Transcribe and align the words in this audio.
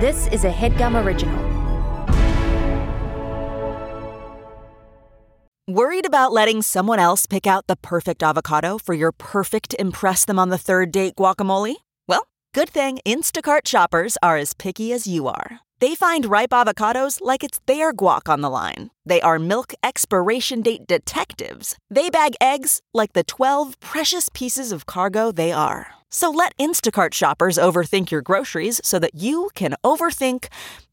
This 0.00 0.28
is 0.28 0.44
a 0.44 0.50
headgum 0.50 0.96
original. 1.04 1.38
Worried 5.68 6.06
about 6.06 6.32
letting 6.32 6.62
someone 6.62 6.98
else 6.98 7.26
pick 7.26 7.46
out 7.46 7.66
the 7.66 7.76
perfect 7.76 8.22
avocado 8.22 8.78
for 8.78 8.94
your 8.94 9.12
perfect 9.12 9.74
Impress 9.78 10.24
Them 10.24 10.38
on 10.38 10.48
the 10.48 10.56
Third 10.56 10.90
Date 10.90 11.16
guacamole? 11.16 11.74
Well, 12.08 12.26
good 12.54 12.70
thing 12.70 13.00
Instacart 13.04 13.66
shoppers 13.66 14.16
are 14.22 14.38
as 14.38 14.54
picky 14.54 14.90
as 14.94 15.06
you 15.06 15.28
are. 15.28 15.60
They 15.80 15.94
find 15.94 16.24
ripe 16.24 16.52
avocados 16.52 17.18
like 17.20 17.44
it's 17.44 17.60
their 17.66 17.92
guac 17.92 18.32
on 18.32 18.40
the 18.40 18.48
line. 18.48 18.90
They 19.04 19.20
are 19.20 19.38
milk 19.38 19.74
expiration 19.84 20.62
date 20.62 20.86
detectives. 20.86 21.76
They 21.90 22.08
bag 22.08 22.36
eggs 22.40 22.80
like 22.94 23.12
the 23.12 23.24
12 23.24 23.78
precious 23.80 24.30
pieces 24.32 24.72
of 24.72 24.86
cargo 24.86 25.30
they 25.30 25.52
are. 25.52 25.99
So 26.10 26.30
let 26.32 26.56
Instacart 26.58 27.14
shoppers 27.14 27.56
overthink 27.56 28.10
your 28.10 28.20
groceries 28.20 28.80
so 28.82 28.98
that 28.98 29.14
you 29.14 29.50
can 29.54 29.74
overthink 29.84 30.48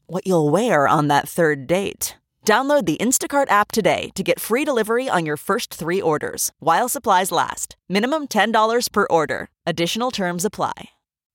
what 0.06 0.26
you'll 0.26 0.48
wear 0.48 0.86
on 0.86 1.08
that 1.08 1.28
third 1.28 1.66
date. 1.66 2.14
Download 2.46 2.86
the 2.86 2.96
Instacart 2.96 3.50
app 3.50 3.72
today 3.72 4.10
to 4.14 4.22
get 4.22 4.40
free 4.40 4.64
delivery 4.64 5.06
on 5.06 5.26
your 5.26 5.36
first 5.36 5.74
three 5.74 6.00
orders 6.00 6.50
while 6.60 6.88
supplies 6.88 7.30
last. 7.30 7.76
Minimum 7.88 8.28
$10 8.28 8.90
per 8.90 9.06
order. 9.10 9.50
Additional 9.66 10.10
terms 10.10 10.46
apply. 10.46 10.90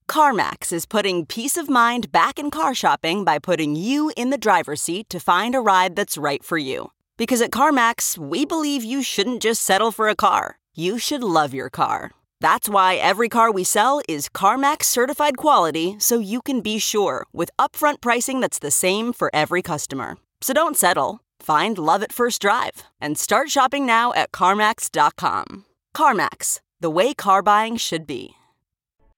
CarMax 0.09 0.71
is 0.73 0.85
putting 0.85 1.25
peace 1.25 1.57
of 1.57 1.69
mind 1.69 2.11
back 2.11 2.39
in 2.39 2.49
car 2.51 2.73
shopping 2.73 3.23
by 3.23 3.37
putting 3.37 3.75
you 3.75 4.11
in 4.15 4.31
the 4.31 4.37
driver's 4.37 4.81
seat 4.81 5.09
to 5.09 5.19
find 5.19 5.55
a 5.55 5.59
ride 5.59 5.95
that's 5.95 6.17
right 6.17 6.43
for 6.43 6.57
you. 6.57 6.91
Because 7.17 7.41
at 7.41 7.51
CarMax, 7.51 8.17
we 8.17 8.45
believe 8.45 8.83
you 8.83 9.03
shouldn't 9.03 9.41
just 9.41 9.61
settle 9.61 9.91
for 9.91 10.07
a 10.07 10.15
car, 10.15 10.57
you 10.73 10.97
should 10.97 11.23
love 11.23 11.53
your 11.53 11.69
car. 11.69 12.11
That's 12.43 12.67
why 12.67 12.95
every 12.95 13.29
car 13.29 13.53
we 13.53 13.63
sell 13.63 14.01
is 14.09 14.27
CarMax 14.27 14.83
certified 14.83 15.37
quality 15.37 15.95
so 15.97 16.19
you 16.19 16.41
can 16.41 16.59
be 16.59 16.77
sure 16.77 17.25
with 17.31 17.49
upfront 17.57 18.01
pricing 18.01 18.41
that's 18.41 18.59
the 18.59 18.69
same 18.69 19.13
for 19.13 19.31
every 19.33 19.61
customer. 19.61 20.17
So 20.41 20.51
don't 20.51 20.75
settle. 20.75 21.21
Find 21.39 21.77
love 21.77 22.03
at 22.03 22.11
first 22.11 22.41
drive 22.41 22.83
and 22.99 23.17
start 23.17 23.49
shopping 23.49 23.85
now 23.85 24.11
at 24.11 24.33
CarMax.com. 24.33 25.63
CarMax, 25.95 26.59
the 26.81 26.89
way 26.89 27.13
car 27.13 27.41
buying 27.41 27.77
should 27.77 28.05
be. 28.05 28.35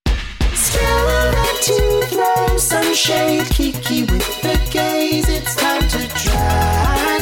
to 0.05 2.05
throw 2.05 2.58
some 2.59 2.94
shade. 2.94 3.47
Kiki 3.47 4.02
with 4.02 4.42
the 4.44 4.69
gaze. 4.71 5.30
It's 5.30 5.55
time 5.55 5.81
to 5.81 6.08
drag 6.23 7.14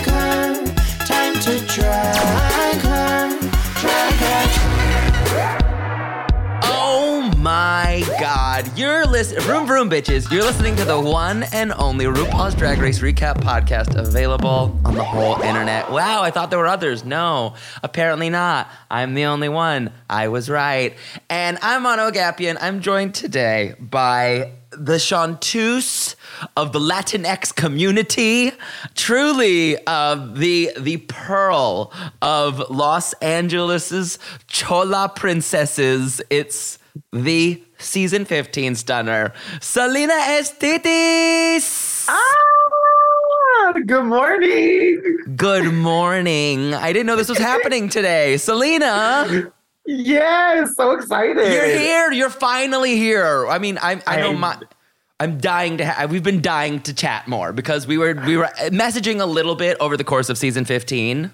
god. 8.63 8.77
You're 8.77 9.05
listening, 9.05 9.41
Vroom 9.41 9.65
Vroom 9.67 9.89
bitches. 9.89 10.31
You're 10.31 10.43
listening 10.43 10.75
to 10.77 10.85
the 10.85 10.99
one 10.99 11.43
and 11.53 11.73
only 11.73 12.05
RuPaul's 12.05 12.55
Drag 12.55 12.79
Race 12.79 12.99
Recap 12.99 13.37
podcast 13.37 13.95
available 13.95 14.79
on 14.85 14.95
the 14.95 15.03
whole 15.03 15.41
internet. 15.41 15.91
Wow, 15.91 16.21
I 16.21 16.31
thought 16.31 16.49
there 16.49 16.59
were 16.59 16.67
others. 16.67 17.03
No, 17.03 17.55
apparently 17.81 18.29
not. 18.29 18.69
I'm 18.89 19.13
the 19.13 19.25
only 19.25 19.49
one. 19.49 19.91
I 20.09 20.27
was 20.27 20.49
right. 20.49 20.95
And 21.29 21.57
I'm 21.61 21.83
Mano 21.83 22.09
Agapion. 22.09 22.57
I'm 22.61 22.81
joined 22.81 23.15
today 23.15 23.75
by 23.79 24.51
the 24.71 24.97
chanteuse 24.97 26.15
of 26.57 26.73
the 26.73 26.79
Latinx 26.79 27.55
community, 27.55 28.51
truly 28.95 29.77
uh, 29.85 30.15
the 30.33 30.71
the 30.79 30.97
pearl 30.97 31.93
of 32.21 32.71
Los 32.71 33.13
Angeles's 33.21 34.17
Chola 34.47 35.11
princesses. 35.15 36.21
It's 36.31 36.79
the 37.11 37.61
season 37.77 38.25
15 38.25 38.75
stunner, 38.75 39.33
Salina 39.61 40.13
EsTitties. 40.13 42.05
Ah, 42.09 43.73
good 43.85 44.05
morning. 44.05 45.01
Good 45.35 45.73
morning. 45.73 46.73
I 46.73 46.93
didn't 46.93 47.05
know 47.07 47.15
this 47.15 47.29
was 47.29 47.37
happening 47.37 47.89
today. 47.89 48.37
Salina, 48.37 49.51
Yes, 49.85 50.75
so 50.77 50.91
excited. 50.91 51.35
you're 51.51 51.65
here. 51.77 52.11
You're 52.13 52.29
finally 52.29 52.95
here. 52.95 53.47
I 53.47 53.59
mean, 53.59 53.77
I, 53.81 54.01
I 54.07 54.17
know 54.21 54.27
I'm- 54.29 54.39
my. 54.39 54.57
I'm 55.19 55.37
dying 55.37 55.77
to. 55.77 55.85
Ha- 55.85 56.07
we've 56.09 56.23
been 56.23 56.41
dying 56.41 56.81
to 56.81 56.93
chat 56.93 57.27
more 57.29 57.53
because 57.53 57.87
we 57.87 57.97
were 57.97 58.13
we 58.25 58.35
were 58.35 58.49
messaging 58.71 59.21
a 59.21 59.25
little 59.25 59.55
bit 59.55 59.77
over 59.79 59.95
the 59.95 60.03
course 60.03 60.27
of 60.27 60.37
season 60.37 60.65
15. 60.65 61.31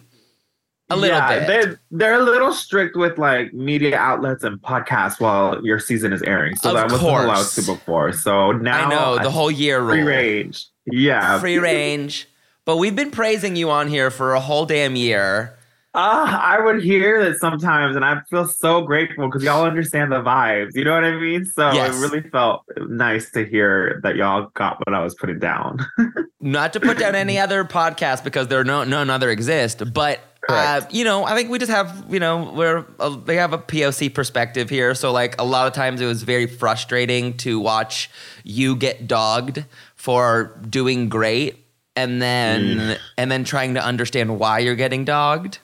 A 0.92 0.96
little 0.96 1.18
yeah, 1.18 1.40
bit. 1.40 1.48
They're, 1.48 1.80
they're 1.92 2.20
a 2.20 2.24
little 2.24 2.52
strict 2.54 2.96
with 2.98 3.18
like 3.20 3.54
media 3.54 3.96
outlets 3.98 4.44
and 4.44 4.60
podcasts 4.62 5.20
while 5.20 5.64
your 5.64 5.80
season 5.80 6.12
is 6.14 6.22
airing. 6.24 6.56
So 6.56 6.70
Of 6.70 6.76
that 6.76 6.92
wasn't 6.92 7.10
allowed 7.26 7.46
to 7.46 7.62
before. 7.62 8.12
So 8.14 8.52
now 8.54 8.88
I 8.88 8.90
know 8.90 9.16
the 9.18 9.26
I'm 9.26 9.32
whole 9.32 9.52
year 9.52 9.80
rule. 9.82 9.90
free 9.92 10.02
range. 10.02 10.66
Yeah. 10.88 11.40
Free 11.40 11.60
range. 11.60 12.28
But 12.66 12.78
we've 12.78 12.96
been 12.96 13.12
praising 13.12 13.56
you 13.56 13.70
on 13.70 13.88
here 13.88 14.10
for 14.10 14.34
a 14.34 14.40
whole 14.40 14.66
damn 14.66 14.96
year. 14.96 15.56
Ah, 15.96 16.40
I 16.44 16.60
would 16.64 16.84
hear 16.84 17.24
that 17.26 17.40
sometimes, 17.40 17.96
and 17.96 18.06
I 18.06 18.22
feel 18.30 18.48
so 18.48 18.82
grateful 18.82 19.28
because 19.28 19.44
y'all 19.44 19.66
understand 19.66 20.12
the 20.12 20.22
vibes. 20.22 20.76
You 20.76 20.84
know 20.84 20.94
what 20.94 21.04
I 21.04 21.16
mean? 21.18 21.46
So 21.46 21.72
Yes. 21.72 21.96
it 21.96 22.00
really 22.00 22.22
felt 22.30 22.64
nice 22.88 23.32
to 23.32 23.44
hear 23.44 24.00
that 24.04 24.16
y'all 24.16 24.52
got 24.54 24.78
what 24.86 24.94
I 24.94 25.04
was 25.04 25.16
putting 25.16 25.40
down. 25.40 25.80
Not 26.42 26.74
to 26.74 26.80
put 26.80 27.00
down 27.00 27.16
any 27.16 27.40
other 27.40 27.66
podcast 27.66 28.24
because 28.24 28.48
there 28.50 28.60
are 28.60 28.64
no 28.64 28.84
none 28.84 29.10
other 29.10 29.32
exist, 29.32 29.82
but 29.92 30.20
uh, 30.50 30.82
you 30.90 31.04
know, 31.04 31.24
I 31.26 31.36
think 31.36 31.50
we 31.50 31.60
just 31.60 31.72
have 31.72 32.06
you 32.10 32.20
know 32.20 32.52
we're 32.54 32.86
uh, 33.00 33.10
they 33.10 33.36
have 33.36 33.54
a 33.54 33.58
POC 33.58 34.14
perspective 34.14 34.70
here, 34.70 34.96
so 34.96 35.12
like 35.12 35.40
a 35.40 35.44
lot 35.44 35.68
of 35.68 35.74
times 35.74 36.02
it 36.02 36.06
was 36.06 36.24
very 36.24 36.48
frustrating 36.48 37.38
to 37.38 37.60
watch 37.60 38.10
you 38.44 38.76
get 38.76 39.08
dogged 39.08 39.66
for 39.96 40.60
doing 40.70 41.10
great, 41.10 41.66
and 41.96 42.22
then 42.22 42.98
and 43.18 43.32
then 43.32 43.44
trying 43.44 43.76
to 43.76 43.84
understand 43.84 44.40
why 44.40 44.60
you're 44.60 44.76
getting 44.76 45.06
dogged. 45.06 45.60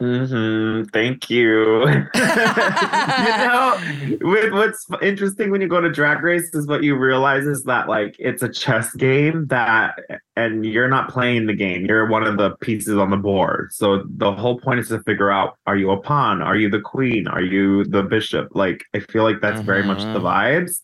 Hmm 0.00 0.82
Thank 0.92 1.30
you. 1.30 1.88
you 1.88 2.04
know, 2.14 3.78
with, 4.20 4.52
what's 4.52 4.86
interesting 5.02 5.50
when 5.50 5.60
you 5.60 5.68
go 5.68 5.80
to 5.80 5.90
Drag 5.90 6.22
Race 6.22 6.52
is 6.54 6.66
what 6.66 6.82
you 6.82 6.96
realize 6.96 7.46
is 7.46 7.62
that 7.64 7.88
like 7.88 8.16
it's 8.18 8.42
a 8.42 8.48
chess 8.48 8.92
game 8.94 9.46
that, 9.48 9.94
and 10.36 10.66
you're 10.66 10.88
not 10.88 11.10
playing 11.10 11.46
the 11.46 11.54
game. 11.54 11.86
You're 11.86 12.06
one 12.08 12.24
of 12.24 12.36
the 12.36 12.50
pieces 12.56 12.96
on 12.98 13.10
the 13.10 13.16
board. 13.16 13.72
So 13.72 14.04
the 14.16 14.32
whole 14.32 14.58
point 14.60 14.80
is 14.80 14.88
to 14.88 15.00
figure 15.04 15.30
out: 15.30 15.56
Are 15.66 15.76
you 15.76 15.90
a 15.90 16.00
pawn? 16.00 16.42
Are 16.42 16.56
you 16.56 16.68
the 16.68 16.80
queen? 16.80 17.28
Are 17.28 17.42
you 17.42 17.84
the 17.84 18.02
bishop? 18.02 18.48
Like 18.52 18.84
I 18.94 19.00
feel 19.00 19.22
like 19.22 19.40
that's 19.40 19.62
very 19.62 19.84
much 19.84 20.10
the 20.12 20.20
vibes. 20.20 20.80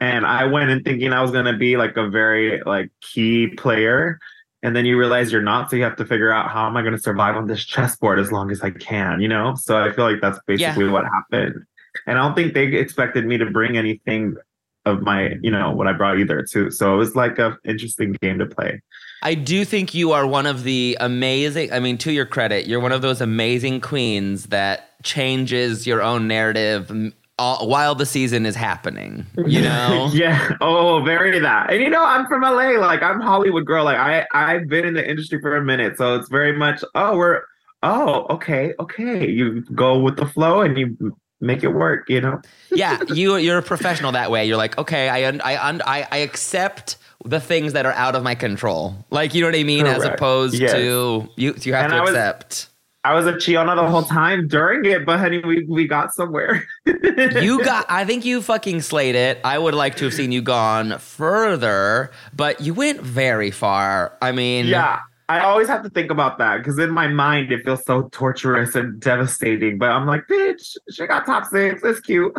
And 0.00 0.26
I 0.26 0.44
went 0.44 0.70
in 0.70 0.82
thinking 0.82 1.12
I 1.12 1.22
was 1.22 1.30
gonna 1.30 1.56
be 1.56 1.76
like 1.76 1.96
a 1.96 2.08
very 2.08 2.62
like 2.64 2.90
key 3.00 3.48
player 3.48 4.18
and 4.62 4.76
then 4.76 4.84
you 4.84 4.98
realize 4.98 5.32
you're 5.32 5.42
not 5.42 5.70
so 5.70 5.76
you 5.76 5.82
have 5.82 5.96
to 5.96 6.04
figure 6.04 6.32
out 6.32 6.50
how 6.50 6.66
am 6.66 6.76
i 6.76 6.82
going 6.82 6.94
to 6.94 7.00
survive 7.00 7.36
on 7.36 7.46
this 7.46 7.64
chessboard 7.64 8.18
as 8.18 8.32
long 8.32 8.50
as 8.50 8.62
i 8.62 8.70
can 8.70 9.20
you 9.20 9.28
know? 9.28 9.54
So 9.54 9.76
i 9.78 9.92
feel 9.92 10.10
like 10.10 10.20
that's 10.20 10.38
basically 10.46 10.88
what 10.88 11.04
happened. 11.04 11.64
And 12.06 12.18
i 12.18 12.22
don't 12.22 12.34
think 12.34 12.54
they 12.54 12.66
expected 12.66 13.26
me 13.26 13.38
to 13.38 13.46
bring 13.46 13.76
anything 13.76 14.36
of 14.84 15.00
my 15.00 15.34
you 15.42 15.50
know 15.50 15.70
what 15.70 15.86
i 15.86 15.92
brought 15.92 16.18
either 16.18 16.42
too. 16.42 16.70
So 16.70 16.94
it 16.94 16.96
was 16.96 17.14
like 17.14 17.38
a 17.38 17.56
interesting 17.64 18.12
game 18.20 18.38
to 18.38 18.46
play. 18.46 18.80
I 19.22 19.34
do 19.34 19.64
think 19.64 19.94
you 19.94 20.10
are 20.10 20.26
one 20.26 20.46
of 20.46 20.64
the 20.64 20.96
amazing. 20.98 21.72
I 21.72 21.78
mean, 21.78 21.96
to 21.98 22.12
your 22.12 22.26
credit, 22.26 22.66
you're 22.66 22.80
one 22.80 22.90
of 22.90 23.02
those 23.02 23.20
amazing 23.20 23.80
queens 23.80 24.46
that 24.46 25.00
changes 25.04 25.86
your 25.86 26.02
own 26.02 26.26
narrative 26.26 26.90
all, 27.38 27.66
while 27.68 27.94
the 27.94 28.06
season 28.06 28.44
is 28.46 28.54
happening. 28.54 29.26
You 29.46 29.62
know. 29.68 30.10
yeah 30.12 30.50
oh 30.60 31.02
very 31.02 31.38
that 31.40 31.72
and 31.72 31.80
you 31.82 31.88
know 31.90 32.04
i'm 32.04 32.26
from 32.26 32.42
la 32.42 32.50
like 32.52 33.02
i'm 33.02 33.20
hollywood 33.20 33.64
girl 33.64 33.84
like 33.84 33.96
i 33.96 34.26
i've 34.34 34.68
been 34.68 34.84
in 34.84 34.94
the 34.94 35.08
industry 35.08 35.40
for 35.40 35.56
a 35.56 35.64
minute 35.64 35.96
so 35.96 36.14
it's 36.16 36.28
very 36.28 36.52
much 36.52 36.84
oh 36.94 37.16
we're 37.16 37.40
oh 37.82 38.26
okay 38.30 38.74
okay 38.78 39.26
you 39.28 39.62
go 39.74 39.98
with 39.98 40.16
the 40.16 40.26
flow 40.26 40.60
and 40.60 40.76
you 40.78 41.16
make 41.40 41.64
it 41.64 41.68
work 41.68 42.08
you 42.08 42.20
know 42.20 42.40
yeah, 42.70 43.00
you 43.08 43.36
you're 43.36 43.58
a 43.58 43.62
professional 43.62 44.12
that 44.12 44.30
way. 44.30 44.44
You're 44.46 44.56
like, 44.56 44.78
okay, 44.78 45.08
I 45.08 45.26
un- 45.26 45.40
I 45.42 45.56
un- 45.68 45.82
I, 45.84 46.06
I 46.10 46.16
accept 46.18 46.96
the 47.24 47.40
things 47.40 47.72
that 47.74 47.84
are 47.84 47.92
out 47.92 48.14
of 48.14 48.22
my 48.22 48.34
control. 48.34 48.94
Like, 49.10 49.34
you 49.34 49.40
know 49.42 49.48
what 49.48 49.56
I 49.56 49.62
mean? 49.64 49.86
As 49.86 50.04
opposed 50.04 50.54
Yes. 50.54 50.72
to 50.72 51.28
you 51.36 51.54
you 51.60 51.72
have 51.74 51.84
And 51.86 51.92
to 51.92 51.96
I 51.98 52.00
was- 52.00 52.10
accept. 52.10 52.68
I 53.04 53.14
was 53.14 53.26
a 53.26 53.32
Chiona 53.32 53.74
the 53.74 53.88
whole 53.88 54.04
time 54.04 54.46
during 54.46 54.84
it, 54.84 55.04
but 55.04 55.18
honey, 55.18 55.40
we, 55.40 55.64
we 55.64 55.88
got 55.88 56.14
somewhere. 56.14 56.66
You 57.12 57.62
got 57.64 57.86
I 57.88 58.04
think 58.04 58.24
you 58.24 58.40
fucking 58.40 58.80
slayed 58.82 59.14
it. 59.14 59.40
I 59.44 59.58
would 59.58 59.74
like 59.74 59.96
to 59.96 60.04
have 60.04 60.14
seen 60.14 60.32
you 60.32 60.40
gone 60.40 60.98
further, 60.98 62.10
but 62.34 62.60
you 62.60 62.74
went 62.74 63.00
very 63.00 63.50
far. 63.50 64.16
I 64.22 64.32
mean, 64.32 64.66
yeah, 64.66 65.00
I 65.28 65.40
always 65.40 65.68
have 65.68 65.82
to 65.82 65.90
think 65.90 66.10
about 66.10 66.38
that 66.38 66.58
because 66.58 66.78
in 66.78 66.90
my 66.90 67.08
mind 67.08 67.52
it 67.52 67.64
feels 67.64 67.84
so 67.84 68.08
torturous 68.12 68.74
and 68.74 69.00
devastating. 69.00 69.78
But 69.78 69.90
I'm 69.90 70.06
like, 70.06 70.26
bitch, 70.28 70.76
she 70.90 71.06
got 71.06 71.26
top 71.26 71.46
six. 71.46 71.82
It's 71.84 72.00
cute. 72.00 72.36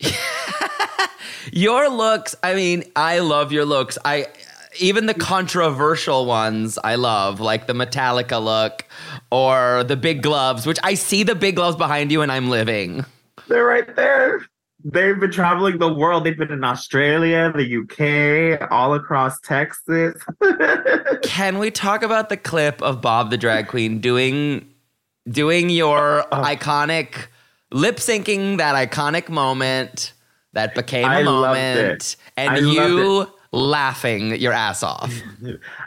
Your 1.52 1.88
looks, 1.88 2.36
I 2.42 2.54
mean, 2.54 2.84
I 2.96 3.20
love 3.20 3.52
your 3.52 3.64
looks. 3.64 3.98
I 4.04 4.26
even 4.78 5.06
the 5.06 5.14
controversial 5.14 6.26
ones 6.26 6.78
I 6.84 6.94
love, 6.94 7.40
like 7.40 7.66
the 7.66 7.72
Metallica 7.72 8.42
look 8.42 8.84
or 9.30 9.84
the 9.84 9.96
big 9.96 10.22
gloves, 10.22 10.66
which 10.66 10.78
I 10.82 10.94
see 10.94 11.22
the 11.22 11.34
big 11.34 11.56
gloves 11.56 11.76
behind 11.76 12.12
you 12.12 12.22
and 12.22 12.30
I'm 12.30 12.48
living. 12.50 13.04
They're 13.48 13.64
right 13.64 13.94
there. 13.96 14.46
they've 14.84 15.18
been 15.18 15.30
traveling 15.32 15.78
the 15.78 15.92
world. 15.92 16.24
They've 16.24 16.38
been 16.38 16.52
in 16.52 16.64
Australia, 16.64 17.52
the 17.54 18.60
UK, 18.62 18.70
all 18.70 18.94
across 18.94 19.40
Texas. 19.40 20.22
Can 21.22 21.58
we 21.58 21.70
talk 21.70 22.02
about 22.02 22.28
the 22.28 22.36
clip 22.36 22.80
of 22.80 23.00
Bob 23.00 23.30
the 23.30 23.36
drag 23.36 23.68
queen 23.68 24.00
doing 24.00 24.66
doing 25.28 25.68
your 25.68 26.24
Oh. 26.32 26.42
iconic 26.42 27.26
lip 27.72 27.96
syncing 27.96 28.56
that 28.58 28.74
iconic 28.74 29.28
moment 29.28 30.12
that 30.54 30.74
became 30.74 31.04
a 31.04 31.08
I 31.08 31.22
moment 31.22 32.16
and 32.36 32.50
I 32.50 32.58
you 32.58 33.28
laughing 33.52 34.36
your 34.36 34.52
ass 34.52 34.82
off. 34.82 35.12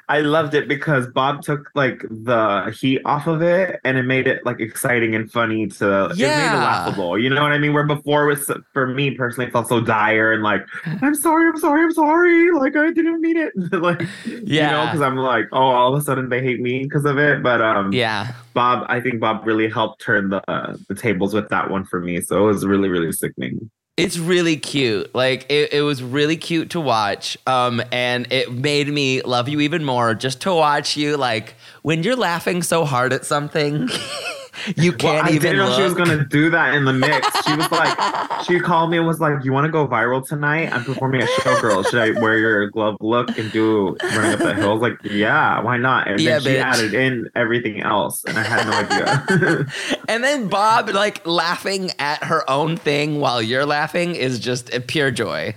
I 0.10 0.19
loved 0.19 0.54
it 0.54 0.68
because 0.68 1.07
Bob 1.07 1.42
took 1.44 1.69
like 1.75 2.01
the 2.10 2.75
heat 2.77 3.01
off 3.06 3.25
of 3.27 3.42
it 3.42 3.80
and 3.86 3.98
it 3.98 4.04
made 4.04 4.27
it 4.27 4.45
like 4.45 4.60
exciting 4.60 5.15
and 5.15 5.31
funny 5.31 5.68
to 5.68 6.06
it 6.07 6.18
made 6.18 6.25
it 6.25 6.57
laughable. 6.57 7.18
You 7.18 7.30
know 7.30 7.42
what 7.42 7.54
I 7.54 7.57
mean? 7.57 7.74
Where 7.74 7.86
before 7.86 8.24
it 8.30 8.38
was 8.38 8.51
for 8.74 8.88
me 8.88 9.12
personally 9.12 9.48
it 9.48 9.54
felt 9.54 9.69
so 9.69 9.80
dire 9.80 10.33
and 10.33 10.44
like, 10.44 10.65
I'm 11.01 11.15
sorry, 11.15 11.48
I'm 11.48 11.57
sorry, 11.57 11.83
I'm 11.83 11.92
sorry. 11.94 12.51
Like 12.51 12.75
I 12.75 12.92
didn't 12.92 13.21
mean 13.21 13.38
it. 13.38 13.54
like 13.81 14.01
you 14.25 14.39
know, 14.39 14.44
Yeah. 14.45 14.86
because 14.86 15.01
I'm 15.01 15.15
like, 15.15 15.45
oh, 15.54 15.62
all 15.62 15.94
of 15.95 16.01
a 16.01 16.04
sudden 16.04 16.27
they 16.30 16.42
hate 16.42 16.60
me 16.60 16.83
because 16.83 17.06
of 17.06 17.18
it. 17.18 17.42
But 17.42 17.62
um 17.62 17.94
Yeah. 17.94 18.33
Bob, 18.54 18.86
I 18.89 19.00
think 19.00 19.19
Bob 19.19 19.48
really 19.48 19.69
helped 19.69 20.01
turn 20.01 20.30
the 20.30 20.42
uh, 20.51 20.75
the 20.89 20.95
tables 20.95 21.33
with 21.33 21.50
that 21.50 21.69
one 21.71 21.86
for 21.86 22.00
me. 22.00 22.21
So 22.21 22.44
it 22.44 22.48
was 22.48 22.65
really, 22.65 22.89
really 22.89 23.12
sickening. 23.12 23.71
It's 23.95 24.18
really 24.18 24.57
cute. 24.57 25.13
Like 25.13 25.45
it, 25.50 25.72
it 25.72 25.81
was 25.84 26.01
really 26.01 26.36
cute 26.36 26.72
to 26.72 26.80
watch. 26.80 27.38
Um, 27.45 27.81
and 27.92 28.31
it 28.31 28.51
made 28.51 28.88
me 28.88 29.22
love 29.22 29.48
you 29.48 29.60
even 29.60 29.86
more 29.86 30.16
just 30.16 30.42
to 30.42 30.54
watch 30.54 30.98
you 30.98 31.16
like 31.16 31.54
when 31.84 32.01
you're 32.01 32.16
laughing 32.16 32.63
so 32.63 32.86
hard 32.86 33.13
at 33.13 33.24
something, 33.24 33.88
you 34.77 34.92
can't 34.94 35.25
I 35.25 35.30
even 35.30 35.42
didn't 35.42 35.57
know 35.57 35.68
look. 35.68 35.75
she 35.77 35.83
was 35.83 35.94
gonna 35.94 36.25
do 36.25 36.50
that 36.51 36.74
in 36.74 36.86
the 36.86 36.94
mix. 36.94 37.27
She 37.45 37.56
was 37.56 37.69
like, 37.71 38.44
she 38.45 38.60
called 38.60 38.89
me 38.92 38.98
and 38.98 39.06
was 39.07 39.19
like, 39.19 39.44
"You 39.44 39.51
want 39.54 39.65
to 39.65 39.71
go 39.71 39.88
viral 39.88 40.25
tonight? 40.27 40.71
I'm 40.74 40.83
performing 40.83 41.21
at 41.21 41.30
Showgirls. 41.30 41.89
Should 41.89 42.00
I 42.00 42.19
wear 42.21 42.38
your 42.38 42.69
glove 42.69 42.95
look 43.01 43.38
and 43.38 43.51
do 43.51 43.95
running 44.04 44.33
up 44.33 44.39
the 44.39 44.54
hill?" 44.56 44.69
I 44.69 44.74
was 44.74 44.81
like, 44.81 44.98
"Yeah, 45.04 45.62
why 45.62 45.77
not?" 45.77 46.07
And 46.07 46.19
Yeah, 46.19 46.39
then 46.39 46.42
she 46.42 46.50
bitch. 46.50 46.62
added 46.63 46.94
in 46.94 47.30
everything 47.36 47.81
else, 47.81 48.24
and 48.25 48.38
I 48.38 48.44
had 48.44 48.65
no 48.68 48.74
idea. 48.74 49.65
And 50.10 50.24
then 50.24 50.48
Bob 50.48 50.89
like 50.89 51.25
laughing 51.25 51.89
at 51.98 52.24
her 52.25 52.48
own 52.50 52.77
thing 52.77 53.19
while 53.19 53.42
you're 53.42 53.65
laughing 53.65 54.15
is 54.15 54.38
just 54.39 54.74
a 54.74 54.80
pure 54.80 55.12
joy. 55.12 55.56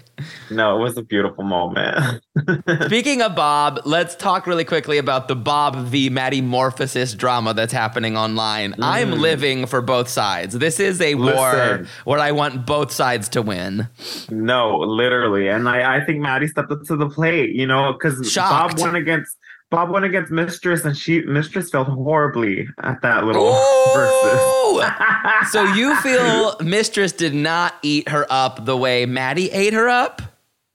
No, 0.51 0.77
it 0.79 0.83
was 0.83 0.97
a 0.97 1.03
beautiful 1.03 1.45
moment. 1.45 2.23
Speaking 2.85 3.23
of 3.23 3.35
Bob, 3.35 3.81
let's 3.85 4.15
talk 4.15 4.47
really 4.47 4.65
quickly 4.65 4.99
about 4.99 5.29
the 5.29 5.37
Bob 5.37 5.77
v. 5.87 6.09
Maddie 6.11 6.43
Morphosis 6.43 7.17
drama 7.17 7.53
that's 7.55 7.73
happening 7.73 8.17
online. 8.17 8.75
I'm 8.81 9.13
living 9.13 9.67
for 9.67 9.81
both 9.81 10.09
sides. 10.09 10.55
This 10.59 10.81
is 10.81 11.01
a 11.01 11.15
war 11.17 11.27
Mm. 11.27 11.53
Listen. 11.81 11.89
where 12.05 12.19
I 12.19 12.33
want 12.33 12.67
both 12.67 12.93
sides 12.93 13.29
to 13.31 13.43
win. 13.43 13.89
no, 14.31 14.79
literally, 14.79 15.49
and 15.49 15.69
I, 15.69 15.97
I 15.97 16.05
think 16.05 16.21
Maddie 16.21 16.49
stepped 16.49 16.71
up 16.71 16.83
to 16.85 16.97
the 16.97 17.09
plate. 17.09 17.51
You 17.55 17.67
know, 17.67 17.93
because 17.93 18.35
Bob 18.35 18.79
went 18.79 18.97
against. 18.97 19.37
Bob 19.71 19.91
went 19.91 20.05
against 20.05 20.31
Mistress, 20.31 20.85
and 20.85 20.97
she 20.97 21.23
Mistress 21.23 21.71
felt 21.71 21.89
horribly 21.89 22.69
at 22.83 23.03
that 23.03 23.25
little 23.25 23.53
versus. 23.95 25.51
So 25.51 25.65
you 25.75 25.97
feel 26.03 26.57
Mistress 26.61 27.13
did 27.13 27.35
not 27.35 27.75
eat 27.83 28.09
her 28.09 28.27
up 28.31 28.65
the 28.65 28.77
way 28.77 29.07
Maddie 29.07 29.51
ate 29.51 29.73
her 29.73 29.89
up? 29.89 30.23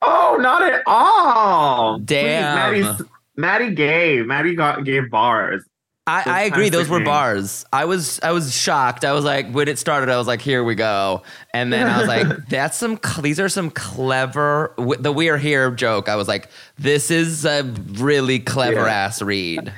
Oh, 0.01 0.37
not 0.41 0.61
at 0.63 0.81
all. 0.87 1.97
Please, 1.99 2.05
Damn. 2.05 2.55
Maddie's, 2.55 3.01
Maddie 3.37 3.73
gave. 3.75 4.25
Maddie 4.25 4.55
got 4.55 4.83
gave 4.83 5.09
bars. 5.09 5.63
I, 6.07 6.23
I 6.25 6.41
agree. 6.43 6.69
Those 6.69 6.89
were 6.89 6.99
bars. 6.99 7.63
I 7.71 7.85
was 7.85 8.19
I 8.21 8.31
was 8.31 8.55
shocked. 8.55 9.05
I 9.05 9.13
was 9.13 9.23
like, 9.23 9.51
when 9.51 9.67
it 9.67 9.77
started, 9.77 10.09
I 10.09 10.17
was 10.17 10.25
like, 10.27 10.41
here 10.41 10.63
we 10.63 10.73
go. 10.73 11.21
And 11.53 11.71
then 11.71 11.87
I 11.87 11.99
was 11.99 12.07
like, 12.07 12.47
that's 12.49 12.77
some. 12.77 12.99
These 13.21 13.39
are 13.39 13.49
some 13.49 13.69
clever. 13.69 14.73
The 14.77 15.11
"We 15.11 15.29
Are 15.29 15.37
Here" 15.37 15.69
joke. 15.71 16.09
I 16.09 16.15
was 16.15 16.27
like, 16.27 16.49
this 16.79 17.11
is 17.11 17.45
a 17.45 17.63
really 17.91 18.39
clever 18.39 18.85
Yeah. 18.85 18.93
ass 18.93 19.21
read. 19.21 19.71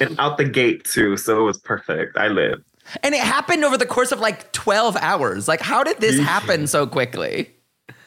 And 0.00 0.18
out 0.20 0.36
the 0.38 0.44
gate 0.44 0.84
too, 0.84 1.16
so 1.16 1.40
it 1.40 1.42
was 1.44 1.58
perfect. 1.58 2.16
I 2.16 2.28
lived. 2.28 2.62
And 3.02 3.14
it 3.14 3.20
happened 3.20 3.64
over 3.64 3.76
the 3.76 3.86
course 3.86 4.12
of 4.12 4.20
like 4.20 4.52
twelve 4.52 4.94
hours. 4.96 5.48
Like, 5.48 5.60
how 5.60 5.82
did 5.82 6.00
this 6.00 6.18
happen 6.20 6.68
so 6.68 6.86
quickly? 6.86 7.50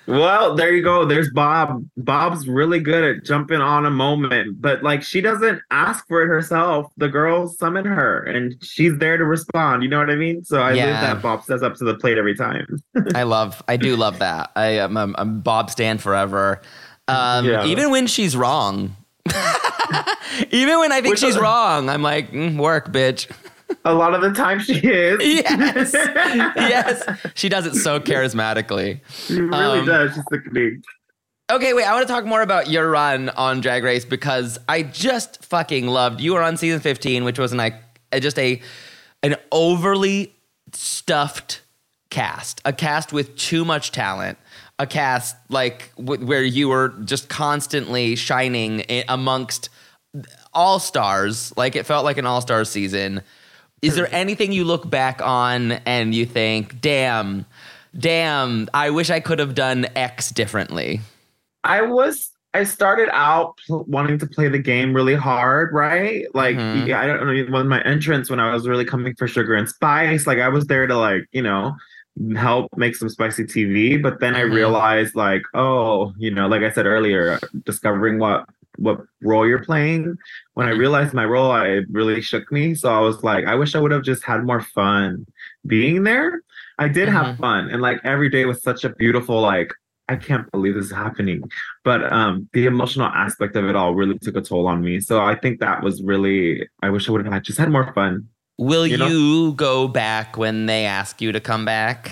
Well, 0.09 0.55
there 0.55 0.73
you 0.73 0.81
go. 0.81 1.05
There's 1.05 1.29
Bob. 1.31 1.85
Bob's 1.97 2.47
really 2.47 2.79
good 2.79 3.03
at 3.03 3.23
jumping 3.23 3.61
on 3.61 3.85
a 3.85 3.91
moment, 3.91 4.59
but 4.59 4.81
like 4.81 5.03
she 5.03 5.21
doesn't 5.21 5.61
ask 5.69 6.07
for 6.07 6.23
it 6.23 6.27
herself. 6.27 6.91
The 6.97 7.07
girls 7.09 7.57
summon 7.59 7.85
her, 7.85 8.23
and 8.23 8.55
she's 8.63 8.97
there 8.97 9.17
to 9.17 9.23
respond. 9.25 9.83
You 9.83 9.89
know 9.89 9.99
what 9.99 10.09
I 10.09 10.15
mean? 10.15 10.43
So 10.43 10.61
I 10.61 10.73
Yeah. 10.73 10.85
live 10.85 11.01
that 11.01 11.21
Bob 11.21 11.43
steps 11.43 11.61
up 11.61 11.75
to 11.75 11.83
the 11.83 11.93
plate 11.95 12.17
every 12.17 12.35
time. 12.35 12.65
I 13.15 13.23
love. 13.23 13.61
I 13.67 13.77
do 13.77 13.95
love 13.95 14.17
that. 14.19 14.51
I 14.55 14.67
am. 14.79 14.97
I'm, 14.97 15.15
I'm 15.17 15.41
Bob 15.41 15.69
Stan 15.69 15.99
forever. 15.99 16.61
Um, 17.07 17.45
Yeah. 17.45 17.65
Even 17.65 17.91
when 17.91 18.07
she's 18.07 18.35
wrong. 18.35 18.95
even 20.51 20.79
when 20.79 20.91
I 20.91 21.01
think 21.01 21.13
Which- 21.13 21.19
she's 21.19 21.37
wrong, 21.37 21.87
I'm 21.89 22.01
like, 22.01 22.31
mm, 22.31 22.57
work, 22.57 22.91
bitch. 22.91 23.27
A 23.85 23.93
lot 23.93 24.13
of 24.13 24.21
the 24.21 24.31
time, 24.31 24.59
she 24.59 24.73
is. 24.73 25.19
yes, 25.23 25.93
yes. 26.55 27.03
She 27.35 27.47
does 27.49 27.65
it 27.65 27.75
so 27.75 27.99
charismatically. 27.99 28.99
She 29.27 29.39
really 29.39 29.79
Um, 29.79 29.85
does. 29.85 30.13
She's 30.15 30.23
sickening. 30.31 30.83
Okay, 31.51 31.73
wait. 31.73 31.85
I 31.85 31.93
want 31.93 32.07
to 32.07 32.13
talk 32.13 32.25
more 32.25 32.41
about 32.41 32.69
your 32.69 32.89
run 32.89 33.29
on 33.29 33.61
Drag 33.61 33.83
Race 33.83 34.05
because 34.05 34.59
I 34.67 34.83
just 34.83 35.43
fucking 35.45 35.87
loved. 35.87 36.21
You 36.21 36.33
were 36.33 36.43
on 36.43 36.57
season 36.57 36.79
15, 36.79 37.23
which 37.23 37.39
was 37.39 37.51
an 37.53 37.57
like 37.57 37.75
uh, 38.11 38.19
just 38.19 38.37
a 38.37 38.61
an 39.23 39.35
overly 39.51 40.33
stuffed 40.73 41.61
cast, 42.11 42.61
a 42.65 42.73
cast 42.73 43.11
with 43.13 43.35
too 43.35 43.65
much 43.65 43.91
talent, 43.91 44.37
a 44.77 44.85
cast 44.85 45.35
like 45.49 45.91
w- 45.97 46.25
where 46.25 46.43
you 46.43 46.69
were 46.69 46.89
just 47.05 47.29
constantly 47.29 48.15
shining 48.15 48.81
eh, 48.89 49.03
amongst 49.07 49.69
uh, 50.15 50.21
all 50.53 50.79
stars. 50.79 51.51
Like 51.57 51.75
it 51.75 51.85
felt 51.85 52.03
like 52.05 52.17
an 52.17 52.25
all 52.25 52.41
star 52.41 52.63
season. 52.65 53.21
Is 53.81 53.95
there 53.95 54.13
anything 54.13 54.51
you 54.51 54.63
look 54.65 54.89
back 54.89 55.21
on 55.21 55.73
and 55.85 56.13
you 56.13 56.25
think, 56.25 56.81
damn, 56.81 57.45
damn, 57.97 58.67
I 58.73 58.89
wish 58.89 59.09
I 59.09 59.19
could 59.19 59.39
have 59.39 59.55
done 59.55 59.87
X 59.95 60.31
differently? 60.31 61.01
I 61.63 61.81
was 61.81 62.31
I 62.55 62.63
started 62.63 63.09
out 63.13 63.59
pl- 63.67 63.85
wanting 63.87 64.17
to 64.19 64.25
play 64.27 64.47
the 64.47 64.57
game 64.57 64.91
really 64.93 65.13
hard, 65.13 65.71
right? 65.71 66.25
Like 66.33 66.57
Mhm. 66.57 66.87
yeah, 66.87 66.99
I 66.99 67.05
don't 67.05 67.25
know 67.25 67.51
when 67.51 67.67
my 67.67 67.81
entrance 67.83 68.29
when 68.29 68.39
I 68.39 68.51
was 68.53 68.67
really 68.67 68.85
coming 68.85 69.13
for 69.15 69.27
sugar 69.27 69.53
and 69.53 69.69
spice, 69.69 70.25
like 70.25 70.39
I 70.39 70.49
was 70.49 70.65
there 70.65 70.87
to 70.87 70.97
like, 70.97 71.27
you 71.31 71.43
know, 71.43 71.75
help 72.35 72.69
make 72.75 72.95
some 72.95 73.07
spicy 73.07 73.43
TV, 73.45 74.01
but 74.01 74.19
then 74.19 74.35
I 74.35 74.41
Mhm. 74.41 74.53
realized 74.53 75.15
like, 75.15 75.43
oh, 75.53 76.11
you 76.17 76.31
know, 76.31 76.47
like 76.47 76.63
I 76.63 76.71
said 76.71 76.85
earlier, 76.87 77.39
discovering 77.65 78.17
what 78.19 78.45
what 78.79 78.97
role 79.21 79.47
you're 79.47 79.63
playing. 79.63 80.15
When 80.53 80.67
I 80.67 80.71
Mhm. 80.71 80.79
realized 80.79 81.13
my 81.13 81.25
role, 81.25 81.51
I, 81.51 81.67
it 81.67 81.85
really 81.91 82.21
shook 82.21 82.51
me. 82.51 82.73
So 82.75 82.89
I 82.93 82.99
was 82.99 83.23
like, 83.23 83.45
I 83.45 83.55
wish 83.55 83.75
I 83.75 83.79
would 83.79 83.91
have 83.91 84.03
just 84.03 84.23
had 84.23 84.43
more 84.45 84.61
fun 84.61 85.25
being 85.67 86.03
there. 86.03 86.41
I 86.77 86.87
did 86.87 87.09
have 87.09 87.37
fun, 87.37 87.69
and 87.69 87.81
like 87.81 87.99
every 88.05 88.29
day 88.29 88.45
was 88.45 88.63
such 88.63 88.85
a 88.85 88.89
beautiful 88.89 89.41
like 89.41 89.73
I 90.07 90.15
can't 90.15 90.49
believe 90.51 90.73
this 90.73 90.85
is 90.85 90.91
happening. 90.91 91.43
But 91.83 92.01
um, 92.11 92.49
the 92.53 92.65
emotional 92.65 93.05
aspect 93.07 93.55
of 93.55 93.65
it 93.65 93.75
all 93.75 93.93
really 93.93 94.17
took 94.17 94.35
a 94.37 94.41
toll 94.41 94.65
on 94.67 94.81
me. 94.81 94.99
So 95.01 95.21
I 95.21 95.35
think 95.35 95.59
that 95.59 95.83
was 95.83 96.01
really, 96.01 96.67
I 96.81 96.89
wish 96.89 97.07
I 97.07 97.11
would 97.11 97.23
have 97.23 97.31
had- 97.33 97.43
just 97.43 97.59
had 97.59 97.69
more 97.69 97.93
fun. 97.93 98.27
Will 98.57 98.87
You 98.87 98.97
you, 99.05 99.53
go 99.53 99.87
back 99.87 100.35
when 100.35 100.65
they 100.65 100.85
ask 100.85 101.21
you 101.21 101.31
to 101.31 101.39
come 101.39 101.63
back? 101.63 102.11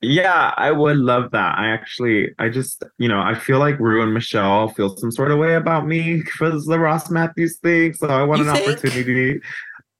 Yeah, 0.00 0.54
I 0.56 0.70
would 0.70 0.96
love 0.98 1.32
that. 1.32 1.58
I 1.58 1.68
actually, 1.70 2.28
I 2.38 2.48
just, 2.50 2.84
you 2.98 3.08
know, 3.08 3.18
I 3.20 3.34
feel 3.34 3.58
like 3.58 3.78
Rue 3.80 4.02
and 4.02 4.14
Michelle 4.14 4.68
feel 4.68 4.96
some 4.96 5.10
sort 5.10 5.32
of 5.32 5.38
way 5.38 5.54
about 5.54 5.86
me 5.86 6.20
for 6.38 6.50
the 6.50 6.78
Ross 6.78 7.10
Mathews 7.10 7.58
thing. 7.58 7.94
So 7.94 8.06
I 8.08 8.22
want 8.22 8.40
You 8.42 8.48
an 8.48 8.54
think? 8.56 8.68
opportunity. 8.78 9.40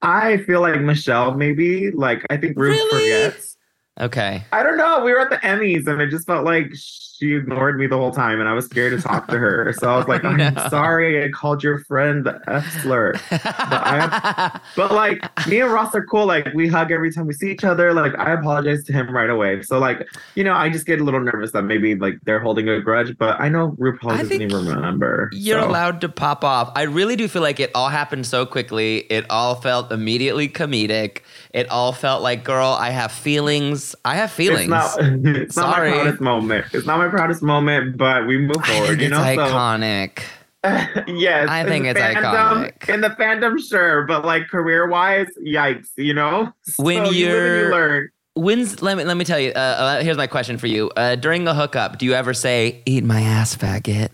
I 0.00 0.36
feel 0.38 0.60
like 0.60 0.80
Michelle, 0.80 1.34
maybe. 1.34 1.90
Like, 1.90 2.24
I 2.30 2.36
think 2.36 2.56
Rue 2.56 2.70
Really? 2.70 2.90
forgets. 2.90 3.56
Okay. 4.00 4.44
I 4.52 4.62
don't 4.62 4.76
know. 4.76 5.02
We 5.04 5.12
were 5.12 5.18
at 5.20 5.30
the 5.30 5.38
Emmys 5.38 5.88
and 5.88 6.00
I 6.00 6.06
just 6.06 6.26
felt 6.28 6.44
like 6.44 6.72
she 7.18 7.34
ignored 7.34 7.78
me 7.78 7.86
the 7.86 7.96
whole 7.96 8.12
time 8.12 8.40
and 8.40 8.48
I 8.48 8.52
was 8.52 8.66
scared 8.66 8.96
to 8.96 9.02
talk 9.02 9.26
to 9.28 9.38
her. 9.38 9.72
So 9.78 9.88
I 9.90 9.96
was 9.96 10.06
like, 10.06 10.24
I'm 10.30 10.36
No. 10.36 10.52
sorry 10.68 11.24
I 11.24 11.28
called 11.30 11.62
your 11.64 11.78
friend 11.84 12.24
the 12.24 12.40
F 12.46 12.64
slur. 12.82 13.14
I 13.30 14.60
But 14.76 14.92
like 14.92 15.22
me 15.48 15.60
and 15.60 15.72
Ross 15.72 15.94
are 15.94 16.04
cool. 16.04 16.26
Like 16.26 16.48
we 16.54 16.68
hug 16.68 16.92
every 16.92 17.12
time 17.12 17.26
we 17.26 17.32
see 17.34 17.50
each 17.50 17.64
other. 17.64 17.92
Like 17.92 18.16
I 18.18 18.32
apologize 18.32 18.84
to 18.84 18.92
him 18.92 19.10
right 19.14 19.30
away. 19.30 19.62
So 19.62 19.78
like, 19.78 20.06
you 20.34 20.44
know, 20.44 20.52
I 20.54 20.68
just 20.68 20.86
get 20.86 21.00
a 21.00 21.04
little 21.04 21.20
nervous 21.20 21.52
that 21.52 21.62
maybe 21.62 21.94
like 21.94 22.18
they're 22.24 22.40
holding 22.40 22.68
a 22.68 22.80
grudge, 22.80 23.16
but 23.18 23.40
I 23.40 23.48
know 23.48 23.72
RuPaul 23.78 24.12
I 24.12 24.18
doesn't 24.18 24.40
even 24.40 24.66
remember. 24.66 25.30
You're 25.32 25.60
so. 25.62 25.68
allowed 25.68 26.00
to 26.02 26.08
pop 26.08 26.44
off. 26.44 26.70
I 26.76 26.82
really 26.82 27.16
do 27.16 27.26
feel 27.28 27.42
like 27.42 27.60
it 27.60 27.70
all 27.74 27.88
happened 27.88 28.26
so 28.26 28.46
quickly. 28.46 28.98
It 29.10 29.26
all 29.30 29.56
felt 29.56 29.90
immediately 29.90 30.48
comedic. 30.48 31.22
It 31.52 31.68
all 31.70 31.92
felt 31.92 32.22
like, 32.22 32.44
girl, 32.44 32.76
I 32.78 32.90
have 32.90 33.10
feelings. 33.10 33.94
I 34.04 34.16
have 34.16 34.30
feelings. 34.30 34.60
It's 34.62 34.68
not, 34.70 34.96
it's 35.24 35.56
not 35.56 35.74
Sorry. 35.74 35.90
my 35.90 35.96
proudest 35.96 36.20
moment. 36.20 36.66
It's 36.72 36.86
not 36.86 36.98
my 36.98 37.07
proudest 37.08 37.42
moment, 37.42 37.96
but 37.96 38.26
we 38.26 38.38
move 38.38 38.56
forward. 38.64 39.00
you 39.00 39.06
it's 39.06 39.10
know, 39.10 39.18
so 39.22 39.36
iconic. 39.36 40.20
yes, 41.06 41.48
I 41.48 41.60
in 41.60 41.66
think 41.66 41.86
it's 41.86 42.00
fandom, 42.00 42.70
iconic. 42.74 42.88
In 42.92 43.00
the 43.00 43.10
fandom, 43.10 43.58
sure, 43.64 44.04
but 44.06 44.24
like 44.24 44.48
career 44.48 44.88
wise, 44.88 45.28
yikes, 45.44 45.88
you 45.96 46.14
know. 46.14 46.52
When 46.78 47.06
So 47.06 47.10
you 47.12 47.26
live 47.26 47.34
and 47.36 47.44
you're- 47.54 47.58
you 47.66 47.70
learn. 47.70 48.08
When's 48.34 48.82
let 48.82 48.96
me 48.96 49.02
let 49.02 49.16
me 49.16 49.24
tell 49.24 49.40
you. 49.40 49.50
Uh, 49.50 49.58
uh, 49.58 50.00
here's 50.02 50.16
my 50.16 50.28
question 50.28 50.58
for 50.58 50.68
you. 50.68 50.90
Uh, 50.96 51.16
during 51.16 51.42
the 51.42 51.54
hookup, 51.54 51.98
do 51.98 52.06
you 52.06 52.12
ever 52.14 52.32
say 52.32 52.82
"eat 52.86 53.02
my 53.02 53.20
ass, 53.20 53.56
faggot"? 53.56 54.10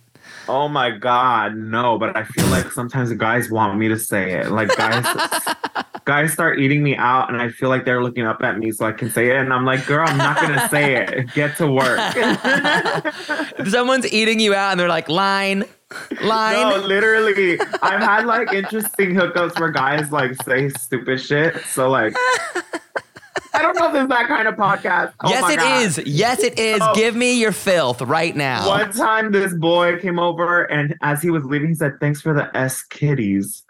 Oh 0.49 0.69
my 0.69 0.91
god, 0.91 1.57
no! 1.57 1.99
But 1.99 2.17
I 2.17 2.25
feel 2.25 2.47
like 2.47 2.71
sometimes 2.71 3.09
the 3.09 3.15
guys 3.15 3.51
want 3.51 3.79
me 3.79 3.89
to 3.89 3.99
say 3.99 4.33
it. 4.33 4.51
Like 4.51 4.77
guys, 4.77 5.05
guys 6.05 6.33
start 6.33 6.59
eating 6.59 6.83
me 6.83 6.97
out, 6.97 7.31
and 7.31 7.41
I 7.41 7.49
feel 7.49 7.71
like 7.71 7.85
they're 7.85 8.03
looking 8.03 8.27
up 8.27 8.43
at 8.43 8.59
me 8.59 8.71
so 8.71 8.85
I 8.85 8.93
can 8.93 9.11
say 9.11 9.31
it, 9.31 9.37
and 9.37 9.53
I'm 9.53 9.65
like, 9.65 9.87
girl, 9.87 10.07
I'm 10.07 10.19
not 10.19 10.37
gonna 10.37 10.69
say 10.69 10.97
it. 10.97 11.33
Get 11.33 11.57
to 11.57 11.67
work. 11.67 11.99
Someone's 13.69 14.13
eating 14.13 14.39
you 14.39 14.55
out, 14.55 14.73
and 14.73 14.81
they're 14.81 14.89
like, 14.89 15.09
"Line, 15.09 15.65
line." 16.23 16.69
no, 16.69 16.77
literally, 16.87 17.59
I've 17.83 18.01
had 18.01 18.27
like 18.27 18.53
interesting 18.53 19.15
hookups 19.15 19.59
where 19.59 19.71
guys 19.71 20.13
like 20.13 20.35
say 20.43 20.69
stupid 20.69 21.21
shit. 21.21 21.57
So 21.65 21.89
like, 21.89 22.15
I 23.55 23.63
don't 23.63 23.77
know 23.79 23.89
if 23.89 23.95
it's 23.95 24.09
that 24.09 24.27
kind 24.29 24.49
of 24.49 24.55
podcast. 24.57 25.13
Oh 25.23 25.29
yes, 25.31 25.51
it 25.53 25.57
God. 25.59 25.83
is. 25.83 25.99
Yes, 26.07 26.43
it 26.43 26.59
is. 26.59 26.81
Oh. 26.83 26.95
Give 26.95 27.15
me 27.15 27.39
your 27.41 27.53
filth 27.53 28.03
right 28.03 28.35
now. 28.35 28.67
One 28.69 28.93
time, 28.93 29.31
this 29.33 29.55
boy 29.55 29.99
came 30.01 30.19
over, 30.19 30.65
and 30.65 30.95
as 31.03 31.23
he 31.23 31.31
was 31.31 31.45
leaving, 31.45 31.69
he 31.69 31.75
said, 31.75 31.93
"Thanks 32.01 32.21
for 32.21 32.35
the 32.35 32.55
S 32.57 32.83
kitties." 32.83 33.63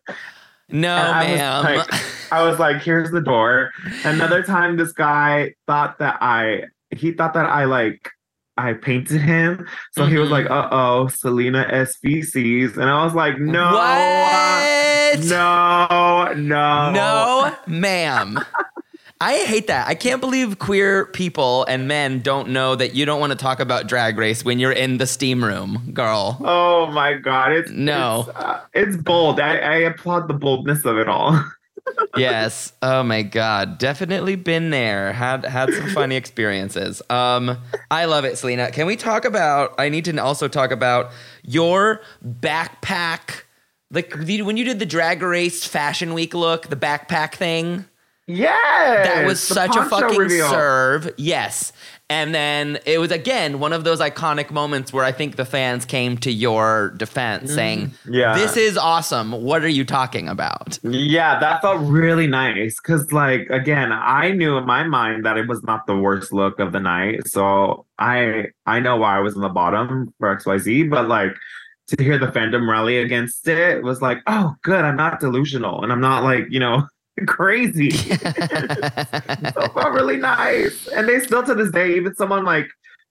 No, 0.70 0.96
And 0.96 1.08
I 1.14 1.30
was 1.30 1.38
ma'am. 1.38 1.64
like- 1.76 2.32
I 2.32 2.42
was 2.42 2.58
like, 2.58 2.82
"Here's 2.82 3.10
the 3.10 3.20
door." 3.20 3.70
Another 4.04 4.42
time, 4.42 4.76
this 4.76 4.92
guy 4.92 5.52
thought 5.66 5.98
that 5.98 6.16
I 6.20 6.64
he 6.90 7.12
thought 7.12 7.34
that 7.34 7.46
I 7.46 7.64
like 7.64 8.10
I 8.56 8.72
painted 8.72 9.20
him, 9.20 9.66
so 9.92 10.06
he 10.06 10.16
was 10.16 10.28
Mhm. 10.28 10.32
like, 10.32 10.50
"Uh 10.50 10.68
oh, 10.70 11.08
Salina 11.08 11.66
SVCs," 11.70 12.76
and 12.78 12.88
I 12.88 13.04
was 13.04 13.12
like, 13.14 13.38
"No, 13.38 13.72
What? 13.74 15.24
no, 15.24 16.32
no, 16.36 16.90
No, 16.92 17.56
ma'am. 17.66 18.38
I 19.20 19.38
hate 19.44 19.68
that. 19.68 19.86
I 19.88 19.94
can't 19.94 20.20
believe 20.20 20.58
queer 20.58 21.06
people 21.06 21.64
and 21.64 21.86
men 21.88 22.20
don't 22.20 22.48
know 22.48 22.74
that 22.74 22.94
you 22.94 23.06
don't 23.06 23.20
want 23.20 23.30
to 23.30 23.38
talk 23.38 23.60
about 23.60 23.86
drag 23.86 24.18
race 24.18 24.44
when 24.44 24.58
you're 24.58 24.72
in 24.72 24.98
the 24.98 25.06
steam 25.06 25.42
room, 25.42 25.90
girl. 25.94 26.36
Oh 26.44 26.86
my 26.92 27.14
god, 27.14 27.52
it's 27.52 27.70
No. 27.70 28.26
it's, 28.28 28.36
uh, 28.36 28.60
it's 28.74 28.96
bold. 28.96 29.40
I, 29.40 29.56
I 29.58 29.74
applaud 29.76 30.28
the 30.28 30.34
boldness 30.34 30.84
of 30.84 30.98
it 30.98 31.08
all. 31.08 31.42
yes. 32.16 32.72
Oh 32.82 33.02
my 33.02 33.22
god. 33.22 33.78
Definitely 33.78 34.36
been 34.36 34.70
there. 34.70 35.12
Had 35.12 35.44
had 35.44 35.72
some 35.72 35.90
funny 35.90 36.16
experiences. 36.16 37.00
Um 37.08 37.56
I 37.90 38.06
love 38.06 38.24
it, 38.24 38.36
Salina. 38.36 38.70
Can 38.72 38.86
we 38.86 38.96
talk 38.96 39.24
about 39.24 39.74
I 39.78 39.88
need 39.88 40.04
to 40.06 40.16
also 40.18 40.48
talk 40.48 40.70
about 40.70 41.12
your 41.42 42.00
backpack 42.26 43.42
like 43.90 44.12
when 44.14 44.56
you 44.56 44.64
did 44.64 44.80
the 44.80 44.86
drag 44.86 45.22
race 45.22 45.64
fashion 45.64 46.14
week 46.14 46.34
look, 46.34 46.68
the 46.68 46.76
backpack 46.76 47.34
thing. 47.34 47.84
Yeah, 48.26 49.02
That 49.04 49.26
was 49.26 49.42
such 49.42 49.76
a 49.76 49.84
fucking 49.84 50.30
serve. 50.30 51.12
Yes. 51.18 51.72
And 52.10 52.34
then 52.34 52.78
it 52.84 52.98
was 52.98 53.10
again 53.10 53.60
one 53.60 53.72
of 53.72 53.84
those 53.84 54.00
iconic 54.00 54.50
moments 54.50 54.92
where 54.92 55.04
I 55.04 55.12
think 55.12 55.36
the 55.36 55.44
fans 55.44 55.84
came 55.84 56.18
to 56.18 56.30
your 56.30 56.90
defense 56.96 57.44
mm-hmm. 57.44 57.54
saying, 57.54 57.90
Yeah. 58.08 58.34
This 58.34 58.56
is 58.56 58.76
awesome. 58.76 59.32
What 59.32 59.64
are 59.64 59.68
you 59.68 59.84
talking 59.84 60.28
about? 60.28 60.78
Yeah, 60.82 61.38
that 61.40 61.62
felt 61.62 61.80
really 61.80 62.26
nice 62.26 62.78
because, 62.80 63.10
like, 63.10 63.48
again, 63.50 63.90
I 63.90 64.32
knew 64.32 64.56
in 64.58 64.66
my 64.66 64.84
mind 64.84 65.24
that 65.24 65.38
it 65.38 65.48
was 65.48 65.62
not 65.64 65.86
the 65.86 65.96
worst 65.96 66.32
look 66.32 66.60
of 66.60 66.72
the 66.72 66.80
night. 66.80 67.26
So 67.26 67.86
I 67.98 68.48
I 68.66 68.80
know 68.80 68.96
why 68.96 69.16
I 69.16 69.20
was 69.20 69.34
in 69.34 69.40
the 69.40 69.48
bottom 69.48 70.12
for 70.18 70.30
X 70.30 70.44
Y 70.44 70.58
Z, 70.58 70.82
but 70.84 71.08
like 71.08 71.34
to 71.88 72.02
hear 72.02 72.18
the 72.18 72.28
fandom 72.28 72.70
rally 72.70 72.98
against 72.98 73.46
it 73.48 73.82
was 73.82 74.00
like, 74.00 74.18
oh, 74.26 74.54
good, 74.62 74.84
I'm 74.84 74.96
not 74.96 75.20
delusional 75.20 75.82
and 75.82 75.92
I'm 75.92 76.00
not 76.00 76.22
like 76.22 76.46
you 76.50 76.60
know 76.60 76.86
crazy. 77.26 77.90
so 77.90 78.16
felt 79.68 79.92
really 79.92 80.16
nice, 80.16 80.86
and 80.88 81.08
they 81.08 81.20
still 81.20 81.42
to 81.44 81.54
this 81.54 81.70
day, 81.70 81.94
even 81.96 82.14
someone 82.14 82.44
like. 82.44 82.66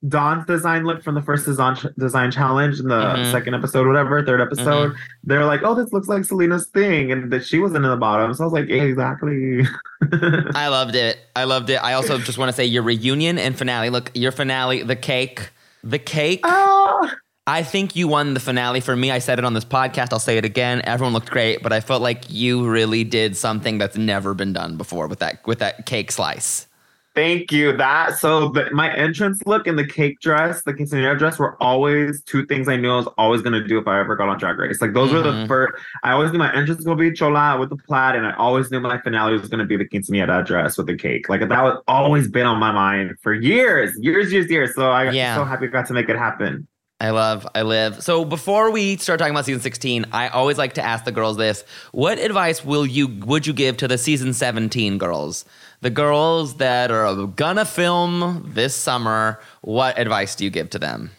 Dawn's 0.06 0.46
design 0.46 0.84
look 0.84 1.02
from 1.02 1.16
the 1.16 1.22
first 1.22 1.46
design 1.46 1.78
design 1.98 2.30
challenge 2.30 2.78
in 2.82 2.90
the 2.90 3.00
Mhm. 3.00 3.32
second 3.32 3.54
episode, 3.54 3.88
whatever, 3.88 4.22
third 4.26 4.42
episode 4.42 4.94
they're 5.24 5.46
like, 5.46 5.62
"Oh, 5.64 5.76
this 5.76 5.94
looks 5.94 6.10
like 6.10 6.26
Salina's 6.26 6.68
thing," 6.68 7.10
and 7.14 7.32
that 7.32 7.46
she 7.46 7.58
wasn't 7.58 7.86
in 7.86 7.90
the 7.90 7.96
bottom. 7.96 8.34
So 8.34 8.44
I 8.44 8.46
was 8.48 8.52
like, 8.52 8.68
yeah, 8.68 8.82
"Exactly." 8.84 9.66
I 10.56 10.68
loved 10.68 10.96
it. 10.96 11.20
I 11.38 11.46
loved 11.46 11.70
it. 11.70 11.76
I 11.82 11.94
also 11.94 12.18
just 12.18 12.38
want 12.38 12.50
to 12.50 12.54
say 12.54 12.66
your 12.66 12.84
reunion 12.84 13.38
and 13.38 13.58
finale. 13.58 13.90
Look, 13.90 14.12
your 14.14 14.34
finale, 14.34 14.84
the 14.84 14.98
cake. 14.98 15.52
The 15.86 16.00
cake. 16.00 16.42
oh, 16.44 17.10
I 17.46 17.62
think 17.64 17.96
you 17.96 18.08
won 18.08 18.34
the 18.34 18.40
finale 18.40 18.80
for 18.80 18.96
me. 18.96 19.12
I 19.12 19.20
said 19.20 19.38
it 19.38 19.44
on 19.44 19.54
this 19.54 19.66
podcast. 19.66 20.14
I'll 20.14 20.20
say 20.20 20.38
it 20.38 20.46
again. 20.46 20.82
Everyone 20.86 21.12
looked 21.14 21.30
great, 21.30 21.62
but 21.62 21.74
I 21.74 21.82
felt 21.82 22.02
like 22.02 22.24
you 22.30 22.66
really 22.70 23.04
did 23.04 23.36
something 23.36 23.78
that's 23.78 23.98
never 23.98 24.34
been 24.34 24.54
done 24.54 24.78
before 24.78 25.08
with 25.08 25.20
that 25.20 25.46
with 25.46 25.60
that 25.60 25.86
cake 25.86 26.12
slice. 26.12 26.68
thank 27.16 27.52
you. 27.52 27.76
That 27.78 28.18
so 28.18 28.48
the, 28.50 28.72
my 28.72 28.92
entrance 28.96 29.40
look 29.46 29.68
and 29.68 29.78
the 29.78 29.86
cake 29.86 30.20
dress, 30.22 30.64
the 30.64 30.74
quinceanera 30.74 31.16
dress, 31.20 31.38
were 31.38 31.62
always 31.62 32.24
two 32.24 32.44
things 32.46 32.68
I 32.70 32.76
knew 32.78 32.90
I 32.92 32.96
was 32.96 33.08
always 33.20 33.42
gonna 33.44 33.68
do 33.68 33.78
if 33.78 33.88
I 33.90 34.00
ever 34.00 34.16
got 34.16 34.30
on 34.30 34.40
Drag 34.40 34.58
Race. 34.58 34.82
Like 34.82 34.94
those 34.94 35.12
were 35.12 35.22
the 35.22 35.32
Mhm. 35.34 35.48
first. 35.50 35.74
I 36.04 36.14
always 36.14 36.32
knew 36.32 36.40
my 36.40 36.48
entrance 36.56 36.78
was 36.78 36.86
gonna 36.86 36.98
be 36.98 37.12
chola 37.12 37.60
with 37.60 37.70
the 37.70 37.76
plaid, 37.76 38.16
and 38.16 38.26
I 38.26 38.34
always 38.36 38.72
knew 38.72 38.80
my 38.80 39.00
finale 39.02 39.34
was 39.38 39.50
gonna 39.50 39.66
be 39.66 39.76
the 39.76 39.86
quinceanera 39.86 40.44
dress 40.46 40.78
with 40.78 40.88
the 40.88 40.96
cake. 40.96 41.28
Like 41.30 41.42
that 41.42 41.62
was 41.64 41.78
always 41.90 42.30
been 42.30 42.46
on 42.48 42.58
my 42.58 42.72
mind 42.72 43.16
for 43.22 43.34
years, 43.34 43.92
years, 44.00 44.32
years, 44.32 44.50
years. 44.50 44.74
So 44.76 44.90
I 44.90 45.12
Yeah. 45.12 45.36
so 45.36 45.44
happy 45.44 45.66
I 45.66 45.68
got 45.68 45.86
to 45.88 45.94
make 45.94 46.08
it 46.10 46.18
happen. 46.18 46.68
I 47.04 47.10
love, 47.10 47.46
I 47.54 47.64
live. 47.64 48.02
So 48.02 48.24
before 48.24 48.72
we 48.72 48.96
start 48.96 49.20
talking 49.20 49.34
about 49.34 49.44
season 49.44 49.60
16, 49.60 50.06
I 50.14 50.30
always 50.30 50.58
like 50.58 50.76
to 50.76 50.82
ask 50.82 51.04
the 51.04 51.12
girls 51.12 51.36
this. 51.36 51.66
What 51.92 52.18
advice 52.18 52.64
will 52.64 52.86
you 52.86 53.08
would 53.08 53.46
you 53.46 53.52
give 53.52 53.76
to 53.78 53.90
the 53.90 53.98
season 53.98 54.32
17 54.32 55.00
girls? 55.00 55.44
The 55.82 55.90
girls 55.90 56.56
that 56.56 56.92
are 56.92 57.28
gonna 57.28 57.66
film 57.66 58.50
this 58.54 58.74
summer, 58.74 59.42
what 59.60 60.00
advice 60.00 60.34
do 60.36 60.46
you 60.46 60.50
give 60.50 60.70
to 60.70 60.80
them? 60.80 61.12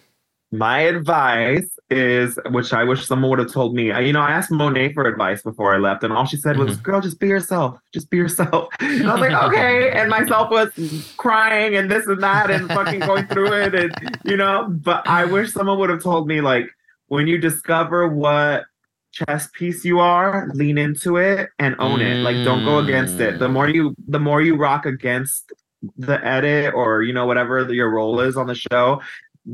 My 0.55 0.81
advice 0.81 1.69
is, 1.91 2.39
which 2.51 2.73
I 2.73 2.85
wish 2.85 3.05
someone 3.07 3.31
would 3.31 3.39
have 3.41 3.53
told 3.53 3.75
me. 3.75 3.91
I- 3.91 4.01
You 4.01 4.13
know, 4.13 4.21
I 4.21 4.31
asked 4.31 4.51
Monet 4.53 4.93
for 4.93 5.05
advice 5.07 5.43
before 5.43 5.75
I 5.75 5.79
left, 5.79 6.05
and 6.05 6.13
all 6.13 6.27
she 6.27 6.37
said 6.37 6.57
was, 6.59 6.73
mm-hmm. 6.73 6.83
"Girl, 6.83 7.01
just 7.01 7.19
be 7.19 7.27
yourself. 7.27 7.79
Just 7.93 8.09
be 8.09 8.17
yourself." 8.19 8.69
And 8.81 9.09
I 9.11 9.13
was 9.15 9.21
like, 9.21 9.43
"Okay," 9.49 9.91
and 9.91 10.09
myself 10.09 10.51
was 10.51 10.71
crying 11.17 11.75
and 11.75 11.91
this 11.91 12.07
and 12.07 12.23
that, 12.23 12.51
and 12.51 12.69
fucking 12.69 13.01
going 13.01 13.27
through 13.27 13.53
it, 13.53 13.75
and 13.75 13.93
you 14.25 14.37
know. 14.37 14.69
But 14.71 15.07
I 15.09 15.25
wish 15.25 15.53
someone 15.53 15.79
would 15.81 15.91
have 15.91 16.03
told 16.03 16.29
me, 16.29 16.41
like, 16.41 16.67
when 17.09 17.27
you 17.27 17.39
discover 17.39 18.07
what 18.09 18.65
chess 19.13 19.49
piece 19.55 19.85
you 19.85 19.99
are, 20.01 20.49
lean 20.55 20.79
into 20.79 21.17
it 21.17 21.51
and 21.59 21.75
own 21.79 22.01
it. 22.01 22.17
Like, 22.23 22.37
don't 22.45 22.65
go 22.65 22.79
against 22.79 23.21
it. 23.21 23.39
The 23.39 23.49
more 23.49 23.69
you, 23.69 23.95
the 24.09 24.19
more 24.19 24.41
you 24.43 24.57
rock 24.57 24.87
against 24.87 25.53
the 25.99 26.25
edit 26.25 26.73
or 26.75 27.03
you 27.03 27.13
know 27.13 27.27
whatever 27.27 27.71
your 27.73 27.91
role 27.91 28.19
is 28.21 28.37
on 28.37 28.47
the 28.47 28.55
show 28.55 29.01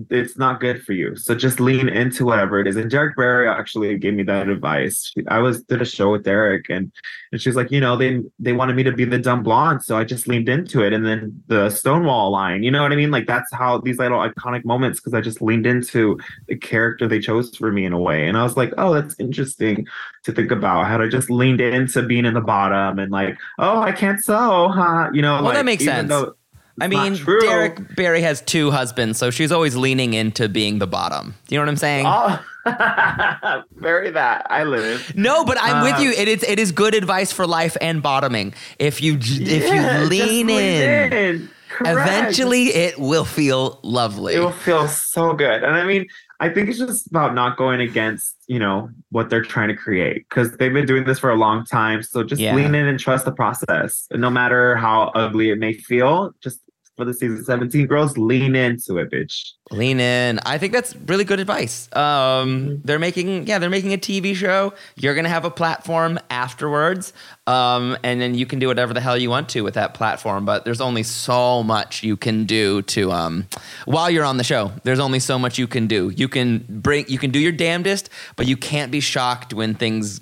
it's 0.09 0.39
not 0.39 0.61
good 0.61 0.83
for 0.85 0.93
you. 0.93 1.17
So 1.17 1.35
just 1.35 1.59
lean 1.59 1.89
into 1.89 2.25
whatever 2.25 2.61
it 2.61 2.69
is. 2.69 2.77
And 2.77 2.89
derrick 2.89 3.17
barry 3.17 3.49
actually 3.49 3.97
gave 3.99 4.15
me 4.15 4.23
that 4.25 4.49
advice. 4.49 5.11
She- 5.13 5.27
i 5.29 5.39
was 5.39 5.63
did 5.65 5.83
a 5.83 5.85
show 5.85 6.13
with 6.13 6.23
derrick 6.25 6.67
and 6.71 6.93
and 7.33 7.41
she 7.41 7.49
was 7.49 7.57
like 7.57 7.71
you 7.73 7.81
know 7.81 7.97
they 7.97 8.21
they 8.39 8.53
wanted 8.53 8.77
me 8.77 8.83
to 8.85 8.93
be 8.93 9.05
the 9.05 9.19
dumb 9.19 9.43
blonde 9.43 9.83
so 9.83 9.97
i 9.97 10.05
just 10.05 10.29
leaned 10.29 10.49
into 10.49 10.83
it. 10.85 10.93
And 10.93 11.05
then 11.05 11.43
the 11.49 11.71
stonewall 11.71 12.31
line 12.31 12.63
you 12.63 12.71
know 12.71 12.83
what 12.83 12.93
i 12.93 12.97
mean? 12.97 13.11
Like 13.11 13.27
that's 13.27 13.53
how 13.53 13.79
these 13.79 13.99
little 13.99 14.19
iconic 14.21 14.65
moments 14.65 15.01
because 15.01 15.15
i 15.15 15.21
just 15.21 15.43
leaned 15.43 15.67
into 15.67 16.19
the 16.47 16.57
character 16.57 17.09
they 17.09 17.19
chose 17.21 17.55
for 17.57 17.73
me 17.73 17.85
in 17.85 17.93
a 17.93 18.01
way. 18.01 18.29
And 18.29 18.37
i 18.39 18.43
was 18.45 18.57
like 18.57 18.73
oh 18.79 18.95
that's 18.95 19.19
interesting 19.19 19.87
to 20.23 20.33
think 20.33 20.51
about 20.51 20.87
how 20.87 21.01
I 21.03 21.09
just 21.09 21.31
leaned 21.31 21.61
into 21.63 22.03
being 22.03 22.27
in 22.27 22.35
the 22.35 22.43
bottom 22.43 22.99
and 22.99 23.11
like, 23.11 23.39
oh, 23.59 23.81
I 23.81 23.91
can't 23.91 24.23
sew, 24.23 24.69
huh? 24.69 25.09
You 25.15 25.23
know, 25.23 25.37
Well, 25.37 25.45
like, 25.45 25.55
that 25.55 25.65
makes 25.65 25.83
sense. 25.83 26.11
though 26.11 26.35
I 26.81 26.87
mean. 26.89 27.15
Derrick 27.25 27.95
Barry 27.97 28.23
has 28.23 28.41
two 28.43 28.71
husbands, 28.71 29.19
so 29.19 29.31
she's 29.31 29.53
always 29.53 29.77
leaning 29.77 30.15
into 30.15 30.49
being 30.49 30.79
the 30.79 30.87
bottom. 30.87 31.35
Do 31.47 31.55
you 31.55 31.59
know 31.61 31.65
what 31.67 31.71
I'm 31.71 31.77
saying? 31.77 32.07
Oh, 32.09 32.43
very 33.77 34.11
that 34.11 34.47
I 34.51 34.65
live. 34.65 35.13
No, 35.17 35.45
but 35.45 35.57
I'm 35.61 35.83
with 35.83 35.95
Uh, 35.97 36.03
you. 36.03 36.11
It 36.13 36.29
is 36.29 36.43
it 36.43 36.59
is 36.59 36.73
good 36.73 36.95
advice 36.95 37.33
for 37.33 37.47
life 37.47 37.77
and 37.81 38.03
bottoming. 38.03 38.55
If 38.79 39.03
you 39.03 39.17
if 39.21 39.29
Yeah, 39.41 39.75
you 39.75 39.83
just 39.99 40.11
lean 40.11 40.51
in, 40.51 41.49
Correct. 41.69 42.09
eventually 42.09 42.65
it 42.69 42.99
will 42.99 43.25
feel 43.25 43.81
lovely. 43.83 44.35
it 44.35 44.41
will 44.41 44.51
feel 44.53 44.89
so 44.89 45.33
good. 45.33 45.63
And 45.63 45.75
I 45.75 45.85
mean, 45.85 46.07
I 46.41 46.49
think 46.49 46.69
it's 46.69 46.79
just 46.79 47.07
about 47.07 47.35
not 47.35 47.57
going 47.57 47.81
against, 47.81 48.35
you 48.47 48.59
know, 48.59 48.91
what 49.11 49.29
they're 49.31 49.43
trying 49.43 49.69
to 49.69 49.77
create 49.77 50.27
because 50.29 50.57
they've 50.57 50.73
been 50.73 50.87
doing 50.87 51.05
this 51.05 51.19
for 51.19 51.31
a 51.31 51.37
long 51.37 51.65
time. 51.65 52.03
So 52.03 52.23
just 52.23 52.41
Yeah. 52.41 52.55
lean 52.55 52.75
in 52.75 52.87
and 52.87 52.99
trust 52.99 53.25
the 53.27 53.33
process. 53.33 54.07
And 54.11 54.21
no 54.21 54.31
matter 54.31 54.75
how 54.77 55.13
ugly 55.15 55.51
it 55.51 55.59
may 55.59 55.73
feel, 55.75 56.35
just 56.43 56.61
for 57.01 57.05
the 57.07 57.15
season 57.15 57.43
17 57.43 57.87
girls, 57.87 58.17
lean 58.17 58.55
into 58.55 58.99
it, 58.99 59.11
bitch. 59.11 59.53
Lean 59.71 59.99
in. 59.99 60.39
I 60.45 60.59
think 60.59 60.73
that's 60.73 60.95
really 61.07 61.25
good 61.25 61.41
advice. 61.41 61.89
Um, 61.97 62.81
they're 62.85 62.99
making, 62.99 63.47
yeah, 63.47 63.59
they're 63.59 63.71
making 63.71 63.93
a 63.93 63.99
TV 63.99 64.35
show. 64.35 64.75
You're 64.97 65.15
gonna 65.15 65.29
have 65.29 65.45
a 65.45 65.51
platform 65.51 66.19
afterwards, 66.29 67.13
um, 67.47 67.97
and 68.03 68.21
then 68.21 68.35
you 68.35 68.47
can 68.47 68.59
do 68.59 68.69
whatever 68.69 68.93
the 68.93 69.01
hell 69.01 69.17
you 69.17 69.31
want 69.31 69.49
to 69.51 69.63
with 69.63 69.75
that 69.75 69.95
platform. 69.95 70.45
But 70.45 70.65
there's 70.65 70.81
only 70.81 71.03
so 71.03 71.63
much 71.63 72.03
you 72.03 72.17
can 72.17 72.45
do 72.45 72.83
to, 72.83 73.13
um, 73.13 73.47
while 73.87 74.11
you're 74.11 74.25
on 74.25 74.37
the 74.37 74.45
show. 74.45 74.73
There's 74.85 75.01
only 75.01 75.21
so 75.21 75.39
much 75.39 75.59
you 75.59 75.67
can 75.67 75.87
do. 75.87 76.13
You 76.15 76.29
can 76.29 76.65
bring, 76.69 77.07
you 77.09 77.19
can 77.19 77.31
do 77.31 77.39
your 77.39 77.53
damnedest, 77.53 78.11
but 78.37 78.47
you 78.47 78.57
can't 78.57 78.93
be 78.93 79.01
shocked 79.01 79.55
when 79.55 79.75
things 79.75 80.21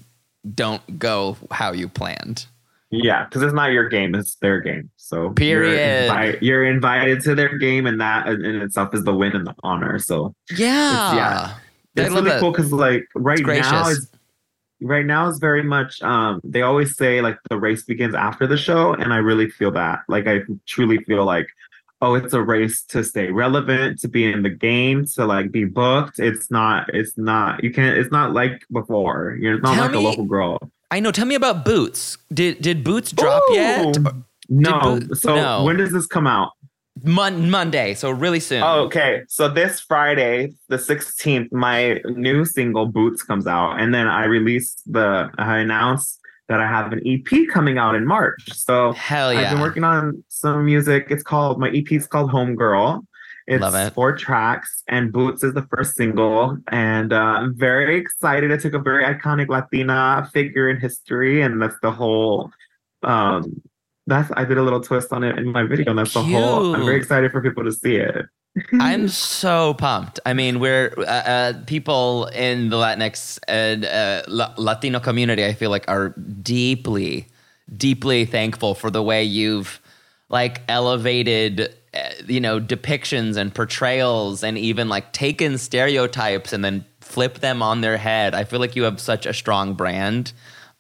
don't 0.55 0.99
go 0.99 1.37
how 1.51 1.73
you 1.73 1.89
planned. 1.89 2.47
Yeah, 2.91 3.25
because 3.25 3.43
it's 3.43 3.55
not 3.55 3.73
your 3.73 3.89
game; 3.89 4.15
it's 4.15 4.37
their 4.37 4.61
game. 4.61 4.91
So 5.09 5.31
Period. 5.31 6.05
You're, 6.07 6.15
invi- 6.15 6.39
you're 6.43 6.65
invited 6.65 7.23
to 7.23 7.35
their 7.35 7.57
game, 7.57 7.87
and 7.87 7.99
that 8.01 8.27
in 8.29 8.45
itself 8.61 8.95
is 8.95 9.05
the 9.05 9.15
win 9.15 9.35
and 9.35 9.47
the 9.47 9.55
honor. 9.63 9.99
So 9.99 10.35
Yeah. 10.57 11.15
yeah. 11.15 11.55
I 11.97 12.01
it's 12.03 12.11
really 12.15 12.31
that. 12.31 12.41
cool 12.41 12.53
because 12.53 12.73
like 12.73 13.09
right 13.15 13.43
gracious. 13.43 13.71
now 13.73 13.89
is 13.89 14.11
right 14.81 15.05
now 15.07 15.27
is 15.29 15.39
very 15.39 15.65
much 15.65 16.01
um 16.03 16.41
they 16.45 16.63
always 16.63 16.97
say 16.97 17.21
like 17.21 17.37
the 17.51 17.59
race 17.59 17.83
begins 17.83 18.15
after 18.15 18.47
the 18.47 18.57
show 18.57 18.93
and 18.93 19.13
i 19.13 19.17
really 19.17 19.51
feel 19.51 19.73
that 19.73 19.99
like 20.07 20.29
i 20.29 20.39
truly 20.67 20.99
feel 20.99 21.25
like 21.25 21.49
oh 22.01 22.15
it's 22.15 22.33
a 22.33 22.41
race 22.41 22.85
to 22.85 23.03
stay 23.03 23.29
relevant 23.33 23.99
to 23.99 24.07
be 24.07 24.31
in 24.31 24.45
the 24.45 24.49
game 24.51 25.05
to 25.05 25.25
like 25.27 25.51
be 25.51 25.65
booked 25.65 26.21
it's 26.21 26.49
not 26.53 26.89
it's 26.95 27.19
not 27.19 27.65
you 27.65 27.73
can't 27.73 27.99
it's 27.99 28.13
not 28.13 28.33
like 28.33 28.63
before 28.71 29.37
you're 29.41 29.59
not 29.59 29.75
Tell 29.75 29.83
like 29.83 29.91
me- 29.93 29.99
a 29.99 30.01
local 30.03 30.25
girl 30.27 30.59
I 30.91 31.01
know. 31.01 31.11
Tell 31.13 31.27
me 31.27 31.35
about 31.35 31.67
Boots. 31.67 32.17
Did 32.33 32.63
did 32.63 32.83
Boots 32.83 33.13
drop 33.13 33.43
Ooh. 33.51 33.55
yet? 33.55 33.99
No 34.49 34.99
Did 34.99 35.17
so 35.19 35.35
no. 35.37 35.65
when 35.65 35.77
does 35.77 35.93
this 35.93 36.07
come 36.07 36.27
out 36.27 36.53
Mon- 37.05 37.51
Monday, 37.51 37.95
so 37.95 38.11
really 38.11 38.41
soon. 38.41 38.63
Oh, 38.63 38.85
okay. 38.85 39.23
So 39.29 39.49
this 39.49 39.81
Friday, 39.81 40.55
the 40.69 40.77
16th, 40.77 41.53
my 41.53 42.01
new 42.07 42.45
single 42.45 42.87
Boots 42.87 43.23
comes 43.23 43.47
out. 43.47 43.81
And 43.81 43.95
then 43.95 44.07
I 44.07 44.25
release 44.25 44.75
the, 44.87 45.31
I 45.39 45.59
announce 45.59 46.19
that 46.49 46.61
I 46.61 46.67
have 46.67 46.93
an 46.93 47.01
EP 47.07 47.49
coming 47.53 47.79
out 47.79 47.95
in 47.95 48.07
March. 48.07 48.43
So 48.53 48.93
Hell 48.93 49.33
yeah. 49.33 49.41
I've 49.41 49.51
been 49.51 49.61
working 49.61 49.85
on 49.85 50.25
some 50.29 50.65
music. 50.65 51.07
It's 51.11 51.23
called, 51.23 51.61
my 51.61 51.69
EP 51.71 51.91
is 51.93 52.07
called 52.07 52.31
Homegirl. 52.31 53.05
It's 53.47 53.63
Love 53.63 53.75
it. 53.77 53.95
four 53.95 54.15
tracks, 54.15 54.83
and 54.89 55.11
Boots 55.11 55.43
is 55.43 55.55
the 55.55 55.67
first 55.75 55.95
single. 55.95 56.59
And 56.71 57.15
uh, 57.15 57.17
I'm 57.17 57.57
very 57.57 57.99
excited. 57.99 58.53
I 58.53 58.59
took 58.59 58.75
a 58.75 58.79
very 58.79 59.05
iconic 59.05 59.49
Latina 59.49 60.29
figure 60.35 60.69
in 60.69 60.79
history, 60.79 61.41
and 61.41 61.61
that's 61.63 61.79
the 61.81 61.91
whole. 61.91 62.51
Um, 63.03 63.63
that's 64.09 64.31
I 64.37 64.45
did 64.45 64.59
a 64.59 64.63
little 64.63 64.81
twist 64.81 65.13
on 65.13 65.23
it 65.23 65.39
in 65.39 65.53
my 65.53 65.65
video, 65.65 65.91
and 65.91 65.99
that's 65.99 66.15
the 66.15 66.23
whole. 66.23 66.75
I'm 66.75 66.85
very 66.85 66.97
excited 66.97 67.31
for 67.31 67.41
people 67.41 67.65
to 67.65 67.73
see 67.73 67.97
it. 67.97 68.27
I'm 68.81 69.09
so 69.09 69.75
pumped. 69.75 70.19
I 70.27 70.33
mean, 70.33 70.59
we're 70.59 70.95
uh, 70.99 71.03
uh, 71.03 71.53
people 71.67 72.27
in 72.27 72.71
the 72.71 72.77
Latinx 72.77 73.39
and 73.47 73.85
uh, 73.85 74.23
La- 74.27 74.55
Latino 74.57 74.99
community. 74.99 75.45
I 75.45 75.53
feel 75.53 75.71
like 75.71 75.85
are 75.89 76.11
deeply, 76.43 77.27
deeply 77.77 78.25
thankful 78.25 78.75
for 78.75 78.91
the 78.91 79.03
way 79.03 79.23
you've 79.23 79.81
like 80.31 80.63
elevated, 80.69 81.75
uh, 81.95 82.11
you 82.27 82.41
know, 82.41 82.59
depictions 82.61 83.37
and 83.37 83.55
portrayals, 83.55 84.43
and 84.43 84.57
even 84.57 84.89
like 84.89 85.13
taken 85.13 85.59
stereotypes 85.59 86.53
and 86.53 86.65
then 86.65 86.85
flip 87.01 87.41
them 87.41 87.63
on 87.63 87.83
their 87.83 87.99
head. 87.99 88.35
I 88.35 88.45
feel 88.45 88.61
like 88.61 88.75
you 88.75 88.85
have 88.85 89.01
such 89.01 89.27
a 89.27 89.35
strong 89.35 89.75
brand. 89.75 90.33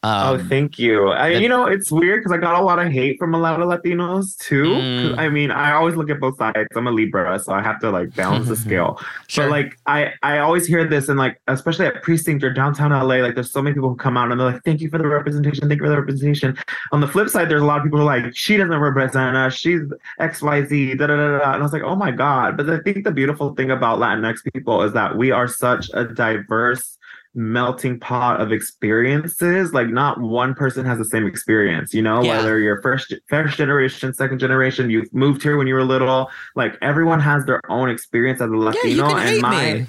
Oh, 0.04 0.36
Um, 0.36 0.48
thank 0.48 0.78
you. 0.78 1.10
I, 1.10 1.32
that- 1.32 1.42
you 1.42 1.48
know, 1.48 1.66
it's 1.66 1.90
weird 1.90 2.20
because 2.20 2.30
I 2.30 2.38
got 2.40 2.60
a 2.60 2.64
lot 2.64 2.78
of 2.78 2.92
hate 2.92 3.18
from 3.18 3.34
a 3.34 3.38
lot 3.38 3.60
of 3.60 3.66
Latinos 3.66 4.38
too. 4.38 4.66
Mm. 4.66 5.18
I 5.18 5.28
mean, 5.28 5.50
I 5.50 5.72
always 5.72 5.96
look 5.96 6.08
at 6.08 6.20
both 6.20 6.36
sides. 6.38 6.68
I'm 6.76 6.86
a 6.86 6.92
Libra, 6.92 7.36
so 7.40 7.52
I 7.52 7.60
have 7.62 7.80
to 7.80 7.90
like 7.90 8.14
balance 8.14 8.46
the 8.46 8.54
scale. 8.64 9.00
Sure. 9.26 9.46
But 9.46 9.50
like, 9.50 9.78
I 9.86 10.12
I 10.22 10.38
always 10.38 10.66
hear 10.68 10.86
this, 10.86 11.08
and 11.08 11.18
like, 11.18 11.40
especially 11.48 11.86
at 11.86 12.00
precinct 12.04 12.44
or 12.44 12.52
downtown 12.52 12.92
LA, 12.92 13.16
like, 13.16 13.34
there's 13.34 13.50
so 13.50 13.60
many 13.60 13.74
people 13.74 13.88
who 13.88 13.96
come 13.96 14.16
out 14.16 14.30
and 14.30 14.40
they're 14.40 14.52
like, 14.52 14.62
"Thank 14.62 14.80
you 14.80 14.88
for 14.88 14.98
the 14.98 15.08
representation. 15.08 15.68
Thank 15.68 15.80
you 15.80 15.86
for 15.86 15.90
the 15.90 15.98
representation." 15.98 16.56
On 16.92 17.00
the 17.00 17.08
flip 17.08 17.28
side, 17.28 17.48
there's 17.48 17.62
a 17.62 17.66
lot 17.66 17.78
of 17.78 17.82
people 17.82 17.98
who 17.98 18.06
are 18.06 18.20
like, 18.22 18.36
"She 18.36 18.56
doesn't 18.56 18.78
represent 18.78 19.36
us. 19.36 19.54
She's 19.54 19.80
X 20.20 20.42
Y 20.42 20.64
Z." 20.64 20.94
Da 20.94 21.08
da 21.08 21.16
da 21.16 21.38
da. 21.38 21.52
And 21.54 21.60
I 21.60 21.64
was 21.64 21.72
like, 21.72 21.82
"Oh 21.82 21.96
my 21.96 22.12
god!" 22.12 22.56
But 22.56 22.70
I 22.70 22.78
think 22.78 23.02
the 23.02 23.10
beautiful 23.10 23.52
thing 23.56 23.72
about 23.72 23.98
Latinx 23.98 24.44
people 24.54 24.80
is 24.82 24.92
that 24.92 25.16
we 25.16 25.32
are 25.32 25.48
such 25.48 25.90
a 25.92 26.04
diverse 26.04 26.97
melting 27.34 28.00
pot 28.00 28.40
of 28.40 28.52
experiences 28.52 29.72
like 29.72 29.88
not 29.88 30.20
one 30.20 30.54
person 30.54 30.84
has 30.84 30.98
the 30.98 31.04
same 31.04 31.26
experience 31.26 31.92
you 31.94 32.02
know 32.02 32.22
Yeah. 32.22 32.36
whether 32.38 32.58
you're 32.58 32.80
first 32.82 33.12
first 33.28 33.56
generation 33.56 34.12
second 34.14 34.38
generation 34.38 34.90
you've 34.90 35.12
moved 35.12 35.42
here 35.42 35.56
when 35.56 35.66
you 35.66 35.74
were 35.74 35.84
little 35.84 36.30
like 36.56 36.76
everyone 36.82 37.20
has 37.20 37.44
their 37.44 37.60
own 37.70 37.90
experience 37.90 38.40
as 38.40 38.50
a 38.50 38.54
yeah, 38.54 38.58
latino 38.58 39.08
can 39.10 39.18
and 39.34 39.42
my 39.42 39.72
me. 39.74 39.86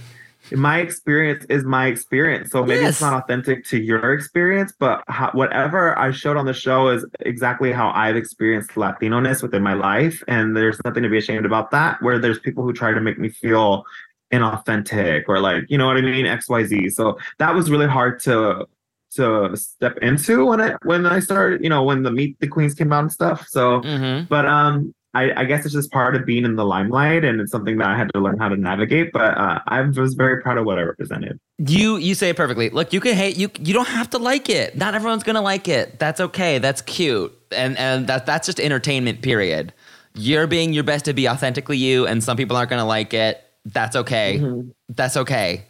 my 0.56 0.80
experience 0.80 1.46
is 1.50 1.64
my 1.64 1.88
experience 1.88 2.52
so 2.52 2.64
maybe 2.64 2.82
Yes. 2.82 2.94
it's 2.96 3.02
not 3.02 3.14
authentic 3.14 3.64
to 3.66 3.80
your 3.82 4.14
experience 4.14 4.74
but 4.78 5.04
how, 5.08 5.32
whatever 5.34 5.98
i 5.98 6.12
showed 6.12 6.38
on 6.38 6.46
the 6.46 6.54
show 6.54 6.90
is 6.90 7.06
exactly 7.22 7.72
how 7.72 7.90
i've 7.96 8.16
experienced 8.18 8.76
latino-ness 8.76 9.42
within 9.42 9.64
my 9.64 9.74
life 9.74 10.24
and 10.28 10.56
there's 10.58 10.80
nothing 10.86 11.04
to 11.04 11.10
be 11.10 11.18
ashamed 11.18 11.46
about 11.46 11.72
that 11.72 12.02
where 12.02 12.20
there's 12.20 12.40
people 12.40 12.64
who 12.64 12.74
try 12.74 12.92
to 12.94 13.00
make 13.02 13.18
me 13.18 13.30
feel 13.30 13.84
inauthentic 14.32 15.24
or 15.28 15.40
like 15.40 15.64
you 15.70 15.78
know 15.78 15.88
what 15.88 15.98
i 15.98 16.02
mean 16.02 16.26
xyz 16.26 16.92
so 16.92 17.18
that 17.38 17.54
was 17.54 17.70
really 17.70 17.88
hard 17.88 18.20
to 18.20 18.66
to 19.12 19.56
step 19.56 19.98
into 20.02 20.46
when 20.46 20.62
i 20.62 20.76
when 20.84 21.06
i 21.06 21.20
started 21.20 21.64
you 21.64 21.70
know 21.70 21.84
when 21.84 22.04
the 22.04 22.12
meet 22.12 22.40
the 22.40 22.48
queens 22.48 22.74
came 22.74 22.94
out 22.94 23.00
and 23.00 23.12
stuff 23.12 23.48
so 23.48 23.82
hmm 23.82 24.22
but 24.30 24.46
um 24.46 24.94
I, 25.14 25.42
I 25.42 25.46
guess 25.46 25.66
it's 25.66 25.74
just 25.74 25.92
part 25.92 26.16
of 26.16 26.26
being 26.26 26.46
in 26.46 26.56
the 26.56 26.66
limelight 26.66 27.26
and 27.26 27.42
it's 27.42 27.52
something 27.52 27.78
that 27.80 27.88
I 27.88 27.98
had 27.98 28.12
to 28.14 28.20
learn 28.20 28.38
how 28.38 28.48
to 28.48 28.56
navigate. 28.56 29.12
But 29.12 29.38
uh, 29.38 29.60
I 29.66 29.82
was 29.82 30.14
very 30.14 30.42
proud 30.42 30.60
of 30.60 30.66
what 30.66 30.78
I 30.78 30.84
represented. 30.84 31.40
You 31.58 31.98
you 31.98 32.14
say 32.14 32.30
it 32.30 32.38
perfectly. 32.38 32.70
Look, 32.70 32.94
you 32.94 33.00
can 33.00 33.16
hate 33.16 33.36
you. 33.36 33.50
You 33.60 33.74
don't 33.74 33.88
have 33.88 34.10
to 34.12 34.20
like 34.20 34.50
it. 34.50 34.78
Not 34.78 34.94
everyone's 34.94 35.24
gonna 35.24 35.42
like 35.42 35.68
it. 35.68 35.98
That's 35.98 36.22
okay. 36.22 36.60
That's 36.60 36.84
cute. 36.84 37.36
And 37.52 37.76
and 37.78 38.06
that 38.06 38.28
that's 38.28 38.46
just 38.46 38.60
entertainment. 38.60 39.24
Period. 39.24 39.74
You're 40.14 40.48
being 40.48 40.74
your 40.74 40.84
best 40.84 41.06
to 41.06 41.14
be 41.14 41.28
authentically 41.28 41.78
you, 41.78 42.06
and 42.06 42.24
some 42.24 42.38
people 42.38 42.56
aren't 42.56 42.70
gonna 42.70 42.86
like 42.86 43.14
it. 43.14 43.44
That's 43.74 43.96
okay. 43.96 44.40
Mm-hmm. 44.40 44.70
That's 44.90 45.18
okay. 45.18 45.66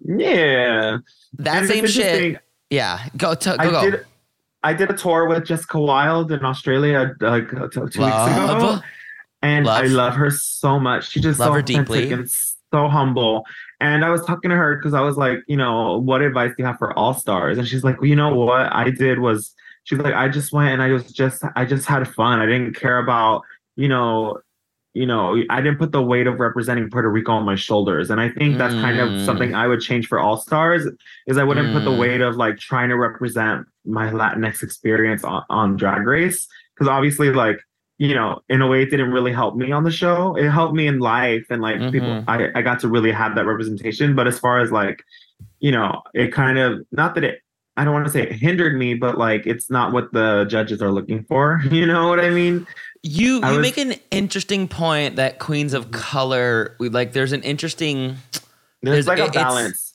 Yeah. 0.00 0.98
That 1.38 1.58
And 1.58 1.68
same 1.68 1.86
shit. 1.86 2.40
Yeah. 2.70 3.00
Go 3.16 3.34
to 3.34 3.50
go 3.50 3.56
I 3.58 3.70
go. 3.70 3.90
did 3.90 4.06
I 4.62 4.72
did 4.74 4.90
a 4.90 4.94
tour 4.96 5.28
with 5.28 5.44
Jessica 5.46 5.78
Wild 5.80 6.32
in 6.32 6.44
Australia 6.44 7.14
like 7.20 7.52
uh, 7.54 7.68
two 7.68 7.68
two 7.68 7.82
weeks 7.82 7.94
ago. 7.96 8.04
Love. 8.04 8.82
And 9.42 9.68
I 9.68 9.82
Love. 9.82 9.90
love 9.92 10.14
her 10.14 10.30
so 10.30 10.80
much. 10.80 11.10
She's 11.10 11.22
just 11.22 11.38
Love 11.38 11.48
so 11.48 11.52
her 11.54 11.62
deeply. 11.62 12.12
and 12.12 12.28
so 12.28 12.88
humble. 12.88 13.44
And 13.80 14.04
I 14.04 14.10
was 14.10 14.24
talking 14.24 14.50
to 14.50 14.56
her 14.56 14.76
because 14.76 14.94
I 14.94 15.00
was 15.00 15.16
like, 15.16 15.38
you 15.46 15.56
know, 15.56 15.98
what 15.98 16.22
advice 16.22 16.50
do 16.50 16.56
you 16.58 16.64
have 16.66 16.78
for 16.78 16.92
all 16.98 17.14
stars? 17.14 17.56
And 17.56 17.66
she's 17.66 17.84
like, 17.84 18.00
well, 18.00 18.08
you 18.10 18.16
know 18.16 18.34
what 18.34 18.72
I 18.72 18.90
did 18.90 19.20
was 19.20 19.54
she's 19.84 19.98
like, 20.00 20.14
I 20.14 20.28
just 20.28 20.52
went 20.52 20.70
and 20.72 20.82
I 20.82 20.90
was 20.92 21.12
just 21.12 21.44
I 21.54 21.64
just 21.64 21.86
had 21.86 22.06
fun. 22.12 22.40
I 22.40 22.46
didn't 22.46 22.74
care 22.74 22.98
about, 22.98 23.42
you 23.76 23.86
know, 23.88 24.38
you 24.98 25.06
know, 25.06 25.40
I 25.48 25.60
didn't 25.60 25.78
put 25.78 25.92
the 25.92 26.02
weight 26.02 26.26
of 26.26 26.40
representing 26.40 26.90
Puerto 26.90 27.08
Rico 27.08 27.30
on 27.32 27.44
my 27.44 27.54
shoulders. 27.54 28.10
And 28.10 28.20
I 28.20 28.28
think 28.30 28.58
that's 28.58 28.74
kind 28.74 28.96
Mm. 28.98 29.04
of 29.20 29.24
something 29.24 29.54
I 29.54 29.66
would 29.68 29.80
change 29.80 30.08
for 30.08 30.18
all 30.18 30.36
stars 30.36 30.82
is 31.28 31.38
I 31.38 31.44
wouldn't 31.44 31.72
put 31.72 31.84
the 31.84 31.92
Mm. 31.92 31.98
weight 31.98 32.20
of 32.20 32.34
like 32.36 32.58
trying 32.58 32.88
to 32.88 32.96
represent 32.96 33.66
my 33.86 34.10
Latinx 34.10 34.62
experience 34.62 35.22
on, 35.22 35.44
on 35.50 35.76
Drag 35.76 36.04
Race. 36.04 36.48
Because 36.74 36.88
obviously, 36.88 37.32
like, 37.32 37.58
you 37.98 38.12
know, 38.14 38.40
in 38.48 38.60
a 38.60 38.66
way, 38.66 38.82
it 38.82 38.90
didn't 38.90 39.12
really 39.12 39.32
help 39.32 39.54
me 39.56 39.70
on 39.70 39.84
the 39.84 39.90
show. 40.02 40.34
It 40.36 40.48
helped 40.50 40.74
me 40.74 40.86
in 40.88 40.98
life, 40.98 41.46
and 41.50 41.60
like 41.62 41.78
people, 41.92 42.08
Mhm. 42.08 42.24
I, 42.26 42.50
I 42.58 42.62
got 42.62 42.80
to 42.80 42.88
really 42.88 43.12
have 43.12 43.36
that 43.36 43.46
representation. 43.46 44.16
But 44.16 44.26
as 44.26 44.36
far 44.44 44.58
as 44.60 44.72
like, 44.72 45.04
you 45.60 45.70
know, 45.70 46.02
it 46.14 46.32
kind 46.32 46.58
of 46.58 46.80
not 46.90 47.14
that 47.14 47.22
it, 47.24 47.40
I 47.78 47.84
don't 47.84 47.92
want 47.94 48.06
to 48.06 48.10
say 48.12 48.22
it 48.22 48.32
hindered 48.32 48.76
me, 48.76 48.94
but 48.94 49.16
like 49.18 49.46
it's 49.46 49.70
not 49.70 49.92
what 49.92 50.12
the 50.12 50.44
judges 50.48 50.82
are 50.82 50.90
looking 50.90 51.24
for. 51.24 51.60
You 51.70 51.86
know 51.86 52.08
what 52.08 52.20
I 52.20 52.30
mean? 52.30 52.66
You 53.02 53.40
I 53.42 53.50
you 53.52 53.58
was- 53.58 53.62
make 53.62 53.78
an 53.78 53.94
interesting 54.10 54.66
point 54.68 55.16
that 55.16 55.38
queens 55.38 55.72
of 55.72 55.90
color 55.92 56.74
we 56.80 56.88
like. 56.88 57.12
There's 57.12 57.32
an 57.32 57.42
interesting. 57.42 58.16
There's, 58.82 59.06
There's- 59.06 59.06
like 59.06 59.18
a 59.18 59.22
it- 59.24 59.28
it's- 59.28 59.44
balance. 59.44 59.94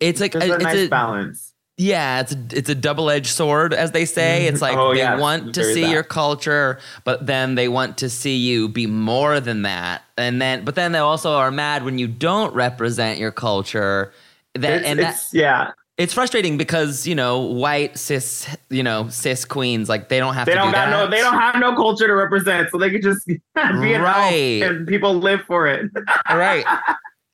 It's 0.00 0.20
like 0.20 0.32
There's 0.32 0.44
uh, 0.50 0.54
a 0.54 0.56
it's 0.56 0.64
nice 0.64 0.86
a 0.86 0.88
balance. 0.88 1.46
Yeah, 1.76 2.20
it's 2.20 2.32
a, 2.32 2.38
it's 2.52 2.68
a 2.68 2.74
double 2.74 3.08
edged 3.10 3.28
sword, 3.28 3.72
as 3.74 3.92
they 3.92 4.04
say. 4.06 4.40
Mm-hmm. 4.44 4.52
It's 4.54 4.62
like 4.62 4.76
Oh, 4.76 4.92
they 4.92 4.98
yeah, 5.00 5.18
want 5.18 5.54
to 5.54 5.64
see 5.64 5.82
that. 5.82 5.90
your 5.90 6.02
culture, 6.02 6.78
but 7.04 7.26
then 7.26 7.54
they 7.54 7.68
want 7.68 7.96
to 7.98 8.10
see 8.10 8.36
you 8.36 8.68
be 8.68 8.86
more 8.86 9.40
than 9.40 9.62
that. 9.62 10.02
And 10.18 10.40
then, 10.42 10.64
but 10.64 10.74
then 10.74 10.92
they 10.92 10.98
also 10.98 11.32
are 11.32 11.50
mad 11.50 11.84
when 11.84 11.98
you 11.98 12.06
don't 12.08 12.54
represent 12.54 13.18
your 13.18 13.30
culture. 13.32 14.12
That 14.54 14.72
It's, 14.80 14.86
and 14.86 14.98
that 15.00 15.26
yeah. 15.32 15.70
It's 16.00 16.14
frustrating 16.14 16.56
because 16.56 17.06
you 17.06 17.14
know 17.14 17.38
white 17.40 17.96
cis 17.98 18.46
you 18.70 18.82
know 18.82 19.08
cis 19.08 19.44
queens 19.44 19.88
like 19.88 20.08
they 20.08 20.18
don't 20.18 20.34
have 20.34 20.46
They 20.46 20.52
to 20.52 20.58
don't 20.58 20.68
do 20.68 20.72
got 20.72 20.86
that. 20.90 21.04
no. 21.04 21.10
They 21.10 21.20
don't 21.20 21.38
have 21.38 21.56
no 21.60 21.74
culture 21.76 22.06
to 22.06 22.14
represent, 22.14 22.70
so 22.70 22.78
they 22.78 22.90
could 22.90 23.02
just 23.02 23.26
be 23.26 23.38
an 23.54 24.00
Right. 24.02 24.62
and 24.62 24.86
people 24.88 25.14
live 25.14 25.42
for 25.46 25.66
it. 25.66 25.90
right 26.30 26.64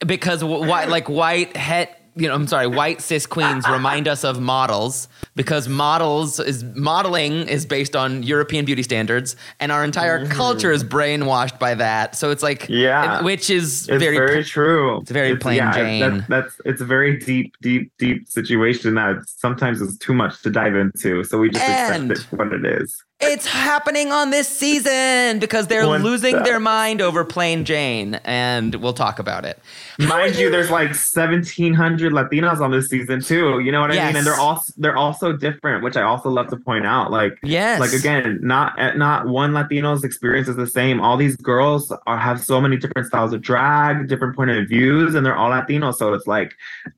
because 0.06 0.42
white 0.44 0.88
like 0.88 1.08
white 1.08 1.56
het 1.56 1.88
you 2.16 2.26
know 2.26 2.34
i'm 2.34 2.46
sorry 2.46 2.66
white 2.66 3.00
cis 3.00 3.26
queens 3.26 3.68
remind 3.68 4.08
us 4.08 4.24
of 4.24 4.40
models 4.40 5.08
because 5.34 5.68
models 5.68 6.40
is 6.40 6.64
modeling 6.74 7.46
is 7.48 7.64
based 7.66 7.94
on 7.94 8.22
european 8.22 8.64
beauty 8.64 8.82
standards 8.82 9.36
and 9.60 9.70
our 9.70 9.84
entire 9.84 10.20
mm-hmm. 10.20 10.32
culture 10.32 10.72
is 10.72 10.82
brainwashed 10.82 11.58
by 11.58 11.74
that 11.74 12.16
so 12.16 12.30
it's 12.30 12.42
like. 12.42 12.66
Yeah. 12.68 13.22
which 13.22 13.50
is 13.50 13.88
It's 13.88 14.02
very, 14.02 14.16
very, 14.16 14.44
true. 14.44 15.00
it's 15.00 15.10
very 15.10 15.36
plain 15.36 15.62
Jane. 15.72 16.00
That, 16.00 16.28
that's 16.28 16.60
it's 16.64 16.80
a 16.80 16.84
very 16.84 17.18
deep, 17.18 17.54
deep, 17.60 17.92
deep 17.98 18.28
situation 18.28 18.94
that 18.94 19.24
sometimes 19.26 19.80
is 19.80 19.98
too 19.98 20.14
much 20.14 20.42
to 20.42 20.50
dive 20.50 20.74
into. 20.74 21.24
So 21.24 21.38
we 21.38 21.50
just 21.50 21.64
And- 21.64 22.10
accept 22.10 22.26
it 22.26 22.28
for 22.28 22.36
what 22.36 22.52
it 22.52 22.64
is. 22.64 23.02
It's 23.18 23.46
happening 23.46 24.12
on 24.12 24.28
this 24.28 24.46
season 24.46 25.38
because 25.38 25.68
they're 25.68 25.86
What's 25.88 26.04
losing 26.04 26.42
their 26.42 26.60
mind 26.60 27.00
over 27.00 27.24
Plain 27.24 27.64
Jane, 27.64 28.16
and 28.26 28.74
we'll 28.74 28.92
talk 28.92 29.18
about 29.18 29.46
it. 29.46 29.58
Mind 29.98 30.36
you, 30.36 30.50
there's 30.50 30.70
like 30.70 30.88
1,700 30.88 32.12
Latinos 32.12 32.60
on 32.60 32.72
this 32.72 32.88
season 32.88 33.22
too. 33.22 33.60
You 33.60 33.72
know 33.72 33.80
what 33.80 33.90
I 33.90 33.94
Yes. 33.94 34.08
mean? 34.08 34.16
And 34.18 34.26
they're 34.26 34.34
all 34.38 34.62
they're 34.76 34.98
all 34.98 35.14
so 35.14 35.32
different, 35.32 35.82
which 35.82 35.96
I 35.96 36.02
also 36.02 36.28
love 36.28 36.48
to 36.48 36.56
point 36.58 36.84
out. 36.84 37.10
Like, 37.10 37.38
Yes. 37.42 37.80
like 37.80 37.94
again, 37.94 38.38
not 38.42 38.78
eh, 38.78 38.92
not 38.96 39.26
one 39.26 39.54
Latino's 39.54 40.04
experience 40.04 40.46
is 40.48 40.56
the 40.56 40.66
same. 40.66 41.00
All 41.00 41.16
these 41.16 41.36
girls 41.36 41.90
are, 42.06 42.18
have 42.18 42.38
so 42.44 42.60
many 42.60 42.76
different 42.76 43.08
styles 43.08 43.32
of 43.32 43.40
drag, 43.40 44.08
different 44.08 44.36
point 44.36 44.50
of 44.50 44.68
views, 44.68 45.14
and 45.14 45.24
they're 45.24 45.36
all 45.36 45.48
Latino. 45.48 45.90
So 45.90 46.12
it's 46.12 46.26
like 46.26 46.52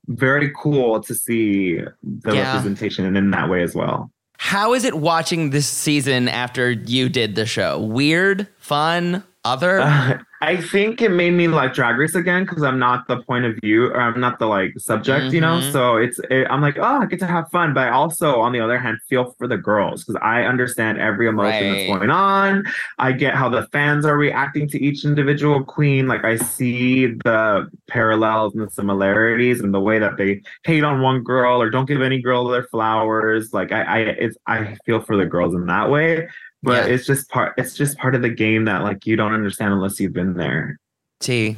very 0.07 0.51
cool 0.55 0.99
to 1.01 1.15
see 1.15 1.79
the 2.03 2.33
Yeah. 2.35 2.43
representation 2.51 3.15
in 3.15 3.31
that 3.31 3.49
way 3.49 3.63
as 3.63 3.73
well. 3.73 4.11
How 4.41 4.73
is 4.73 4.85
it 4.85 4.95
watching 4.95 5.49
this 5.49 5.67
season 5.67 6.29
after 6.29 6.71
you 6.71 7.09
did 7.09 7.35
the 7.35 7.45
show? 7.45 7.77
Weird, 7.77 8.47
fun, 8.57 9.25
other? 9.45 9.79
Uh, 9.81 10.17
I 10.41 10.55
think 10.55 11.01
it 11.01 11.09
made 11.09 11.31
me 11.31 11.49
like 11.49 11.73
Drag 11.73 11.97
Race 11.97 12.15
again 12.15 12.45
because 12.45 12.63
I'm 12.63 12.79
not 12.79 13.09
the 13.09 13.21
point 13.23 13.43
of 13.43 13.57
view 13.61 13.87
or 13.87 13.99
I'm 13.99 14.21
not 14.21 14.39
the 14.39 14.45
like 14.45 14.71
subject, 14.77 15.33
you 15.33 15.41
know. 15.41 15.59
Mhm. 15.59 15.71
So 15.73 15.97
it's 15.97 16.17
it, 16.31 16.47
I'm 16.49 16.61
like, 16.61 16.77
oh, 16.77 17.01
I 17.01 17.05
get 17.07 17.19
to 17.19 17.27
have 17.27 17.49
fun, 17.51 17.73
but 17.73 17.87
I 17.87 17.89
also, 17.89 18.39
on 18.39 18.53
the 18.53 18.61
other 18.61 18.77
hand, 18.79 18.99
feel 19.09 19.35
for 19.37 19.49
the 19.49 19.57
girls 19.57 20.05
because 20.05 20.17
I 20.23 20.43
understand 20.43 20.97
every 20.97 21.27
emotion 21.27 21.69
Right. 21.69 21.87
that's 21.87 21.97
going 21.99 22.09
on. 22.09 22.63
I 22.99 23.11
get 23.11 23.35
how 23.35 23.49
the 23.49 23.67
fans 23.73 24.05
are 24.05 24.17
reacting 24.17 24.69
to 24.69 24.81
each 24.81 25.03
individual 25.03 25.61
queen. 25.65 26.07
Like 26.07 26.23
I 26.23 26.37
see 26.37 27.07
the 27.07 27.69
parallels 27.89 28.55
and 28.55 28.65
the 28.65 28.71
similarities 28.71 29.59
and 29.59 29.73
the 29.73 29.81
way 29.81 29.99
that 29.99 30.15
they 30.15 30.41
hate 30.63 30.85
on 30.85 31.01
one 31.01 31.21
girl 31.21 31.61
or 31.61 31.69
don't 31.69 31.85
give 31.85 32.01
any 32.01 32.21
girl 32.21 32.47
their 32.47 32.63
flowers. 32.63 33.51
Like 33.51 33.73
I, 33.73 33.81
I 33.83 33.97
it's 33.99 34.37
I 34.47 34.77
feel 34.85 35.01
for 35.01 35.17
the 35.17 35.25
girls 35.25 35.53
in 35.53 35.65
that 35.65 35.89
way 35.89 36.29
but 36.63 36.85
Yeah. 36.87 36.93
it's 36.93 37.05
just 37.05 37.29
part 37.29 37.53
it's 37.57 37.75
just 37.75 37.97
part 37.97 38.15
of 38.15 38.21
the 38.21 38.29
game 38.29 38.65
that 38.65 38.83
like 38.83 39.05
you 39.05 39.15
don't 39.15 39.33
understand 39.33 39.73
unless 39.73 39.99
you've 39.99 40.13
been 40.13 40.33
there 40.35 40.79
T. 41.19 41.57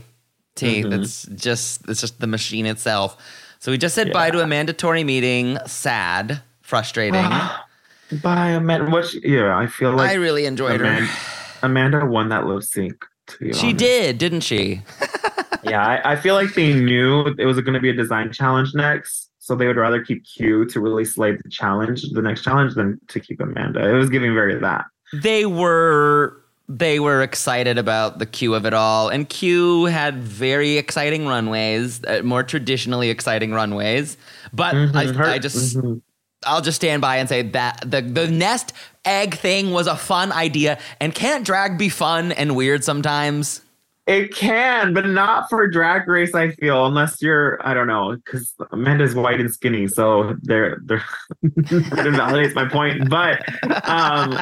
T. 0.55 0.83
Mhm. 0.83 0.89
That's 0.91 1.23
just 1.27 1.87
it's 1.87 2.01
just 2.01 2.19
the 2.19 2.27
machine 2.27 2.65
itself. 2.65 3.17
So 3.59 3.71
we 3.71 3.77
just 3.77 3.95
said 3.95 4.07
Yeah. 4.07 4.13
bye 4.13 4.31
to 4.31 4.41
Amanda 4.41 4.73
Tori 4.73 5.03
Meating. 5.03 5.57
Sad, 5.67 6.41
frustrating. 6.61 7.29
bye 8.21 8.49
amanda 8.49 9.07
she- 9.07 9.21
yeah 9.23 9.55
i 9.57 9.65
feel 9.67 9.93
like 9.93 10.09
I 10.09 10.15
really 10.15 10.45
enjoyed 10.45 10.81
amanda, 10.81 11.05
her. 11.05 11.65
amanda 11.65 12.05
won 12.05 12.27
that 12.27 12.45
lip 12.45 12.61
sync 12.61 13.05
She 13.39 13.51
honest. 13.53 13.77
did, 13.77 14.17
didn't 14.17 14.41
she? 14.41 14.81
yeah 15.63 15.81
I, 15.81 16.11
I 16.11 16.15
feel 16.17 16.35
like 16.35 16.53
they 16.53 16.73
knew 16.73 17.27
it 17.39 17.45
was 17.45 17.57
going 17.61 17.73
to 17.75 17.79
be 17.79 17.89
a 17.89 17.93
design 17.93 18.33
challenge 18.33 18.73
next 18.75 19.29
so 19.51 19.55
they 19.57 19.67
would 19.67 19.75
rather 19.75 20.01
keep 20.01 20.23
q 20.25 20.65
to 20.65 20.79
really 20.79 21.03
slay 21.03 21.33
the 21.35 21.49
challenge 21.49 22.03
the 22.13 22.21
next 22.21 22.41
challenge 22.41 22.73
than 22.75 22.97
to 23.09 23.19
keep 23.19 23.41
amanda 23.41 23.89
it 23.89 23.93
was 23.93 24.09
giving 24.09 24.33
very 24.33 24.55
that 24.57 24.85
They 25.21 25.45
were 25.45 26.37
they 26.69 27.01
were 27.01 27.21
excited 27.21 27.77
about 27.77 28.19
the 28.19 28.25
Q 28.25 28.55
of 28.55 28.65
it 28.65 28.73
all, 28.73 29.09
and 29.09 29.27
Q 29.27 29.85
had 29.85 30.23
very 30.23 30.77
exciting 30.77 31.27
runways, 31.27 32.01
uh, 32.05 32.21
more 32.23 32.43
traditionally 32.43 33.09
exciting 33.09 33.51
runways. 33.51 34.15
But 34.53 34.73
Mhm, 34.75 35.15
her- 35.17 35.25
I, 35.25 35.33
I 35.33 35.39
just 35.39 35.75
mhm. 35.75 36.01
I'll 36.45 36.61
just 36.61 36.77
stand 36.77 37.01
by 37.01 37.17
and 37.17 37.27
say 37.27 37.41
that 37.41 37.83
the 37.85 38.01
the 38.01 38.27
nest 38.31 38.71
egg 39.03 39.35
thing 39.35 39.71
was 39.71 39.85
a 39.87 39.97
fun 39.97 40.31
idea, 40.31 40.77
and 41.01 41.13
can't 41.13 41.43
drag 41.45 41.77
be 41.77 41.89
fun 41.89 42.31
and 42.31 42.55
weird 42.55 42.85
sometimes? 42.85 43.59
It 44.07 44.33
can, 44.33 44.93
but 44.95 45.05
not 45.05 45.47
for 45.49 45.67
drag 45.69 46.07
race. 46.07 46.33
I 46.33 46.51
feel 46.51 46.87
unless 46.87 47.21
you're, 47.21 47.59
I 47.65 47.73
don't 47.75 47.85
know, 47.87 48.15
because 48.15 48.53
Amanda's 48.71 49.13
white 49.13 49.39
and 49.39 49.53
skinny, 49.53 49.87
so 49.87 50.35
they're 50.41 50.79
they're 50.85 51.03
that 51.43 52.05
invalidates 52.07 52.55
my 52.55 52.67
point. 52.67 53.09
But 53.09 53.43
um, 53.87 54.39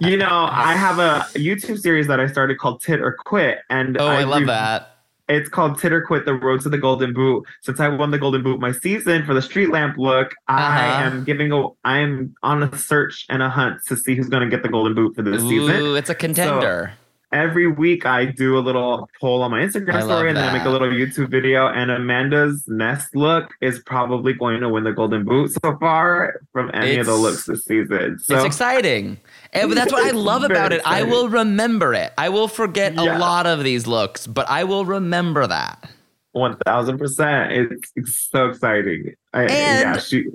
you 0.00 0.16
know, 0.16 0.48
I 0.50 0.72
have 0.74 0.98
a 0.98 1.26
YouTube 1.38 1.78
series 1.78 2.06
that 2.06 2.20
I 2.20 2.26
started 2.26 2.58
called 2.58 2.80
Tit 2.82 3.00
or 3.00 3.12
Quit, 3.26 3.58
and 3.68 4.00
Oh, 4.00 4.06
I 4.06 4.24
love 4.24 4.40
re- 4.40 4.46
that. 4.46 4.88
It's 5.28 5.48
called 5.48 5.78
Tit 5.78 5.92
or 5.92 6.00
Quit: 6.04 6.24
The 6.24 6.34
Road 6.34 6.62
to 6.62 6.68
the 6.70 6.78
Golden 6.78 7.12
Boot. 7.12 7.46
Since 7.60 7.80
I 7.80 7.88
won 7.88 8.10
the 8.12 8.18
Golden 8.18 8.42
Boot 8.42 8.60
my 8.60 8.72
season 8.72 9.24
for 9.26 9.34
the 9.34 9.42
Street 9.42 9.70
Lamp 9.70 9.96
look, 9.98 10.32
I 10.48 10.88
Uh-huh. 10.88 11.04
am 11.04 11.24
giving 11.24 11.52
a. 11.52 11.68
I'm 11.84 12.34
on 12.42 12.62
a 12.62 12.76
search 12.78 13.26
and 13.28 13.42
a 13.42 13.50
hunt 13.50 13.82
to 13.88 13.96
see 13.96 14.14
who's 14.16 14.28
going 14.30 14.42
to 14.42 14.48
get 14.54 14.62
the 14.62 14.68
Golden 14.70 14.94
Boot 14.94 15.14
for 15.14 15.22
this 15.22 15.40
season 15.42 15.76
Ooh, 15.82 15.94
it's 15.96 16.10
a 16.10 16.14
contender. 16.14 16.94
Every 17.32 17.66
week 17.66 18.04
I 18.06 18.26
do 18.26 18.58
a 18.58 18.60
little 18.60 19.08
poll 19.20 19.42
on 19.42 19.50
my 19.50 19.60
Instagram 19.60 20.02
story 20.02 20.28
and 20.28 20.36
then 20.36 20.48
I 20.48 20.52
make 20.56 20.64
a 20.66 20.70
little 20.70 20.88
YouTube 20.88 21.28
video. 21.30 21.66
And 21.68 21.90
Amanda's 21.90 22.64
nest 22.68 23.14
look 23.16 23.52
is 23.60 23.80
probably 23.80 24.32
going 24.32 24.60
to 24.60 24.68
win 24.68 24.84
the 24.84 24.92
golden 24.92 25.24
boot 25.24 25.52
so 25.52 25.76
far 25.78 26.40
from 26.52 26.70
any 26.74 26.96
of 26.96 27.06
the 27.06 27.14
looks 27.14 27.46
this 27.46 27.64
season. 27.64 28.18
So 28.20 28.36
it's 28.36 28.44
exciting. 28.44 29.18
And 29.52 29.72
that's 29.72 29.92
what 29.92 30.06
I 30.06 30.10
love 30.16 30.42
about 30.44 30.72
it. 30.72 30.82
I 30.84 31.02
will 31.02 31.28
remember 31.28 31.94
it. 31.94 32.12
I 32.18 32.28
will 32.28 32.48
forget 32.48 32.96
a 32.96 33.02
lot 33.18 33.46
of 33.46 33.64
these 33.64 33.86
looks, 33.86 34.26
but 34.26 34.48
I 34.48 34.64
will 34.64 34.84
remember 34.84 35.46
that. 35.46 35.90
one 36.32 36.56
thousand 36.66 36.98
percent. 36.98 37.52
It's, 37.52 37.92
it's 37.96 38.18
so 38.30 38.48
exciting. 38.48 39.14
I, 39.32 39.42
yeah, 39.46 39.92
And- 39.94 40.02
she. 40.02 40.26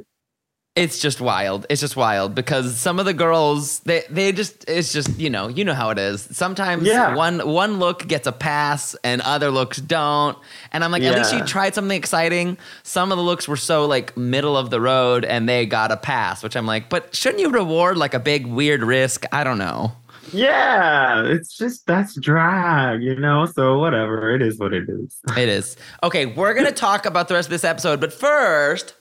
It's 0.78 1.00
just 1.00 1.20
wild. 1.20 1.66
It's 1.72 1.82
just 1.82 1.96
wild 1.96 2.36
because 2.36 2.78
some 2.78 3.00
of 3.00 3.06
the 3.06 3.14
girls 3.14 3.80
they 3.80 4.04
they 4.12 4.32
just 4.32 4.64
it's 4.70 4.94
just 4.94 5.18
you 5.20 5.30
know 5.30 5.48
you 5.48 5.66
know 5.66 5.74
how 5.74 5.90
it 5.90 5.98
is. 5.98 6.22
Sometimes 6.32 6.84
Yeah. 6.86 7.16
one 7.16 7.40
one 7.50 7.80
look 7.80 8.08
gets 8.08 8.28
a 8.28 8.32
pass 8.32 8.96
and 9.04 9.20
other 9.24 9.50
looks 9.50 9.78
don't. 9.78 10.38
And 10.72 10.84
I'm 10.84 10.92
like, 10.92 11.02
at 11.02 11.16
least 11.18 11.34
Yeah. 11.34 11.40
you 11.40 11.46
tried 11.46 11.74
something 11.74 11.98
exciting. 11.98 12.58
Some 12.84 13.12
of 13.12 13.18
the 13.18 13.24
looks 13.24 13.48
were 13.48 13.58
so 13.58 13.86
like 13.88 14.16
middle 14.16 14.56
of 14.56 14.70
the 14.70 14.80
road 14.80 15.26
and 15.26 15.50
they 15.50 15.66
got 15.66 15.92
a 15.92 15.98
pass, 15.98 16.44
which 16.44 16.56
I'm 16.56 16.68
like, 16.68 16.90
but 16.90 17.16
shouldn't 17.16 17.42
you 17.42 17.50
reward 17.50 17.98
like 17.98 18.14
a 18.14 18.20
big 18.20 18.46
weird 18.46 18.84
risk? 18.84 19.26
I 19.32 19.44
don't 19.44 19.58
know. 19.58 19.94
Yeah, 20.34 21.24
it's 21.26 21.58
just 21.58 21.88
that's 21.88 22.14
drag, 22.20 23.02
you 23.02 23.16
know. 23.16 23.46
So 23.46 23.80
whatever, 23.80 24.30
it 24.36 24.42
is 24.42 24.60
what 24.60 24.74
it 24.74 24.88
is. 24.90 25.18
It 25.38 25.50
is. 25.50 25.76
Okay, 26.04 26.26
we're 26.28 26.54
to 26.66 26.72
talk 26.88 27.06
about 27.06 27.30
the 27.30 27.34
rest 27.34 27.48
of 27.48 27.52
this 27.52 27.64
episode, 27.64 28.00
but 28.00 28.12
first, 28.14 28.94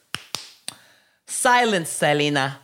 silence, 1.26 1.88
Salina. 1.90 2.58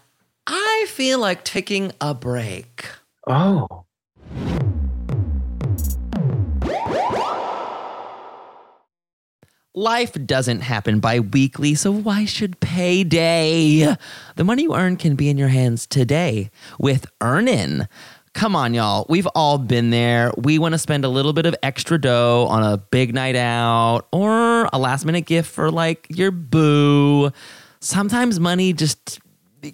I 0.47 0.87
feel 0.89 1.19
like 1.19 1.45
taking 1.45 1.93
a 2.01 2.15
break. 2.15 2.85
Oh, 3.27 3.85
Life 9.75 10.13
doesn't 10.27 10.61
happen 10.61 11.01
bi 11.01 11.21
weekly, 11.21 11.75
so 11.75 11.91
why 11.91 12.27
should 12.27 12.61
payday? 12.61 13.97
The 14.37 14.45
money 14.45 14.65
you 14.65 14.75
earn 14.75 14.99
can 14.99 15.15
be 15.15 15.31
in 15.31 15.39
your 15.39 15.49
hands 15.49 15.87
today 15.87 16.51
with 16.79 17.07
Earnin. 17.23 17.89
Come 18.35 18.55
on, 18.55 18.75
y'all. 18.75 19.07
We've 19.09 19.29
all 19.35 19.57
been 19.57 19.89
there. 19.89 20.31
We 20.37 20.59
want 20.59 20.73
to 20.73 20.79
spend 20.79 21.07
a 21.07 21.09
little 21.09 21.33
bit 21.33 21.47
of 21.47 21.55
extra 21.63 21.99
dough 21.99 22.47
on 22.51 22.63
a 22.63 22.77
big 22.77 23.15
night 23.15 23.35
out 23.35 24.09
or 24.13 24.69
a 24.75 24.79
last 24.79 25.07
minute 25.07 25.25
gift 25.25 25.51
for 25.51 25.71
like 25.71 26.07
your 26.11 26.31
boo. 26.31 27.31
Sometimes 27.83 28.39
money 28.39 28.73
just 28.73 29.19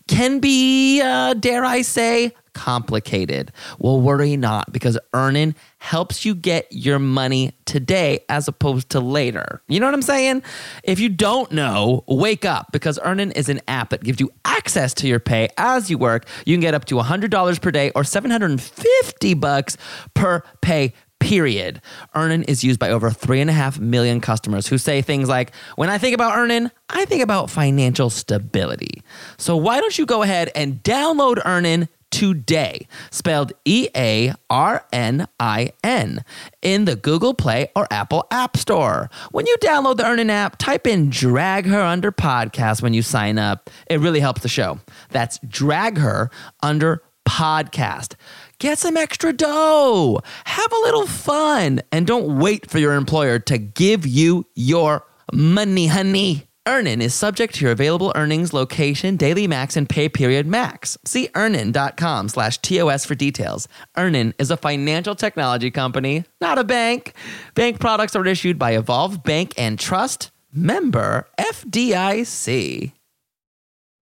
can 0.06 0.38
be, 0.38 1.00
uh, 1.02 1.34
dare 1.34 1.62
I 1.62 1.82
say, 1.82 2.32
complicated. 2.54 3.52
Well, 3.78 4.00
worry 4.00 4.34
not 4.36 4.72
because 4.72 4.98
Earnin 5.12 5.54
helps 5.76 6.24
you 6.24 6.34
get 6.34 6.66
your 6.70 6.98
money 6.98 7.52
today 7.66 8.20
as 8.30 8.48
opposed 8.48 8.88
to 8.90 9.00
later. 9.00 9.62
You 9.68 9.78
know 9.78 9.86
what 9.86 9.94
I'm 9.94 10.02
saying? 10.02 10.42
If 10.82 10.98
you 11.00 11.10
don't 11.10 11.52
know, 11.52 12.02
wake 12.08 12.46
up 12.46 12.72
because 12.72 12.98
Earnin 13.04 13.30
is 13.32 13.50
an 13.50 13.60
app 13.68 13.90
that 13.90 14.02
gives 14.02 14.20
you 14.20 14.32
access 14.44 14.92
to 14.94 15.06
your 15.06 15.20
pay 15.20 15.50
as 15.58 15.90
you 15.90 15.98
work. 15.98 16.26
You 16.46 16.54
can 16.54 16.60
get 16.62 16.74
up 16.74 16.86
to 16.86 16.96
$100 16.96 17.60
per 17.60 17.70
day 17.70 17.92
or 17.94 18.04
750 18.04 19.34
bucks 19.34 19.76
per 20.14 20.42
pay 20.62 20.94
period. 21.28 21.82
Earnin 22.14 22.42
is 22.44 22.64
used 22.64 22.80
by 22.80 22.88
over 22.88 23.10
three 23.10 23.42
and 23.42 23.50
a 23.50 23.52
half 23.52 23.78
million 23.78 24.18
customers 24.18 24.66
who 24.66 24.78
say 24.78 25.02
things 25.02 25.28
like, 25.28 25.54
when 25.76 25.90
I 25.90 25.98
think 25.98 26.14
about 26.14 26.34
Earnin, 26.38 26.70
I 26.88 27.04
think 27.04 27.22
about 27.22 27.50
financial 27.50 28.08
stability. 28.08 29.02
So 29.36 29.54
why 29.54 29.78
don't 29.78 29.98
you 29.98 30.06
go 30.06 30.22
ahead 30.22 30.50
and 30.54 30.82
download 30.82 31.44
Earnin 31.44 31.88
today, 32.10 32.88
spelled 33.10 33.52
E 33.66 33.88
A 33.94 34.32
R 34.48 34.86
N 34.90 35.28
I 35.38 35.72
N, 35.84 36.24
in 36.62 36.86
the 36.86 36.96
Google 36.96 37.34
Play 37.34 37.70
or 37.76 37.86
Apple 37.90 38.26
App 38.30 38.56
Store. 38.56 39.10
When 39.30 39.46
you 39.46 39.54
download 39.60 39.98
the 39.98 40.06
Earnin 40.06 40.30
app, 40.30 40.56
type 40.56 40.86
in 40.86 41.10
Drag 41.10 41.66
Her 41.66 41.82
Under 41.82 42.10
Podcast 42.10 42.80
when 42.80 42.94
you 42.94 43.02
sign 43.02 43.38
up. 43.38 43.68
It 43.90 44.00
really 44.00 44.20
helps 44.20 44.40
the 44.40 44.48
show. 44.48 44.80
That's 45.10 45.38
Drag 45.46 45.98
Her 45.98 46.30
Under 46.62 47.02
Podcast. 47.28 48.14
Get 48.60 48.80
some 48.80 48.96
extra 48.96 49.32
dough. 49.32 50.20
Have 50.44 50.72
a 50.72 50.78
little 50.78 51.06
fun. 51.06 51.80
And 51.92 52.06
don't 52.08 52.40
wait 52.40 52.68
for 52.68 52.78
your 52.78 52.94
employer 52.94 53.38
to 53.40 53.56
give 53.56 54.04
you 54.04 54.46
your 54.56 55.06
money, 55.32 55.86
honey. 55.86 56.48
Earnin 56.66 57.00
is 57.00 57.14
subject 57.14 57.54
to 57.54 57.64
your 57.64 57.72
available 57.72 58.12
earnings, 58.16 58.52
location, 58.52 59.16
daily 59.16 59.46
max, 59.46 59.76
and 59.76 59.88
pay 59.88 60.08
period 60.08 60.46
max. 60.46 60.98
See 61.04 61.28
earnin.com 61.36 62.28
slash 62.28 62.58
TOS 62.58 63.06
for 63.06 63.14
details. 63.14 63.68
Earnin 63.96 64.34
is 64.38 64.50
a 64.50 64.56
financial 64.56 65.14
technology 65.14 65.70
company, 65.70 66.24
not 66.40 66.58
a 66.58 66.64
bank. 66.64 67.14
Bank 67.54 67.78
products 67.78 68.16
are 68.16 68.26
issued 68.26 68.58
by 68.58 68.72
Evolve 68.72 69.22
Bank 69.22 69.54
and 69.56 69.78
Trust, 69.78 70.30
member 70.52 71.28
FDIC. 71.38 72.92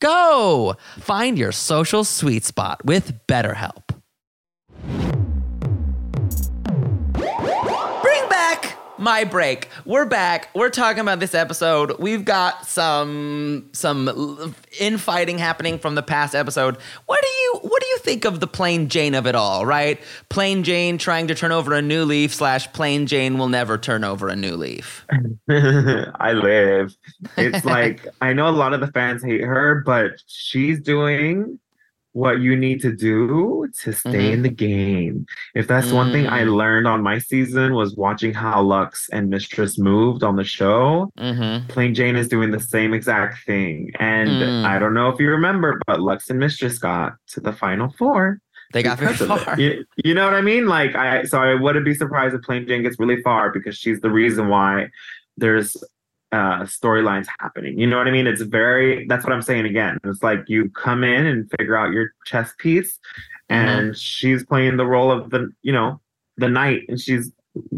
Go! 0.00 0.76
Find 0.98 1.38
your 1.38 1.52
social 1.52 2.04
sweet 2.04 2.44
spot 2.44 2.84
with 2.84 3.26
BetterHelp. 3.26 3.82
Bring 8.02 8.28
back 8.28 8.78
my 8.98 9.24
break. 9.24 9.68
We're 9.84 10.06
back. 10.06 10.48
We're 10.54 10.70
talking 10.70 11.00
about 11.00 11.20
this 11.20 11.34
episode. 11.34 11.98
We've 11.98 12.24
got 12.24 12.66
some 12.66 13.68
some 13.72 14.54
infighting 14.78 15.38
happening 15.38 15.78
from 15.78 15.94
the 15.94 16.02
past 16.02 16.34
episode. 16.34 16.76
What 17.06 17.20
do 17.22 17.28
you 17.28 17.58
what 17.62 17.82
do 17.82 17.88
you 17.88 17.98
think 17.98 18.24
of 18.24 18.40
the 18.40 18.46
plain 18.46 18.88
Jane 18.88 19.14
of 19.14 19.26
it 19.26 19.34
all? 19.34 19.66
Right? 19.66 20.00
Plain 20.28 20.64
Jane 20.64 20.98
trying 20.98 21.28
to 21.28 21.34
turn 21.34 21.52
over 21.52 21.74
a 21.74 21.82
new 21.82 22.04
leaf 22.04 22.34
slash 22.34 22.72
plain 22.72 23.06
Jane 23.06 23.38
will 23.38 23.48
never 23.48 23.78
turn 23.78 24.04
over 24.04 24.28
a 24.28 24.36
new 24.36 24.56
leaf. 24.56 25.06
I 25.50 26.32
live. 26.32 26.96
It's 27.36 27.64
like 27.64 28.06
I 28.20 28.32
know 28.32 28.48
a 28.48 28.50
lot 28.50 28.72
of 28.72 28.80
the 28.80 28.88
fans 28.88 29.22
hate 29.22 29.42
her, 29.42 29.82
but 29.84 30.12
she's 30.26 30.80
doing 30.80 31.58
what 32.16 32.40
you 32.40 32.56
need 32.56 32.80
to 32.80 32.92
do 32.96 33.68
to 33.82 33.92
stay 33.92 34.32
in 34.32 34.40
the 34.40 34.48
game. 34.48 35.26
If 35.54 35.66
that's 35.68 35.92
one 35.92 36.12
thing 36.12 36.26
I 36.26 36.42
Mm. 36.44 36.56
learned 36.56 36.86
on 36.88 37.02
my 37.02 37.18
season 37.18 37.74
was 37.74 37.94
watching 37.94 38.32
how 38.32 38.62
Luxx 38.64 39.10
and 39.12 39.28
Mistress 39.28 39.78
moved 39.78 40.22
on 40.24 40.36
the 40.36 40.44
show. 40.58 41.12
Mm-hmm. 41.18 41.66
Plain 41.68 41.94
Jane 41.94 42.16
is 42.16 42.26
doing 42.28 42.52
the 42.52 42.60
same 42.74 42.94
exact 42.94 43.44
thing. 43.44 43.90
And 44.00 44.30
Mm. 44.30 44.64
I 44.64 44.78
don't 44.78 44.94
know 44.94 45.10
if 45.10 45.20
you 45.20 45.28
remember, 45.28 45.78
but 45.86 45.98
Luxx 46.00 46.30
and 46.30 46.38
Mistress 46.38 46.78
got 46.78 47.12
to 47.32 47.40
the 47.40 47.52
final 47.52 47.90
four. 47.98 48.40
They 48.72 48.82
got 48.82 48.98
very 48.98 49.12
because 49.12 49.28
of 49.30 49.36
it. 49.36 49.44
far. 49.44 49.60
You, 49.60 49.84
you 50.02 50.14
know 50.14 50.24
what 50.24 50.34
I 50.34 50.40
mean? 50.40 50.66
Like 50.66 50.96
I 50.96 51.24
so 51.24 51.36
I 51.40 51.52
wouldn't 51.54 51.84
be 51.84 51.94
surprised 51.94 52.34
if 52.34 52.40
Plain 52.42 52.66
Jane 52.66 52.82
gets 52.82 52.98
really 52.98 53.20
far 53.22 53.52
because 53.52 53.76
she's 53.76 54.00
the 54.00 54.10
reason 54.10 54.48
why 54.48 54.88
there's 55.36 55.76
uh 56.36 56.60
storylines 56.64 57.26
happening. 57.40 57.78
You 57.80 57.86
know 57.86 57.98
what 57.98 58.08
I 58.08 58.10
mean? 58.10 58.26
It's 58.26 58.42
very 58.42 59.06
that's 59.08 59.24
what 59.24 59.32
I'm 59.32 59.42
saying 59.50 59.66
again. 59.66 59.98
It's 60.04 60.22
like 60.22 60.40
you 60.48 60.70
come 60.70 61.02
in 61.04 61.26
and 61.26 61.50
figure 61.58 61.76
out 61.76 61.92
your 61.92 62.06
chess 62.26 62.52
piece 62.58 62.98
and 63.48 63.96
she's 63.96 64.44
playing 64.44 64.76
the 64.76 64.86
role 64.86 65.10
of 65.10 65.30
the 65.30 65.50
you 65.62 65.72
know 65.72 66.00
the 66.36 66.48
knight 66.48 66.82
and 66.88 67.00
she's 67.00 67.32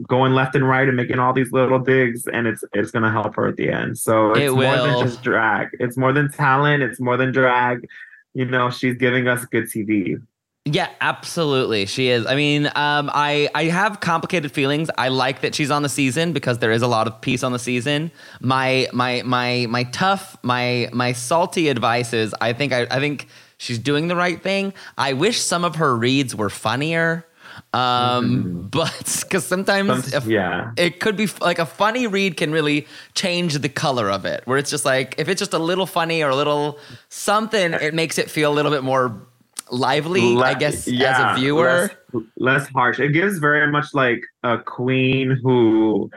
going 0.09 0.33
left 0.33 0.55
and 0.57 0.66
right 0.68 0.88
and 0.88 0.97
making 0.97 1.18
all 1.21 1.33
these 1.33 1.53
little 1.53 1.79
digs 1.79 2.27
and 2.33 2.47
it's 2.47 2.64
it's 2.73 2.90
gonna 2.90 3.12
help 3.12 3.35
her 3.37 3.47
at 3.47 3.57
the 3.57 3.71
end. 3.71 3.99
So 3.99 4.33
it's 4.33 4.40
It 4.40 4.53
more 4.53 4.77
than 4.77 5.07
just 5.07 5.23
drag. 5.23 5.68
It's 5.75 5.97
more 5.97 6.12
than 6.12 6.31
talent, 6.33 6.83
it's 6.83 7.01
more 7.01 7.16
than 7.16 7.33
drag. 7.33 7.87
You 8.35 8.44
know, 8.44 8.71
she's 8.71 8.97
giving 8.97 9.29
us 9.29 9.44
good 9.47 9.64
TV. 9.64 10.21
Yeah, 10.70 10.90
absolutely. 11.00 11.87
She 11.87 12.09
is. 12.09 12.26
I 12.26 12.35
mean, 12.35 12.66
um, 12.66 13.11
I 13.14 13.48
I 13.54 13.64
have 13.64 14.00
complicated 14.00 14.52
feelings. 14.52 14.90
I 14.98 15.09
like 15.09 15.40
that 15.40 15.54
she's 15.54 15.70
on 15.70 15.83
the 15.83 15.88
season 15.88 16.33
because 16.33 16.59
there 16.59 16.72
is 16.72 16.83
a 16.83 16.87
lot 16.87 17.07
of 17.07 17.20
peace 17.20 17.42
on 17.42 17.52
the 17.52 17.59
season. 17.59 18.11
My 18.40 18.88
my 18.92 19.22
my 19.24 19.66
my 19.70 19.85
tough 19.85 20.37
my 20.42 20.88
my 20.92 21.12
salty 21.12 21.68
advice 21.68 22.12
is 22.12 22.35
I 22.40 22.52
think 22.52 22.72
I, 22.72 22.83
I 22.90 22.98
think 22.98 23.28
she's 23.57 23.78
doing 23.78 24.09
the 24.09 24.16
right 24.16 24.42
thing. 24.42 24.74
I 24.98 25.14
wish 25.14 25.40
some 25.40 25.64
of 25.64 25.76
her 25.76 25.96
reads 25.96 26.35
were 26.37 26.50
funnier. 26.50 27.24
Um, 27.72 28.68
but 28.70 29.20
because 29.22 29.44
sometimes 29.46 29.88
Mm-hmm. 29.88 30.09
Some- 30.11 30.31
yeah. 30.31 30.72
it 30.76 31.00
could 31.00 31.16
be 31.16 31.28
like 31.40 31.59
a 31.59 31.66
funny 31.66 32.07
read 32.07 32.37
can 32.37 32.52
really 32.52 32.87
change 33.14 33.54
the 33.59 33.68
color 33.68 34.11
of 34.11 34.24
it. 34.24 34.42
Where 34.44 34.59
it's 34.59 34.70
just 34.70 34.85
like 34.85 35.14
if 35.18 35.28
it's 35.28 35.38
just 35.38 35.52
a 35.54 35.59
little 35.59 35.87
funny 35.87 36.22
or 36.22 36.31
a 36.31 36.37
little 36.37 36.78
something, 37.09 37.72
it 37.74 37.94
makes 37.94 38.18
it 38.18 38.31
feel 38.31 38.52
a 38.52 38.54
little 38.54 38.70
bit 38.70 38.83
more 38.85 39.20
lively. 39.70 40.22
I 40.37 40.52
Le- 40.52 40.59
guess 40.59 40.87
as 40.88 40.92
a 40.98 41.35
viewer. 41.38 41.90
less, 42.12 42.22
less 42.37 42.68
harsh. 42.68 42.98
It 43.00 43.11
gives 43.12 43.38
very 43.38 43.70
much 43.70 43.94
like 43.94 44.22
a 44.42 44.59
queen 44.59 45.31
who 45.42 46.11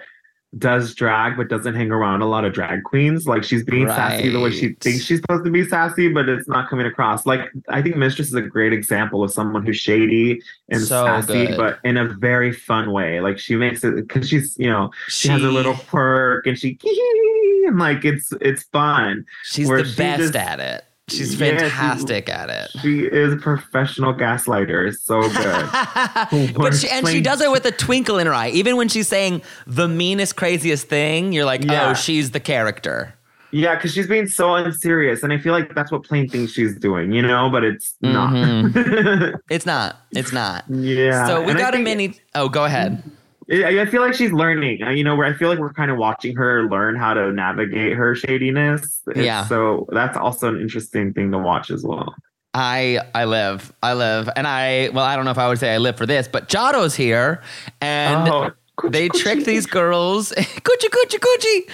does 0.58 0.94
drag 0.96 1.38
but 1.38 1.48
doesn't 1.48 1.76
hang 1.76 1.92
around 1.92 2.22
a 2.22 2.26
lot 2.26 2.44
of 2.44 2.52
drag 2.52 2.84
queens. 2.84 3.26
Like 3.26 3.42
she's 3.44 3.64
being 3.64 3.88
sassy 3.88 4.28
the 4.28 4.40
way 4.42 4.52
she 4.52 4.74
thinks 4.82 5.06
she's 5.06 5.20
supposed 5.22 5.46
to 5.46 5.50
be 5.52 5.66
sassy, 5.66 6.10
but 6.12 6.28
it's 6.28 6.46
not 6.50 6.70
coming 6.70 6.86
across. 6.86 7.26
Like 7.26 7.50
I 7.70 7.82
think 7.82 7.96
Mistress 7.96 8.28
is 8.28 8.34
a 8.34 8.42
great 8.42 8.74
example 8.74 9.24
of 9.24 9.32
someone 9.32 9.66
who's 9.66 9.78
shady 9.78 10.42
and 10.68 10.82
So 10.82 11.06
sassy, 11.06 11.48
good. 11.48 11.58
but 11.58 11.80
in 11.86 11.96
a 11.96 12.06
very 12.06 12.52
fun 12.52 12.92
way. 12.92 13.22
Like 13.22 13.40
she 13.40 13.56
makes 13.56 13.84
it 13.86 13.96
because 13.96 14.28
she's 14.28 14.58
you 14.60 14.70
know 14.70 14.92
she, 15.08 15.30
has 15.30 15.42
a 15.42 15.50
little 15.50 15.76
quirk 15.76 16.46
and 16.46 16.60
she 16.60 16.78
and 17.66 17.80
like 17.80 18.04
it's 18.04 18.34
it's 18.42 18.64
fun. 18.64 19.26
She's 19.46 19.70
the 19.70 19.86
she 19.86 19.96
best 19.96 20.20
just- 20.22 20.36
at 20.36 20.60
it. 20.60 20.84
She's 21.10 21.34
Yeah, 21.40 21.50
she- 21.50 21.60
fantastic 21.60 22.30
at 22.30 22.50
it. 22.50 22.70
She 22.82 23.02
is 23.02 23.34
a 23.34 23.38
professional 23.38 24.14
gaslighter. 24.14 24.94
So 24.96 25.22
good. 25.22 26.54
but 26.56 26.74
she, 26.76 26.88
and 26.90 27.08
she 27.08 27.22
does 27.22 27.42
it 27.42 27.52
with 27.52 27.66
a 27.66 27.72
twinkle 27.72 28.18
in 28.18 28.28
her 28.28 28.34
eye. 28.34 28.50
Even 28.50 28.78
when 28.78 28.88
she's 28.88 29.08
saying 29.08 29.42
the 29.68 29.88
meanest, 29.88 30.36
craziest 30.36 30.88
thing, 30.88 31.34
you're 31.34 31.46
like, 31.46 31.62
oh, 31.68 31.74
Yeah. 31.74 31.90
oh, 31.90 31.94
she's 31.94 32.32
the 32.32 32.40
character. 32.40 33.14
Yeah, 33.54 33.76
because 33.76 33.94
she's 33.94 34.08
being 34.08 34.28
so 34.28 34.56
unserious, 34.56 35.24
and 35.24 35.34
I 35.34 35.38
feel 35.38 35.52
like 35.52 35.76
that's 35.76 35.92
what 35.92 36.04
Plain 36.06 36.30
thinks 36.30 36.54
she's 36.54 36.74
doing, 36.78 37.12
you 37.12 37.22
know, 37.22 37.50
but 37.50 37.66
it's 37.66 37.96
not. 38.02 38.32
Mm-hmm. 38.34 39.36
It's 39.50 39.66
not. 39.66 39.98
It's 40.12 40.32
not. 40.32 40.64
yeah. 40.70 41.28
so 41.28 41.42
we 41.42 41.50
and 41.52 41.60
got 41.60 41.76
a 41.76 41.80
mini. 41.80 42.14
Oh, 42.34 42.48
go 42.48 42.64
ahead. 42.64 43.04
I 43.50 43.82
I 43.82 43.86
feel 43.86 44.02
like 44.02 44.14
she's 44.14 44.32
learning. 44.32 44.80
You 44.80 45.04
know, 45.04 45.16
where 45.16 45.26
I 45.28 45.34
feel 45.34 45.50
like 45.50 45.60
we're 45.60 45.74
kind 45.74 45.90
of 45.92 45.98
watching 45.98 46.36
her 46.36 46.70
learn 46.70 46.96
how 46.96 47.14
to 47.14 47.32
navigate 47.32 47.94
her 47.94 48.16
shadiness. 48.16 49.02
It's- 49.10 49.26
Yeah. 49.26 49.46
So 49.46 49.88
that's 49.92 50.18
also 50.18 50.50
an 50.50 50.60
interesting 50.62 51.14
thing 51.14 51.32
to 51.32 51.38
watch 51.40 51.72
as 51.72 51.84
well. 51.84 52.14
I 52.54 53.00
I 53.16 53.26
live. 53.26 53.72
I 53.82 53.94
live. 53.94 54.30
And 54.36 54.46
I 54.48 54.90
well, 54.94 55.06
I 55.06 55.16
don't 55.16 55.26
know 55.26 55.32
if 55.32 55.38
I 55.38 55.48
would 55.48 55.58
say 55.60 55.74
I 55.74 55.78
live 55.78 55.98
for 55.98 56.06
this, 56.06 56.28
but 56.28 56.50
Charo's 56.50 56.96
here 56.96 57.42
and 57.82 58.28
Oh, 58.30 58.52
coochie, 58.78 58.92
they 58.92 59.10
coochie. 59.10 59.20
tricked 59.22 59.46
these 59.46 59.66
girls 59.66 60.32
coochie 60.38 60.90
coochie 60.90 61.20
coochie. 61.20 61.70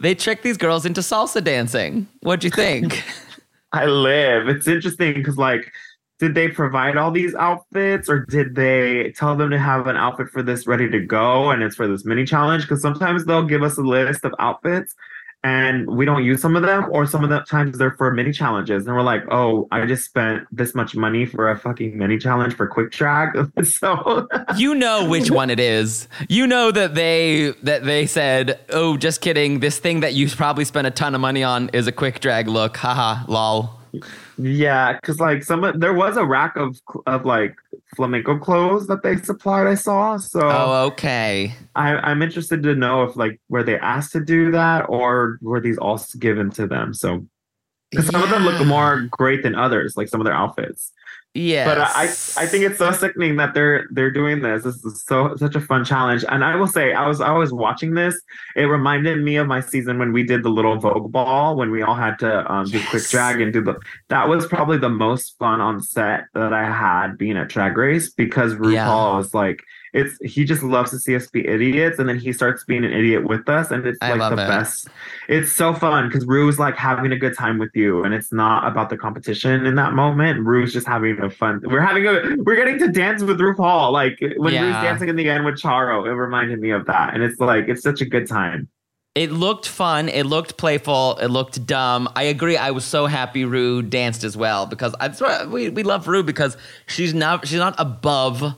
They 0.00 0.14
tricked 0.14 0.42
these 0.42 0.56
girls 0.56 0.86
into 0.86 1.00
salsa 1.02 1.42
dancing. 1.44 2.06
What'd 2.20 2.44
you 2.44 2.50
think? 2.50 3.02
I 3.72 3.84
live. 3.86 4.48
It's 4.48 4.66
interesting 4.66 5.14
because, 5.14 5.36
like, 5.36 5.70
did 6.20 6.34
they 6.34 6.48
provide 6.48 6.96
all 6.96 7.10
these 7.10 7.34
outfits 7.34 8.08
or 8.08 8.26
did 8.26 8.54
they 8.54 9.12
tell 9.16 9.34
them 9.34 9.50
to 9.50 9.58
have 9.58 9.86
an 9.86 9.96
outfit 9.96 10.28
for 10.28 10.42
this 10.42 10.66
ready 10.66 10.88
to 10.90 11.00
go 11.00 11.50
and 11.50 11.62
it's 11.62 11.74
for 11.74 11.88
this 11.88 12.04
mini 12.04 12.24
challenge? 12.24 12.62
Because 12.62 12.82
sometimes 12.82 13.24
they'll 13.24 13.42
give 13.42 13.62
us 13.62 13.78
a 13.78 13.82
list 13.82 14.24
of 14.24 14.34
outfits 14.38 14.94
and 15.42 15.86
we 15.88 16.04
don't 16.04 16.22
use 16.22 16.42
some 16.42 16.54
of 16.54 16.62
them, 16.62 16.86
or 16.90 17.06
some 17.06 17.24
of 17.24 17.30
the 17.30 17.40
times 17.40 17.78
they're 17.78 17.92
for 17.92 18.12
mini 18.12 18.30
challenges. 18.30 18.86
And 18.86 18.94
we're 18.94 19.02
like, 19.02 19.22
oh, 19.30 19.66
I 19.72 19.86
just 19.86 20.04
spent 20.04 20.46
this 20.52 20.74
much 20.74 20.94
money 20.94 21.24
for 21.24 21.50
a 21.50 21.58
fucking 21.58 21.96
mini 21.96 22.18
challenge 22.18 22.54
for 22.54 22.66
quick 22.66 22.90
drag. 22.90 23.50
so 23.64 24.28
you 24.58 24.74
know 24.74 25.08
which 25.08 25.30
one 25.30 25.48
it 25.48 25.58
is. 25.58 26.08
You 26.28 26.46
know 26.46 26.70
that 26.72 26.94
they 26.94 27.54
that 27.62 27.84
they 27.84 28.06
said, 28.06 28.60
"Oh, 28.68 28.98
just 28.98 29.22
kidding. 29.22 29.60
This 29.60 29.78
thing 29.78 30.00
that 30.00 30.12
you 30.12 30.28
probably 30.28 30.66
spent 30.66 30.86
a 30.86 30.90
ton 30.90 31.14
of 31.14 31.22
money 31.22 31.42
on 31.42 31.70
is 31.70 31.86
a 31.86 31.92
quick 31.92 32.20
drag 32.20 32.46
look." 32.46 32.76
Haha, 32.76 33.24
lol. 33.26 33.80
Yeah, 34.40 34.94
because 34.94 35.20
like 35.20 35.42
some 35.42 35.78
there 35.78 35.92
was 35.92 36.16
a 36.16 36.24
rack 36.24 36.56
of 36.56 36.80
of 37.06 37.24
like 37.24 37.56
flamenco 37.96 38.38
clothes 38.38 38.86
that 38.86 39.02
they 39.02 39.16
supplied. 39.16 39.66
I 39.66 39.74
saw. 39.74 40.16
So 40.16 40.40
Oh, 40.42 40.84
okay. 40.86 41.54
I, 41.74 41.96
I'm 41.96 42.22
interested 42.22 42.62
to 42.62 42.74
know 42.74 43.02
if 43.04 43.16
like 43.16 43.40
were 43.48 43.62
they 43.62 43.78
asked 43.78 44.12
to 44.12 44.20
do 44.20 44.50
that 44.52 44.86
or 44.88 45.38
were 45.42 45.60
these 45.60 45.78
all 45.78 46.00
given 46.18 46.50
to 46.52 46.66
them? 46.66 46.94
So 46.94 47.26
because 47.90 48.06
some 48.06 48.22
of 48.22 48.30
them 48.30 48.44
look 48.44 48.64
more 48.66 49.08
great 49.10 49.42
than 49.42 49.54
others, 49.54 49.96
like 49.96 50.08
some 50.08 50.20
of 50.20 50.24
their 50.24 50.34
outfits. 50.34 50.92
Yes. 51.34 51.64
But 51.68 51.78
I, 51.78 52.42
I 52.44 52.46
think 52.48 52.64
it's 52.64 52.78
so 52.78 52.90
sickening 52.90 53.36
that 53.36 53.54
they're 53.54 53.86
they're 53.92 54.10
doing 54.10 54.40
this. 54.40 54.64
This 54.64 54.84
is 54.84 55.04
so 55.04 55.36
such 55.36 55.54
a 55.54 55.60
fun 55.60 55.84
challenge. 55.84 56.24
And 56.28 56.44
I 56.44 56.56
will 56.56 56.66
say, 56.66 56.92
I 56.92 57.06
was 57.06 57.20
I 57.20 57.30
was 57.30 57.52
watching 57.52 57.94
this. 57.94 58.20
It 58.56 58.64
reminded 58.64 59.22
me 59.22 59.36
of 59.36 59.46
my 59.46 59.60
season 59.60 60.00
when 60.00 60.12
we 60.12 60.24
did 60.24 60.42
the 60.42 60.48
little 60.48 60.76
Vogue 60.78 61.12
ball 61.12 61.54
when 61.56 61.70
we 61.70 61.82
all 61.82 61.94
had 61.94 62.18
to 62.18 62.52
um, 62.52 62.66
do 62.66 62.82
quick 62.90 63.04
drag 63.04 63.40
and 63.40 63.52
do 63.52 63.62
the. 63.62 63.76
That 64.08 64.28
was 64.28 64.46
probably 64.46 64.78
the 64.78 64.88
most 64.88 65.38
fun 65.38 65.60
on 65.60 65.80
set 65.80 66.24
that 66.34 66.52
I 66.52 66.64
had 66.64 67.16
being 67.16 67.36
at 67.36 67.48
Drag 67.48 67.76
Race 67.76 68.10
because 68.10 68.54
RuPaul 68.54 68.72
Yeah. 68.72 69.16
was 69.16 69.32
like. 69.32 69.62
It's 69.92 70.16
he 70.22 70.44
just 70.44 70.62
loves 70.62 70.90
to 70.90 70.98
see 70.98 71.16
us 71.16 71.26
be 71.28 71.46
idiots, 71.46 71.98
and 71.98 72.08
then 72.08 72.18
he 72.18 72.32
starts 72.32 72.64
being 72.64 72.84
an 72.84 72.92
idiot 72.92 73.26
with 73.28 73.48
us, 73.48 73.70
and 73.70 73.84
it's 73.86 73.98
I 74.00 74.14
like 74.14 74.36
the 74.36 74.42
it. 74.42 74.46
best. 74.46 74.88
It's 75.28 75.50
so 75.52 75.74
fun 75.74 76.08
because 76.08 76.24
Rue's 76.26 76.58
like 76.58 76.76
having 76.76 77.10
a 77.12 77.16
good 77.16 77.36
time 77.36 77.58
with 77.58 77.70
you, 77.74 78.04
and 78.04 78.14
it's 78.14 78.32
not 78.32 78.66
about 78.66 78.90
the 78.90 78.96
competition 78.96 79.66
in 79.66 79.74
that 79.76 79.92
moment. 79.94 80.46
Rue's 80.46 80.72
just 80.72 80.86
having 80.86 81.20
a 81.20 81.28
fun. 81.30 81.60
We're 81.64 81.80
having 81.80 82.06
a. 82.06 82.36
We're 82.44 82.56
getting 82.56 82.78
to 82.80 82.88
dance 82.88 83.22
with 83.22 83.40
RuPaul. 83.40 83.92
Like 83.92 84.18
when 84.20 84.52
Rue's 84.52 84.54
Yeah. 84.54 84.82
dancing 84.82 85.08
in 85.08 85.16
the 85.16 85.28
end 85.28 85.44
with 85.44 85.56
Charo, 85.60 86.06
it 86.06 86.14
reminded 86.14 86.60
me 86.60 86.70
of 86.70 86.86
that, 86.86 87.14
and 87.14 87.22
it's 87.22 87.40
like 87.40 87.68
it's 87.68 87.82
such 87.82 88.00
a 88.00 88.04
good 88.04 88.28
time. 88.28 88.68
It 89.16 89.32
looked 89.32 89.66
fun. 89.66 90.08
It 90.08 90.24
looked 90.26 90.56
playful. 90.56 91.18
It 91.20 91.26
looked 91.28 91.66
dumb. 91.66 92.08
I 92.14 92.22
agree. 92.22 92.56
I 92.56 92.70
was 92.70 92.84
so 92.84 93.06
happy 93.06 93.44
Rue 93.44 93.82
danced 93.82 94.22
as 94.22 94.36
well 94.36 94.66
because 94.66 94.94
I, 95.00 95.44
we 95.46 95.68
we 95.68 95.82
love 95.82 96.06
Rue 96.06 96.22
because 96.22 96.56
she's 96.86 97.12
not 97.12 97.44
she's 97.48 97.58
not 97.58 97.74
above 97.76 98.54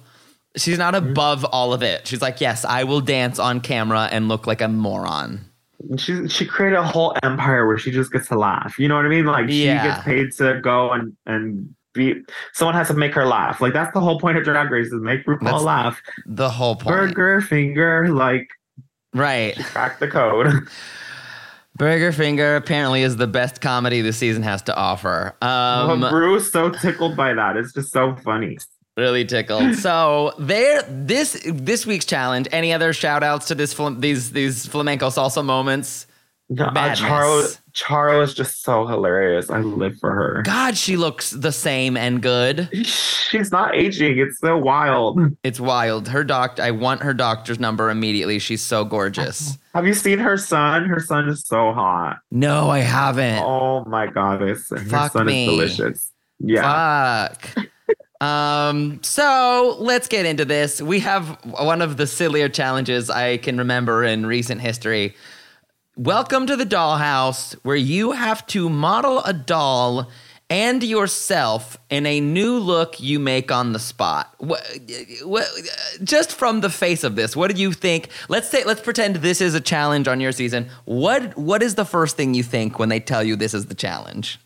she's 0.56 0.78
not 0.78 0.94
above 0.94 1.44
all 1.46 1.72
of 1.72 1.82
it. 1.82 2.06
She's 2.06 2.22
like, 2.22 2.40
yes, 2.40 2.64
I 2.64 2.84
will 2.84 3.00
dance 3.00 3.38
on 3.38 3.60
camera 3.60 4.08
and 4.12 4.28
look 4.28 4.46
like 4.46 4.60
a 4.60 4.68
moron. 4.68 5.40
She 5.98 6.28
she 6.28 6.46
created 6.46 6.78
a 6.78 6.86
whole 6.86 7.16
empire 7.24 7.66
where 7.66 7.76
she 7.78 7.90
just 7.90 8.12
gets 8.12 8.28
to 8.28 8.38
laugh. 8.38 8.78
You 8.78 8.86
know 8.88 8.94
what 8.96 9.04
I 9.04 9.08
mean? 9.08 9.24
Like 9.26 9.48
she 9.48 9.64
Yeah. 9.64 9.82
gets 9.82 10.04
paid 10.04 10.32
to 10.38 10.60
go 10.60 10.92
and 10.92 11.16
and 11.26 11.74
be. 11.92 12.22
Someone 12.52 12.74
has 12.76 12.86
to 12.88 12.94
make 12.94 13.12
her 13.14 13.26
laugh. 13.26 13.60
Like 13.60 13.72
that's 13.72 13.92
the 13.92 13.98
whole 14.00 14.20
point 14.20 14.38
of 14.38 14.44
Drag 14.44 14.70
Race 14.70 14.86
is 14.92 15.02
make 15.02 15.26
RuPaul 15.26 15.40
That's 15.42 15.62
laugh. 15.64 16.00
The 16.26 16.48
whole 16.48 16.76
point, 16.76 16.86
Burger 17.14 17.40
finger, 17.40 18.08
like 18.12 18.48
right? 19.12 19.56
crack 19.56 19.98
the 19.98 20.06
code. 20.08 20.68
Burger 21.76 22.12
Finger 22.12 22.56
apparently 22.56 23.02
is 23.02 23.16
the 23.16 23.26
best 23.26 23.60
comedy 23.62 24.02
the 24.02 24.12
season 24.12 24.42
has 24.42 24.60
to 24.62 24.76
offer. 24.76 25.34
Um, 25.40 26.00
Bruce 26.00 26.52
so 26.52 26.68
tickled 26.68 27.16
by 27.16 27.32
that. 27.32 27.56
It's 27.56 27.72
just 27.72 27.90
so 27.92 28.14
funny. 28.16 28.58
Really 28.96 29.24
tickled. 29.24 29.76
So 29.82 30.32
there, 30.38 30.82
this 30.82 31.40
this 31.46 31.86
week's 31.86 32.04
challenge. 32.04 32.48
Any 32.52 32.72
other 32.72 32.92
shout 32.92 33.22
outs 33.22 33.46
to 33.48 33.54
this 33.54 33.78
these 33.98 34.32
these 34.32 34.66
flamenco 34.66 35.08
salsa 35.08 35.44
moments? 35.44 36.06
No, 36.48 36.66
uh. 36.66 36.94
Charo, 36.94 37.58
Charo 37.72 38.22
is 38.22 38.34
just 38.34 38.62
so 38.62 38.86
hilarious. 38.86 39.48
I 39.48 39.60
live 39.60 39.96
for 39.98 40.12
her. 40.12 40.42
God, 40.44 40.76
she 40.76 40.96
looks 40.96 41.30
the 41.30 41.52
same 41.52 41.96
and 41.96 42.20
good. 42.20 42.68
She's 42.86 43.50
not 43.50 43.74
aging. 43.74 44.18
It's 44.18 44.38
so 44.38 44.58
wild. 44.58 45.18
It's 45.42 45.58
wild. 45.58 46.08
Her 46.08 46.24
doc, 46.24 46.60
I 46.60 46.70
want 46.70 47.02
her 47.02 47.14
doctor's 47.14 47.58
number 47.58 47.88
immediately. 47.88 48.38
She's 48.38 48.60
so 48.60 48.84
gorgeous. 48.84 49.56
Have 49.74 49.86
you 49.86 49.94
seen 49.94 50.18
her 50.18 50.36
son? 50.36 50.84
Her 50.84 51.00
son 51.00 51.28
is 51.28 51.46
so 51.46 51.72
hot. 51.72 52.18
No, 52.30 52.68
I 52.68 52.80
haven't. 52.80 53.42
Oh 53.42 53.84
my 53.86 54.06
goddess. 54.06 54.68
Her 54.68 54.76
Fuck 54.78 55.12
son 55.12 55.26
me. 55.26 55.44
is 55.46 55.76
delicious. 55.76 56.12
Yeah. 56.38 57.28
Fuck. 57.28 57.68
Um, 58.22 59.02
so 59.02 59.76
let's 59.80 60.06
get 60.06 60.26
into 60.26 60.44
this. 60.44 60.80
We 60.80 61.00
have 61.00 61.26
one 61.44 61.82
of 61.82 61.96
the 61.96 62.06
sillier 62.06 62.48
challenges 62.48 63.10
I 63.10 63.38
can 63.38 63.58
remember 63.58 64.04
in 64.04 64.26
recent 64.26 64.60
history. 64.60 65.16
Welcome 65.96 66.46
to 66.46 66.56
the 66.56 66.64
dollhouse, 66.64 67.54
where 67.64 67.74
you 67.74 68.12
have 68.12 68.46
to 68.48 68.68
model 68.68 69.24
a 69.24 69.32
doll 69.32 70.08
and 70.48 70.84
yourself 70.84 71.78
in 71.90 72.06
a 72.06 72.20
new 72.20 72.58
look 72.58 73.00
you 73.00 73.18
make 73.18 73.50
on 73.50 73.72
the 73.72 73.78
spot. 73.78 74.36
Just 76.04 76.32
from 76.32 76.60
the 76.60 76.70
face 76.70 77.04
of 77.04 77.16
this, 77.16 77.34
what 77.34 77.52
do 77.52 77.60
you 77.60 77.72
think? 77.72 78.08
Let's 78.28 78.48
say, 78.50 78.62
let's 78.62 78.82
pretend 78.82 79.16
this 79.16 79.40
is 79.40 79.54
a 79.54 79.60
challenge 79.60 80.06
on 80.06 80.20
your 80.20 80.30
season. 80.30 80.68
What, 80.84 81.36
what 81.36 81.62
is 81.62 81.74
the 81.74 81.86
first 81.86 82.16
thing 82.16 82.34
you 82.34 82.42
think 82.42 82.78
when 82.78 82.88
they 82.88 83.00
tell 83.00 83.24
you 83.24 83.34
this 83.34 83.52
is 83.52 83.66
the 83.66 83.74
challenge? 83.74 84.38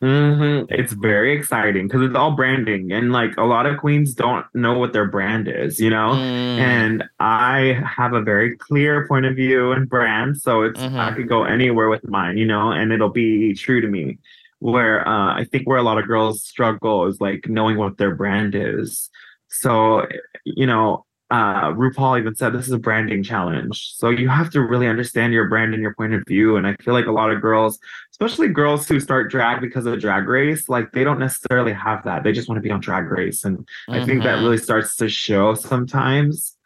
Hmm 0.00 0.62
It's 0.68 0.92
very 0.92 1.36
exciting 1.36 1.88
because 1.88 2.02
it's 2.02 2.14
all 2.14 2.32
branding, 2.32 2.92
and 2.92 3.10
like 3.12 3.36
a 3.36 3.42
lot 3.44 3.66
of 3.66 3.78
queens 3.78 4.14
don't 4.14 4.46
know 4.54 4.78
what 4.78 4.92
their 4.92 5.06
brand 5.08 5.48
is, 5.48 5.80
you 5.80 5.90
know. 5.90 6.10
Mm. 6.12 6.58
And 6.58 7.04
I 7.18 7.80
have 7.84 8.12
a 8.12 8.22
very 8.22 8.56
clear 8.56 9.06
point 9.08 9.26
of 9.26 9.34
view 9.34 9.72
and 9.72 9.88
brand, 9.88 10.36
so 10.40 10.62
it's 10.62 10.80
Mhm. 10.80 10.98
I 11.00 11.12
could 11.12 11.28
go 11.28 11.44
anywhere 11.44 11.88
with 11.88 12.06
mine, 12.08 12.36
you 12.38 12.46
know, 12.46 12.70
and 12.70 12.92
it'll 12.92 13.10
be 13.10 13.54
true 13.54 13.80
to 13.80 13.88
me. 13.88 14.18
Where 14.60 15.06
uh, 15.06 15.34
I 15.34 15.44
think 15.50 15.66
where 15.68 15.78
a 15.78 15.82
lot 15.82 15.98
of 15.98 16.06
girls 16.06 16.42
struggle 16.44 17.06
is 17.06 17.20
like 17.20 17.48
knowing 17.48 17.76
what 17.76 17.96
their 17.98 18.14
brand 18.14 18.54
is. 18.54 19.10
So 19.48 20.06
you 20.44 20.66
know, 20.66 21.04
uh, 21.30 21.72
RuPaul 21.72 22.18
even 22.18 22.34
said 22.34 22.54
this 22.54 22.66
is 22.66 22.72
a 22.72 22.78
branding 22.78 23.22
challenge. 23.22 23.94
So 23.96 24.08
you 24.08 24.28
have 24.28 24.50
to 24.50 24.62
really 24.62 24.86
understand 24.86 25.32
your 25.32 25.48
brand 25.48 25.74
and 25.74 25.82
your 25.82 25.94
point 25.94 26.14
of 26.14 26.22
view. 26.26 26.56
And 26.56 26.66
I 26.66 26.74
feel 26.76 26.94
like 26.94 27.06
a 27.06 27.12
lot 27.12 27.30
of 27.30 27.42
girls, 27.42 27.78
especially 28.12 28.48
girls 28.48 28.88
who 28.88 28.98
start 28.98 29.30
drag 29.30 29.60
because 29.60 29.84
of 29.84 30.00
drag 30.00 30.26
race, 30.26 30.68
like 30.68 30.92
they 30.92 31.04
don't 31.04 31.18
necessarily 31.18 31.72
have 31.72 32.02
that. 32.04 32.24
They 32.24 32.32
just 32.32 32.48
want 32.48 32.56
to 32.56 32.62
be 32.62 32.70
on 32.70 32.80
drag 32.80 33.10
race. 33.10 33.44
And 33.44 33.68
I 33.88 34.04
think 34.04 34.22
that 34.22 34.36
really 34.36 34.58
starts 34.58 34.96
to 34.96 35.08
show 35.08 35.54
sometimes. 35.54 36.56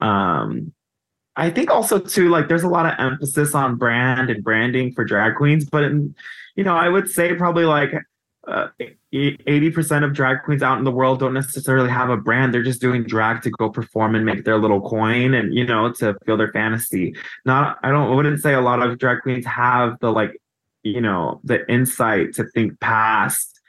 Um, 0.00 0.72
I 1.36 1.48
think 1.48 1.70
also 1.70 1.98
too, 1.98 2.28
like 2.28 2.48
there's 2.48 2.64
a 2.64 2.68
lot 2.68 2.84
of 2.84 2.92
emphasis 2.98 3.54
on 3.54 3.76
brand 3.76 4.28
and 4.28 4.44
branding 4.44 4.92
for 4.92 5.04
drag 5.04 5.36
queens, 5.36 5.64
but 5.64 5.84
in, 5.84 6.14
you 6.56 6.64
know, 6.64 6.76
I 6.76 6.90
would 6.90 7.08
say 7.08 7.34
probably 7.34 7.64
like 7.64 7.94
uh, 8.46 8.68
eighty 9.12 9.70
percent 9.70 10.04
of 10.04 10.12
drag 10.12 10.42
queens 10.44 10.62
out 10.62 10.78
in 10.78 10.84
the 10.84 10.90
world 10.90 11.18
don't 11.18 11.34
necessarily 11.34 11.90
have 11.90 12.10
a 12.10 12.16
brand. 12.16 12.54
They're 12.54 12.62
just 12.62 12.80
doing 12.80 13.04
drag 13.04 13.42
to 13.42 13.50
go 13.50 13.68
perform 13.68 14.14
and 14.14 14.24
make 14.24 14.44
their 14.44 14.58
little 14.58 14.80
coin, 14.80 15.34
and 15.34 15.54
you 15.54 15.66
know, 15.66 15.92
to 15.94 16.16
feel 16.24 16.36
their 16.36 16.52
fantasy. 16.52 17.14
Not, 17.44 17.78
I 17.82 17.90
don't, 17.90 18.12
I 18.12 18.14
wouldn't 18.14 18.40
say 18.40 18.54
a 18.54 18.60
lot 18.60 18.82
of 18.82 18.98
drag 18.98 19.22
queens 19.22 19.46
have 19.46 19.98
the 20.00 20.10
like, 20.10 20.40
you 20.82 21.00
know, 21.00 21.40
the 21.44 21.68
insight 21.70 22.34
to 22.34 22.44
think 22.54 22.78
past 22.80 23.60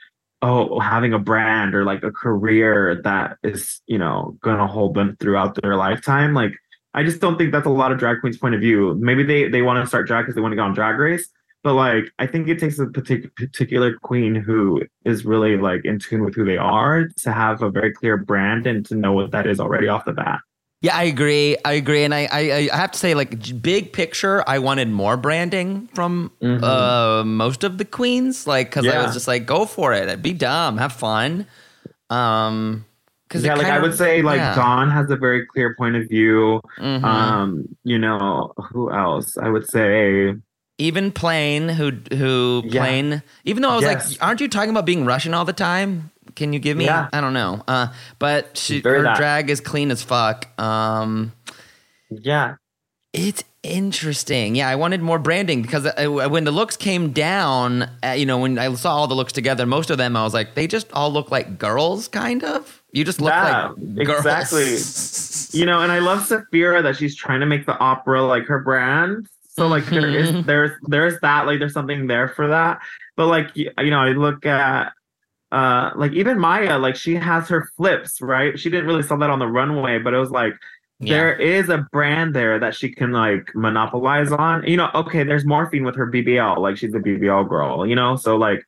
oh 0.42 0.80
having 0.80 1.12
a 1.12 1.18
brand 1.18 1.74
or 1.74 1.84
like 1.84 2.02
a 2.02 2.10
career 2.10 3.00
that 3.04 3.38
is 3.42 3.80
you 3.86 3.96
know 3.96 4.36
gonna 4.40 4.66
hold 4.66 4.94
them 4.94 5.16
throughout 5.20 5.56
their 5.62 5.76
lifetime 5.76 6.34
like 6.34 6.52
i 6.94 7.02
just 7.02 7.20
don't 7.20 7.38
think 7.38 7.52
that's 7.52 7.66
a 7.66 7.70
lot 7.70 7.92
of 7.92 7.98
drag 7.98 8.20
queens 8.20 8.36
point 8.36 8.54
of 8.54 8.60
view 8.60 8.94
maybe 9.00 9.22
they 9.22 9.48
they 9.48 9.62
want 9.62 9.82
to 9.82 9.86
start 9.86 10.06
drag 10.06 10.24
because 10.24 10.34
they 10.34 10.40
want 10.40 10.50
to 10.52 10.56
go 10.56 10.64
on 10.64 10.74
drag 10.74 10.98
race 10.98 11.28
but 11.62 11.74
like 11.74 12.04
i 12.18 12.26
think 12.26 12.48
it 12.48 12.58
takes 12.58 12.78
a 12.78 12.86
partic- 12.86 13.34
particular 13.36 13.94
queen 14.02 14.34
who 14.34 14.82
is 15.04 15.24
really 15.24 15.56
like 15.56 15.84
in 15.84 15.98
tune 15.98 16.24
with 16.24 16.34
who 16.34 16.44
they 16.44 16.56
are 16.58 17.08
to 17.16 17.32
have 17.32 17.62
a 17.62 17.70
very 17.70 17.92
clear 17.92 18.16
brand 18.16 18.66
and 18.66 18.84
to 18.86 18.94
know 18.94 19.12
what 19.12 19.30
that 19.30 19.46
is 19.46 19.58
already 19.60 19.88
off 19.88 20.04
the 20.04 20.12
bat 20.12 20.40
Yeah, 20.82 20.96
I 20.98 21.04
agree. 21.06 21.54
I 21.64 21.74
agree, 21.78 22.02
and 22.02 22.12
I, 22.12 22.26
I, 22.26 22.40
I 22.72 22.76
have 22.76 22.90
to 22.90 22.98
say, 22.98 23.14
like 23.14 23.62
big 23.62 23.92
picture, 23.92 24.42
I 24.50 24.58
wanted 24.58 24.88
more 24.90 25.16
branding 25.16 25.86
from 25.94 26.32
Mhm. 26.42 26.58
uh, 26.60 27.22
most 27.22 27.62
of 27.62 27.78
the 27.78 27.84
queens, 27.84 28.48
like 28.48 28.70
because 28.70 28.86
I 28.88 28.98
was 28.98 29.14
just 29.14 29.28
like, 29.30 29.46
go 29.46 29.64
for 29.64 29.92
it, 29.94 30.20
be 30.20 30.32
dumb, 30.34 30.78
have 30.82 30.92
fun. 30.92 31.46
Um, 32.10 32.84
because 33.28 33.44
yeah 33.46 33.54
like 33.54 33.66
i 33.72 33.78
would 33.80 33.94
say 33.96 34.20
like 34.20 34.36
yeah. 34.42 34.54
dawn 34.54 34.90
has 34.90 35.08
a 35.10 35.16
very 35.16 35.46
clear 35.46 35.74
point 35.78 35.96
of 35.96 36.04
view 36.08 36.60
Mhm. 36.78 37.02
um 37.04 37.64
you 37.84 37.96
know 37.98 38.52
who 38.68 38.90
else 38.92 39.38
i 39.38 39.48
would 39.48 39.64
say 39.70 40.34
even 40.78 41.12
Plane 41.12 41.68
who 41.68 41.92
who 42.16 42.62
Yeah. 42.66 42.80
Plane, 42.82 43.22
even 43.44 43.62
though 43.62 43.70
I 43.70 43.76
was 43.76 43.84
Yes. 43.84 44.10
like, 44.12 44.22
aren't 44.22 44.40
you 44.40 44.48
talking 44.48 44.70
about 44.70 44.86
being 44.86 45.04
Russian 45.04 45.34
all 45.34 45.44
the 45.44 45.52
time? 45.52 46.10
Can 46.34 46.52
you 46.52 46.58
give 46.58 46.76
me? 46.76 46.86
Yeah. 46.86 47.08
I 47.12 47.20
don't 47.20 47.34
know. 47.34 47.62
Uh, 47.68 47.88
but 48.18 48.56
she, 48.56 48.80
her 48.80 49.02
that. 49.02 49.16
drag 49.16 49.50
is 49.50 49.60
clean 49.60 49.90
as 49.90 50.02
fuck. 50.02 50.48
Um. 50.60 51.32
yeah 52.10 52.54
It's 53.12 53.44
interesting. 53.62 54.54
Yeah, 54.56 54.68
I 54.68 54.76
wanted 54.76 55.02
more 55.02 55.18
branding 55.18 55.62
because 55.62 55.86
uh, 55.86 56.08
when 56.08 56.44
the 56.44 56.50
looks 56.50 56.76
came 56.76 57.12
down, 57.12 57.82
uh, 58.04 58.10
you 58.16 58.24
know, 58.26 58.38
when 58.38 58.58
I 58.58 58.72
saw 58.74 58.94
all 58.96 59.06
the 59.06 59.14
looks 59.14 59.32
together, 59.32 59.66
most 59.66 59.90
of 59.90 59.98
them 59.98 60.16
I 60.16 60.24
was 60.24 60.34
like, 60.34 60.54
they 60.54 60.66
just 60.66 60.90
all 60.92 61.12
look 61.12 61.30
like 61.30 61.58
girls, 61.58 62.08
kind 62.08 62.42
of. 62.42 62.82
You 62.92 63.04
just 63.04 63.20
look 63.20 63.30
Yeah, 63.32 63.72
like 63.76 64.06
girls. 64.06 64.24
exactly. 64.52 65.58
you 65.60 65.66
know 65.66 65.80
and 65.80 65.90
i 65.92 65.98
love 65.98 66.24
Sapphira 66.26 66.82
that 66.82 66.96
she's 66.96 67.14
trying 67.16 67.40
to 67.40 67.46
make 67.46 67.64
the 67.66 67.76
opera 67.78 68.22
like 68.22 68.44
her 68.46 68.60
brand 68.60 69.26
so 69.56 69.66
like 69.68 69.84
there 69.86 70.08
is 70.08 70.44
there's 70.46 70.70
there's 70.88 71.20
that 71.20 71.46
like 71.46 71.58
there's 71.58 71.72
something 71.74 72.06
there 72.06 72.28
for 72.28 72.48
that 72.48 72.80
but 73.16 73.26
like 73.26 73.48
you 73.56 73.70
know 73.90 74.00
i 74.00 74.08
look 74.10 74.44
at 74.46 74.92
uh 75.52 75.90
like 75.96 76.12
even 76.12 76.38
Mhi'ya 76.38 76.80
like 76.80 76.96
she 76.96 77.14
has 77.16 77.48
her 77.48 77.68
flips 77.76 78.20
right 78.20 78.58
she 78.58 78.70
didn't 78.70 78.86
really 78.86 79.02
sell 79.02 79.18
that 79.18 79.30
on 79.30 79.38
the 79.38 79.46
runway 79.46 79.98
but 79.98 80.14
it 80.14 80.18
was 80.18 80.30
like 80.30 80.54
Yeah. 81.00 81.14
there 81.14 81.32
is 81.34 81.68
a 81.68 81.78
brand 81.92 82.34
there 82.34 82.58
that 82.58 82.74
she 82.74 82.88
can 82.90 83.12
like 83.12 83.50
monopolize 83.54 84.32
on 84.32 84.64
you 84.66 84.76
know 84.76 84.88
okay 84.94 85.22
there's 85.24 85.44
morphine 85.44 85.84
with 85.84 85.96
her 85.96 86.10
bbl 86.10 86.58
like 86.58 86.76
she's 86.78 86.94
a 86.94 87.00
bbl 87.00 87.46
girl 87.48 87.86
you 87.86 87.94
know 87.94 88.16
so 88.16 88.36
like 88.36 88.62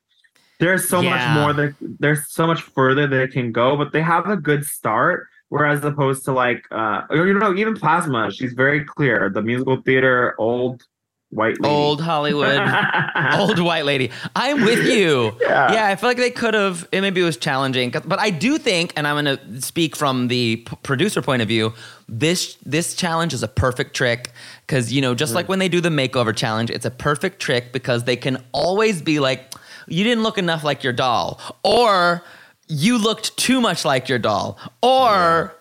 there's 0.61 0.89
so 0.89 1.01
Yeah. 1.01 1.11
much 1.11 1.27
more 1.41 1.53
that 1.55 1.75
there's 2.01 2.29
so 2.29 2.47
much 2.47 2.63
further 2.63 3.07
they 3.09 3.27
can 3.27 3.51
go, 3.51 3.77
but 3.77 3.93
they 3.93 4.01
have 4.03 4.29
a 4.29 4.37
good 4.37 4.65
start. 4.65 5.27
Whereas 5.55 5.85
opposed 5.85 6.25
to 6.25 6.33
like 6.33 6.67
uh 6.73 7.03
you 7.13 7.33
know, 7.33 7.55
even 7.55 7.77
Plasma, 7.77 8.33
she's 8.33 8.55
very 8.55 8.85
clear. 8.85 9.31
The 9.31 9.41
musical 9.41 9.81
theater, 9.83 10.35
old 10.37 10.83
white 11.31 11.61
lady. 11.61 11.73
Old 11.73 12.01
Hollywood, 12.01 12.59
old 13.39 13.61
white 13.61 13.85
lady. 13.85 14.11
I'm 14.35 14.65
with 14.65 14.85
you. 14.85 15.31
Yeah. 15.41 15.73
Yeah, 15.73 15.87
I 15.87 15.95
feel 15.95 16.11
like 16.11 16.17
they 16.17 16.33
could 16.33 16.55
have. 16.55 16.89
It 16.91 17.03
maybe 17.03 17.23
was 17.23 17.37
challenging, 17.37 17.91
but 17.91 18.19
I 18.19 18.31
do 18.31 18.59
think, 18.59 18.95
and 18.97 19.07
I'm 19.07 19.25
going 19.25 19.39
to 19.39 19.63
speak 19.63 19.95
from 19.95 20.27
the 20.27 20.57
p- 20.57 20.77
producer 20.83 21.23
point 21.23 21.41
of 21.41 21.47
view. 21.47 21.73
This 22.09 22.57
this 22.67 22.97
challenge 22.97 23.33
is 23.33 23.45
a 23.45 23.49
perfect 23.49 23.95
trick 23.95 24.33
because 24.67 24.93
you 24.93 25.01
know, 25.01 25.15
just 25.15 25.37
like 25.37 25.49
when 25.49 25.61
they 25.61 25.69
do 25.69 25.81
the 25.81 25.89
makeover 25.89 26.35
challenge, 26.35 26.69
it's 26.69 26.85
a 26.85 26.91
perfect 26.91 27.39
trick 27.39 27.73
because 27.73 28.03
they 28.03 28.17
can 28.17 28.43
always 28.51 29.03
be 29.03 29.21
like, 29.21 29.55
"You 29.87 30.03
didn't 30.03 30.25
look 30.25 30.37
enough 30.37 30.65
like 30.65 30.83
your 30.83 30.93
doll," 30.93 31.41
or 31.63 32.25
"You 32.69 32.99
looked 32.99 33.37
too 33.37 33.61
much 33.61 33.85
like 33.85 34.09
your 34.09 34.19
doll," 34.19 34.59
or. 34.83 35.55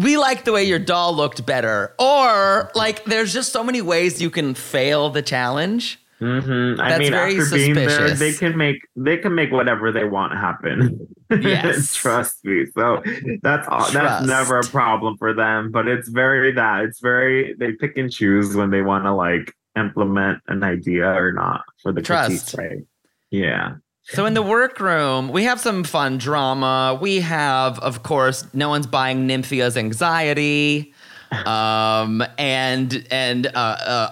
We 0.00 0.16
like 0.16 0.42
the 0.42 0.50
way 0.50 0.64
your 0.64 0.80
doll 0.80 1.14
looked 1.14 1.46
better. 1.46 1.94
Or, 2.00 2.72
like, 2.74 3.04
there's 3.04 3.32
just 3.32 3.52
so 3.52 3.62
many 3.62 3.80
ways 3.80 4.20
you 4.20 4.30
can 4.30 4.54
fail 4.54 5.10
the 5.10 5.22
challenge. 5.22 6.00
Mhm. 6.20 6.80
I 6.80 6.88
That's 6.88 6.98
mean, 6.98 7.12
very 7.12 7.38
after 7.38 7.54
being 7.54 7.74
there, 7.74 7.90
suspicious. 7.90 8.18
they 8.18 8.32
can 8.32 8.56
make 8.58 8.78
they 8.96 9.16
can 9.16 9.36
make 9.36 9.52
whatever 9.52 9.92
they 9.92 10.02
want 10.02 10.32
happen. 10.32 11.06
Yes. 11.30 11.94
trust 12.02 12.44
me. 12.44 12.66
So 12.74 13.00
that's 13.42 13.68
all. 13.68 13.88
That's 13.92 14.26
never 14.26 14.58
a 14.58 14.64
problem 14.64 15.16
for 15.18 15.32
them. 15.32 15.70
But 15.70 15.86
it's 15.86 16.08
very 16.08 16.50
that 16.50 16.82
it's 16.86 16.98
very 16.98 17.54
they 17.56 17.70
pick 17.72 17.96
and 17.96 18.10
choose 18.10 18.56
when 18.56 18.70
they 18.70 18.82
want 18.82 19.04
to 19.04 19.12
like 19.12 19.52
implement 19.76 20.38
an 20.48 20.64
idea 20.64 21.06
or 21.06 21.32
not 21.32 21.62
for 21.80 21.92
the 21.92 22.02
Trust. 22.02 22.56
critique, 22.56 22.70
right? 22.72 22.84
Yeah. 23.30 23.74
So 24.08 24.24
in 24.24 24.34
the 24.34 24.42
workroom, 24.42 25.30
we 25.30 25.44
have 25.44 25.58
some 25.58 25.82
fun 25.82 26.18
drama. 26.18 26.96
We 27.00 27.20
have, 27.20 27.80
of 27.80 28.04
course, 28.04 28.46
no 28.54 28.68
one's 28.68 28.86
buying 28.86 29.26
Nymphia's 29.26 29.76
anxiety. 29.76 30.92
Um, 31.44 32.22
and 32.38 33.04
and 33.10 33.48
uh, 33.48 33.50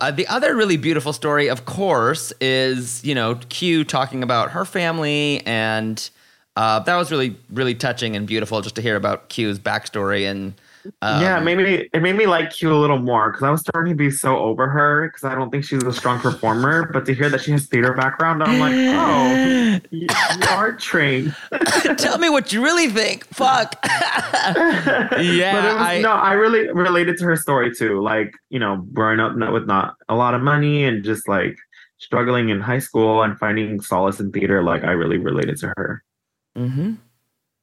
uh, 0.00 0.10
the 0.10 0.26
other 0.26 0.56
really 0.56 0.76
beautiful 0.76 1.12
story, 1.12 1.48
of 1.48 1.64
course, 1.64 2.32
is 2.40 3.04
you 3.04 3.14
know 3.14 3.36
Q 3.50 3.84
talking 3.84 4.24
about 4.24 4.50
her 4.50 4.64
family, 4.64 5.42
and 5.46 6.10
uh, 6.56 6.80
that 6.80 6.96
was 6.96 7.12
really 7.12 7.36
really 7.52 7.76
touching 7.76 8.16
and 8.16 8.26
beautiful 8.26 8.60
just 8.62 8.74
to 8.74 8.82
hear 8.82 8.96
about 8.96 9.28
Q's 9.28 9.60
backstory 9.60 10.28
and 10.28 10.54
um, 11.02 11.22
yeah, 11.22 11.40
me 11.40 11.88
it 11.92 12.02
made 12.02 12.16
me 12.16 12.26
like 12.26 12.50
Q 12.50 12.72
a 12.72 12.76
little 12.76 12.98
more 12.98 13.30
because 13.30 13.42
I 13.42 13.50
was 13.50 13.60
starting 13.60 13.92
to 13.92 13.96
be 13.96 14.10
so 14.10 14.36
over 14.38 14.68
her 14.68 15.08
because 15.08 15.24
I 15.24 15.34
don't 15.34 15.50
think 15.50 15.64
she's 15.64 15.82
a 15.82 15.92
strong 15.92 16.18
performer. 16.20 16.90
But 16.92 17.06
to 17.06 17.14
hear 17.14 17.30
that 17.30 17.40
she 17.40 17.52
has 17.52 17.66
theater 17.66 17.94
background, 17.94 18.42
I'm 18.42 18.60
like, 18.60 18.74
oh, 18.74 19.80
you, 19.90 20.00
you 20.00 20.48
are 20.50 20.72
trained. 20.72 21.34
Tell 21.98 22.18
me 22.18 22.28
what 22.28 22.52
you 22.52 22.62
really 22.62 22.88
think. 22.88 23.24
Fuck. 23.26 23.76
yeah, 23.84 24.52
but 25.18 25.64
it 25.64 25.74
was, 25.74 25.86
I, 25.86 26.00
no, 26.02 26.12
I 26.12 26.32
really 26.32 26.70
related 26.70 27.18
to 27.18 27.24
her 27.24 27.36
story 27.36 27.74
too. 27.74 28.00
Like, 28.02 28.34
you 28.50 28.58
know, 28.58 28.86
growing 28.92 29.20
up 29.20 29.36
not- 29.36 29.52
with 29.52 29.66
not 29.66 29.96
a 30.08 30.14
lot 30.14 30.34
of 30.34 30.42
money 30.42 30.84
and 30.84 31.04
just 31.04 31.28
like 31.28 31.56
struggling 31.98 32.50
in 32.50 32.60
high 32.60 32.78
school 32.78 33.22
and 33.22 33.38
finding 33.38 33.80
solace 33.80 34.20
in 34.20 34.32
theater. 34.32 34.62
Like, 34.62 34.84
I 34.84 34.90
really 34.92 35.18
related 35.18 35.56
to 35.58 35.68
her. 35.76 36.04
Mm-hmm. 36.56 36.94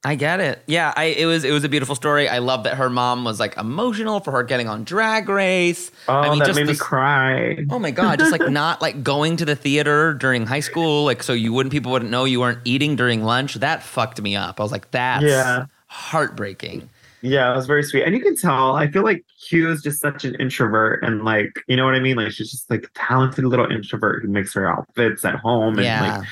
I 0.04 0.16
get 0.16 0.40
it. 0.40 0.64
Yeah, 0.66 0.94
I 0.98 1.04
it 1.06 1.26
was 1.28 1.44
it 1.44 1.52
was 1.52 1.64
a 1.64 1.70
beautiful 1.70 1.94
story. 1.94 2.28
I 2.28 2.40
love 2.40 2.64
that 2.64 2.76
her 2.78 2.90
mom 2.90 3.24
was 3.24 3.40
like 3.40 3.56
emotional 3.58 4.20
for 4.20 4.32
her 4.32 4.42
getting 4.42 4.68
on 4.68 4.84
Drag 4.84 5.30
Race. 5.30 5.92
Oh, 6.08 6.16
I 6.16 6.30
mean, 6.32 6.40
that 6.40 6.48
just 6.48 6.60
made 6.60 6.66
me 6.68 6.76
cry. 6.76 7.64
Oh 7.70 7.78
my 7.78 7.92
god, 7.92 8.18
just 8.18 8.32
like 8.32 8.50
not 8.50 8.82
like 8.82 9.04
going 9.04 9.38
to 9.38 9.46
the 9.46 9.56
theater 9.56 10.16
during 10.16 10.48
high 10.48 10.60
school, 10.60 11.06
like 11.06 11.22
so 11.22 11.34
you 11.34 11.54
wouldn't 11.54 11.72
people 11.72 11.92
wouldn't 11.92 12.10
know 12.10 12.26
you 12.26 12.40
weren't 12.40 12.60
eating 12.66 12.96
during 12.96 13.24
lunch. 13.24 13.54
That 13.56 13.84
fucked 13.84 14.20
me 14.22 14.36
up. 14.36 14.60
I 14.60 14.64
was 14.64 14.72
like, 14.72 14.90
that's 14.90 15.24
Yeah. 15.24 15.66
heartbreaking. 15.86 16.90
Yeah, 17.24 17.54
it 17.54 17.56
was 17.56 17.68
very 17.68 17.84
sweet. 17.84 18.02
And 18.04 18.16
you 18.16 18.22
can 18.24 18.36
tell, 18.36 18.76
I 18.76 18.88
feel 18.90 19.04
like 19.04 19.24
Q 19.48 19.70
is 19.70 19.84
just 19.84 20.02
such 20.02 20.26
an 20.26 20.34
introvert 20.40 21.04
and 21.04 21.24
like, 21.24 21.52
you 21.68 21.76
know 21.76 21.86
what 21.86 21.94
I 21.94 22.00
mean? 22.00 22.16
Like 22.18 22.32
she's 22.32 22.50
just 22.50 22.68
like 22.72 22.86
a 22.86 22.90
talented 22.96 23.46
little 23.46 23.70
introvert 23.72 24.24
who 24.24 24.28
makes 24.30 24.52
her 24.56 24.68
outfits 24.68 25.24
at 25.24 25.36
home. 25.36 25.76
And 25.76 25.84
Yeah. 25.86 26.18
like 26.18 26.28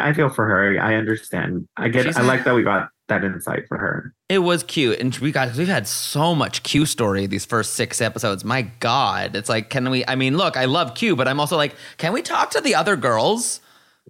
I, 0.00 0.08
I 0.08 0.12
feel 0.12 0.28
for 0.28 0.44
her. 0.46 0.76
I 0.80 0.96
understand. 0.96 1.68
I 1.76 1.88
get 1.88 2.06
She's 2.06 2.16
I 2.16 2.22
a- 2.22 2.24
like 2.24 2.42
that 2.42 2.56
we 2.56 2.64
got 2.64 2.88
that 3.08 3.24
insight 3.24 3.66
for 3.68 3.78
her. 3.78 4.14
It 4.28 4.38
was 4.38 4.62
cute, 4.62 4.98
and 5.00 5.14
we 5.18 5.32
got 5.32 5.54
we've 5.56 5.68
had 5.68 5.86
so 5.86 6.34
much 6.34 6.62
Q 6.62 6.86
story 6.86 7.26
these 7.26 7.44
first 7.44 7.74
six 7.74 8.00
episodes. 8.00 8.44
My 8.44 8.62
God, 8.62 9.36
it's 9.36 9.48
like, 9.48 9.70
can 9.70 9.90
we? 9.90 10.04
I 10.06 10.14
mean, 10.14 10.36
look, 10.36 10.56
I 10.56 10.64
love 10.66 10.94
Q, 10.94 11.16
but 11.16 11.28
I'm 11.28 11.40
also 11.40 11.56
like, 11.56 11.74
can 11.98 12.12
we 12.12 12.22
talk 12.22 12.50
to 12.52 12.60
the 12.60 12.74
other 12.74 12.96
girls? 12.96 13.60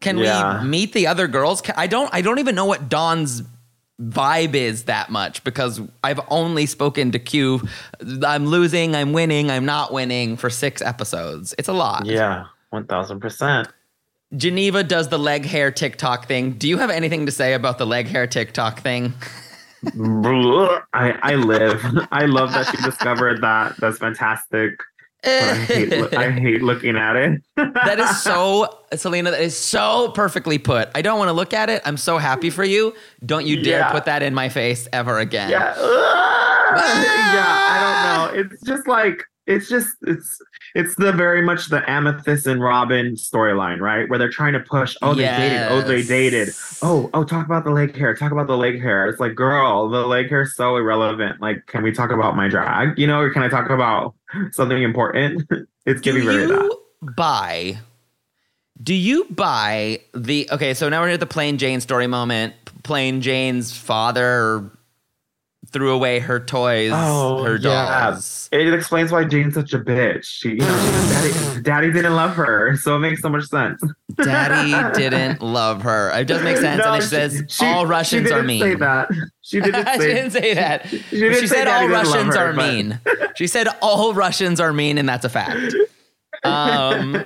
Can 0.01 0.19
Yeah. 0.19 0.63
we 0.63 0.69
meet 0.69 0.93
the 0.93 1.07
other 1.07 1.29
girls? 1.29 1.61
Can, 1.61 1.75
I 1.77 1.87
don't. 1.87 2.13
I 2.13 2.23
don't 2.23 2.39
even 2.39 2.55
know 2.55 2.65
what 2.67 2.89
Dawn's 2.89 3.43
vibe 4.01 4.55
is 4.55 4.85
that 4.85 5.11
much 5.11 5.45
because 5.45 5.81
I've 6.03 6.21
only 6.29 6.67
spoken 6.67 7.13
to 7.13 7.19
Q. 7.19 7.67
I'm 8.27 8.47
losing. 8.47 8.95
I'm 8.97 9.13
winning. 9.13 9.51
I'm 9.51 9.65
not 9.65 9.93
winning 9.93 10.37
for 10.37 10.51
six 10.51 10.83
episodes. 10.83 11.55
It's 11.59 11.69
a 11.69 11.73
lot. 11.73 12.07
Yeah, 12.07 12.47
one 12.71 12.87
thousand 12.87 13.21
percent. 13.21 13.69
Geneva 14.37 14.83
does 14.83 15.09
the 15.09 15.19
leg 15.19 15.45
hair 15.45 15.71
TikTok 15.71 16.27
thing. 16.27 16.53
Do 16.53 16.69
you 16.69 16.79
have 16.79 16.91
anything 16.91 17.27
to 17.27 17.33
say 17.33 17.55
about 17.55 17.79
the 17.79 17.87
leg 17.87 18.07
hair 18.09 18.27
TikTok 18.27 18.81
thing? 18.81 19.13
I 19.85 21.19
I 21.23 21.35
live. 21.35 21.85
I 22.13 22.27
love 22.27 22.53
that 22.53 22.67
she 22.71 22.77
discovered 22.83 23.41
that. 23.43 23.77
That's 23.79 23.99
fantastic. 23.99 24.79
But 25.25 25.33
I 25.33 25.55
hate, 25.55 26.15
I 26.15 26.31
hate 26.41 26.63
looking 26.63 26.97
at 26.97 27.15
it. 27.17 27.43
that 27.57 27.99
is 28.01 28.23
so 28.23 28.79
Salina, 28.95 29.31
that 29.33 29.41
is 29.41 29.57
so 29.57 30.11
perfectly 30.15 30.59
put. 30.59 30.89
I 30.95 31.03
don't 31.03 31.19
want 31.19 31.29
to 31.29 31.33
look 31.33 31.53
at 31.53 31.69
it. 31.71 31.83
I'm 31.85 31.97
so 31.97 32.19
happy 32.19 32.51
for 32.51 32.65
you. 32.65 32.95
Don't 33.25 33.47
you 33.47 33.63
dare 33.63 33.81
Yeah. 33.81 33.93
put 33.93 34.05
that 34.07 34.23
in 34.23 34.35
my 34.35 34.49
face 34.49 34.89
ever 34.93 35.19
again. 35.19 35.51
yeah. 35.51 35.75
yeah, 35.77 37.45
I 37.47 38.31
don't 38.31 38.35
know. 38.37 38.41
It's 38.41 38.63
just 38.63 38.87
like 38.89 39.25
it's 39.47 39.69
just 39.69 39.97
it's 40.03 40.39
it's 40.75 40.95
the 40.97 41.13
very 41.13 41.43
much 41.43 41.69
the 41.69 41.89
Amethyst 41.91 42.47
and 42.47 42.63
Robin 42.63 43.15
storyline, 43.15 43.81
right? 43.81 44.09
Where 44.09 44.19
they're 44.19 44.31
trying 44.31 44.53
to 44.53 44.61
push, 44.61 44.97
oh 45.03 45.15
they 45.15 45.25
dated, 45.25 45.69
oh 45.71 45.83
they 45.83 46.03
dated. 46.03 46.51
Oh, 46.83 47.11
oh 47.13 47.25
talk 47.25 47.47
about 47.47 47.65
the 47.65 47.71
leg 47.71 47.97
hair, 47.97 48.15
talk 48.15 48.33
about 48.33 48.47
the 48.47 48.57
leg 48.57 48.81
hair. 48.81 49.07
It's 49.07 49.21
like, 49.21 49.35
girl, 49.35 49.89
the 49.89 50.07
leg 50.07 50.29
hair 50.29 50.43
is 50.43 50.55
so 50.55 50.77
irrelevant. 50.77 51.41
Like, 51.41 51.67
can 51.67 51.83
we 51.83 51.93
talk 51.93 52.11
about 52.11 52.37
my 52.37 52.49
drag? 52.49 52.99
You 52.99 53.07
know, 53.07 53.21
or 53.21 53.31
can 53.31 53.43
I 53.43 53.49
talk 53.49 53.71
about 53.71 54.15
something 54.53 54.83
important? 54.83 55.43
it's 55.87 56.01
Do 56.01 56.13
giving 56.13 56.25
very 56.25 56.47
that. 56.47 56.63
you 56.63 57.11
buy 57.17 57.79
do 58.83 58.95
you 58.95 59.27
buy 59.31 60.01
the 60.15 60.49
okay, 60.51 60.75
so 60.75 60.89
now 60.89 61.03
we're 61.03 61.11
at 61.11 61.21
the 61.21 61.27
Plane 61.27 61.59
Jane 61.59 61.81
story 61.81 62.07
moment. 62.07 62.55
Plane 62.83 63.21
Jane's 63.21 63.77
father 63.77 64.71
threw 65.71 65.93
away 65.93 66.19
her 66.19 66.39
toys, 66.41 66.91
Oh, 66.95 67.43
her 67.45 67.57
yeah. 67.57 68.11
dolls. 68.11 68.49
It 68.53 68.73
explains 68.75 69.11
why 69.13 69.25
Jane's 69.25 69.55
such 69.55 69.73
a 69.73 69.79
bitch. 69.79 70.25
She, 70.25 70.51
you 70.51 70.57
know, 70.57 70.67
daddy, 70.67 71.63
daddy 71.63 71.93
didn't 71.93 72.15
love 72.15 72.35
her, 72.37 72.77
so 72.77 72.97
it 72.97 72.99
makes 72.99 73.23
so 73.23 73.29
much 73.31 73.45
sense. 73.45 73.83
Daddy 74.17 74.73
didn't 75.01 75.41
love 75.41 75.83
her. 75.83 76.11
It 76.19 76.27
does 76.27 76.43
make 76.43 76.57
sense. 76.59 76.79
No, 76.85 76.93
and 76.93 76.95
then 76.95 77.01
she, 77.01 77.07
she- 77.07 77.39
says 77.39 77.45
she- 77.49 77.65
all 77.65 77.87
Russians 77.87 78.27
are 78.31 78.35
didn't 78.43 78.47
mean. 78.47 78.61
Say 78.61 78.75
that. 78.75 79.09
She 79.41 79.61
didn't 79.63 79.87
she 79.95 79.99
say. 80.01 80.15
didn't 80.15 80.31
say 80.33 80.55
that. 80.55 80.89
She 80.89 80.99
She, 80.99 81.21
didn't 81.21 81.35
say 81.41 81.47
said 81.47 81.69
all 81.69 81.89
Russians 81.89 82.35
her, 82.37 82.51
are 82.51 82.53
but- 82.53 82.73
mean. 82.73 83.01
She 83.37 83.47
said 83.47 83.69
all 83.81 84.13
Russians 84.13 84.61
are 84.61 84.73
mean, 84.75 84.99
and 84.99 85.09
that's 85.09 85.25
a 85.25 85.29
fact. 85.31 85.75
Um, 86.45 87.25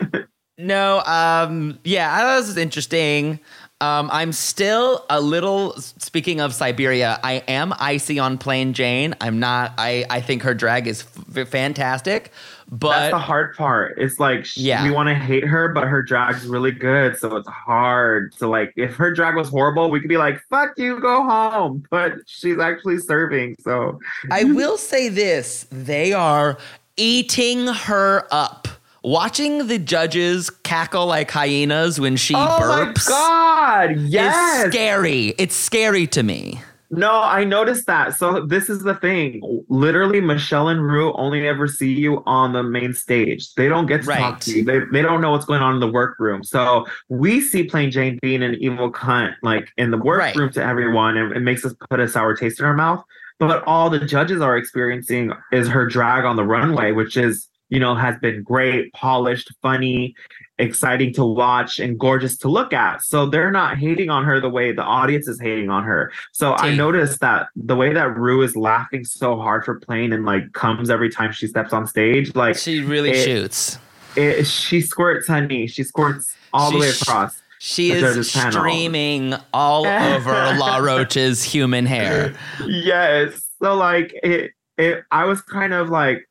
no, 0.59 1.01
um, 1.05 1.79
yeah, 1.85 2.17
that 2.23 2.37
was 2.37 2.57
interesting. 2.57 3.41
Um, 3.83 4.09
I'm 4.11 4.33
still 4.33 5.05
a 5.11 5.21
little. 5.21 5.73
Speaking 5.77 6.41
of 6.41 6.55
Siberia, 6.55 7.21
I 7.23 7.43
am 7.47 7.75
icy 7.79 8.19
on 8.19 8.39
Plane 8.39 8.73
Jane. 8.73 9.15
I'm 9.21 9.39
not. 9.39 9.75
I 9.77 10.07
I 10.09 10.23
think 10.23 10.43
her 10.45 10.55
drag 10.55 10.87
is 10.87 11.05
f- 11.37 11.47
fantastic, 11.47 12.33
That's 12.69 12.71
but 12.71 13.11
the 13.11 13.19
hard 13.19 13.55
part. 13.55 13.97
It's 13.99 14.19
like 14.19 14.47
sh- 14.47 14.57
Yeah. 14.57 14.83
we 14.83 14.91
want 14.91 15.11
to 15.11 15.15
hate 15.15 15.45
her, 15.45 15.69
but 15.75 15.85
her 15.89 16.03
drag's 16.03 16.47
really 16.47 16.71
good, 16.71 17.19
so 17.19 17.37
it's 17.37 17.49
hard. 17.49 18.33
to 18.39 18.47
like, 18.49 18.73
if 18.77 18.95
her 18.97 19.13
drag 19.13 19.37
was 19.37 19.51
horrible, 19.51 19.91
we 19.91 20.01
could 20.01 20.09
be 20.09 20.17
like, 20.17 20.41
"Fuck 20.49 20.71
you, 20.79 20.99
go 20.99 21.23
home." 21.29 21.85
But 21.91 22.15
she's 22.27 22.59
actually 22.59 22.97
serving, 22.99 23.57
so 23.61 23.99
I 24.31 24.45
will 24.59 24.79
say 24.79 25.11
this: 25.11 25.67
they 25.71 26.15
are 26.15 26.57
eating 26.97 27.67
her 27.67 28.27
up. 28.31 28.66
Watching 29.07 29.69
the 29.69 29.79
judges 29.79 30.51
cackle 30.51 31.07
like 31.07 31.31
hyenas 31.31 32.01
when 32.01 32.17
she 32.17 32.35
oh 32.35 32.59
burps 32.61 33.09
my 33.09 33.95
god, 33.95 34.01
yes. 34.01 34.67
scary. 34.73 35.29
It's 35.39 35.55
scary 35.55 36.09
to 36.09 36.25
me. 36.25 36.61
No, 36.91 37.23
I 37.23 37.45
noticed 37.45 37.87
that. 37.87 38.17
So 38.17 38.45
this 38.45 38.69
is 38.69 38.83
the 38.83 38.97
thing. 38.97 39.63
Literally, 39.69 40.21
Michelle 40.21 40.67
and 40.67 40.83
Ru 40.85 41.13
only 41.13 41.47
ever 41.47 41.69
see 41.69 41.93
you 41.93 42.25
on 42.27 42.53
the 42.53 42.65
main 42.65 42.95
stage. 42.95 43.55
They 43.55 43.69
don't 43.69 43.87
get 43.87 44.03
to 44.03 44.09
talk 44.09 44.41
to 44.41 44.57
you. 44.57 44.65
They, 44.65 44.81
they 44.91 45.03
don't 45.03 45.21
know 45.21 45.31
what's 45.31 45.47
going 45.47 45.63
on 45.63 45.75
in 45.75 45.79
the 45.79 45.93
workroom. 45.93 46.43
So 46.43 46.85
we 47.09 47.41
see 47.41 47.63
Plane 47.63 47.93
Jane 47.93 48.19
being 48.23 48.43
an 48.43 48.57
evil 48.57 48.91
cunt, 48.91 49.35
like 49.41 49.69
in 49.77 49.93
the 49.93 49.99
workroom 49.99 50.51
to 50.55 50.65
everyone, 50.65 51.17
and 51.17 51.33
it 51.33 51.41
makes 51.43 51.65
us 51.65 51.75
put 51.91 52.01
a 52.01 52.09
sour 52.09 52.35
taste 52.35 52.59
in 52.59 52.67
our 52.67 52.75
mouth. 52.75 53.05
But 53.39 53.63
all 53.69 53.89
the 53.89 54.01
judges 54.05 54.41
are 54.41 54.57
experiencing 54.57 55.31
is 55.53 55.69
her 55.69 55.87
drag 55.87 56.25
on 56.25 56.35
the 56.35 56.45
runway, 56.45 56.91
which 56.91 57.17
is 57.17 57.49
you 57.69 57.81
know, 57.81 57.95
has 57.95 58.17
been 58.21 58.43
great, 58.43 58.93
polished, 58.93 59.53
funny, 59.63 60.15
exciting 60.59 61.13
to 61.15 61.25
watch, 61.25 61.79
and 61.81 61.99
gorgeous 61.99 62.37
to 62.39 62.49
look 62.49 62.73
at. 62.73 63.03
So 63.03 63.27
they're 63.27 63.51
not 63.51 63.77
hating 63.79 64.09
on 64.11 64.25
her 64.25 64.41
the 64.41 64.49
way 64.49 64.73
the 64.73 64.83
audience 64.83 65.27
is 65.29 65.41
hating 65.41 65.69
on 65.69 65.83
her. 65.85 66.13
So 66.33 66.55
I 66.55 66.75
noticed 66.75 67.21
that 67.21 67.49
the 67.57 67.77
way 67.77 67.93
that 67.93 68.17
Ru 68.17 68.43
is 68.43 68.57
laughing 68.57 69.05
so 69.05 69.37
hard 69.37 69.65
for 69.65 69.81
playing 69.81 70.13
and 70.13 70.25
like 70.25 70.53
comes 70.53 70.91
every 70.91 71.11
time 71.11 71.33
she 71.33 71.47
steps 71.47 71.73
on 71.73 71.87
stage, 71.87 72.35
like 72.35 72.57
She 72.57 72.81
really 72.83 73.11
it- 73.11 73.25
shoots. 73.25 73.79
it, 74.17 74.47
she 74.47 74.81
squirts, 74.81 75.27
honey. 75.27 75.67
She 75.67 75.83
squirts 75.83 76.35
all 76.53 76.71
the 76.71 76.77
She 76.77 76.81
way 76.81 76.91
sh- 76.93 77.03
across. 77.03 77.43
She 77.59 77.91
is 77.91 78.01
judges 78.01 78.33
panel. 78.33 78.53
streaming 78.53 79.35
all 79.53 79.87
over 79.87 80.31
Law 80.59 80.77
Roach's 80.79 81.43
human 81.43 81.85
hair. 81.87 82.35
yes. 82.67 83.43
So 83.61 83.75
like 83.75 84.13
it, 84.23 84.53
it. 84.79 85.05
I 85.11 85.25
was 85.25 85.41
kind 85.41 85.73
of 85.73 85.89
like 85.89 86.29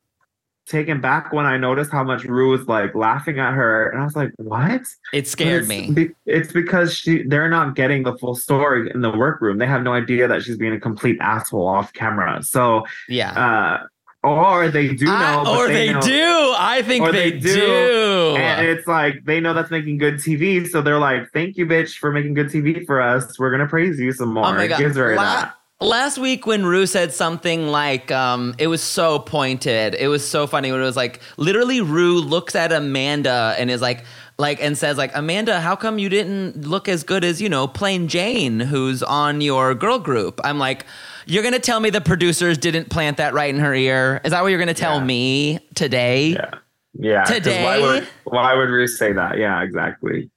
taken 0.66 1.00
back 1.00 1.32
when 1.32 1.46
I 1.46 1.56
noticed 1.56 1.90
how 1.92 2.04
much 2.04 2.24
Ru 2.24 2.50
was 2.50 2.66
like 2.66 2.94
laughing 2.94 3.38
at 3.38 3.52
her, 3.54 3.88
and 3.90 4.00
I 4.00 4.04
was 4.04 4.16
like, 4.16 4.30
"What?" 4.36 4.82
It 5.12 5.26
scared 5.28 5.62
But 5.62 5.68
me. 5.68 5.78
it's 5.84 5.92
be- 5.94 6.10
it's 6.26 6.52
because 6.52 6.94
she 6.94 7.22
they're 7.22 7.48
not 7.48 7.74
getting 7.76 8.02
the 8.02 8.16
full 8.18 8.34
story 8.34 8.90
in 8.94 9.00
the 9.00 9.10
workroom. 9.10 9.58
They 9.58 9.66
have 9.66 9.82
no 9.82 9.92
idea 9.92 10.28
that 10.28 10.42
she's 10.42 10.56
being 10.56 10.72
a 10.72 10.80
complete 10.80 11.16
asshole 11.20 11.66
off 11.66 11.92
camera. 11.92 12.42
So, 12.42 12.84
Yeah. 13.08 13.30
uh, 13.32 13.86
or 14.26 14.68
they 14.70 14.92
do 14.94 15.04
know, 15.04 15.12
I- 15.46 15.56
or 15.56 15.68
they, 15.68 15.92
know- 15.92 16.00
do. 16.00 16.54
I 16.58 16.82
think 16.84 17.04
they, 17.12 17.30
they 17.30 17.38
do. 17.38 17.54
do. 17.54 18.36
And 18.36 18.66
it's 18.66 18.86
like 18.88 19.24
they 19.24 19.38
know 19.38 19.54
that's 19.54 19.70
making 19.70 19.98
good 19.98 20.14
TV, 20.16 20.66
so 20.66 20.82
they're 20.82 20.98
like, 20.98 21.30
"Thank 21.32 21.56
you, 21.56 21.64
bitch, 21.66 21.98
for 21.98 22.10
making 22.10 22.34
good 22.34 22.48
TV 22.48 22.84
for 22.86 23.00
us. 23.00 23.38
We're 23.38 23.50
gonna 23.52 23.68
praise 23.68 24.00
you 24.00 24.10
some 24.12 24.34
more." 24.34 24.46
Oh 24.46 24.52
my 24.52 24.64
It 24.64 24.68
god! 24.68 24.78
gives 24.78 24.96
her 24.96 25.14
La- 25.14 25.22
that. 25.22 25.52
Last 25.80 26.16
week 26.16 26.46
when 26.46 26.64
Ru 26.64 26.86
said 26.86 27.12
something 27.12 27.68
like, 27.68 28.10
um, 28.10 28.54
it 28.58 28.66
was 28.68 28.82
so 28.82 29.18
pointed. 29.18 29.94
It 29.94 30.08
was 30.08 30.26
so 30.26 30.46
funny 30.46 30.72
when 30.72 30.80
it 30.80 30.84
was 30.84 30.96
like, 30.96 31.20
literally, 31.36 31.82
Ru 31.82 32.18
looks 32.18 32.54
at 32.54 32.72
Amanda 32.72 33.54
and 33.58 33.70
is 33.70 33.82
like, 33.82 34.04
like, 34.38 34.62
and 34.62 34.76
says 34.78 34.96
like, 34.96 35.10
Amanda, 35.14 35.60
how 35.60 35.76
come 35.76 35.98
you 35.98 36.08
didn't 36.08 36.66
look 36.66 36.88
as 36.88 37.02
good 37.04 37.24
as 37.24 37.42
you 37.42 37.50
know, 37.50 37.66
Plane 37.68 38.08
Jane, 38.08 38.58
who's 38.58 39.02
on 39.02 39.42
your 39.42 39.74
girl 39.74 39.98
group? 39.98 40.40
I'm 40.44 40.58
like. 40.58 40.84
You're 41.28 41.42
gonna 41.42 41.58
tell 41.58 41.80
me 41.80 41.90
the 41.90 42.00
producers 42.00 42.56
didn't 42.56 42.88
plant 42.88 43.16
that 43.16 43.34
right 43.34 43.52
in 43.52 43.60
her 43.60 43.74
ear? 43.74 44.20
Is 44.24 44.30
that 44.30 44.42
what 44.42 44.50
you're 44.50 44.60
gonna 44.60 44.74
tell 44.74 44.98
Yeah. 45.00 45.04
me 45.06 45.58
today? 45.74 46.28
Yeah, 46.28 46.50
yeah. 46.94 47.24
Today? 47.24 47.64
why 47.64 47.80
would 47.80 48.08
why 48.22 48.54
would 48.54 48.70
Ru 48.70 48.86
say 48.86 49.12
that? 49.12 49.36
Yeah, 49.36 49.60
exactly. 49.60 50.30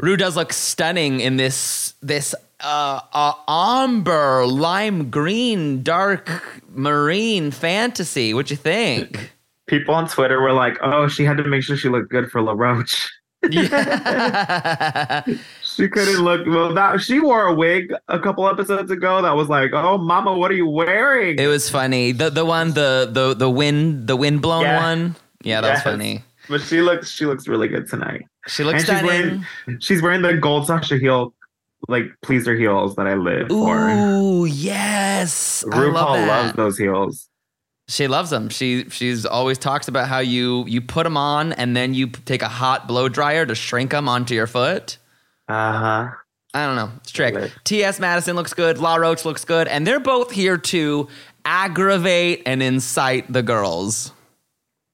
Ru 0.00 0.16
does 0.16 0.34
look 0.34 0.52
stunning 0.52 1.20
in 1.20 1.36
this 1.36 1.94
this 2.02 2.34
uh, 2.62 3.00
uh 3.12 3.32
amber 3.48 4.46
lime 4.46 5.10
green 5.10 5.82
dark 5.82 6.62
marine 6.74 7.50
fantasy. 7.50 8.34
What 8.34 8.50
you 8.50 8.56
think? 8.56 9.32
People 9.66 9.94
on 9.94 10.08
Twitter 10.08 10.40
were 10.40 10.52
like, 10.52 10.78
"Oh, 10.82 11.08
she 11.08 11.24
had 11.24 11.36
to 11.38 11.44
make 11.44 11.62
sure 11.62 11.76
she 11.76 11.88
looked 11.88 12.10
good 12.10 12.30
for 12.30 12.42
Law 12.42 12.54
Roach." 12.56 13.08
yeah. 13.50 15.22
She 15.62 15.88
couldn't 15.88 16.22
look 16.22 16.46
well. 16.46 16.74
That 16.74 17.00
she 17.00 17.20
wore 17.20 17.46
a 17.46 17.54
wig 17.54 17.90
a 18.08 18.18
couple 18.18 18.46
episodes 18.46 18.90
ago. 18.90 19.22
That 19.22 19.34
was 19.36 19.48
like, 19.48 19.70
"Oh, 19.72 19.96
Mama, 19.96 20.36
what 20.36 20.50
are 20.50 20.54
you 20.54 20.68
wearing?" 20.68 21.38
it 21.38 21.46
was 21.46 21.70
funny. 21.70 22.12
The 22.12 22.28
the 22.28 22.44
one 22.44 22.74
the 22.74 23.08
the 23.10 23.32
the 23.34 23.48
wind 23.48 24.06
the 24.06 24.16
wind 24.16 24.42
blown 24.42 24.62
Yeah. 24.64 24.82
one. 24.82 25.16
Yeah, 25.42 25.60
that 25.62 25.68
Yes. 25.68 25.84
was 25.84 25.92
funny. 25.94 26.24
but 26.50 26.60
she 26.60 26.82
looks 26.82 27.08
she 27.10 27.24
looks 27.24 27.48
really 27.48 27.68
good 27.68 27.88
tonight. 27.88 28.26
She 28.48 28.62
looks 28.64 28.86
And 28.86 28.98
she's 28.98 28.98
stunning. 29.08 29.44
wearing 29.66 29.80
she's 29.80 30.02
wearing 30.02 30.22
the 30.22 30.34
gold 30.34 30.66
Sasha 30.66 30.98
heel, 30.98 31.32
like 31.88 32.04
pleaser 32.22 32.54
heels 32.54 32.96
that 32.96 33.06
I 33.06 33.14
live 33.14 33.48
for. 33.48 33.88
Ooh, 33.90 34.44
yes. 34.44 35.64
I 35.72 35.76
love 35.76 35.94
RuPaul 35.94 36.14
that. 36.14 36.26
loves 36.28 36.56
those 36.56 36.78
heels. 36.78 37.28
She 37.88 38.06
loves 38.06 38.30
them. 38.30 38.48
She 38.50 38.88
she's 38.90 39.26
always 39.26 39.58
talks 39.58 39.88
about 39.88 40.08
how 40.08 40.20
you 40.20 40.64
you 40.66 40.80
put 40.80 41.02
them 41.04 41.16
on 41.16 41.52
and 41.54 41.76
then 41.76 41.92
you 41.92 42.06
take 42.08 42.42
a 42.42 42.48
hot 42.48 42.86
blow 42.86 43.08
dryer 43.08 43.44
to 43.44 43.54
shrink 43.54 43.90
them 43.90 44.08
onto 44.08 44.34
your 44.34 44.46
foot. 44.46 44.98
Uh 45.48 45.72
huh. 45.72 46.10
I 46.54 46.66
don't 46.66 46.76
know. 46.76 46.90
It's 46.98 47.12
trick. 47.12 47.52
T.S. 47.64 48.00
Madison 48.00 48.34
looks 48.34 48.54
good. 48.54 48.78
Law 48.78 48.96
Roach 48.96 49.24
looks 49.24 49.44
good, 49.44 49.68
and 49.68 49.86
they're 49.86 50.00
both 50.00 50.32
here 50.32 50.58
to 50.58 51.06
aggravate 51.44 52.42
and 52.44 52.60
incite 52.62 53.32
the 53.32 53.42
girls. 53.42 54.12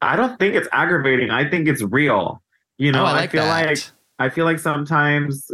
I 0.03 0.17
don't 0.17 0.39
think 0.39 0.55
it's 0.55 0.69
aggravating. 0.73 1.31
I 1.31 1.49
think 1.49 1.67
it's 1.69 1.83
real. 1.83 2.43
You 2.79 2.93
know, 2.93 3.03
oh, 3.03 3.07
I 3.07 3.23
I, 3.23 3.27
feel 3.27 3.45
that. 3.45 3.67
like 3.69 3.79
I 4.19 4.29
feel 4.29 4.45
like 4.45 4.59
sometimes 4.59 5.51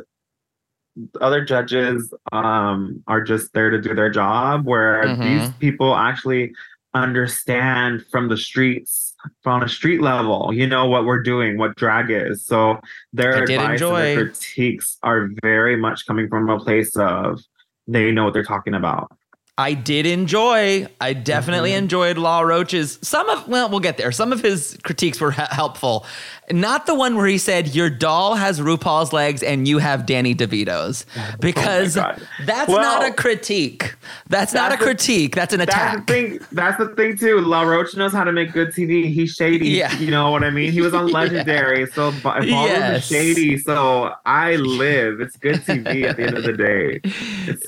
other 1.20 1.42
judges 1.44 2.12
um 2.32 3.02
are 3.06 3.22
just 3.22 3.52
there 3.54 3.70
to 3.70 3.80
do 3.80 3.94
their 3.94 4.10
job 4.10 4.66
where 4.66 5.04
Mhm. 5.04 5.22
these 5.24 5.50
people 5.58 5.94
actually 5.96 6.52
understand 6.94 8.04
from 8.10 8.28
the 8.28 8.36
streets 8.36 9.14
from 9.42 9.62
a 9.62 9.68
street 9.68 10.02
level 10.02 10.50
you 10.52 10.66
know 10.66 10.86
what 10.86 11.06
we're 11.06 11.22
doing 11.22 11.56
what 11.56 11.74
drag 11.76 12.10
is 12.10 12.44
so 12.44 12.78
their 13.12 13.44
advice 13.44 13.80
enjoy. 13.80 13.94
and 13.96 14.18
their 14.18 14.24
critiques 14.26 14.98
are 15.02 15.28
very 15.42 15.76
much 15.76 16.06
coming 16.06 16.28
from 16.28 16.50
a 16.50 16.58
place 16.58 16.94
of 16.96 17.40
they 17.88 18.12
know 18.12 18.24
what 18.24 18.34
they're 18.34 18.44
talking 18.44 18.74
about 18.74 19.10
I 19.58 19.74
did 19.74 20.06
enjoy. 20.06 20.86
I 20.98 21.12
definitely 21.12 21.72
Mhm. 21.72 21.76
enjoyed 21.78 22.16
Law 22.18 22.40
Roach's. 22.40 22.98
Some 23.02 23.28
of 23.28 23.46
well, 23.48 23.68
we'll 23.68 23.80
get 23.80 23.98
there. 23.98 24.10
Some 24.10 24.32
of 24.32 24.40
his 24.40 24.78
critiques 24.82 25.20
were 25.20 25.30
he- 25.32 25.42
helpful. 25.50 26.06
Not 26.50 26.86
the 26.86 26.94
one 26.94 27.16
where 27.16 27.26
he 27.26 27.36
said 27.38 27.74
your 27.74 27.88
doll 27.90 28.34
has 28.34 28.60
RuPaul's 28.60 29.12
legs 29.12 29.42
and 29.42 29.68
you 29.68 29.78
have 29.78 30.04
Danny 30.06 30.34
DeVito's, 30.34 31.06
because 31.40 31.96
Oh 31.96 32.12
that's 32.46 32.68
Well, 32.68 32.80
not 32.82 33.06
a 33.08 33.12
critique. 33.12 33.94
That's, 34.28 34.52
not 34.52 34.72
a 34.72 34.76
the- 34.76 34.84
critique. 34.84 35.34
That's 35.34 35.52
an 35.52 35.60
That's 35.60 35.70
attack. 35.74 36.06
the 36.06 36.12
thing. 36.12 36.38
That's 36.50 36.78
the 36.78 36.88
thing 36.88 37.16
too. 37.18 37.40
Law 37.40 37.62
Roach 37.62 37.94
knows 37.94 38.12
how 38.12 38.24
to 38.24 38.32
make 38.32 38.52
good 38.52 38.74
TV. 38.74 39.12
He's 39.12 39.34
shady. 39.34 39.68
Yeah. 39.68 39.96
You 39.98 40.10
know 40.10 40.30
what 40.30 40.42
I 40.44 40.50
mean? 40.50 40.72
He 40.72 40.80
was 40.80 40.94
on 40.94 41.08
Yeah. 41.12 41.14
Legendary, 41.14 41.86
so 41.94 42.10
Ba- 42.10 42.40
Ballroom 42.40 42.48
Yes. 42.48 43.02
is 43.02 43.08
shady. 43.08 43.58
So 43.58 44.12
I 44.26 44.56
live. 44.56 45.20
It's 45.20 45.36
good 45.36 45.64
TV 45.64 46.04
at 46.08 46.16
the 46.16 46.22
end 46.24 46.36
of 46.38 46.42
the 46.44 46.52
day. 46.54 47.00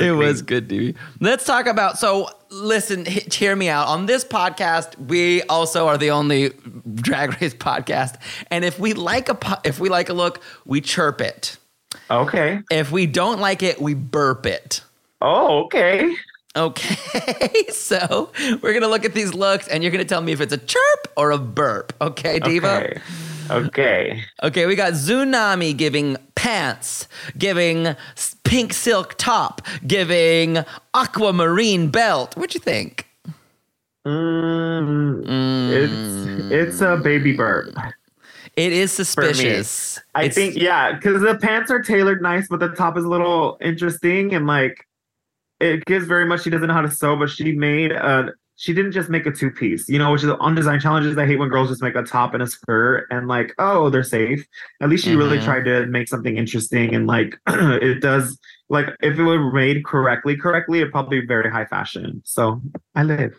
It 0.01 0.13
was 0.13 0.41
good, 0.43 0.69
TV. 0.69 0.95
Let's 1.21 1.45
talk 1.45 1.67
about. 1.67 1.74
So, 1.97 2.29
listen, 2.51 3.05
hear 3.07 3.55
me 3.57 3.69
out. 3.69 3.89
On 3.89 4.07
this 4.07 4.25
podcast, 4.25 4.99
we 4.99 5.43
also 5.45 5.87
are 5.89 5.99
the 5.99 6.11
only 6.11 6.51
Drag 6.95 7.41
Race 7.41 7.55
podcast, 7.55 8.17
and 8.51 8.65
if 8.65 8.79
we 8.79 8.93
like 8.95 9.29
a 9.29 9.35
po- 9.35 9.61
if 9.65 9.79
we 9.81 9.89
like 9.89 10.09
a 10.09 10.13
look, 10.15 10.41
we 10.65 10.81
chirp 10.81 11.21
it. 11.21 11.57
okay. 12.11 12.61
If 12.71 12.91
we 12.93 13.07
don't 13.07 13.41
like 13.41 13.63
it, 13.63 13.81
we 13.81 13.95
burp 13.95 14.47
it. 14.47 14.81
Oh, 15.21 15.65
okay. 15.65 16.15
Okay, 16.57 17.65
so 17.73 18.31
we're 18.63 18.73
gonna 18.75 18.87
look 18.89 19.05
at 19.05 19.13
these 19.13 19.35
looks, 19.35 19.67
and 19.67 19.83
you're 19.83 19.91
gonna 19.91 20.05
tell 20.05 20.21
me 20.21 20.31
if 20.33 20.41
it's 20.41 20.53
a 20.53 20.59
chirp 20.59 21.09
or 21.17 21.33
a 21.33 21.39
burp. 21.39 21.93
Okay, 22.01 22.39
Diva. 22.39 22.85
Okay. 22.85 23.01
Okay. 23.51 24.25
Okay, 24.43 24.67
we 24.67 24.75
got 24.75 24.93
Xunami 24.95 25.77
giving 25.77 26.17
pants, 26.45 27.09
giving 27.39 27.97
pink 28.45 28.75
silk 28.75 29.15
top, 29.17 29.63
giving 29.87 30.59
aquamarine 30.93 31.89
belt. 31.89 32.37
What'd 32.37 32.53
you 32.55 32.61
think? 32.61 33.07
Mm, 34.07 35.25
Mm, 35.25 35.71
it's 35.73 36.53
it's 36.53 36.81
a 36.83 36.99
baby 36.99 37.33
burp. 37.33 37.75
it 38.57 38.73
is 38.75 38.93
suspicious. 38.93 39.99
I 40.15 40.25
It's- 40.25 40.35
think 40.35 40.57
yeah, 40.57 40.93
because 40.93 41.23
the 41.23 41.37
pants 41.39 41.71
are 41.71 41.81
tailored 41.81 42.21
nice, 42.21 42.47
but 42.49 42.61
the 42.61 42.69
top 42.69 42.99
is 42.99 43.05
a 43.05 43.09
little 43.09 43.57
interesting 43.63 44.35
and 44.35 44.47
like 44.47 44.87
it 45.61 45.83
gives 45.87 46.05
very 46.05 46.27
much. 46.27 46.43
She 46.43 46.51
doesn't 46.51 46.69
know 46.69 46.75
how 46.75 46.83
to 46.83 46.91
sew, 46.91 47.17
but 47.17 47.31
she 47.31 47.53
made 47.53 47.91
a. 47.93 48.33
She 48.57 48.73
didn't 48.73 48.93
just 48.93 49.09
make 49.11 49.27
a 49.27 49.33
two 49.33 49.51
piece, 49.51 49.89
you 49.89 49.99
know, 49.99 50.13
which 50.13 50.23
is 50.23 50.31
on 50.31 50.55
design 50.55 50.79
challenges. 50.79 51.19
I 51.19 51.27
hate 51.27 51.41
when 51.41 51.49
girls 51.49 51.69
just 51.71 51.83
make 51.83 51.97
a 51.97 52.03
top 52.05 52.35
and 52.35 52.43
a 52.43 52.47
skirt 52.47 53.07
and 53.11 53.27
like, 53.27 53.53
oh, 53.59 53.91
they're 53.91 54.05
safe. 54.05 54.47
At 54.81 54.89
least 54.89 55.05
she 55.05 55.17
really 55.17 55.39
Mhm. 55.39 55.45
tried 55.45 55.65
to 55.65 55.87
make 55.87 56.07
something 56.09 56.37
interesting 56.37 56.95
and 56.95 57.07
like 57.09 57.37
it 57.49 58.01
does. 58.01 58.39
Like 58.69 58.87
if 59.03 59.19
it 59.19 59.23
were 59.23 59.51
made 59.53 59.85
correctly, 59.85 60.37
correctly, 60.37 60.79
it'd 60.81 60.93
probably 60.93 61.21
be 61.21 61.27
very 61.27 61.51
high 61.51 61.65
fashion. 61.67 62.23
So 62.25 62.63
I 62.95 63.03
live. 63.03 63.35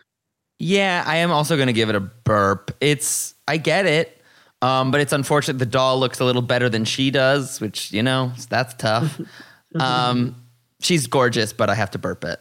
Yeah, 0.58 1.02
I 1.06 1.16
am 1.16 1.30
also 1.30 1.56
going 1.56 1.66
to 1.68 1.72
give 1.72 1.88
it 1.88 1.94
a 1.94 2.00
burp. 2.00 2.70
It's 2.80 3.34
I 3.48 3.56
get 3.56 3.86
it. 3.86 4.20
Um, 4.62 4.90
but 4.90 5.00
it's 5.00 5.12
unfortunate 5.12 5.58
the 5.58 5.66
doll 5.66 5.98
looks 6.00 6.18
a 6.20 6.24
little 6.24 6.40
better 6.42 6.68
than 6.68 6.84
she 6.84 7.10
does, 7.10 7.60
which, 7.60 7.92
you 7.92 8.02
know, 8.02 8.32
that's 8.48 8.72
tough. 8.74 9.20
um, 9.80 10.34
she's 10.80 11.06
gorgeous, 11.06 11.52
but 11.52 11.68
I 11.70 11.74
have 11.74 11.90
to 11.92 11.98
burp 11.98 12.24
it. 12.24 12.40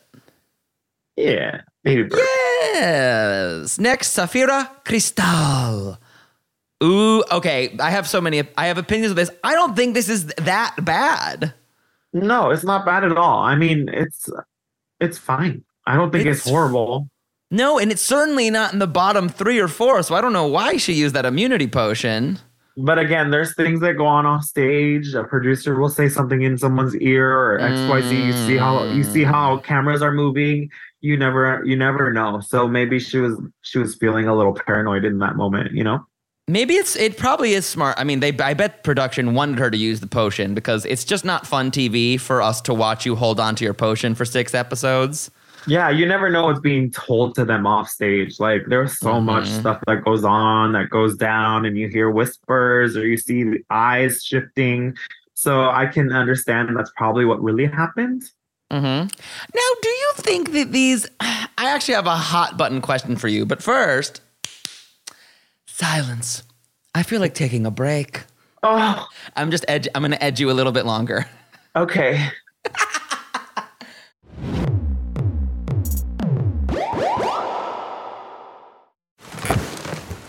Yeah, 1.18 1.62
Maybe 1.84 2.04
burp. 2.04 2.20
Yes. 2.76 3.80
Next, 3.80 4.10
Sapphira 4.12 4.72
Cristál. 4.84 5.98
Ooh, 6.84 7.24
okay. 7.32 7.76
I 7.80 7.90
have 7.90 8.08
so 8.08 8.20
many. 8.20 8.44
I 8.58 8.68
have 8.68 8.78
opinions 8.78 9.12
of 9.12 9.16
this. 9.16 9.32
I 9.44 9.54
don't 9.54 9.76
think 9.76 9.94
this 9.94 10.10
is 10.10 10.26
that 10.38 10.76
bad. 10.82 11.54
No, 12.12 12.52
it's 12.52 12.64
not 12.64 12.86
bad 12.86 13.04
at 13.04 13.18
all. 13.18 13.40
I 13.40 13.56
mean, 13.56 13.90
it's 13.92 14.30
it's 15.00 15.18
fine. 15.18 15.64
I 15.88 15.96
don't 15.96 16.12
think 16.12 16.26
it's, 16.26 16.42
It's- 16.42 16.50
horrible. 16.52 17.10
No, 17.52 17.78
and 17.78 17.92
it's 17.92 18.02
certainly 18.02 18.50
not 18.50 18.74
in 18.74 18.80
the 18.80 18.88
bottom 18.88 19.30
three 19.30 19.60
or 19.60 19.68
four. 19.68 20.02
So 20.04 20.16
I 20.16 20.22
don't 20.22 20.34
know 20.34 20.48
why 20.48 20.78
she 20.78 20.94
used 20.94 21.16
that 21.16 21.26
immunity 21.26 21.68
potion. 21.68 22.40
But 22.76 23.00
again, 23.00 23.32
there's 23.32 23.56
things 23.56 23.80
that 23.82 23.94
go 23.94 24.06
on 24.06 24.26
off 24.26 24.44
stage. 24.44 25.14
A 25.14 25.24
producer 25.24 25.80
will 25.80 25.90
say 25.90 26.10
something 26.10 26.42
in 26.42 26.58
someone's 26.58 26.96
ear 26.98 27.32
or 27.32 27.60
XYZ. 27.60 28.26
You 28.26 28.34
see 28.34 28.58
how 28.58 28.84
you 28.84 29.04
see 29.04 29.22
mm. 29.22 29.32
how 29.32 29.58
cameras 29.60 30.02
are 30.02 30.12
moving. 30.12 30.70
You 31.06 31.18
never 31.18 31.62
you 31.64 31.76
never 31.76 32.12
know. 32.12 32.40
So 32.40 32.68
maybe 32.68 32.98
she 32.98 33.20
was 33.20 33.40
she 33.62 33.78
was 33.78 33.94
feeling 33.96 34.28
a 34.28 34.36
little 34.36 34.56
paranoid 34.56 35.06
in 35.06 35.20
that 35.20 35.36
moment, 35.36 35.72
you 35.72 35.84
know? 35.84 36.04
Maybe 36.48 36.74
it's 36.74 36.96
it 36.96 37.16
probably 37.16 37.54
is 37.54 37.64
smart. 37.68 37.96
I 38.00 38.04
mean, 38.04 38.22
they 38.22 38.36
I 38.40 38.56
bet 38.56 38.84
production 38.84 39.36
wanted 39.36 39.60
her 39.60 39.70
to 39.70 39.78
use 39.78 40.00
the 40.00 40.08
potion 40.08 40.56
because 40.56 40.84
it's 40.86 41.04
just 41.04 41.24
not 41.24 41.46
fun 41.46 41.70
TV 41.70 42.20
for 42.20 42.42
us 42.42 42.60
to 42.62 42.74
watch 42.74 43.06
you 43.06 43.16
hold 43.16 43.40
on 43.40 43.56
to 43.58 43.64
your 43.64 43.76
potion 43.76 44.16
for 44.16 44.26
six 44.26 44.56
episodes. 44.56 45.30
Yeah, 45.68 45.92
you 45.92 46.08
never 46.08 46.28
know 46.32 46.46
what's 46.48 46.60
being 46.60 46.90
told 46.90 47.36
to 47.36 47.46
them 47.46 47.68
off 47.68 47.88
stage. 47.88 48.40
Like 48.40 48.64
there's 48.68 48.98
so 48.98 49.22
much 49.22 49.46
Mhm. 49.46 49.60
stuff 49.60 49.80
that 49.86 50.04
goes 50.04 50.24
on, 50.24 50.72
that 50.72 50.90
goes 50.90 51.16
down, 51.16 51.66
and 51.66 51.78
you 51.78 51.88
hear 51.88 52.10
whispers 52.10 52.98
or 52.98 53.06
you 53.06 53.18
see 53.18 53.44
the 53.44 53.64
eyes 53.70 54.24
shifting. 54.24 54.96
So 55.36 55.70
I 55.70 55.86
can 55.86 56.12
understand 56.12 56.76
that's 56.76 56.92
probably 56.98 57.26
what 57.26 57.44
really 57.44 57.68
happened. 57.68 58.24
Hmm 58.72 58.78
Now, 58.78 59.08
do 59.82 59.90
you 59.90 60.12
think 60.16 60.52
that 60.54 60.72
these? 60.72 61.08
I 61.20 61.46
actually 61.58 61.96
have 61.96 62.08
a 62.08 62.16
hot 62.16 62.58
button 62.58 62.82
question 62.82 63.16
for 63.16 63.28
you, 63.28 63.46
but 63.46 63.62
first, 63.64 64.22
silence. 65.66 66.44
I 66.94 67.04
feel 67.04 67.20
like 67.20 67.34
taking 67.34 67.66
a 67.66 67.72
break. 67.72 68.24
Oh, 68.64 69.08
I'm 69.36 69.52
just 69.52 69.66
edge. 69.68 69.88
I'm 69.94 70.02
gonna 70.02 70.18
edge 70.20 70.40
you 70.40 70.50
a 70.50 70.54
little 70.54 70.72
bit 70.72 70.86
longer. 70.86 71.28
okay. 71.76 72.30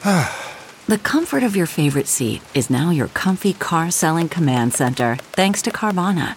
The 0.89 0.99
comfort 0.99 1.43
of 1.43 1.57
your 1.57 1.67
favorite 1.67 2.07
seat 2.07 2.43
is 2.55 2.71
now 2.71 2.91
your 2.91 3.09
comfy 3.09 3.53
car 3.55 3.91
selling 3.91 4.29
command 4.29 4.73
center, 4.73 5.17
thanks 5.33 5.61
to 5.63 5.73
Carvana. 5.73 6.37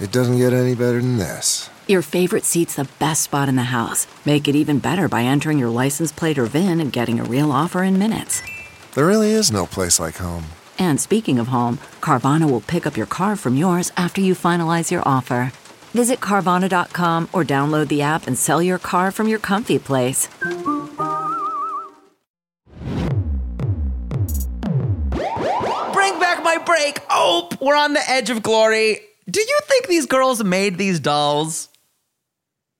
It 0.00 0.12
doesn't 0.12 0.38
get 0.38 0.54
any 0.54 0.74
better 0.74 1.00
than 1.00 1.18
this. 1.18 1.68
Your 1.86 2.00
favorite 2.00 2.44
seat's 2.44 2.76
the 2.76 2.88
best 2.98 3.22
spot 3.22 3.50
in 3.50 3.56
the 3.56 3.64
house. 3.64 4.06
Make 4.24 4.48
it 4.48 4.56
even 4.56 4.78
better 4.78 5.08
by 5.08 5.24
entering 5.24 5.58
your 5.58 5.68
license 5.68 6.10
plate 6.10 6.38
or 6.38 6.46
VIN 6.46 6.80
and 6.80 6.90
getting 6.90 7.20
a 7.20 7.24
real 7.24 7.52
offer 7.52 7.82
in 7.82 7.98
minutes. 7.98 8.40
There 8.94 9.06
really 9.06 9.32
is 9.32 9.52
no 9.52 9.66
place 9.66 10.00
like 10.00 10.16
home. 10.16 10.44
And 10.78 10.98
speaking 10.98 11.38
of 11.38 11.48
home, 11.48 11.78
Carvana 12.00 12.50
will 12.50 12.62
pick 12.62 12.86
up 12.86 12.96
your 12.96 13.04
car 13.06 13.36
from 13.36 13.56
yours 13.56 13.92
after 13.94 14.22
you 14.22 14.34
finalize 14.34 14.90
your 14.90 15.02
offer. 15.06 15.52
Visit 15.92 16.20
Carvana.com 16.20 17.28
or 17.34 17.44
download 17.44 17.88
the 17.88 18.00
app 18.00 18.26
and 18.26 18.38
sell 18.38 18.62
your 18.62 18.78
car 18.78 19.10
from 19.10 19.28
your 19.28 19.38
comfy 19.38 19.78
place. 19.78 20.28
Bring 25.92 26.18
back 26.18 26.42
my 26.42 26.56
break. 26.64 27.00
Oh, 27.10 27.50
we're 27.60 27.76
on 27.76 27.92
the 27.92 28.08
edge 28.08 28.30
of 28.30 28.42
glory. 28.42 29.00
Do 29.30 29.40
you 29.40 29.58
think 29.64 29.86
these 29.86 30.06
girls 30.06 30.42
made 30.42 30.78
these 30.78 30.98
dolls? 31.00 31.68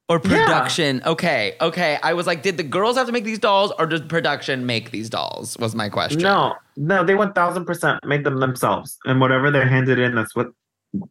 Or 0.09 0.19
production? 0.19 1.03
Okay, 1.07 1.55
okay. 1.61 1.97
I 2.03 2.15
was 2.15 2.27
like, 2.27 2.43
did 2.43 2.57
the 2.57 2.65
girls 2.65 2.97
have 2.97 3.07
to 3.07 3.13
make 3.13 3.23
these 3.23 3.39
dolls 3.39 3.73
or 3.79 3.87
did 3.87 4.09
production 4.09 4.67
make 4.67 4.91
these 4.91 5.09
dolls? 5.09 5.57
Was 5.59 5.77
my 5.77 5.89
question. 5.89 6.21
No, 6.21 6.57
no, 6.77 7.05
they 7.05 7.15
one 7.15 7.33
thousand 7.33 7.65
percent 7.65 8.05
made 8.05 8.25
them 8.25 8.41
themselves, 8.41 8.99
and 9.05 9.21
whatever 9.21 9.53
they 9.53 9.61
handed 9.61 10.01
in, 10.01 10.17
that's 10.17 10.35
what 10.35 10.49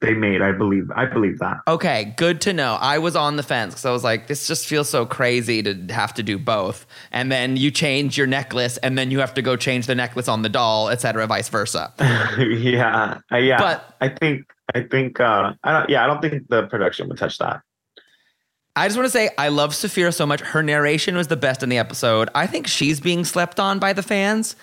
they 0.02 0.14
made. 0.14 0.42
I 0.42 0.52
believe. 0.52 0.92
I 0.94 1.06
believe 1.06 1.40
that. 1.40 1.60
Okay, 1.66 2.14
good 2.18 2.42
to 2.42 2.52
know. 2.52 2.78
I 2.82 2.98
was 2.98 3.16
on 3.16 3.38
the 3.38 3.44
fence 3.44 3.76
because 3.76 3.86
I 3.86 3.92
was 3.92 4.04
like, 4.04 4.28
this 4.28 4.48
just 4.48 4.68
feels 4.68 4.90
so 4.90 5.06
crazy 5.06 5.64
to 5.64 5.74
have 5.94 6.14
to 6.16 6.24
do 6.24 6.38
both. 6.38 6.86
And 7.14 7.32
then 7.32 7.56
you 7.56 7.72
change 7.72 8.18
your 8.18 8.28
necklace, 8.28 8.76
and 8.80 8.98
then 8.98 9.12
you 9.12 9.20
have 9.20 9.34
to 9.36 9.42
go 9.42 9.56
change 9.56 9.88
the 9.88 9.96
necklace 9.96 10.28
on 10.28 10.42
the 10.42 10.50
doll, 10.50 10.90
etc., 10.90 11.26
vice 11.26 11.48
versa. 11.48 11.94
yeah, 12.38 13.20
uh, 13.32 13.38
yeah. 13.38 13.60
But- 13.60 13.96
I 14.02 14.10
think. 14.10 14.46
I 14.76 14.82
think. 14.82 15.20
uh 15.20 15.54
I 15.64 15.72
don't. 15.72 15.90
Yeah, 15.90 16.04
I 16.04 16.08
don't 16.08 16.22
think 16.22 16.48
the 16.50 16.68
production 16.68 17.08
would 17.10 17.18
touch 17.18 17.38
that. 17.40 17.62
I 18.76 18.88
just 18.88 18.98
want 18.98 19.08
to 19.08 19.12
say 19.12 19.30
I 19.38 19.50
love 19.50 19.76
Sapphira 19.76 20.12
so 20.12 20.26
much. 20.26 20.42
Her 20.42 20.64
narration 20.64 21.16
was 21.18 21.28
the 21.28 21.36
best 21.38 21.64
in 21.64 21.70
the 21.70 21.78
episode. 21.78 22.30
I 22.36 22.48
think 22.48 22.68
she's 22.68 23.00
being 23.00 23.26
slept 23.26 23.60
on 23.60 23.80
by 23.80 23.94
the 23.94 24.04
fans. 24.04 24.56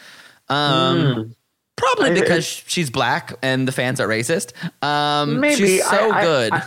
Um, 0.48 0.56
Mm. 0.98 1.34
Probably 1.76 2.10
I- 2.12 2.14
because 2.14 2.46
she's 2.46 2.88
black 2.88 3.34
and 3.42 3.68
the 3.68 3.72
fans 3.72 4.00
are 4.00 4.08
racist. 4.08 4.52
Um, 4.82 5.40
Maybe. 5.40 5.56
she's 5.56 5.84
so 5.86 6.10
I- 6.10 6.18
I- 6.18 6.22
good. 6.24 6.52
I- 6.54 6.64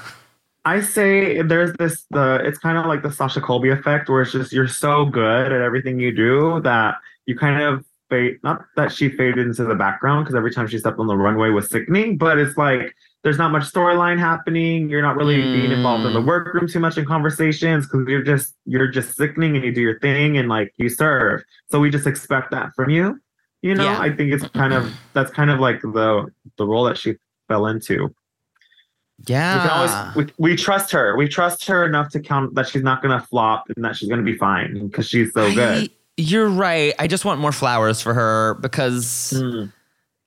I 0.66 0.82
say 0.82 1.42
there's 1.42 1.74
this 1.80 2.06
the 2.12 2.42
it's 2.44 2.60
kind 2.60 2.78
of 2.78 2.86
like 2.86 3.02
the 3.02 3.12
Sasha 3.12 3.42
Colby 3.42 3.70
effect 3.70 4.08
where 4.10 4.22
it's 4.22 4.34
just 4.34 4.52
you're 4.54 4.68
so 4.68 5.06
good 5.06 5.52
at 5.52 5.62
everything 5.62 6.00
you 6.00 6.12
do 6.16 6.60
that 6.62 6.96
you 7.26 7.36
kind 7.36 7.60
of 7.64 7.84
fade 8.10 8.38
not 8.44 8.66
that 8.76 8.92
she 8.92 9.10
faded 9.10 9.48
into 9.48 9.64
the 9.64 9.74
background 9.74 10.26
because 10.26 10.36
every 10.36 10.52
time 10.52 10.68
she 10.68 10.78
stepped 10.78 11.00
on 11.00 11.08
the 11.08 11.16
runway 11.18 11.50
was 11.50 11.70
sickening, 11.70 12.18
but 12.18 12.38
it's 12.38 12.58
like 12.58 12.94
there's 13.24 13.38
not 13.38 13.52
much 13.52 13.64
storyline 13.64 14.18
happening. 14.18 14.90
You're 14.90 15.02
not 15.02 15.18
really 15.18 15.42
being 15.42 15.72
involved 15.72 16.06
in 16.06 16.14
the 16.14 16.22
Mm. 16.22 16.26
workroom 16.28 16.68
too 16.68 16.80
much 16.80 16.98
in 16.98 17.06
conversations 17.06 17.86
because 17.86 18.08
you're 18.08 18.24
just 18.24 18.56
you're 18.66 18.88
just 18.88 19.16
sickening 19.18 19.56
and 19.56 19.66
you 19.66 19.74
do 19.74 19.82
your 19.82 20.00
thing 20.00 20.38
and 20.38 20.48
like 20.48 20.74
you 20.78 20.88
serve. 20.90 21.42
So 21.70 21.80
we 21.80 21.90
just 21.90 22.08
expect 22.08 22.52
that 22.52 22.70
from 22.76 22.90
you. 22.90 23.20
You 23.62 23.76
know, 23.76 23.84
Yeah. 23.84 24.00
I 24.00 24.16
think 24.16 24.32
it's 24.32 24.48
kind 24.50 24.74
of 24.74 24.94
that's 25.14 25.32
kind 25.32 25.50
of 25.50 25.60
like 25.60 25.82
the 25.82 26.28
the 26.58 26.66
role 26.66 26.86
that 26.86 26.98
she 26.98 27.16
fell 27.50 27.68
into. 27.68 28.14
yeah. 29.28 29.64
We, 29.64 29.70
always, 29.70 30.16
we, 30.38 30.52
we 30.52 30.56
trust 30.56 30.92
her. 30.92 31.16
We 31.18 31.28
trust 31.28 31.66
her 31.68 31.86
enough 31.86 32.10
to 32.12 32.20
count 32.22 32.56
that 32.56 32.68
she's 32.70 32.84
not 32.84 33.02
going 33.02 33.20
to 33.20 33.26
flop 33.28 33.66
and 33.76 33.84
that 33.84 33.96
she's 33.98 34.08
going 34.08 34.24
to 34.24 34.32
be 34.32 34.38
fine 34.38 34.88
because 34.88 35.08
she's 35.10 35.34
so 35.34 35.54
good. 35.54 35.84
I- 35.86 35.90
you're 36.22 36.50
right. 36.50 36.94
I 37.00 37.08
just 37.08 37.24
want 37.26 37.40
more 37.40 37.52
flowers 37.54 38.02
for 38.02 38.14
her 38.14 38.56
because. 38.56 39.34
Mm. 39.36 39.72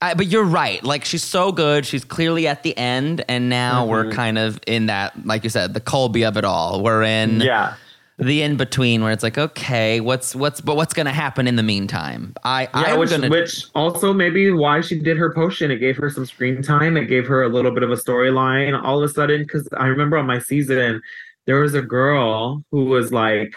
I, 0.02 0.14
but 0.14 0.26
you're 0.26 0.44
right. 0.44 0.82
Like 0.82 1.04
she's 1.04 1.22
so 1.22 1.52
good. 1.52 1.86
She's 1.86 2.04
clearly 2.04 2.46
at 2.48 2.62
the 2.64 2.76
end, 2.76 3.24
and 3.28 3.48
now 3.48 3.86
we're 3.86 4.04
Mhm. 4.06 4.12
kind 4.12 4.36
of 4.38 4.58
in 4.66 4.86
that, 4.86 5.12
like 5.26 5.44
you 5.44 5.50
said, 5.50 5.74
the 5.74 5.80
Colby 5.80 6.24
of 6.24 6.36
it 6.36 6.44
all. 6.44 6.82
We're 6.82 7.04
in 7.04 7.40
Yeah. 7.40 7.74
the 8.18 8.42
in 8.42 8.56
between 8.56 9.02
where 9.02 9.12
it's 9.12 9.22
like, 9.22 9.38
okay, 9.38 10.00
what's 10.00 10.34
what's 10.34 10.60
but 10.60 10.76
what's 10.76 10.92
gonna 10.92 11.12
happen 11.12 11.46
in 11.46 11.56
the 11.56 11.62
meantime? 11.62 12.34
I 12.44 12.68
Yeah, 12.74 12.94
which, 12.96 13.10
gonna 13.10 13.28
which 13.28 13.64
also 13.74 14.12
maybe 14.12 14.50
why 14.50 14.80
she 14.80 14.98
did 14.98 15.16
her 15.16 15.32
potion. 15.32 15.70
It 15.70 15.78
gave 15.78 15.96
her 15.98 16.10
some 16.10 16.26
screen 16.26 16.62
time. 16.62 16.96
It 16.96 17.06
gave 17.06 17.26
her 17.28 17.42
a 17.42 17.48
little 17.48 17.70
bit 17.70 17.82
of 17.84 17.90
a 17.90 17.96
storyline 17.96 18.78
all 18.82 19.02
of 19.02 19.08
a 19.08 19.12
sudden. 19.12 19.42
Because 19.42 19.68
I 19.78 19.86
remember 19.86 20.18
on 20.18 20.26
my 20.26 20.40
season, 20.40 21.00
there 21.46 21.60
was 21.60 21.74
a 21.74 21.82
girl 21.82 22.62
who 22.70 22.84
was 22.86 23.12
like 23.12 23.54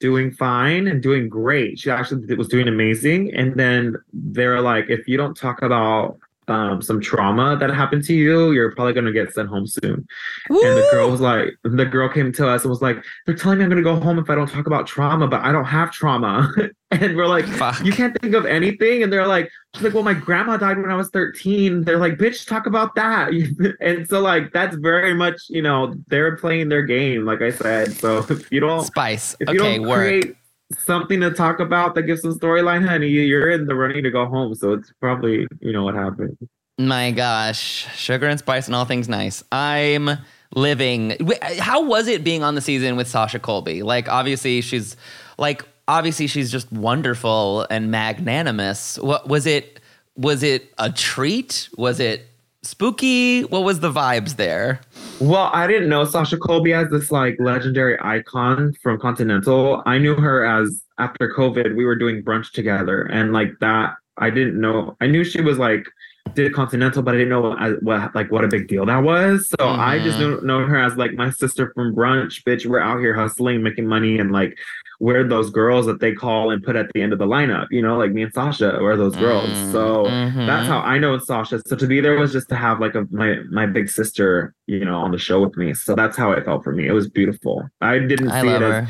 doing 0.00 0.30
fine 0.30 0.86
and 0.86 1.02
doing 1.02 1.28
great. 1.28 1.78
She 1.78 1.90
actually 1.90 2.34
was 2.36 2.48
doing 2.48 2.68
amazing. 2.68 3.34
And 3.34 3.54
then 3.58 3.96
they're 4.12 4.60
like, 4.60 4.86
if 4.88 5.08
you 5.08 5.16
don't 5.16 5.36
talk 5.36 5.62
about 5.62 6.18
um, 6.50 6.82
some 6.82 7.00
trauma 7.00 7.56
that 7.56 7.70
happened 7.70 8.04
to 8.04 8.14
you, 8.14 8.52
you're 8.52 8.74
probably 8.74 8.92
going 8.92 9.06
to 9.06 9.12
get 9.12 9.32
sent 9.34 9.48
home 9.48 9.66
soon. 9.66 10.06
And 10.48 10.76
the 10.76 10.88
girl 10.90 11.10
was 11.10 11.20
like, 11.20 11.54
the 11.64 11.84
girl 11.84 12.08
came 12.08 12.32
to 12.32 12.48
us 12.48 12.62
and 12.62 12.70
was 12.70 12.82
like, 12.82 13.02
they're 13.26 13.34
telling 13.34 13.58
me 13.58 13.64
I'm 13.64 13.70
going 13.70 13.82
to 13.82 13.88
go 13.88 13.98
home 13.98 14.18
if 14.18 14.28
I 14.30 14.34
don't 14.34 14.48
talk 14.48 14.66
about 14.66 14.86
trauma, 14.86 15.26
but 15.28 15.42
I 15.42 15.52
don't 15.52 15.64
have 15.64 15.90
trauma. 15.90 16.52
and 16.90 17.16
we're 17.16 17.26
like, 17.26 17.44
Fuck. 17.46 17.84
you 17.84 17.92
can't 17.92 18.18
think 18.20 18.34
of 18.34 18.46
anything. 18.46 19.02
And 19.02 19.12
they're 19.12 19.26
like, 19.26 19.50
she's 19.74 19.84
like, 19.84 19.94
well, 19.94 20.02
my 20.02 20.14
grandma 20.14 20.56
died 20.56 20.78
when 20.78 20.90
I 20.90 20.96
was 20.96 21.08
13. 21.10 21.84
They're 21.84 21.98
like, 21.98 22.14
bitch, 22.14 22.46
talk 22.46 22.66
about 22.66 22.94
that. 22.94 23.30
and 23.80 24.08
so 24.08 24.20
like, 24.20 24.52
that's 24.52 24.76
very 24.76 25.14
much, 25.14 25.42
you 25.48 25.62
know, 25.62 25.94
they're 26.08 26.36
playing 26.36 26.68
their 26.68 26.82
game, 26.82 27.24
like 27.24 27.42
I 27.42 27.50
said. 27.50 27.92
So 27.92 28.18
if 28.30 28.50
you 28.50 28.60
don't, 28.60 28.84
spice. 28.84 29.36
if 29.40 29.48
you 29.50 29.60
Okay, 29.60 29.76
don't 29.78 29.88
work. 29.88 30.36
Something 30.76 31.20
to 31.20 31.30
talk 31.30 31.60
about 31.60 31.94
that 31.94 32.02
gives 32.02 32.22
some 32.22 32.38
storyline, 32.38 32.86
honey, 32.86 33.08
you're 33.08 33.50
in 33.50 33.66
the 33.66 33.74
running 33.74 34.02
to 34.04 34.10
go 34.10 34.26
home. 34.26 34.54
So 34.54 34.72
it's 34.72 34.92
probably, 35.00 35.46
you 35.60 35.72
know, 35.72 35.84
what 35.84 35.94
happened. 35.94 36.36
My 36.78 37.10
gosh, 37.10 37.86
sugar 37.96 38.26
and 38.26 38.38
spice 38.38 38.66
and 38.66 38.74
all 38.76 38.84
things 38.84 39.08
nice. 39.08 39.42
I'm 39.50 40.10
living. 40.54 41.16
How 41.58 41.82
was 41.82 42.06
it 42.06 42.22
being 42.22 42.42
on 42.44 42.54
the 42.54 42.60
season 42.60 42.96
with 42.96 43.08
Sasha 43.08 43.38
Colby? 43.38 43.82
Like, 43.82 44.08
obviously, 44.08 44.60
she's 44.60 44.96
like, 45.38 45.64
obviously, 45.88 46.26
she's 46.26 46.52
just 46.52 46.70
wonderful 46.70 47.66
and 47.70 47.90
magnanimous. 47.90 48.98
What 48.98 49.28
was 49.28 49.46
it? 49.46 49.80
Was 50.16 50.42
it 50.42 50.72
a 50.78 50.90
treat? 50.90 51.68
Was 51.76 51.98
it 51.98 52.28
spooky? 52.62 53.42
What 53.42 53.64
was 53.64 53.80
the 53.80 53.90
vibes 53.90 54.36
there? 54.36 54.80
Well, 55.20 55.50
I 55.52 55.66
didn't 55.66 55.88
know 55.88 56.04
Sasha 56.04 56.36
Colby 56.38 56.72
as 56.72 56.88
this 56.90 57.10
like 57.10 57.36
legendary 57.40 57.98
icon 58.00 58.72
from 58.82 59.00
Continental. 59.00 59.82
I 59.84 59.98
knew 59.98 60.14
her 60.14 60.44
as 60.44 60.84
after 60.98 61.32
COVID, 61.36 61.74
we 61.76 61.84
were 61.84 61.96
doing 61.96 62.22
brunch 62.22 62.52
together, 62.52 63.02
and 63.02 63.32
like 63.32 63.58
that, 63.60 63.94
I 64.16 64.30
didn't 64.30 64.60
know. 64.60 64.96
I 65.00 65.06
knew 65.08 65.24
she 65.24 65.40
was 65.40 65.58
like 65.58 65.86
did 66.34 66.52
Continental, 66.52 67.02
but 67.02 67.14
I 67.14 67.18
didn't 67.18 67.30
know 67.30 67.40
what, 67.40 67.82
what 67.82 68.14
like 68.14 68.30
what 68.30 68.44
a 68.44 68.48
big 68.48 68.68
deal 68.68 68.86
that 68.86 69.02
was. 69.02 69.48
So 69.58 69.66
I 69.66 69.98
just 69.98 70.18
Mhm. 70.18 70.20
knew, 70.20 70.40
know 70.42 70.64
her 70.66 70.78
as 70.78 70.94
like 70.96 71.14
my 71.14 71.30
sister 71.30 71.72
from 71.74 71.94
brunch. 71.96 72.44
Bitch, 72.44 72.66
we're 72.66 72.78
out 72.80 73.00
here 73.00 73.14
hustling, 73.14 73.62
making 73.62 73.86
money, 73.88 74.18
and 74.20 74.30
like 74.30 74.56
we're 75.00 75.22
those 75.22 75.50
girls 75.50 75.86
that 75.86 76.00
they 76.00 76.12
call 76.12 76.50
and 76.50 76.62
put 76.62 76.74
at 76.74 76.86
the 76.92 77.00
end 77.02 77.12
of 77.12 77.18
the 77.20 77.26
lineup. 77.26 77.66
You 77.70 77.82
know, 77.82 77.96
like 77.96 78.10
me 78.12 78.22
and 78.22 78.32
Sasha 78.32 78.78
were 78.80 78.96
those 78.96 79.14
girls. 79.16 79.48
Mm, 79.48 79.72
so 79.72 80.04
mhm. 80.06 80.46
that's 80.46 80.66
how 80.66 80.80
I 80.80 80.98
know 80.98 81.18
Sasha. 81.18 81.60
So 81.66 81.76
to 81.76 81.86
be 81.86 82.00
there 82.00 82.18
was 82.18 82.32
just 82.32 82.48
to 82.48 82.56
have 82.56 82.80
like 82.80 82.94
a 82.96 83.06
my 83.10 83.36
my 83.50 83.64
big 83.66 83.88
sister, 83.88 84.54
you 84.66 84.84
know, 84.84 84.98
on 84.98 85.12
the 85.12 85.18
show 85.18 85.40
with 85.40 85.56
me. 85.56 85.72
So 85.74 85.94
that's 85.94 86.16
how 86.16 86.32
it 86.32 86.44
felt 86.44 86.64
for 86.64 86.72
me. 86.72 86.88
It 86.88 86.92
was 86.92 87.08
beautiful. 87.08 87.68
I 87.80 87.98
didn't 88.00 88.30
I 88.30 88.40
see 88.42 88.48
it 88.48 88.60
her. 88.60 88.72
as 88.82 88.88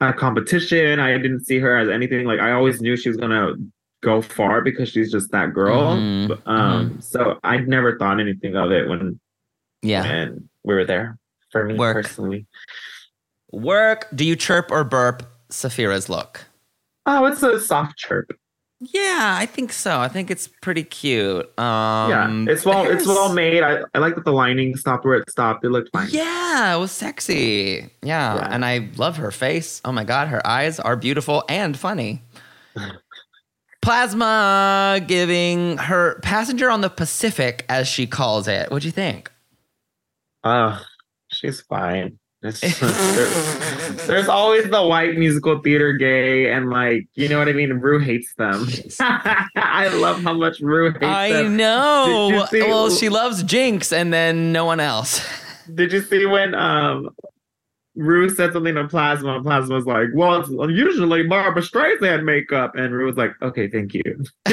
a 0.00 0.12
competition. 0.12 1.00
I 1.00 1.16
didn't 1.16 1.46
see 1.46 1.58
her 1.58 1.76
as 1.76 1.88
anything. 1.88 2.26
Like 2.26 2.40
I 2.40 2.52
always 2.52 2.82
knew 2.82 2.96
she 2.96 3.08
was 3.08 3.16
gonna 3.16 3.54
go 4.02 4.20
far 4.20 4.60
because 4.60 4.90
she's 4.90 5.10
just 5.10 5.30
that 5.32 5.54
girl. 5.54 5.96
Mhm, 5.96 6.28
But, 6.28 6.40
um, 6.46 7.00
so 7.00 7.38
I 7.42 7.56
never 7.58 7.96
thought 7.98 8.20
anything 8.20 8.54
of 8.56 8.70
it 8.72 8.88
when 8.90 9.18
Yeah. 9.82 10.02
when 10.02 10.48
we 10.64 10.74
were 10.74 10.84
there. 10.84 11.16
For 11.50 11.64
me 11.64 11.74
Work. 11.74 11.96
personally, 11.96 12.46
Work. 13.52 14.08
Do 14.14 14.24
you 14.24 14.36
chirp 14.36 14.70
or 14.70 14.84
burp 14.84 15.22
Sapphira's 15.50 16.08
look? 16.08 16.46
oh, 17.08 17.24
it's 17.26 17.42
a 17.42 17.60
soft 17.60 17.96
chirp. 17.96 18.36
Yeah, 18.80 19.36
I 19.40 19.46
think 19.46 19.72
so. 19.72 20.00
I 20.00 20.08
think 20.08 20.30
it's 20.30 20.48
pretty 20.48 20.82
cute. 20.82 21.46
Um, 21.58 22.10
yeah, 22.10 22.52
it's 22.52 22.64
well, 22.66 22.84
it's 22.86 23.06
well 23.06 23.32
made. 23.32 23.62
I, 23.62 23.78
I 23.94 23.98
like 23.98 24.16
that 24.16 24.24
the 24.26 24.32
lining 24.32 24.76
stopped 24.76 25.06
where 25.06 25.14
it 25.14 25.30
stopped. 25.30 25.64
It 25.64 25.70
looked 25.70 25.90
fine. 25.92 26.08
Yeah, 26.10 26.74
it 26.74 26.78
was 26.78 26.92
sexy. 26.92 27.88
Yeah. 28.02 28.34
Yeah. 28.34 28.48
and 28.50 28.64
I 28.66 28.90
love 28.96 29.16
her 29.16 29.30
face. 29.30 29.80
Oh 29.84 29.92
my 29.92 30.04
god, 30.04 30.28
her 30.28 30.46
eyes 30.46 30.78
are 30.78 30.94
beautiful 30.94 31.42
and 31.48 31.78
funny. 31.78 32.22
Plasma 33.82 35.00
giving 35.06 35.78
her 35.78 36.18
passenger 36.20 36.68
on 36.68 36.80
the 36.80 36.90
Pacific, 36.90 37.64
as 37.68 37.86
she 37.88 38.06
calls 38.06 38.48
it. 38.48 38.70
What 38.70 38.82
do 38.82 38.88
you 38.88 38.92
think? 38.92 39.30
Oh, 40.44 40.82
she's 41.32 41.60
fine. 41.62 42.18
There's 44.06 44.28
always 44.28 44.68
the 44.70 44.82
white 44.86 45.16
musical 45.16 45.58
theater 45.60 45.92
gay, 45.94 46.52
and 46.52 46.70
like, 46.70 47.08
you 47.14 47.28
know 47.28 47.38
what 47.38 47.48
I 47.48 47.52
mean? 47.52 47.70
Ru 47.72 47.98
hates 47.98 48.34
them. 48.34 48.68
I 49.00 49.88
love 49.88 50.22
how 50.22 50.34
much 50.34 50.60
Ru 50.60 50.90
hates 50.92 51.02
I 51.02 51.32
them. 51.32 51.56
know. 51.56 52.46
See- 52.50 52.62
well, 52.62 52.90
she 52.90 53.08
loves 53.08 53.42
Jinkx 53.42 53.92
and 53.92 54.12
then 54.12 54.52
no 54.52 54.64
one 54.64 54.80
else. 54.80 55.26
Did 55.74 55.92
you 55.92 56.00
see 56.02 56.26
when 56.26 56.54
um 56.54 57.10
Ru 57.96 58.28
said 58.28 58.52
something 58.52 58.74
to 58.74 58.86
Plasma? 58.86 59.36
and 59.36 59.44
Plasma 59.44 59.74
was 59.74 59.86
like, 59.86 60.08
"Well, 60.14 60.40
it's 60.40 60.50
usually 60.50 61.24
Barbra 61.24 61.62
Streisand 61.62 62.24
makeup," 62.24 62.74
and 62.76 62.94
Ru 62.94 63.06
was 63.06 63.16
like, 63.16 63.32
"Okay, 63.42 63.68
thank 63.68 63.94
you." 63.94 64.24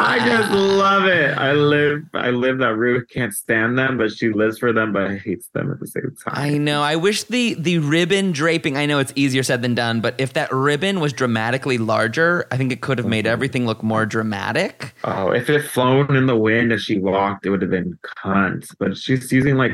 I 0.00 0.20
just 0.24 0.50
love 0.52 1.06
it. 1.06 1.36
I 1.36 1.52
live, 1.52 2.04
I 2.14 2.30
live 2.30 2.58
that 2.58 2.76
Ru 2.76 3.04
can't 3.06 3.34
stand 3.34 3.78
them, 3.78 3.98
but 3.98 4.12
she 4.12 4.30
lives 4.30 4.58
for 4.58 4.72
them, 4.72 4.92
but 4.92 5.18
hates 5.18 5.48
them 5.48 5.70
at 5.70 5.80
the 5.80 5.86
same 5.86 6.14
time. 6.24 6.34
I 6.36 6.58
know. 6.58 6.82
I 6.82 6.96
wish 6.96 7.24
the 7.24 7.54
the 7.54 7.78
ribbon 7.78 8.32
draping. 8.32 8.76
I 8.76 8.86
know 8.86 8.98
it's 8.98 9.12
easier 9.16 9.42
said 9.42 9.62
than 9.62 9.74
done, 9.74 10.00
but 10.00 10.14
if 10.18 10.32
that 10.34 10.52
ribbon 10.52 11.00
was 11.00 11.12
dramatically 11.12 11.78
larger, 11.78 12.46
I 12.50 12.56
think 12.56 12.72
it 12.72 12.80
could 12.80 12.98
have 12.98 13.06
made 13.06 13.24
mm-hmm. 13.24 13.32
everything 13.32 13.66
look 13.66 13.82
more 13.82 14.06
dramatic. 14.06 14.94
Oh, 15.04 15.32
if 15.32 15.50
it 15.50 15.62
flown 15.62 16.14
in 16.14 16.26
the 16.26 16.36
wind 16.36 16.72
as 16.72 16.82
she 16.82 16.98
walked, 16.98 17.46
it 17.46 17.50
would 17.50 17.62
have 17.62 17.70
been 17.70 17.98
cunt. 18.04 18.68
But 18.78 18.96
she's 18.96 19.30
using 19.32 19.56
like, 19.56 19.72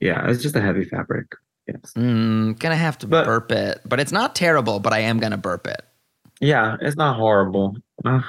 yeah, 0.00 0.28
it's 0.28 0.42
just 0.42 0.56
a 0.56 0.60
heavy 0.60 0.84
fabric. 0.84 1.26
Yes. 1.66 1.92
Mm, 1.96 2.58
gonna 2.58 2.76
have 2.76 2.98
to 2.98 3.06
But- 3.06 3.26
burp 3.26 3.52
it, 3.52 3.80
but 3.86 4.00
it's 4.00 4.12
not 4.12 4.34
terrible. 4.34 4.80
But 4.80 4.92
I 4.92 5.00
am 5.00 5.18
gonna 5.20 5.36
burp 5.38 5.66
it. 5.66 5.82
Yeah, 6.40 6.76
it's 6.80 6.96
not 6.96 7.16
horrible. 7.16 7.76
Ugh, 8.04 8.24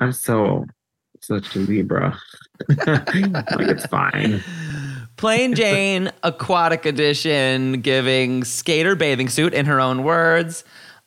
I'm 0.00 0.12
so 0.12 0.66
such 1.20 1.56
a 1.56 1.58
Libra. 1.60 2.16
like 2.68 3.08
it's 3.68 3.86
fine. 3.86 4.42
Plane 5.16 5.54
Jane 5.56 6.10
Aquatic 6.22 6.84
Edition, 6.86 7.80
giving 7.80 8.44
skater 8.44 8.94
bathing 8.94 9.28
suit 9.28 9.54
in 9.54 9.66
her 9.66 9.80
own 9.80 10.04
words. 10.04 10.64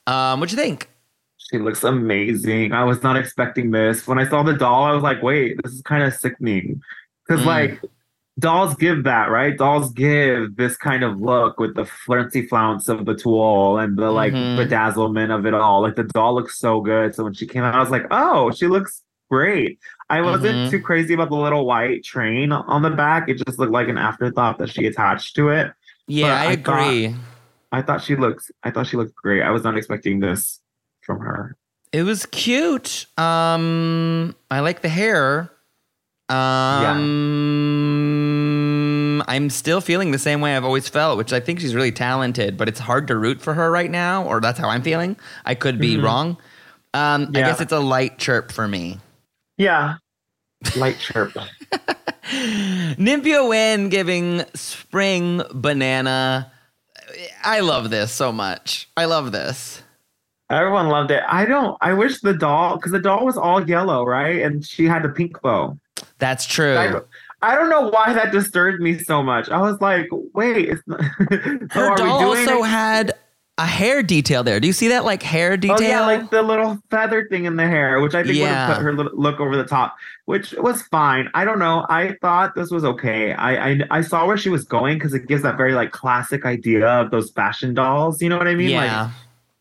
Um, 0.07 0.39
what'd 0.39 0.51
you 0.51 0.61
think? 0.61 0.89
She 1.37 1.59
looks 1.59 1.83
amazing. 1.83 2.73
I 2.73 2.83
was 2.83 3.01
not 3.03 3.15
expecting 3.17 3.71
this. 3.71 4.07
When 4.07 4.19
I 4.19 4.27
saw 4.27 4.43
the 4.43 4.53
doll, 4.53 4.83
I 4.85 4.91
was 4.93 5.03
like, 5.03 5.21
wait, 5.23 5.59
this 5.63 5.73
is 5.73 5.81
kind 5.81 6.03
of 6.03 6.13
sickening. 6.13 6.81
Because 7.27 7.43
Mm. 7.43 7.47
like 7.47 7.81
dolls 8.39 8.75
give 8.75 9.03
that, 9.03 9.29
right? 9.29 9.57
Dolls 9.57 9.91
give 9.93 10.55
this 10.55 10.77
kind 10.77 11.03
of 11.03 11.19
look 11.19 11.59
with 11.59 11.75
the 11.75 11.85
flouncy 11.85 12.47
flounce 12.47 12.87
of 12.87 13.05
the 13.05 13.15
tulle 13.15 13.77
and 13.79 13.97
the 13.97 14.11
like 14.11 14.33
Mhm. 14.33 14.57
bedazzlement 14.57 15.35
of 15.37 15.45
it 15.45 15.53
all. 15.53 15.81
Like 15.81 15.95
the 15.95 16.03
doll 16.05 16.35
looks 16.35 16.57
so 16.57 16.81
good. 16.81 17.13
So 17.13 17.23
when 17.25 17.33
she 17.33 17.45
came 17.47 17.63
out, 17.63 17.75
I 17.75 17.79
was 17.79 17.89
like, 17.91 18.05
oh, 18.11 18.51
she 18.51 18.67
looks 18.67 19.03
great. 19.29 19.79
I 20.09 20.21
wasn't 20.21 20.55
Mhm. 20.55 20.69
too 20.71 20.81
crazy 20.81 21.13
about 21.13 21.29
the 21.29 21.35
little 21.35 21.65
white 21.65 22.03
train 22.03 22.51
on 22.51 22.81
the 22.81 22.89
back. 22.89 23.29
It 23.29 23.35
just 23.45 23.59
looked 23.59 23.73
like 23.73 23.89
an 23.89 23.97
afterthought 23.97 24.57
that 24.59 24.69
she 24.69 24.85
attached 24.87 25.35
to 25.35 25.49
it. 25.49 25.71
Yeah, 26.07 26.33
I 26.33 26.51
I 26.51 26.55
thought- 26.55 26.87
agree. 26.87 27.15
I 27.71 27.81
thought 27.83 28.01
she 28.01 28.15
looks 28.15 28.49
I 28.63 28.71
thought 28.71 28.87
she 28.87 28.97
looked 28.97 29.13
great. 29.15 29.43
I 29.43 29.51
was 29.51 29.63
not 29.63 29.77
expecting 29.77 30.19
this 30.19 30.59
from 31.01 31.19
her. 31.19 31.55
It 31.91 32.03
was 32.03 32.25
cute. 32.27 33.05
Um, 33.17 34.35
I 34.51 34.59
like 34.61 34.81
the 34.81 34.89
hair. 34.89 35.51
Um, 36.29 36.35
I'm 39.27 39.49
still 39.49 39.81
feeling 39.81 40.11
the 40.11 40.19
same 40.19 40.41
way 40.41 40.55
I've 40.55 40.63
always 40.65 40.87
felt, 40.87 41.17
which 41.17 41.33
I 41.33 41.39
think 41.39 41.59
she's 41.59 41.75
really 41.75 41.91
talented, 41.91 42.57
but 42.57 42.67
it's 42.67 42.79
hard 42.79 43.07
to 43.07 43.17
root 43.17 43.41
for 43.41 43.53
her 43.53 43.69
right 43.71 43.89
now, 43.89 44.23
or 44.23 44.39
that's 44.41 44.59
how 44.59 44.69
I'm 44.69 44.81
feeling. 44.81 45.15
I 45.45 45.55
could 45.55 45.79
be 45.79 45.95
Mhm. 45.97 46.03
wrong. 46.03 46.37
Um, 46.93 47.27
I 47.29 47.41
guess 47.41 47.61
it's 47.61 47.71
a 47.71 47.79
light 47.79 48.17
chirp 48.17 48.51
for 48.51 48.67
me. 48.67 48.99
Yeah. 49.57 49.95
Light 50.75 50.97
chirp. 50.99 51.33
Nymphia 52.31 53.47
Wind 53.47 53.91
giving 53.91 54.43
spring 54.53 55.41
banana. 55.53 56.51
I 57.43 57.59
love 57.61 57.89
this 57.89 58.11
so 58.11 58.31
much. 58.31 58.89
I 58.95 59.05
love 59.05 59.31
this. 59.31 59.81
Everyone 60.51 60.87
loved 60.87 61.11
it. 61.11 61.23
I 61.27 61.45
don't. 61.45 61.77
I 61.81 61.93
wish 61.93 62.21
the 62.21 62.33
doll, 62.33 62.75
because 62.75 62.91
the 62.91 62.99
doll 62.99 63.25
was 63.25 63.37
all 63.37 63.67
yellow, 63.67 64.03
right? 64.03 64.41
And 64.41 64.65
she 64.65 64.85
had 64.85 65.03
the 65.03 65.09
pink 65.09 65.39
bow. 65.41 65.77
That's 66.17 66.45
true. 66.45 66.75
I, 66.75 67.01
I 67.41 67.55
don't 67.55 67.69
know 67.69 67.89
why 67.89 68.13
that 68.13 68.31
disturbed 68.31 68.81
me 68.81 68.97
so 68.99 69.23
much. 69.23 69.49
I 69.49 69.59
was 69.61 69.79
like, 69.81 70.07
wait, 70.33 70.69
it's 70.69 70.81
not. 70.87 71.01
so 71.19 71.67
Her 71.71 71.95
doll 71.95 72.23
also 72.25 72.63
it- 72.63 72.67
had 72.67 73.13
a 73.57 73.65
hair 73.65 74.01
detail 74.01 74.41
there. 74.41 74.59
Do 74.61 74.67
you 74.67 74.73
see 74.73 74.87
that 74.87 75.03
like 75.03 75.21
hair 75.21 75.57
detail? 75.57 75.77
Oh 75.79 75.81
yeah, 75.81 76.05
like 76.05 76.29
the 76.31 76.41
little 76.41 76.77
feather 76.89 77.27
thing 77.29 77.43
in 77.45 77.57
the 77.57 77.67
hair, 77.67 77.99
which 77.99 78.15
I 78.15 78.19
think 78.23 78.35
would 78.35 78.37
Yeah. 78.37 78.67
have 78.67 78.75
put 78.77 78.83
her 78.83 78.93
look 78.93 79.41
over 79.41 79.57
the 79.57 79.65
top, 79.65 79.97
which 80.25 80.53
was 80.53 80.81
fine. 80.83 81.29
I 81.33 81.43
don't 81.43 81.59
know. 81.59 81.85
I 81.89 82.15
thought 82.21 82.55
this 82.55 82.71
was 82.71 82.85
okay. 82.85 83.33
I 83.33 83.71
I, 83.71 83.79
I 83.91 84.01
saw 84.01 84.25
where 84.25 84.37
she 84.37 84.47
was 84.49 84.63
going 84.63 84.97
because 84.97 85.13
it 85.13 85.27
gives 85.27 85.43
that 85.43 85.57
very 85.57 85.73
like 85.73 85.91
classic 85.91 86.45
idea 86.45 86.87
of 86.87 87.11
those 87.11 87.31
fashion 87.31 87.73
dolls. 87.73 88.21
You 88.21 88.29
know 88.29 88.37
what 88.37 88.47
I 88.47 88.55
mean? 88.55 88.69
yeah. 88.69 89.03
Like 89.03 89.11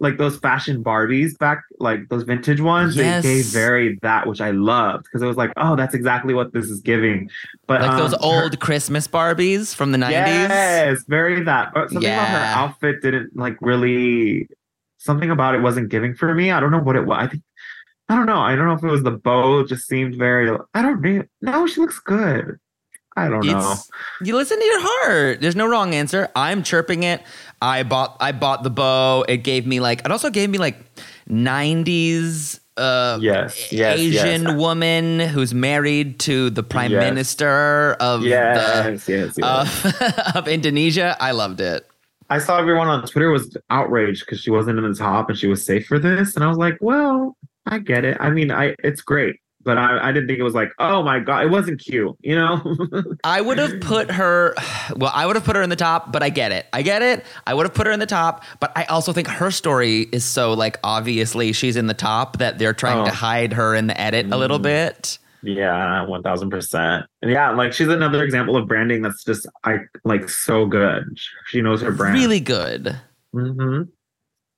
like 0.00 0.16
those 0.16 0.38
fashion 0.38 0.82
Barbies 0.82 1.36
back, 1.38 1.64
like 1.78 2.08
those 2.08 2.22
vintage 2.22 2.60
ones. 2.60 2.96
Yes. 2.96 3.22
They 3.22 3.36
gave 3.36 3.46
very 3.46 3.98
that, 4.02 4.26
which 4.26 4.40
I 4.40 4.50
loved 4.50 5.04
because 5.04 5.22
it 5.22 5.26
was 5.26 5.36
like, 5.36 5.52
oh, 5.56 5.76
that's 5.76 5.94
exactly 5.94 6.34
what 6.34 6.52
this 6.52 6.66
is 6.66 6.80
giving. 6.80 7.30
But 7.66 7.82
like 7.82 7.98
those 7.98 8.14
um, 8.14 8.20
old 8.22 8.60
Christmas 8.60 9.08
Barbies 9.08 9.74
from 9.74 9.92
the 9.92 9.98
90s. 9.98 10.10
Yes, 10.10 11.04
very 11.08 11.42
that. 11.44 11.72
But 11.74 11.90
something 11.90 12.10
about 12.10 12.28
her 12.28 12.36
outfit 12.36 13.02
didn't 13.02 13.36
like 13.36 13.56
really. 13.60 14.48
Something 15.00 15.30
about 15.30 15.54
it 15.54 15.62
wasn't 15.62 15.90
giving 15.90 16.12
for 16.14 16.34
me. 16.34 16.50
I 16.50 16.58
don't 16.58 16.72
know 16.72 16.80
what 16.80 16.96
it 16.96 17.06
was. 17.06 17.16
I 17.20 17.28
think 17.28 17.42
I 18.08 18.16
don't 18.16 18.26
know. 18.26 18.40
I 18.40 18.56
don't 18.56 18.66
know 18.66 18.72
if 18.72 18.82
it 18.82 18.90
was 18.90 19.02
the 19.02 19.12
bow. 19.12 19.64
Just 19.64 19.86
seemed 19.86 20.16
very. 20.16 20.56
I 20.74 20.82
don't 20.82 21.00
know. 21.00 21.24
No, 21.42 21.66
she 21.66 21.80
looks 21.80 22.00
good. 22.00 22.58
I 23.16 23.28
don't 23.28 23.44
know. 23.44 23.74
You 24.22 24.36
listen 24.36 24.58
to 24.58 24.64
your 24.64 24.80
heart. 24.80 25.40
There's 25.40 25.56
no 25.56 25.66
wrong 25.66 25.92
answer. 25.92 26.28
I'm 26.36 26.62
chirping 26.62 27.02
it. 27.02 27.20
I 27.60 27.82
bought 27.82 28.16
I 28.20 28.32
bought 28.32 28.62
the 28.62 28.70
bow. 28.70 29.24
It 29.28 29.38
gave 29.38 29.66
me 29.66 29.80
like 29.80 30.00
it 30.04 30.10
also 30.12 30.30
gave 30.30 30.50
me 30.50 30.58
like 30.58 30.76
90s 31.28 32.60
uh 32.76 33.18
Yes, 33.20 33.72
yes, 33.72 33.98
Asian 33.98 34.42
yes. 34.42 34.54
woman 34.54 35.18
who's 35.20 35.52
married 35.54 36.20
to 36.20 36.50
the 36.50 36.62
prime 36.62 36.92
Yes. 36.92 37.02
minister 37.02 37.96
of 38.00 38.22
Yes, 38.22 39.08
yes, 39.08 39.34
the 39.34 39.42
yes. 39.42 39.84
of, 39.84 40.36
of 40.36 40.48
Indonesia. 40.48 41.16
I 41.20 41.32
loved 41.32 41.60
it. 41.60 41.86
I 42.30 42.38
saw 42.38 42.58
everyone 42.58 42.88
on 42.88 43.04
Twitter 43.06 43.30
was 43.30 43.56
outraged 43.70 44.26
because 44.26 44.40
she 44.40 44.50
wasn't 44.50 44.78
in 44.78 44.84
the 44.88 44.94
top 44.94 45.30
and 45.30 45.38
she 45.38 45.48
was 45.48 45.64
safe 45.64 45.86
for 45.86 45.98
this, 45.98 46.36
and 46.36 46.44
I 46.44 46.48
was 46.48 46.58
like, 46.58 46.76
well, 46.80 47.36
I 47.66 47.78
get 47.78 48.04
it. 48.04 48.18
I 48.20 48.28
mean, 48.30 48.50
I 48.52 48.74
it's 48.84 49.00
great, 49.00 49.36
but 49.64 49.76
I, 49.78 50.08
I 50.08 50.12
didn't 50.12 50.28
think 50.28 50.38
it 50.38 50.42
was 50.44 50.54
like, 50.54 50.70
oh 50.78 51.02
my 51.02 51.18
god, 51.20 51.44
it 51.44 51.50
wasn't 51.50 51.80
cute, 51.80 52.16
you 52.20 52.34
know? 52.34 52.60
I 53.24 53.40
would 53.40 53.58
have 53.58 53.80
put 53.80 54.10
her, 54.10 54.54
well, 54.96 55.10
I 55.14 55.26
would 55.26 55.36
have 55.36 55.44
put 55.44 55.56
her 55.56 55.62
in 55.62 55.70
the 55.70 55.76
top, 55.76 56.12
but 56.12 56.22
I 56.22 56.28
get 56.30 56.52
it. 56.52 56.66
I 56.72 56.82
get 56.82 57.02
it. 57.02 57.24
I 57.46 57.54
would 57.54 57.66
have 57.66 57.74
put 57.74 57.86
her 57.86 57.92
in 57.92 58.00
the 58.00 58.06
top, 58.06 58.44
but 58.60 58.72
I 58.76 58.84
also 58.84 59.12
think 59.12 59.26
her 59.28 59.50
story 59.50 60.02
is 60.12 60.24
so 60.24 60.52
like 60.54 60.78
obviously 60.84 61.52
she's 61.52 61.76
in 61.76 61.86
the 61.86 61.94
top 61.94 62.38
that 62.38 62.58
they're 62.58 62.72
trying 62.72 63.04
to 63.04 63.10
Oh. 63.10 63.14
hide 63.14 63.52
her 63.54 63.74
in 63.74 63.86
the 63.88 64.00
edit 64.00 64.26
a 64.32 64.36
little 64.36 64.58
Mm. 64.58 64.62
bit. 64.62 65.18
Yeah, 65.42 66.04
one 66.06 66.22
thousand 66.24 66.50
percent. 66.50 67.06
Yeah, 67.24 67.50
like 67.50 67.72
she's 67.72 67.86
another 67.88 68.24
example 68.24 68.56
of 68.56 68.66
branding 68.66 69.02
that's 69.02 69.22
just 69.22 69.46
I 69.64 69.78
like 70.04 70.28
so 70.28 70.66
good. 70.66 71.04
She 71.46 71.60
knows 71.62 71.80
her 71.82 71.92
brand. 71.92 72.14
Really 72.16 72.40
good. 72.40 72.98
hmm 73.32 73.82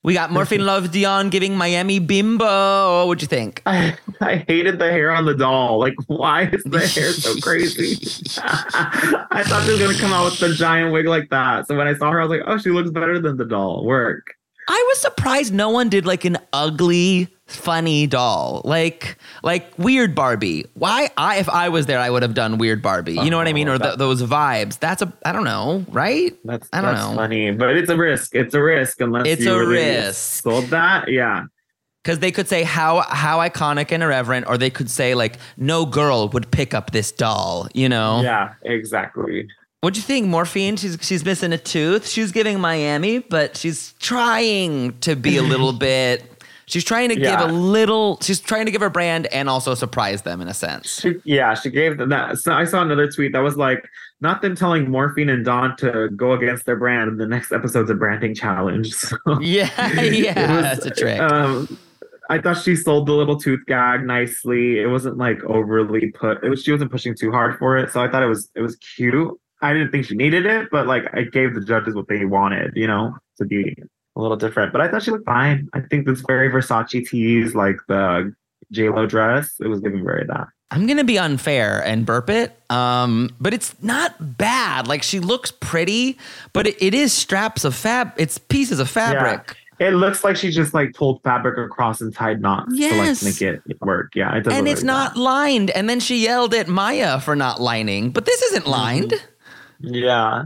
We 0.03 0.15
got 0.15 0.31
Morphine 0.31 0.65
Love 0.65 0.91
Dion 0.91 1.29
giving 1.29 1.55
Miami 1.55 1.99
Bimbo. 1.99 3.05
What'd 3.05 3.21
you 3.21 3.27
think? 3.27 3.61
I, 3.67 3.95
I 4.21 4.37
hated 4.47 4.79
the 4.79 4.89
hair 4.89 5.11
on 5.11 5.25
the 5.25 5.35
doll. 5.35 5.79
Like, 5.79 5.93
why 6.07 6.45
is 6.47 6.63
the 6.63 6.79
hair 6.79 7.11
so 7.13 7.35
crazy? 7.41 7.93
I 8.41 9.43
thought 9.45 9.63
she 9.63 9.71
was 9.73 9.79
gonna 9.79 9.97
come 9.99 10.11
out 10.11 10.25
with 10.25 10.39
the 10.39 10.55
giant 10.55 10.91
wig 10.91 11.05
like 11.05 11.29
that. 11.29 11.67
So 11.67 11.77
when 11.77 11.87
I 11.87 11.93
saw 11.93 12.09
her, 12.09 12.19
I 12.19 12.25
was 12.25 12.31
like, 12.31 12.47
oh, 12.47 12.57
she 12.57 12.71
looks 12.71 12.89
better 12.89 13.19
than 13.19 13.37
the 13.37 13.45
doll. 13.45 13.85
Work. 13.85 14.33
I 14.67 14.85
was 14.89 14.99
surprised 14.99 15.53
no 15.53 15.69
one 15.69 15.87
did 15.89 16.07
like 16.07 16.25
an 16.25 16.37
ugly, 16.51 17.27
funny 17.55 18.07
doll, 18.07 18.61
like 18.65 19.17
like 19.43 19.71
weird 19.77 20.15
Barbie. 20.15 20.65
Why? 20.73 21.09
I 21.17 21.37
if 21.37 21.49
I 21.49 21.69
was 21.69 21.85
there, 21.85 21.99
I 21.99 22.09
would 22.09 22.23
have 22.23 22.33
done 22.33 22.57
weird 22.57 22.81
Barbie. 22.81 23.13
You 23.13 23.29
know 23.29 23.37
what 23.37 23.47
I 23.47 23.53
mean? 23.53 23.67
Oh, 23.69 23.73
Or 23.75 23.77
th- 23.77 23.91
that- 23.91 23.97
those 23.99 24.21
vibes. 24.23 24.79
That's 24.79 25.01
a 25.01 25.11
I 25.25 25.31
don't 25.31 25.43
know, 25.43 25.85
right? 25.89 26.35
That's 26.45 26.67
I 26.73 26.81
don't 26.81 26.95
that's 26.95 27.07
know. 27.09 27.15
funny, 27.15 27.51
but 27.51 27.77
it's 27.77 27.89
a 27.89 27.97
risk. 27.97 28.35
It's 28.35 28.53
a 28.53 28.61
risk 28.61 29.01
unless 29.01 29.27
It's 29.27 29.43
you 29.45 29.53
a 29.53 29.59
really 29.59 29.73
risk. 29.75 30.43
Sold 30.43 30.65
that, 30.65 31.07
yeah. 31.09 31.45
Because 32.03 32.17
they 32.19 32.31
could 32.31 32.47
say 32.47 32.63
how 32.63 33.01
how 33.01 33.39
iconic 33.39 33.91
and 33.91 34.01
irreverent, 34.01 34.47
or 34.47 34.57
they 34.57 34.69
could 34.71 34.89
say 34.89 35.13
like 35.13 35.37
no 35.57 35.85
girl 35.85 36.29
would 36.29 36.49
pick 36.51 36.73
up 36.73 36.91
this 36.91 37.11
doll. 37.11 37.67
You 37.75 37.89
know? 37.89 38.21
Yeah, 38.21 38.53
exactly. 38.63 39.47
What'd 39.81 39.97
you 39.97 40.03
think, 40.03 40.27
Morphine? 40.27 40.77
She's 40.77 40.97
she's 41.01 41.25
missing 41.25 41.53
a 41.53 41.57
tooth. 41.57 42.07
She's 42.07 42.31
giving 42.31 42.59
Miami, 42.59 43.19
but 43.19 43.57
she's 43.57 43.93
trying 43.99 44.97
to 44.99 45.15
be 45.15 45.37
a 45.37 45.41
little 45.43 45.73
bit. 45.89 46.23
She's 46.71 46.85
trying 46.85 47.09
to 47.09 47.19
Yeah. 47.19 47.41
give 47.41 47.49
a 47.49 47.51
little. 47.53 48.17
She's 48.21 48.39
trying 48.39 48.65
to 48.65 48.71
give 48.71 48.79
her 48.81 48.89
brand 48.89 49.27
and 49.27 49.49
also 49.49 49.75
surprise 49.75 50.21
them 50.21 50.39
in 50.39 50.47
a 50.47 50.53
sense. 50.53 51.01
She, 51.01 51.15
yeah, 51.25 51.53
she 51.53 51.69
gave 51.69 51.97
them 51.97 52.09
that. 52.09 52.37
So 52.37 52.53
I 52.53 52.63
saw 52.63 52.81
another 52.81 53.11
tweet 53.11 53.33
that 53.33 53.39
was 53.41 53.57
like, 53.57 53.85
not 54.21 54.41
them 54.41 54.55
telling 54.55 54.89
Morphine 54.89 55.27
and 55.29 55.43
Dawn 55.43 55.75
to 55.77 56.09
go 56.15 56.31
against 56.31 56.65
their 56.65 56.77
brand. 56.77 57.09
And 57.11 57.19
the 57.19 57.27
next 57.27 57.51
episode's 57.51 57.89
a 57.89 57.95
branding 57.95 58.33
challenge. 58.33 58.93
So 59.01 59.17
Yeah, 59.41 59.69
yeah, 60.01 60.55
was, 60.55 60.63
that's 60.63 60.85
a 60.85 60.91
trick. 60.91 61.19
Um, 61.19 61.77
I 62.29 62.37
thought 62.39 62.57
she 62.57 62.77
sold 62.77 63.07
the 63.07 63.11
little 63.13 63.35
tooth 63.37 63.65
gag 63.67 64.05
nicely. 64.05 64.79
It 64.79 64.87
wasn't 64.87 65.17
like 65.17 65.43
overly 65.43 66.11
put. 66.11 66.41
It 66.43 66.49
was 66.49 66.63
she 66.63 66.71
wasn't 66.71 66.89
pushing 66.91 67.13
too 67.15 67.31
hard 67.31 67.57
for 67.59 67.77
it, 67.77 67.91
so 67.91 68.01
I 68.01 68.09
thought 68.09 68.23
it 68.23 68.27
was 68.27 68.49
it 68.55 68.61
was 68.61 68.77
cute. 68.77 69.37
I 69.61 69.73
didn't 69.73 69.91
think 69.91 70.05
she 70.05 70.15
needed 70.15 70.45
it, 70.45 70.69
but 70.71 70.87
like 70.87 71.03
I 71.13 71.23
gave 71.23 71.53
the 71.55 71.61
judges 71.61 71.93
what 71.93 72.07
they 72.07 72.23
wanted, 72.23 72.71
you 72.75 72.87
know, 72.87 73.15
to 73.39 73.45
be 73.45 73.75
a 74.21 74.23
little 74.23 74.37
different. 74.37 74.71
But 74.71 74.81
I 74.81 74.87
thought 74.87 75.03
she 75.03 75.11
looked 75.11 75.25
fine. 75.25 75.67
I 75.73 75.79
think 75.81 76.05
this 76.05 76.21
very 76.21 76.49
Versace 76.49 77.07
tease, 77.07 77.55
like 77.55 77.77
the 77.87 78.33
J 78.71 78.89
Lo 78.89 79.05
dress, 79.05 79.55
it 79.59 79.67
was 79.67 79.79
giving 79.81 80.03
very 80.05 80.25
that. 80.27 80.47
I'm 80.69 80.87
gonna 80.87 81.03
be 81.03 81.17
unfair 81.19 81.83
and 81.85 82.05
burp 82.05 82.29
it, 82.29 82.55
um, 82.69 83.29
but 83.41 83.53
it's 83.53 83.75
not 83.83 84.37
bad. 84.37 84.87
Like 84.87 85.03
she 85.03 85.19
looks 85.19 85.51
pretty, 85.51 86.17
but 86.53 86.67
it, 86.67 86.81
it 86.81 86.93
is 86.93 87.11
straps 87.11 87.65
of 87.65 87.75
fab. 87.75 88.13
It's 88.15 88.37
pieces 88.37 88.79
of 88.79 88.89
fabric. 88.89 89.57
It 89.79 89.95
looks 89.95 90.23
like 90.23 90.35
she 90.37 90.51
just 90.51 90.73
like 90.75 90.93
pulled 90.93 91.21
fabric 91.23 91.57
across 91.57 91.99
and 92.01 92.13
tied 92.15 92.39
knots 92.39 92.71
Yes. 92.73 93.19
to 93.19 93.25
like 93.25 93.33
make 93.41 93.41
it 93.41 93.81
work. 93.81 94.11
Yeah, 94.15 94.35
it 94.37 94.43
does. 94.43 94.53
and 94.53 94.67
it's 94.67 94.81
like 94.81 94.85
not 94.85 95.13
that. 95.15 95.19
lined. 95.19 95.71
And 95.71 95.89
then 95.89 95.99
she 95.99 96.23
yelled 96.23 96.53
at 96.53 96.67
Mhi'ya 96.67 97.21
for 97.23 97.35
not 97.35 97.59
lining, 97.59 98.11
but 98.11 98.25
this 98.25 98.41
isn't 98.43 98.61
Mm-hmm. 98.63 98.71
lined. 98.71 99.13
Yeah. 99.79 100.43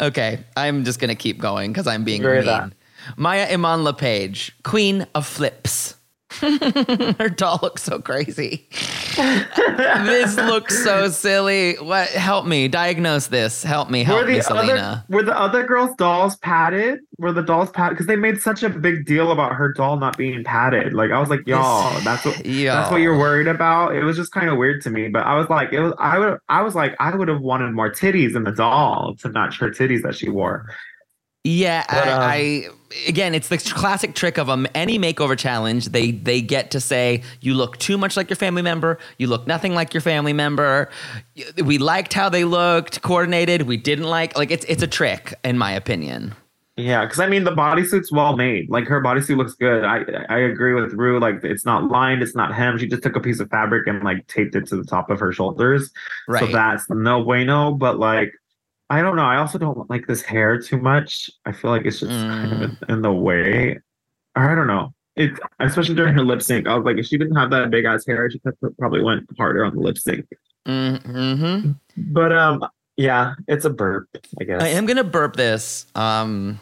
Okay, 0.00 0.40
I'm 0.56 0.84
just 0.84 1.00
gonna 1.00 1.14
keep 1.14 1.38
going 1.38 1.72
because 1.72 1.86
I'm 1.86 2.04
being 2.04 2.20
Very 2.22 2.38
mean. 2.38 2.46
that. 2.46 2.72
Mhi'ya 3.16 3.52
Iman 3.52 3.80
Le'Paige, 3.80 4.50
queen 4.62 5.06
of 5.14 5.26
flips. 5.26 5.96
Her 6.40 7.28
doll 7.28 7.60
looks 7.62 7.82
so 7.82 8.00
crazy. 8.00 8.68
this 9.16 10.36
looks 10.36 10.82
so 10.82 11.08
silly. 11.08 11.76
What? 11.76 12.08
Help 12.08 12.46
me 12.46 12.66
diagnose 12.66 13.28
this. 13.28 13.62
Help 13.62 13.88
me. 13.88 14.02
Help 14.02 14.22
were 14.22 14.32
me, 14.32 14.40
Salina. 14.40 15.04
other 15.06 15.16
were 15.16 15.22
the 15.22 15.38
other 15.38 15.64
girls' 15.64 15.94
dolls 15.96 16.36
padded? 16.36 17.00
Were 17.18 17.32
the 17.32 17.42
dolls 17.42 17.70
padded? 17.70 17.94
Because 17.94 18.06
they 18.06 18.16
made 18.16 18.40
such 18.40 18.62
a 18.64 18.68
big 18.68 19.06
deal 19.06 19.30
about 19.30 19.52
her 19.52 19.72
doll 19.72 19.96
not 19.96 20.18
being 20.18 20.42
padded. 20.42 20.92
Like 20.92 21.12
I 21.12 21.20
was 21.20 21.28
like, 21.28 21.46
y'all, 21.46 22.00
that's 22.04 22.24
what 22.24 22.42
that's 22.42 22.90
what 22.90 23.00
you're 23.00 23.18
worried 23.18 23.46
about. 23.46 23.94
It 23.94 24.02
was 24.02 24.16
just 24.16 24.32
kind 24.32 24.48
of 24.48 24.58
weird 24.58 24.82
to 24.82 24.90
me. 24.90 25.08
But 25.08 25.26
I 25.26 25.36
was 25.36 25.48
like, 25.48 25.72
it 25.72 25.80
was 25.80 25.92
I 25.98 26.18
would 26.18 26.38
I 26.48 26.62
was 26.62 26.74
like, 26.74 26.96
I 26.98 27.14
would 27.14 27.28
have 27.28 27.40
wanted 27.40 27.72
more 27.72 27.90
titties 27.90 28.34
in 28.34 28.42
the 28.42 28.52
doll 28.52 29.14
to 29.20 29.28
match 29.28 29.58
her 29.60 29.70
titties 29.70 30.02
that 30.02 30.16
she 30.16 30.28
wore. 30.28 30.66
Yeah, 31.44 31.84
But, 31.90 32.08
um, 32.08 32.20
I, 32.22 32.34
I 32.34 32.68
again, 33.06 33.34
it's 33.34 33.48
the 33.48 33.58
classic 33.58 34.14
trick 34.14 34.38
of 34.38 34.48
um, 34.48 34.66
any 34.74 34.98
makeover 34.98 35.36
challenge. 35.36 35.90
They 35.90 36.10
they 36.10 36.40
get 36.40 36.70
to 36.70 36.80
say 36.80 37.22
you 37.42 37.54
look 37.54 37.78
too 37.78 37.98
much 37.98 38.16
like 38.16 38.30
your 38.30 38.36
family 38.36 38.62
member. 38.62 38.98
You 39.18 39.26
look 39.26 39.46
nothing 39.46 39.74
like 39.74 39.92
your 39.92 40.00
family 40.00 40.32
member. 40.32 40.88
We 41.62 41.76
liked 41.76 42.14
how 42.14 42.30
they 42.30 42.44
looked, 42.44 43.02
coordinated. 43.02 43.62
We 43.62 43.76
didn't 43.76 44.06
like 44.06 44.36
like 44.38 44.50
it's 44.50 44.64
it's 44.66 44.82
a 44.82 44.86
trick 44.86 45.34
in 45.44 45.58
my 45.58 45.72
opinion. 45.72 46.34
Yeah, 46.76 47.04
because 47.04 47.20
I 47.20 47.28
mean 47.28 47.44
the 47.44 47.52
bodysuit's 47.52 48.10
well 48.10 48.36
made. 48.36 48.68
Like 48.68 48.88
her 48.88 49.00
bodysuit 49.00 49.36
looks 49.36 49.54
good. 49.54 49.84
I 49.84 50.00
I 50.28 50.38
agree 50.38 50.74
with 50.74 50.92
Ru. 50.94 51.20
Like 51.20 51.44
it's 51.44 51.64
not 51.64 51.88
lined, 51.88 52.22
it's 52.22 52.34
not 52.34 52.52
hemmed. 52.52 52.80
She 52.80 52.88
just 52.88 53.02
took 53.02 53.14
a 53.14 53.20
piece 53.20 53.38
of 53.38 53.48
fabric 53.48 53.86
and 53.86 54.02
like 54.02 54.26
taped 54.26 54.56
it 54.56 54.66
to 54.68 54.76
the 54.76 54.84
top 54.84 55.08
of 55.10 55.20
her 55.20 55.32
shoulders. 55.32 55.92
Right. 56.26 56.40
So 56.40 56.46
that's 56.48 56.90
no 56.90 57.22
bueno. 57.22 57.72
But 57.74 57.98
like, 58.00 58.32
I 58.90 59.00
don't 59.02 59.16
know. 59.16 59.24
I 59.24 59.36
also 59.36 59.58
don't 59.58 59.88
like 59.88 60.06
this 60.06 60.22
hair 60.22 60.60
too 60.60 60.78
much. 60.78 61.30
I 61.46 61.52
feel 61.52 61.70
like 61.70 61.86
it's 61.86 62.00
just 62.00 62.10
kind 62.12 62.52
of 62.52 62.62
in, 62.62 62.78
in 62.88 63.02
the 63.02 63.12
way. 63.12 63.78
Or 64.36 64.50
I 64.50 64.54
don't 64.54 64.66
know. 64.66 64.92
It 65.16 65.38
especially 65.60 65.94
during 65.94 66.14
her 66.14 66.24
lip 66.24 66.42
sync. 66.48 66.66
I 66.66 66.74
was 66.74 66.84
like, 66.84 66.98
if 66.98 67.06
she 67.06 67.16
didn't 67.16 67.36
have 67.36 67.50
that 67.50 67.70
big 67.70 67.84
ass 67.84 68.04
hair, 68.06 68.28
she 68.30 68.40
probably 68.78 69.02
went 69.02 69.24
harder 69.38 69.64
on 69.64 69.74
the 69.74 69.80
lip 69.80 69.96
sync. 69.96 70.26
Mm-hmm. 70.66 71.72
But 71.96 72.32
um, 72.32 72.66
yeah, 72.96 73.34
it's 73.48 73.64
a 73.64 73.70
burp. 73.70 74.08
I 74.40 74.44
guess. 74.44 74.62
I 74.62 74.68
am 74.68 74.86
gonna 74.86 75.04
burp 75.04 75.36
this. 75.36 75.86
Um, 75.94 76.60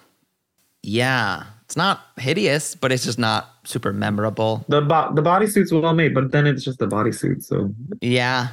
yeah, 0.83 1.45
it's 1.65 1.77
not 1.77 2.03
hideous, 2.19 2.75
but 2.75 2.93
it's 2.93 3.05
just 3.05 3.19
not 3.19 3.51
super 3.65 3.93
memorable. 3.93 4.65
the 4.69 4.81
bo- 4.83 5.13
the 5.15 5.23
bodysuit's 5.23 5.73
well 5.73 5.95
made, 5.95 6.15
but 6.15 6.31
then 6.33 6.47
it's 6.47 6.65
just 6.65 6.79
the 6.79 6.87
bodysuit. 6.87 7.43
So 7.43 7.75
Yeah, 8.01 8.49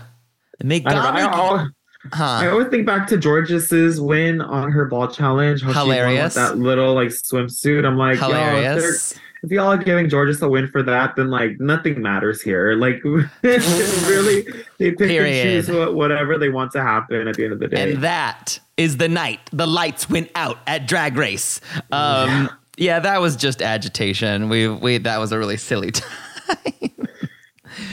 I 0.62 0.94
don't 0.94 1.14
know. 1.16 1.56
I, 1.56 1.68
Al- 2.14 2.24
I 2.42 2.48
always 2.48 2.68
think 2.70 2.86
back 2.86 3.08
to 3.08 3.20
Jorgeous's 3.20 4.00
win 4.00 4.42
on 4.42 4.72
her 4.72 4.86
ball 4.86 5.08
challenge. 5.08 5.62
How 5.62 5.74
Hilarious. 5.74 6.34
She 6.34 6.40
won 6.40 6.50
with 6.50 6.58
that 6.60 6.64
little 6.66 6.94
like 6.94 7.10
swimsuit. 7.10 7.86
I'm 7.86 7.98
like, 7.98 8.20
yo, 8.20 8.30
if, 8.30 8.32
Hilarious. 8.32 9.16
if 9.44 9.52
y'all 9.52 9.72
are 9.72 9.78
giving 9.78 10.10
Jorgeous 10.10 10.42
a 10.42 10.48
win 10.48 10.68
for 10.68 10.82
that, 10.84 11.16
then 11.18 11.30
like 11.30 11.60
nothing 11.60 12.02
matters 12.02 12.42
here. 12.42 12.74
Like 12.74 13.04
really, 13.44 14.44
they 14.78 14.92
pick 14.92 14.98
Period. 14.98 15.46
and 15.46 15.66
choose 15.66 15.76
what, 15.76 15.96
whatever 15.96 16.38
they 16.38 16.50
want 16.50 16.72
to 16.72 16.82
happen 16.82 17.28
at 17.28 17.36
the 17.36 17.44
end 17.44 17.54
of 17.54 17.60
the 17.60 17.68
day. 17.68 17.92
And 17.94 18.02
that 18.04 18.60
is 18.78 18.98
the 18.98 19.10
night 19.10 19.42
the 19.52 19.68
lights 19.68 20.10
went 20.10 20.32
out 20.36 20.60
at 20.68 20.88
Drag 20.88 21.18
Race. 21.18 21.60
Um, 21.92 22.50
yeah, 22.78 23.00
that 23.02 23.20
was 23.20 23.36
just 23.36 23.62
agitation. 23.62 24.48
We 24.48 24.70
we 24.70 25.00
that 25.00 25.18
was 25.18 25.34
a 25.34 25.38
really 25.38 25.58
silly 25.58 25.92
time. 25.92 26.08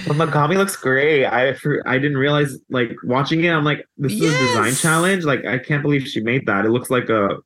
But 0.07 0.16
Megami 0.16 0.57
looks 0.57 0.76
great. 0.76 1.24
I 1.26 1.57
I 1.84 1.99
didn't 1.99 2.16
realize 2.16 2.59
like 2.70 2.97
watching 3.03 3.45
it. 3.45 3.51
I'm 3.51 3.64
like, 3.64 3.87
this 3.99 4.12
is 4.12 4.20
a 4.34 4.47
design 4.47 4.74
challenge. 4.74 5.24
Like 5.24 5.45
I 5.45 5.59
can't 5.59 5.82
believe 5.82 6.07
she 6.07 6.20
made 6.20 6.47
that. 6.47 6.64
It 6.64 6.70
looks 6.70 6.91
like 6.91 7.09
a, 7.09 7.39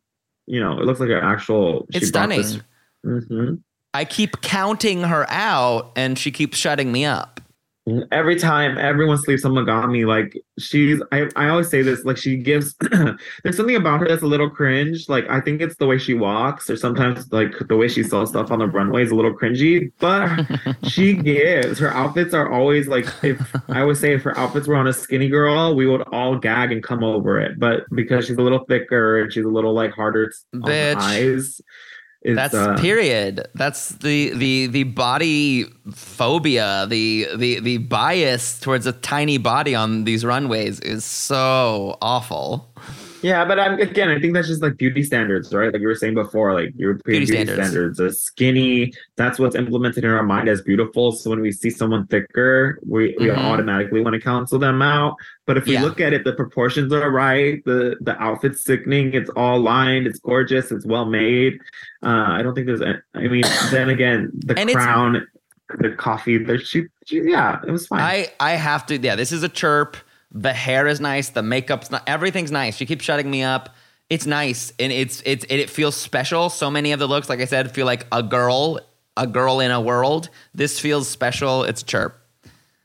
you 0.47 0.61
know, 0.61 0.79
it 0.79 0.85
looks 0.85 1.01
like 1.01 1.11
an 1.11 1.23
actual. 1.23 1.87
It's 1.93 2.09
stunning. 2.09 2.63
hmm 3.03 3.55
I 3.93 4.05
keep 4.05 4.41
counting 4.41 5.03
her 5.03 5.27
out, 5.29 5.91
and 5.97 6.17
she 6.17 6.31
keeps 6.31 6.57
shutting 6.57 6.93
me 6.93 7.05
up. 7.05 7.41
Every 8.13 8.37
time 8.37 8.77
everyone 8.79 9.17
sleeps 9.17 9.45
on 9.45 9.53
Megami, 9.53 10.07
like 10.07 10.39
she's, 10.59 11.03
I, 11.13 11.29
I 11.35 11.49
always 11.49 11.69
say 11.71 11.81
this, 11.83 12.05
like 12.05 12.19
she 12.19 12.37
gives, 12.37 12.75
there's 13.43 13.57
something 13.57 13.75
about 13.75 14.01
her 14.01 14.09
that's 14.09 14.23
a 14.23 14.27
little 14.27 14.51
cringe. 14.51 15.09
Like 15.09 15.29
I 15.31 15.41
think 15.41 15.63
it's 15.63 15.77
the 15.77 15.87
way 15.87 15.97
she 15.97 16.13
walks, 16.13 16.69
or 16.69 16.77
sometimes 16.77 17.33
like 17.33 17.53
the 17.69 17.77
way 17.77 17.89
she 17.89 18.03
sells 18.03 18.31
stuff 18.31 18.51
on 18.51 18.59
the 18.59 18.67
runway 18.67 19.03
is 19.03 19.11
a 19.11 19.15
little 19.15 19.35
cringy. 19.35 19.91
But 19.99 20.47
she 20.89 21.15
gives. 21.15 21.79
Her 21.79 21.93
outfits 21.93 22.35
are 22.35 22.53
always 22.53 22.87
like, 22.87 23.07
if 23.25 23.57
I 23.69 23.81
always 23.81 23.99
say 23.99 24.15
if 24.15 24.23
her 24.23 24.39
outfits 24.39 24.69
were 24.69 24.77
on 24.77 24.87
a 24.87 24.93
skinny 24.93 25.29
girl, 25.29 25.75
we 25.75 25.87
would 25.87 26.03
all 26.13 26.37
gag 26.37 26.73
and 26.73 26.83
come 26.83 27.03
over 27.03 27.41
it. 27.41 27.59
But 27.59 27.85
because 27.95 28.27
she's 28.27 28.37
a 28.37 28.43
little 28.43 28.65
thicker 28.67 29.21
and 29.23 29.33
she's 29.33 29.47
a 29.47 29.49
little 29.49 29.73
like 29.73 29.93
harder 29.93 30.31
on 30.55 30.61
Bitch. 30.61 30.97
eyes, 30.97 31.61
it's, 32.23 32.37
That's 32.37 32.55
uh, 32.55 32.77
period. 32.79 33.49
That's 33.55 33.91
the 33.91 34.35
the 34.35 34.67
the 34.67 34.85
body 34.85 35.65
phobia, 35.91 36.87
the 36.87 37.29
the 37.35 37.61
the 37.61 37.79
bias 37.79 38.61
towards 38.61 38.87
a 38.87 38.93
tiny 38.93 39.39
body 39.39 39.75
on 39.75 40.05
these 40.05 40.23
runways 40.23 40.81
is 40.81 41.03
so 41.03 41.97
awful. 42.03 42.70
Yeah, 43.23 43.45
but 43.45 43.61
I'm 43.61 43.79
again, 43.79 44.09
I 44.09 44.19
think 44.19 44.35
that's 44.35 44.49
just 44.49 44.63
like 44.63 44.77
beauty 44.77 45.03
standards, 45.03 45.53
right? 45.55 45.73
Like 45.73 45.81
you 45.83 45.89
were 45.89 45.95
saying 45.95 46.15
before, 46.15 46.55
like 46.55 46.73
European 46.77 47.21
Beauty 47.21 47.27
beauty, 47.33 47.45
standards. 47.53 47.97
standards. 47.99 48.01
A 48.01 48.13
skinny, 48.13 48.93
that's 49.17 49.39
what's 49.39 49.55
implemented 49.57 50.05
in 50.05 50.11
our 50.11 50.23
mind 50.23 50.49
as 50.49 50.63
beautiful. 50.63 51.13
So 51.13 51.29
when 51.31 51.41
we 51.41 51.53
see 51.53 51.71
someone 51.71 52.07
thicker, 52.07 52.79
we, 52.87 53.15
we 53.19 53.27
Mhm. 53.27 53.37
automatically 53.37 54.01
want 54.01 54.15
to 54.15 54.21
cancel 54.21 54.59
them 54.59 54.81
out. 54.81 55.17
But 55.47 55.59
if 55.59 55.67
we 55.67 55.75
Yeah. 55.75 55.83
look 55.83 56.01
at 56.01 56.13
it, 56.13 56.25
the 56.25 56.33
proportions 56.33 56.93
are 56.93 57.11
right, 57.11 57.63
the 57.65 57.97
the 58.01 58.21
outfit's 58.23 58.65
sickening, 58.65 59.13
it's 59.13 59.31
all 59.31 59.61
lined, 59.61 60.07
it's 60.07 60.19
gorgeous, 60.19 60.71
it's 60.73 60.87
well 60.87 61.05
made. 61.05 61.59
Uh, 62.03 62.27
I 62.29 62.43
don't 62.43 62.55
think 62.55 62.67
there's 62.69 62.83
I 62.83 63.21
mean, 63.29 63.45
then 63.71 63.91
again, 63.91 64.31
the 64.35 64.55
crown, 64.55 65.27
the 65.79 65.91
coffee, 65.91 66.39
the 66.39 66.59
she, 66.59 66.87
she 67.05 67.21
yeah, 67.23 67.61
it 67.67 67.71
was 67.71 67.87
fine. 67.87 68.01
I 68.01 68.29
I 68.41 68.53
have 68.53 68.87
to. 68.87 68.97
Yeah, 68.97 69.15
this 69.17 69.31
is 69.33 69.43
a 69.43 69.49
chirp. 69.49 69.97
The 70.33 70.53
hair 70.53 70.87
is 70.87 71.01
nice. 71.01 71.31
The 71.31 71.43
makeup's 71.43 71.91
not. 71.91 72.03
Everything's 72.07 72.53
nice. 72.53 72.77
She 72.77 72.87
keeps 72.87 73.05
shutting 73.05 73.31
me 73.31 73.43
up. 73.43 73.75
It's 74.09 74.27
nice 74.27 74.73
and 74.79 74.93
it's 74.93 75.23
it's 75.25 75.45
it, 75.45 75.61
it 75.61 75.71
feels 75.71 75.97
special. 75.97 76.51
So 76.51 76.71
many 76.71 76.93
of 76.93 76.99
the 76.99 77.07
looks, 77.07 77.29
like 77.29 77.41
I 77.41 77.45
said, 77.45 77.73
feel 77.73 77.87
like 77.87 78.07
a 78.11 78.23
girl, 78.23 78.81
a 79.17 79.27
girl 79.27 79.61
in 79.61 79.71
a 79.71 79.81
world. 79.81 80.31
This 80.55 80.81
feels 80.81 81.09
special. 81.09 81.65
It's 81.65 81.83
chirp. 81.83 82.17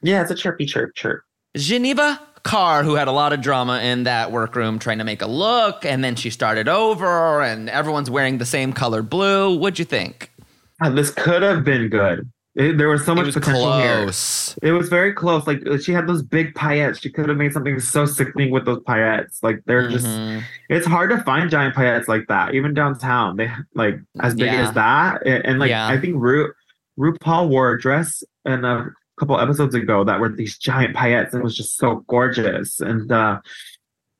Yeah, 0.01 0.21
it's 0.21 0.31
a 0.31 0.35
chirpy 0.35 0.65
chirp 0.65 0.93
chirp. 0.95 1.23
Geneva 1.55 2.19
Karr, 2.43 2.83
who 2.83 2.93
had 2.93 3.07
a 3.07 3.11
lot 3.11 3.33
of 3.33 3.41
drama 3.41 3.79
in 3.79 4.03
that 4.03 4.31
workroom 4.31 4.77
trying 4.77 4.99
to 4.99 5.03
make 5.03 5.23
a 5.23 5.27
look, 5.27 5.83
and 5.83 6.03
then 6.03 6.15
she 6.15 6.29
started 6.29 6.67
over, 6.67 7.41
and 7.41 7.69
everyone's 7.71 8.09
wearing 8.09 8.37
the 8.37 8.45
same 8.45 8.71
color 8.71 9.01
blue. 9.01 9.57
What'd 9.57 9.79
you 9.79 9.85
think? 9.85 10.31
Ah, 10.79 10.89
this 10.89 11.09
could 11.09 11.41
have 11.41 11.63
been 11.63 11.89
good. 11.89 12.29
It- 12.55 12.77
there 12.77 12.87
was 12.87 13.03
so 13.05 13.13
much 13.13 13.25
was 13.25 13.35
potential 13.35 13.63
close. 13.63 14.55
here. 14.61 14.69
It 14.69 14.71
was 14.73 14.87
very 14.89 15.11
close. 15.13 15.45
Like 15.45 15.61
she 15.81 15.91
had 15.91 16.07
those 16.07 16.21
big 16.23 16.53
paillettes. 16.53 17.01
She 17.01 17.09
could 17.09 17.27
have 17.27 17.37
made 17.37 17.51
something 17.51 17.79
so 17.79 18.05
sickening 18.05 18.49
with 18.51 18.65
those 18.65 18.79
paillettes. 18.79 19.43
Like 19.43 19.61
they're 19.65 19.89
just. 19.89 20.07
Mhm. 20.07 20.41
It's 20.69 20.87
hard 20.87 21.09
to 21.11 21.17
find 21.23 21.49
giant 21.49 21.75
paillettes 21.75 22.07
like 22.07 22.27
that, 22.29 22.53
even 22.55 22.73
downtown. 22.73 23.35
They 23.35 23.51
like 23.73 23.99
as 24.21 24.35
big 24.35 24.45
Yeah. 24.47 24.67
as 24.67 24.73
that, 24.73 25.25
and, 25.25 25.45
and, 25.45 25.59
like 25.59 25.69
Yeah. 25.69 25.87
I 25.87 25.99
think 25.99 26.15
Ru 26.17 26.51
RuPaul 26.97 27.49
wore 27.49 27.71
a 27.73 27.79
dress 27.79 28.23
in 28.45 28.63
a 28.63 28.89
couple 29.19 29.37
episodes 29.39 29.75
ago 29.75 30.03
that 30.05 30.19
were 30.21 30.29
these 30.29 30.57
giant 30.57 30.95
paillettes, 30.95 31.33
and 31.33 31.41
it 31.41 31.43
was 31.43 31.55
just 31.57 31.77
so 31.77 32.05
gorgeous. 32.07 32.79
And 32.79 33.11
uh 33.11 33.39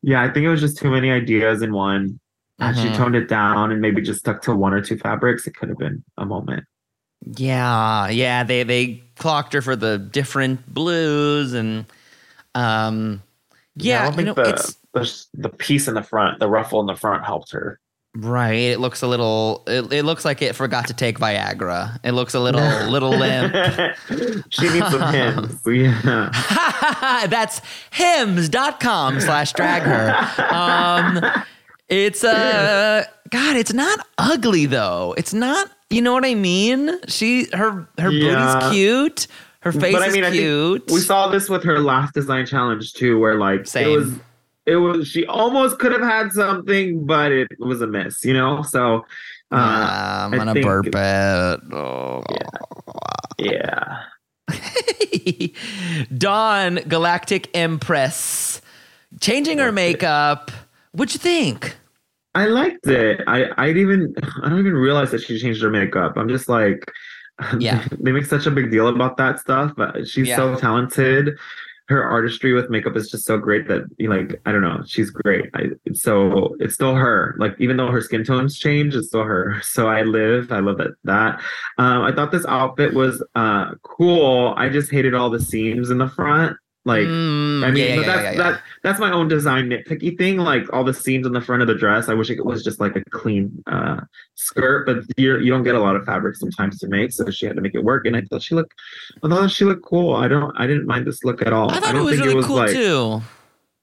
yeah, 0.01 0.21
I 0.21 0.29
think 0.29 0.45
it 0.45 0.49
was 0.49 0.59
just 0.61 0.77
too 0.77 0.91
many 0.91 1.09
ideas 1.09 1.61
in 1.61 1.71
one. 1.73 2.19
And 2.59 2.77
she 2.77 2.89
toned 2.91 3.15
it 3.15 3.27
down 3.27 3.71
and 3.71 3.81
maybe 3.81 4.01
just 4.01 4.19
stuck 4.19 4.41
to 4.43 4.55
one 4.55 4.73
or 4.73 4.79
two 4.81 4.97
fabrics. 4.97 5.45
It 5.47 5.55
could 5.57 5.67
have 5.69 5.77
been 5.77 6.03
a 6.17 6.25
moment. 6.25 6.63
Yeah, 7.25 8.09
yeah. 8.09 8.43
They 8.43 8.63
they 8.63 9.03
clocked 9.17 9.53
her 9.53 9.61
for 9.61 9.75
the 9.75 9.97
different 9.97 10.73
blues 10.73 11.53
and 11.53 11.85
um 12.53 13.21
I 13.53 13.57
yeah, 13.77 14.03
don't 14.03 14.13
you 14.13 14.15
think 14.15 14.27
know, 14.37 14.43
the, 14.43 14.49
it's 14.49 14.77
the 14.93 15.25
the 15.33 15.49
piece 15.49 15.87
in 15.87 15.95
the 15.95 16.03
front, 16.03 16.39
the 16.39 16.47
ruffle 16.49 16.79
in 16.81 16.85
the 16.87 16.95
front 16.95 17.25
helped 17.25 17.51
her. 17.51 17.79
right. 18.15 18.53
It 18.53 18.79
looks 18.79 19.01
a 19.01 19.07
little 19.07 19.63
it, 19.67 19.91
it 19.91 20.03
looks 20.05 20.23
like 20.25 20.41
it 20.41 20.55
forgot 20.55 20.87
to 20.87 20.93
take 20.93 21.19
Viagra. 21.19 21.99
It 22.03 22.11
looks 22.13 22.33
a 22.33 22.39
little 22.39 22.61
little 22.89 23.11
limp. 23.17 23.53
she 24.49 24.69
needs 24.69 24.89
some 24.89 25.01
hints. 25.13 25.55
Yeah. 25.67 26.29
That's 27.27 27.61
hims.com 27.91 29.19
slash 29.19 29.53
drag 29.53 29.83
her. 29.83 30.15
Um, 30.53 31.21
it's 31.89 32.23
uh 32.23 33.05
God, 33.29 33.55
it's 33.57 33.73
not 33.73 33.99
ugly 34.17 34.65
though. 34.67 35.13
It's 35.17 35.33
not 35.33 35.71
you 35.89 36.01
know 36.01 36.13
what 36.13 36.25
I 36.25 36.35
mean? 36.35 36.99
She 37.07 37.47
her 37.53 37.87
her 37.99 38.11
Yeah. 38.11 38.59
booty's 38.59 38.71
cute. 38.73 39.27
Her 39.61 39.71
face 39.71 39.93
but 39.93 40.03
I 40.03 40.09
mean, 40.11 40.23
is 40.23 40.33
cute. 40.33 40.91
we 40.91 40.99
saw 40.99 41.27
this 41.29 41.49
with 41.49 41.63
her 41.63 41.79
last 41.79 42.13
design 42.13 42.45
challenge 42.45 42.93
too, 42.93 43.19
where 43.19 43.35
like 43.35 43.65
Same. 43.65 43.87
it 43.87 43.95
was 43.97 44.13
it 44.67 44.75
was 44.75 45.07
she 45.07 45.25
almost 45.25 45.79
could 45.79 45.91
have 45.91 46.01
had 46.03 46.31
something, 46.31 47.05
but 47.05 47.31
it 47.31 47.47
was 47.59 47.81
a 47.81 47.87
miss, 47.87 48.23
you 48.25 48.33
know? 48.33 48.61
So 48.61 48.97
uh 49.51 49.57
Ah, 49.57 50.25
I'm 50.25 50.33
I 50.33 50.37
gonna 50.37 50.53
think- 50.53 50.65
burp 50.65 50.87
it. 50.87 51.73
Oh. 51.73 52.23
yeah. 53.39 54.03
Dawn 56.17 56.75
Galactic 56.87 57.49
Empress 57.55 58.61
changing 59.19 59.57
her 59.59 59.71
makeup. 59.71 60.51
What'd 60.91 61.13
you 61.13 61.19
think? 61.19 61.75
I 62.35 62.45
liked 62.45 62.85
it. 62.87 63.21
I 63.27 63.45
I 63.57 63.69
even 63.69 64.13
I 64.43 64.49
don't 64.49 64.59
even 64.59 64.73
realize 64.73 65.09
that 65.11 65.21
she 65.21 65.39
changed 65.39 65.61
her 65.63 65.69
makeup. 65.69 66.13
I'm 66.17 66.27
just 66.29 66.47
like, 66.49 66.91
Yeah. 67.59 67.85
they 67.99 68.11
make 68.11 68.25
such 68.25 68.45
a 68.45 68.51
big 68.51 68.69
deal 68.71 68.87
about 68.87 69.17
that 69.17 69.39
stuff, 69.39 69.71
but 69.75 70.07
she's 70.07 70.27
Yeah. 70.27 70.35
so 70.35 70.55
talented. 70.55 71.37
Her 71.87 72.03
artistry 72.03 72.51
with 72.53 72.71
makeup 72.71 72.95
is 72.97 73.11
just 73.11 73.25
so 73.25 73.37
great 73.37 73.67
that 73.67 73.83
you 73.99 74.09
like. 74.09 74.41
I 74.47 74.51
don't 74.51 74.63
know, 74.63 74.81
she's 74.87 75.11
great. 75.11 75.45
I, 75.53 75.69
so 75.93 76.55
it's 76.59 76.73
still 76.73 76.95
her. 76.95 77.35
Like 77.37 77.55
even 77.59 77.77
though 77.77 77.91
her 77.91 78.01
skin 78.01 78.23
tones 78.25 78.57
change, 78.57 78.95
it's 78.95 79.07
still 79.09 79.23
her. 79.23 79.59
So 79.63 79.87
I 79.87 80.01
live. 80.01 80.51
I 80.51 80.59
love 80.61 80.77
that. 80.79 80.95
That 81.03 81.39
um, 81.77 82.01
I 82.01 82.11
thought 82.11 82.31
this 82.31 82.45
outfit 82.47 82.93
was 82.95 83.23
uh 83.35 83.75
cool. 83.83 84.53
I 84.57 84.67
just 84.69 84.91
hated 84.91 85.13
all 85.13 85.29
the 85.29 85.39
seams 85.39 85.89
in 85.91 85.99
the 85.99 86.09
front. 86.09 86.57
Like 86.87 87.01
Mm, 87.01 87.63
I 87.65 87.71
mean, 87.71 87.83
yeah, 87.83 87.95
yeah, 87.95 88.01
that's 88.05 88.37
yeah, 88.37 88.43
that 88.43 88.61
that's 88.83 88.99
my 88.99 89.11
own 89.11 89.27
design 89.27 89.69
nitpicky 89.69 90.15
thing. 90.15 90.37
Like 90.37 90.71
all 90.71 90.83
the 90.83 90.93
seams 90.93 91.25
on 91.25 91.33
the 91.33 91.41
front 91.41 91.63
of 91.63 91.67
the 91.67 91.73
dress, 91.73 92.09
I 92.09 92.13
wish 92.13 92.29
it 92.29 92.45
was 92.45 92.63
just 92.63 92.79
like 92.79 92.95
a 92.95 93.03
clean 93.09 93.63
uh, 93.65 94.01
skirt. 94.35 94.85
But 94.85 94.97
you 95.17 95.39
you 95.39 95.51
don't 95.51 95.63
get 95.63 95.73
a 95.73 95.79
lot 95.79 95.95
of 95.95 96.05
fabric 96.05 96.35
sometimes 96.35 96.77
to 96.79 96.87
make, 96.87 97.11
so 97.11 97.29
she 97.31 97.47
had 97.47 97.55
to 97.55 97.61
make 97.63 97.73
it 97.73 97.83
work. 97.83 98.05
And 98.05 98.15
I 98.15 98.21
thought 98.21 98.43
she 98.43 98.53
looked, 98.53 98.73
I 99.23 99.27
thought 99.27 99.49
she 99.49 99.65
looked 99.65 99.83
cool. 99.83 100.13
I 100.15 100.27
don't, 100.27 100.55
I 100.59 100.67
didn't 100.67 100.85
mind 100.85 101.07
this 101.07 101.23
look 101.23 101.41
at 101.41 101.51
all. 101.53 101.71
I 101.71 101.79
thought 101.79 101.89
it 101.89 101.93
don't 101.93 102.05
was 102.05 102.19
think 102.19 102.27
really 102.27 102.43
cool 102.43 102.55
like, 102.57 102.69
too. 102.71 103.21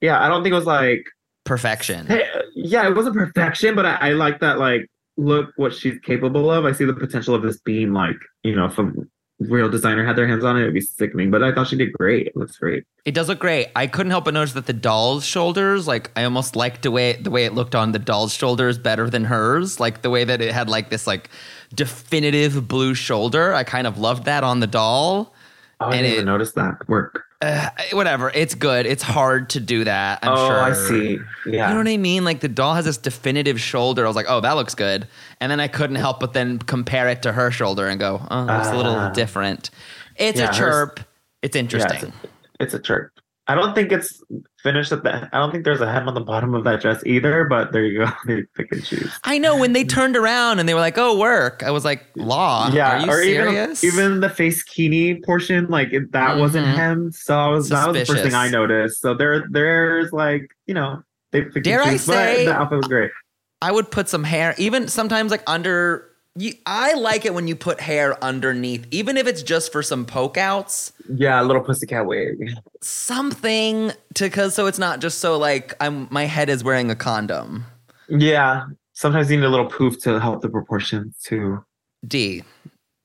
Yeah, 0.00 0.22
I 0.22 0.28
don't 0.28 0.44
think 0.44 0.53
it 0.53 0.57
was 0.57 0.66
like, 0.66 1.05
Perfection. 1.44 2.07
hey, 2.07 2.24
yeah, 2.55 2.86
it 2.86 2.94
wasn't 2.94 3.16
perfection, 3.16 3.74
but 3.74 3.84
I, 3.84 3.94
I 3.94 4.11
like 4.11 4.38
that. 4.40 4.61
Like, 4.61 4.88
look 5.16 5.50
what 5.57 5.74
she's 5.74 5.98
capable 6.00 6.53
of. 6.53 6.64
I 6.64 6.72
see 6.72 6.84
the 6.84 6.94
potential 6.94 7.34
of 7.34 7.42
this 7.42 7.59
being 7.61 7.92
like, 7.92 8.16
you 8.44 8.55
know, 8.55 8.66
a 8.66 8.70
real 9.40 9.68
designer 9.68 10.04
had 10.04 10.14
their 10.16 10.26
hands 10.28 10.44
on 10.44 10.56
it, 10.56 10.62
it'd 10.62 10.74
be 10.74 10.80
sickening. 10.80 11.30
But 11.30 11.42
I 11.42 11.52
thought 11.52 11.66
she 11.68 11.76
did 11.76 11.92
great. 11.92 12.28
It 12.28 12.36
looks 12.36 12.56
great. 12.58 12.84
It 13.04 13.12
does 13.14 13.28
look 13.28 13.40
great. 13.40 13.68
I 13.74 13.86
couldn't 13.88 14.10
help 14.10 14.24
but 14.26 14.34
notice 14.34 14.52
that 14.52 14.66
the 14.66 14.72
doll's 14.72 15.24
shoulders, 15.24 15.88
like 15.88 16.10
I 16.14 16.22
almost 16.24 16.54
liked 16.54 16.82
the 16.82 16.90
way 16.92 17.14
the 17.14 17.30
way 17.30 17.44
it 17.44 17.52
looked 17.54 17.74
on 17.74 17.90
the 17.92 17.98
doll's 17.98 18.32
shoulders 18.32 18.78
better 18.78 19.10
than 19.10 19.24
hers. 19.24 19.80
Like 19.80 20.02
the 20.02 20.10
way 20.10 20.22
that 20.24 20.40
it 20.40 20.52
had 20.52 20.68
like 20.68 20.90
this 20.90 21.06
like 21.06 21.28
definitive 21.74 22.68
blue 22.68 22.94
shoulder. 22.94 23.52
I 23.54 23.64
kind 23.64 23.86
of 23.86 23.98
loved 23.98 24.24
that 24.26 24.44
on 24.44 24.60
the 24.60 24.66
doll. 24.68 25.34
Oh, 25.80 25.86
I 25.86 25.96
And 25.96 26.02
didn't 26.02 26.06
it- 26.06 26.14
even 26.14 26.26
notice 26.26 26.52
that 26.52 26.88
work. 26.88 27.24
Uh, 27.43 27.68
whatever. 27.93 28.30
It's 28.34 28.55
good. 28.55 28.86
It's 28.86 29.03
hard 29.03 29.51
to 29.51 29.61
do 29.61 29.84
that. 29.84 30.20
I'm 30.22 30.32
oh, 30.32 30.47
sure. 30.49 30.61
I 30.61 30.72
see. 30.72 31.18
Yeah. 31.47 31.68
You 31.68 31.74
know 31.74 31.80
what 31.80 31.88
I 31.88 31.97
mean? 31.97 32.24
Like 32.24 32.40
the 32.40 32.49
doll 32.49 32.74
has 32.74 32.84
this 32.84 32.97
definitive 32.99 33.61
shoulder. 33.61 34.05
I 34.05 34.07
was 34.07 34.14
like, 34.16 34.26
oh, 34.28 34.40
that 34.40 34.53
looks 34.53 34.74
good. 34.76 35.09
And 35.40 35.51
then 35.51 35.59
I 35.59 35.66
couldn't 35.68 35.97
help 35.97 36.20
but 36.20 36.34
then 36.34 36.59
compare 36.61 37.09
it 37.09 37.22
to 37.22 37.32
her 37.32 37.51
shoulder 37.51 37.86
and 37.88 37.99
go, 37.99 38.24
oh, 38.30 38.59
it's 38.61 38.68
a 38.68 38.76
little 38.76 38.95
Ah. 38.95 39.11
different. 39.11 39.70
It's 40.16 40.38
Yeah, 40.38 40.45
a 40.45 40.49
hers- 40.49 40.57
chirp. 40.59 41.01
It's 41.43 41.57
Yeah, 41.57 41.61
interesting. 41.62 41.97
it's, 41.97 42.05
a, 42.05 42.28
it's 42.61 42.74
a 42.74 42.78
chirp. 42.78 43.11
I 43.49 43.57
don't 43.57 43.74
think 43.74 43.90
it's 43.90 44.22
finished 44.62 44.93
at 44.93 45.03
the. 45.03 45.28
I 45.32 45.38
don't 45.38 45.51
think 45.51 45.64
there's 45.64 45.80
a 45.80 45.90
hem 45.90 46.07
on 46.07 46.14
the 46.14 46.20
bottom 46.20 46.55
of 46.55 46.62
that 46.62 46.80
dress 46.80 47.03
either. 47.05 47.45
But 47.45 47.72
there 47.72 47.84
you 47.84 47.99
go. 47.99 48.11
They 48.26 48.43
pick 48.55 48.70
and 48.70 48.84
choose. 48.84 49.12
I 49.24 49.38
know 49.38 49.57
when 49.59 49.72
they 49.72 49.82
turned 49.82 50.16
around 50.16 50.61
and 50.61 50.68
they 50.68 50.74
were 50.74 50.80
like, 50.80 50.97
"Oh, 50.97 51.18
work." 51.18 51.64
I 51.64 51.72
was 51.72 51.84
like, 51.84 52.07
"Law? 52.14 52.70
yeah, 52.72 52.99
are 52.99 53.07
you 53.07 53.11
or 53.11 53.22
serious?" 53.22 53.82
even 53.82 53.99
even 54.05 54.20
the 54.20 54.30
face 54.30 54.62
kini 54.62 55.16
portion, 55.22 55.66
like 55.68 55.93
it, 55.93 56.12
that 56.12 56.38
wasn't 56.38 56.66
Mhm. 56.68 56.74
hemmed. 56.74 57.14
So 57.16 57.36
I 57.36 57.49
was 57.49 57.68
that 57.70 57.88
was 57.88 57.97
the 57.97 58.05
first 58.07 58.22
thing 58.22 58.34
I 58.34 58.49
noticed. 58.49 59.01
So 59.01 59.12
there 59.14 59.45
there's 59.51 60.12
like 60.12 60.49
you 60.66 60.74
know 60.74 61.03
they 61.32 61.43
pick 61.43 61.64
Dare 61.64 61.80
and 61.80 61.90
I 61.90 61.93
choose, 61.95 62.03
say- 62.05 62.45
but 62.47 62.53
the 62.53 62.59
outfit 62.61 62.78
was 62.78 62.86
great. 62.88 63.11
I 63.61 63.72
would 63.72 63.90
put 63.90 64.09
some 64.09 64.22
hair, 64.24 64.55
even 64.57 64.86
sometimes 64.86 65.32
like 65.32 65.43
under. 65.49 66.09
You, 66.34 66.54
I 66.64 66.94
like 66.94 67.26
it 67.26 67.34
when 67.34 67.46
you 67.46 67.54
put 67.54 67.78
hair 67.80 68.22
underneath, 68.24 68.86
even 68.90 69.18
if 69.18 69.26
it's 69.26 69.42
just 69.42 69.70
for 69.70 69.82
some 69.82 70.06
poke 70.06 70.38
outs. 70.38 70.92
Yeah, 71.14 71.42
a 71.42 71.44
little 71.44 71.62
pussycat 71.62 72.06
wig. 72.06 72.50
Something 72.80 73.92
to 74.14 74.24
because 74.24 74.54
so 74.54 74.66
it's 74.66 74.78
not 74.78 75.00
just 75.00 75.18
so 75.18 75.36
like 75.36 75.74
I'm 75.80 76.08
my 76.10 76.24
head 76.24 76.48
is 76.48 76.64
wearing 76.64 76.90
a 76.90 76.94
condom. 76.94 77.66
Yeah, 78.08 78.64
sometimes 78.94 79.30
you 79.30 79.36
need 79.36 79.44
a 79.44 79.50
little 79.50 79.68
poof 79.68 80.00
to 80.04 80.18
help 80.20 80.40
the 80.40 80.48
proportions 80.48 81.18
too. 81.22 81.62
D, 82.06 82.42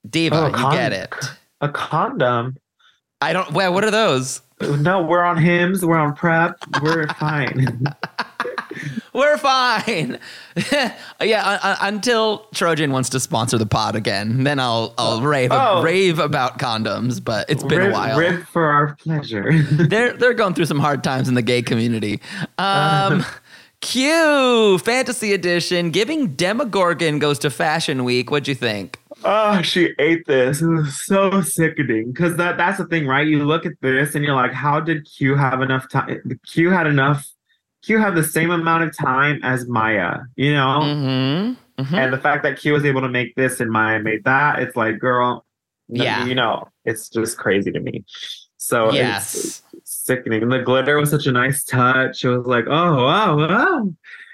diva, 0.09 0.51
Oh, 0.53 0.57
you 0.57 0.71
get 0.71 0.93
it. 0.93 1.13
A 1.59 1.67
condom. 1.67 2.55
I 3.19 3.33
don't. 3.33 3.51
Well, 3.51 3.73
what 3.73 3.83
are 3.83 3.91
those? 3.91 4.41
No, 4.61 5.01
we're 5.01 5.23
on 5.23 5.37
hims. 5.37 5.85
We're 5.85 5.97
on 5.97 6.15
prep. 6.15 6.55
We're 6.81 7.07
fine. 7.15 7.83
We're 9.17 9.37
fine. 9.39 10.19
yeah, 10.71 10.93
un- 11.21 11.59
un- 11.63 11.77
until 11.81 12.45
Trojan 12.53 12.91
wants 12.91 13.09
to 13.09 13.19
sponsor 13.19 13.57
the 13.57 13.65
pod 13.65 13.95
again, 13.95 14.43
then 14.43 14.59
I'll 14.59 14.93
I'll 14.99 15.17
oh. 15.17 15.21
rave 15.23 15.51
Oh. 15.51 15.81
rave 15.81 16.19
about 16.19 16.59
condoms. 16.59 17.23
But 17.23 17.49
it's 17.49 17.63
been 17.63 17.79
rib, 17.79 17.89
a 17.89 17.93
while. 17.93 18.19
Rib 18.19 18.45
for 18.45 18.65
our 18.65 18.95
pleasure. 18.95 19.51
they're 19.71 20.13
they're 20.17 20.35
going 20.35 20.53
through 20.53 20.67
some 20.67 20.79
hard 20.79 21.03
times 21.03 21.27
in 21.27 21.33
the 21.33 21.41
gay 21.41 21.63
community. 21.63 22.21
Um, 22.59 23.21
uh-huh. 23.21 23.39
Q 23.81 24.77
Fantasy 24.79 25.33
Edition 25.33 25.89
giving 25.89 26.35
Demogorgon 26.35 27.17
goes 27.17 27.39
to 27.39 27.49
Fashion 27.49 28.03
Week. 28.03 28.29
What'd 28.29 28.47
you 28.47 28.55
think? 28.55 28.99
oh, 29.23 29.61
she 29.63 29.95
ate 29.97 30.27
this. 30.27 30.61
It 30.61 30.67
was 30.67 31.03
so 31.05 31.41
sickening. 31.41 32.11
Because 32.11 32.37
that 32.37 32.57
that's 32.57 32.77
the 32.77 32.85
thing, 32.85 33.07
right? 33.07 33.25
You 33.25 33.43
look 33.45 33.65
at 33.65 33.73
this 33.81 34.13
and 34.13 34.23
you're 34.23 34.35
like, 34.35 34.53
how 34.53 34.79
did 34.79 35.07
Q 35.09 35.35
have 35.35 35.61
enough 35.61 35.89
time? 35.89 36.39
Q 36.45 36.69
had 36.69 36.85
enough. 36.85 37.27
Q 37.87 37.97
had 37.99 38.13
the 38.15 38.23
same 38.23 38.51
amount 38.51 38.83
of 38.83 38.95
time 38.95 39.39
as 39.43 39.65
Mhi'ya, 39.65 40.25
you 40.35 40.53
know. 40.53 40.79
Mm-hmm. 40.83 41.95
And 41.95 42.13
the 42.13 42.17
fact 42.17 42.43
that 42.43 42.59
Q 42.59 42.73
was 42.73 42.83
able 42.85 43.01
to 43.01 43.09
make 43.09 43.33
this 43.35 43.59
and 43.59 43.71
Mhi'ya 43.71 44.03
made 44.03 44.23
that, 44.25 44.59
it's 44.59 44.75
like, 44.75 44.99
girl, 44.99 45.45
Yeah. 45.87 46.25
you 46.25 46.35
know, 46.35 46.67
it's 46.85 47.07
just 47.09 47.37
crazy 47.37 47.71
to 47.71 47.79
me. 47.79 48.03
So 48.57 48.91
Yes. 48.91 49.35
it's 49.35 49.63
sickening. 50.05 50.43
And 50.43 50.51
the 50.51 50.59
glitter 50.59 50.97
was 50.99 51.09
such 51.09 51.27
a 51.27 51.31
nice 51.31 51.63
touch. 51.63 52.23
It 52.25 52.29
was 52.37 52.45
like, 52.45 52.65
oh 52.67 53.05
wow, 53.05 53.37
wow. 53.37 53.89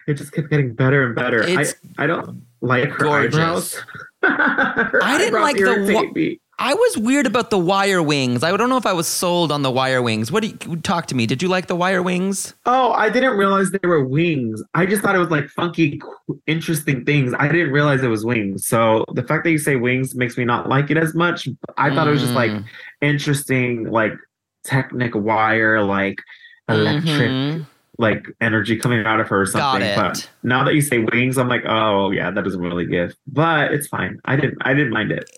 It 0.08 0.16
just 0.16 0.32
kept 0.34 0.50
getting 0.50 0.74
better 0.74 1.06
and 1.06 1.16
better. 1.16 1.44
It's 1.44 1.76
I, 1.98 2.04
I 2.04 2.08
don't 2.08 2.42
like 2.62 2.90
her 2.90 3.04
gorgeous. 3.06 3.36
eyebrows. 3.38 3.84
Her 4.24 5.04
I 5.04 5.18
didn't 5.18 5.36
eyebrows 5.36 5.44
like 5.44 5.58
the 5.58 5.94
wa- 5.94 6.12
me. 6.14 6.40
I 6.60 6.74
was 6.74 6.98
weird 6.98 7.26
about 7.26 7.50
the 7.50 7.58
wire 7.58 8.02
wings. 8.02 8.44
I 8.44 8.56
don't 8.56 8.70
know 8.70 8.78
if 8.78 8.86
I 8.86 8.94
was 8.94 9.08
sold 9.08 9.52
on 9.52 9.64
the 9.64 9.72
wire 9.72 10.02
wings. 10.02 10.32
What 10.32 10.44
do 10.44 10.50
you 10.70 10.76
talk 10.78 11.08
to 11.08 11.16
me? 11.16 11.26
Did 11.26 11.42
you 11.42 11.48
like 11.50 11.68
the 11.68 11.76
wire 11.76 12.02
wings? 12.04 12.54
Oh, 12.66 12.92
I 12.94 13.10
didn't 13.10 13.38
realize 13.38 13.72
they 13.72 13.86
were 13.88 14.06
wings. 14.06 14.64
I 14.76 14.86
just 14.86 15.02
thought 15.02 15.16
it 15.16 15.20
was 15.20 15.32
like 15.32 15.50
funky, 15.50 16.00
interesting 16.48 17.06
things. 17.06 17.34
I 17.38 17.48
didn't 17.48 17.72
realize 17.72 18.04
it 18.04 18.08
was 18.08 18.24
wings. 18.24 18.68
So 18.68 19.04
the 19.14 19.24
fact 19.24 19.44
that 19.46 19.52
you 19.52 19.58
say 19.58 19.76
wings 19.78 20.16
makes 20.16 20.38
me 20.38 20.46
not 20.46 20.70
like 20.70 20.92
it 20.92 20.98
as 20.98 21.16
much. 21.16 21.48
I 21.78 21.94
thought 21.94 22.08
it 22.08 22.12
was 22.12 22.22
just 22.22 22.34
like 22.34 22.52
Mm. 22.52 22.66
interesting, 23.02 23.86
like 23.90 24.14
technic 24.64 25.14
wire, 25.16 25.82
like 25.84 26.20
electric, 26.70 27.30
Mhm. 27.32 27.66
like 27.98 28.26
energy 28.42 28.78
coming 28.78 29.06
out 29.06 29.20
of 29.20 29.28
her 29.28 29.42
or 29.42 29.46
something. 29.46 29.96
But 29.96 30.30
now 30.44 30.64
that 30.64 30.76
you 30.76 30.82
say 30.82 31.00
wings, 31.00 31.38
I'm 31.38 31.48
like, 31.50 31.64
oh 31.68 32.12
yeah, 32.12 32.32
that 32.32 32.44
doesn't 32.44 32.62
really 32.62 32.86
give. 32.86 33.16
But 33.28 33.74
it's 33.74 33.88
fine. 33.88 34.20
I 34.26 34.36
didn't. 34.36 34.58
I 34.62 34.74
didn't 34.74 34.94
mind 34.94 35.12
it. 35.12 35.30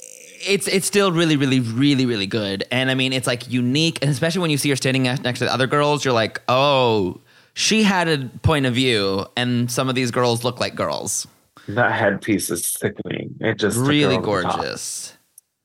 It's 0.46 0.68
it's 0.68 0.86
still 0.88 1.12
really 1.12 1.36
really 1.38 1.60
really 1.60 2.06
really 2.06 2.28
good, 2.28 2.64
and 2.72 2.90
I 2.92 2.96
mean 2.96 3.14
it's 3.14 3.28
like 3.28 3.50
unique, 3.52 4.00
and 4.02 4.12
especially 4.12 4.42
when 4.42 4.50
you 4.52 4.58
see 4.58 4.70
her 4.70 4.76
standing 4.76 5.04
next 5.04 5.24
next 5.24 5.40
to 5.40 5.46
the 5.46 5.54
other 5.54 5.68
girls, 5.68 6.06
you're 6.06 6.14
like, 6.14 6.42
oh, 6.48 7.20
she 7.54 7.84
had 7.84 8.08
a 8.08 8.30
point 8.44 8.66
of 8.66 8.74
view, 8.74 9.26
and 9.36 9.72
some 9.72 9.90
of 9.90 9.96
these 9.96 10.12
girls 10.12 10.44
look 10.44 10.60
like 10.60 10.76
girls. 10.76 11.28
That 11.68 11.94
headpiece 11.94 12.50
is 12.52 12.66
sickening. 12.66 13.36
It 13.40 13.58
just 13.58 13.76
took 13.78 13.86
her 13.86 13.90
Really 13.90 14.18
over 14.18 14.38
the 14.38 14.44
top. 14.44 14.56
gorgeous. 14.58 15.18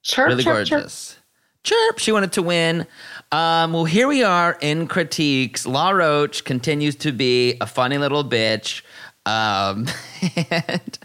Chirp, 0.02 0.28
really 0.28 0.42
chirp, 0.44 0.66
chirp. 0.66 0.78
gorgeous. 0.80 1.18
Chirp. 1.62 1.98
She 1.98 2.10
wanted 2.10 2.32
to 2.32 2.42
win. 2.42 2.86
Um, 3.32 3.74
well, 3.74 3.84
here 3.84 4.08
we 4.08 4.24
are 4.24 4.56
in 4.62 4.86
critiques. 4.86 5.66
Law 5.66 5.90
Roach 5.90 6.44
continues 6.44 6.96
to 6.96 7.12
be 7.12 7.58
a 7.60 7.66
funny 7.66 7.98
little 7.98 8.24
bitch. 8.24 8.80
Um, 9.26 9.86
and 10.50 10.98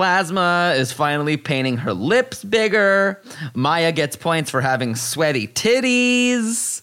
Plasma 0.00 0.74
is 0.76 0.92
finally 0.92 1.38
painting 1.38 1.78
her 1.78 1.94
lips 1.94 2.44
bigger. 2.44 3.18
Mhi'ya 3.54 3.94
gets 3.94 4.14
points 4.14 4.50
for 4.50 4.60
having 4.60 4.94
sweaty 4.94 5.48
titties. 5.48 6.82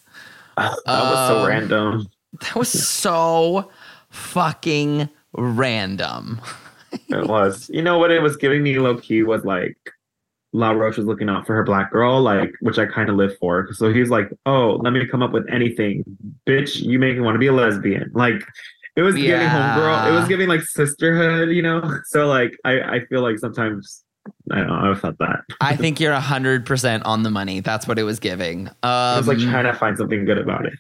That 0.58 0.72
was 0.88 1.28
so 1.28 1.38
Um, 1.42 1.48
random. 1.48 2.08
That 2.42 2.56
was 2.56 2.70
so 2.72 3.70
fucking 4.10 5.10
random. 5.34 6.42
It 7.10 7.28
was. 7.28 7.70
You 7.72 7.84
know 7.84 8.00
what 8.00 8.10
it 8.10 8.22
was 8.24 8.36
giving 8.36 8.64
me 8.64 8.78
low 8.80 8.98
key 8.98 9.22
was 9.22 9.44
like 9.46 9.78
Law 10.52 10.72
Roach 10.72 10.98
was 10.98 11.06
looking 11.06 11.30
out 11.30 11.46
for 11.46 11.54
her 11.56 11.64
black 11.64 11.92
girl, 11.92 12.20
like 12.22 12.52
which 12.62 12.78
I 12.80 12.86
kind 12.88 13.10
of 13.10 13.16
live 13.16 13.38
for. 13.40 13.72
So 13.74 13.92
he's 13.94 14.10
like, 14.10 14.30
"Oh, 14.48 14.80
let 14.84 14.94
me 14.94 15.06
come 15.08 15.22
up 15.24 15.32
with 15.32 15.46
anything, 15.52 16.04
bitch. 16.48 16.82
You 16.82 16.98
make 17.00 17.16
me 17.16 17.22
want 17.22 17.34
to 17.36 17.40
be 17.40 17.48
a 17.48 17.52
lesbian." 17.54 18.12
Like 18.16 18.44
it 18.96 19.02
was 19.02 19.16
giving 19.16 19.48
homegirl. 19.48 20.10
It 20.10 20.12
was 20.12 20.28
giving 20.28 20.48
like 20.48 20.62
sisterhood, 20.62 21.50
you 21.50 21.62
know. 21.62 21.82
So 22.06 22.28
like 22.28 22.56
I 22.66 22.80
I 22.82 23.00
feel 23.10 23.22
like 23.22 23.40
sometimes 23.40 24.04
I 24.52 24.58
don't 24.60 24.68
know. 24.68 24.92
I 24.92 24.96
felt 24.96 25.18
that. 25.20 25.42
I 25.60 25.76
think 25.76 26.00
you're 26.00 26.14
100% 26.16 27.02
on 27.04 27.24
the 27.24 27.30
money. 27.30 27.60
That's 27.60 27.88
what 27.88 28.00
it 28.00 28.04
was 28.04 28.20
giving. 28.20 28.68
Um, 28.70 28.74
I 28.84 29.18
was 29.18 29.28
like 29.28 29.40
trying 29.40 29.66
to 29.66 29.74
find 29.74 29.98
something 29.98 30.24
good 30.26 30.38
about 30.38 30.66
it. 30.66 30.74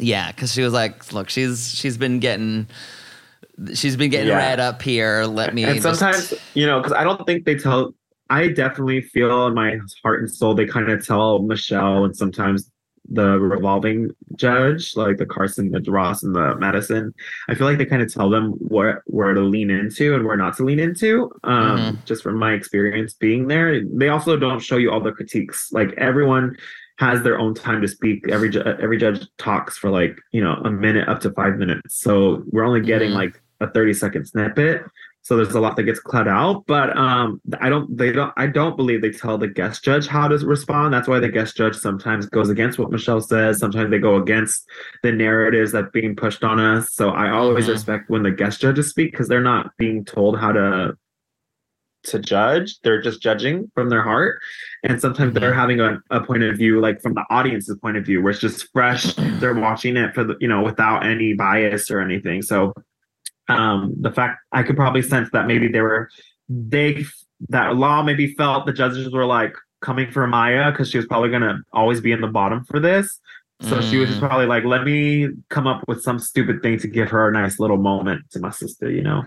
Yeah, 0.00 0.32
because 0.32 0.52
she 0.52 0.62
was 0.62 0.72
like, 0.72 1.12
"Look, 1.12 1.28
she's 1.28 1.72
she's 1.74 1.96
been 1.98 2.18
getting, 2.18 2.66
she's 3.74 3.96
been 3.96 4.10
getting 4.10 4.28
Yeah. 4.28 4.36
red 4.38 4.58
up 4.58 4.80
here. 4.82 5.24
Let 5.26 5.54
me." 5.54 5.64
and 5.64 5.80
just- 5.80 5.98
sometimes 6.00 6.32
you 6.54 6.66
know 6.66 6.78
because 6.80 6.92
i 6.94 7.04
don't 7.04 7.24
think 7.26 7.44
they 7.44 7.54
tell 7.54 7.94
i 8.30 8.48
definitely 8.48 9.02
feel 9.02 9.46
in 9.46 9.54
my 9.54 9.78
heart 10.02 10.20
and 10.20 10.30
soul 10.30 10.54
they 10.54 10.64
kind 10.64 10.90
of 10.90 11.04
tell 11.06 11.40
michelle 11.42 12.04
and 12.06 12.16
sometimes 12.16 12.70
the 13.10 13.38
revolving 13.38 14.10
judge 14.36 14.96
like 14.96 15.18
the 15.18 15.26
carson 15.26 15.70
the 15.70 15.80
ross 15.90 16.22
and 16.22 16.34
the 16.34 16.54
madison. 16.56 17.12
I 17.48 17.54
feel 17.54 17.66
like 17.66 17.78
they 17.78 17.84
kind 17.84 18.00
of 18.02 18.12
tell 18.12 18.30
them 18.30 18.52
where 18.52 19.02
where 19.06 19.34
to 19.34 19.40
lean 19.40 19.70
into 19.70 20.14
and 20.14 20.24
where 20.24 20.36
not 20.36 20.56
to 20.58 20.64
lean 20.64 20.78
into 20.78 21.30
um 21.44 21.78
Mhm. 21.78 22.04
just 22.04 22.22
from 22.22 22.36
my 22.38 22.52
experience 22.52 23.14
being 23.14 23.48
there. 23.48 23.82
They 23.84 24.08
also 24.08 24.36
don't 24.36 24.60
show 24.60 24.76
you 24.76 24.90
all 24.90 25.00
the 25.00 25.12
critiques. 25.12 25.72
Like 25.72 25.92
everyone 25.98 26.56
has 26.98 27.22
their 27.22 27.38
own 27.38 27.54
time 27.54 27.80
to 27.82 27.88
speak. 27.88 28.28
Every 28.28 28.48
ju- 28.50 28.62
every 28.80 28.98
judge 28.98 29.26
talks 29.36 29.76
for 29.76 29.90
like 29.90 30.16
you 30.32 30.42
know 30.42 30.54
a 30.64 30.70
minute 30.70 31.08
up 31.08 31.20
to 31.22 31.30
five 31.32 31.56
minutes. 31.58 31.96
So 32.00 32.44
we're 32.52 32.64
only 32.64 32.80
getting 32.82 33.10
Mhm. 33.10 33.14
like 33.16 33.42
a 33.60 33.68
30 33.70 33.92
second 33.94 34.26
snippet 34.26 34.82
so 35.24 35.36
there's 35.36 35.54
a 35.54 35.60
lot 35.60 35.76
that 35.76 35.84
gets 35.84 36.00
cut 36.00 36.26
out 36.28 36.64
but 36.66 36.96
um 36.96 37.40
i 37.60 37.68
don't 37.68 37.96
they 37.96 38.10
don't 38.12 38.32
i 38.36 38.46
don't 38.46 38.76
believe 38.76 39.00
they 39.02 39.10
tell 39.10 39.38
the 39.38 39.48
guest 39.48 39.84
judge 39.84 40.06
how 40.06 40.26
to 40.28 40.36
respond. 40.38 40.92
That's 40.92 41.06
why 41.08 41.20
the 41.20 41.28
guest 41.28 41.56
judge 41.56 41.76
sometimes 41.76 42.26
goes 42.26 42.50
against 42.50 42.78
what 42.78 42.90
michelle 42.90 43.20
says. 43.20 43.58
Sometimes 43.58 43.90
they 43.90 43.98
go 43.98 44.16
against 44.16 44.68
the 45.02 45.12
narratives 45.12 45.72
that 45.72 45.92
being 45.92 46.14
pushed 46.16 46.42
on 46.44 46.58
us. 46.60 46.92
So 46.92 47.10
i 47.10 47.30
always 47.30 47.66
Mhm. 47.66 47.72
respect 47.72 48.10
when 48.10 48.22
the 48.24 48.30
guest 48.32 48.60
judges 48.60 48.90
speak 48.90 49.12
because 49.12 49.28
they're 49.28 49.40
not 49.40 49.70
being 49.78 50.04
told 50.04 50.38
how 50.38 50.52
to 50.52 50.96
to 52.04 52.18
judge. 52.18 52.80
They're 52.82 53.00
just 53.00 53.22
judging 53.22 53.70
from 53.76 53.88
their 53.88 54.02
heart. 54.02 54.40
And 54.82 55.00
sometimes 55.00 55.34
they're 55.34 55.52
Mhm. 55.52 55.54
having 55.54 55.80
a, 55.80 56.00
a 56.10 56.20
point 56.20 56.42
of 56.42 56.56
view 56.56 56.80
like 56.80 57.00
from 57.00 57.14
the 57.14 57.24
audience's 57.30 57.76
point 57.78 57.96
of 57.96 58.04
view 58.04 58.20
where 58.20 58.32
it's 58.32 58.40
just 58.40 58.72
fresh. 58.72 59.14
They're 59.38 59.54
watching 59.54 59.96
it 59.96 60.12
for 60.12 60.24
the 60.24 60.34
you 60.40 60.48
know 60.48 60.62
without 60.62 61.06
any 61.06 61.32
bias 61.34 61.92
or 61.92 62.00
anything. 62.00 62.42
So 62.42 62.74
um 63.48 63.92
the 64.00 64.10
fact 64.10 64.38
i 64.52 64.62
could 64.62 64.76
probably 64.76 65.02
sense 65.02 65.28
that 65.32 65.46
maybe 65.46 65.68
they 65.68 65.80
were 65.80 66.08
they 66.48 67.04
that 67.48 67.76
law 67.76 68.02
maybe 68.02 68.34
felt 68.34 68.66
the 68.66 68.72
judges 68.72 69.10
were 69.12 69.26
like 69.26 69.54
coming 69.80 70.08
for 70.12 70.26
Mhi'ya 70.28 70.72
because 70.72 70.88
she 70.90 70.96
was 70.96 71.06
probably 71.06 71.28
gonna 71.30 71.58
always 71.72 72.00
be 72.00 72.12
in 72.12 72.20
the 72.20 72.28
bottom 72.28 72.64
for 72.64 72.78
this 72.80 73.18
so 73.60 73.80
she 73.80 73.96
was 73.96 74.08
just 74.08 74.20
Mm. 74.20 74.28
probably 74.28 74.46
like 74.46 74.64
let 74.64 74.84
me 74.84 75.28
come 75.48 75.66
up 75.66 75.82
with 75.88 76.02
some 76.02 76.18
stupid 76.18 76.62
thing 76.62 76.78
to 76.78 76.88
give 76.88 77.08
her 77.10 77.28
a 77.28 77.32
nice 77.32 77.58
little 77.60 77.76
moment 77.78 78.22
to 78.30 78.38
my 78.40 78.50
sister 78.50 78.90
you 78.90 79.02
know 79.02 79.24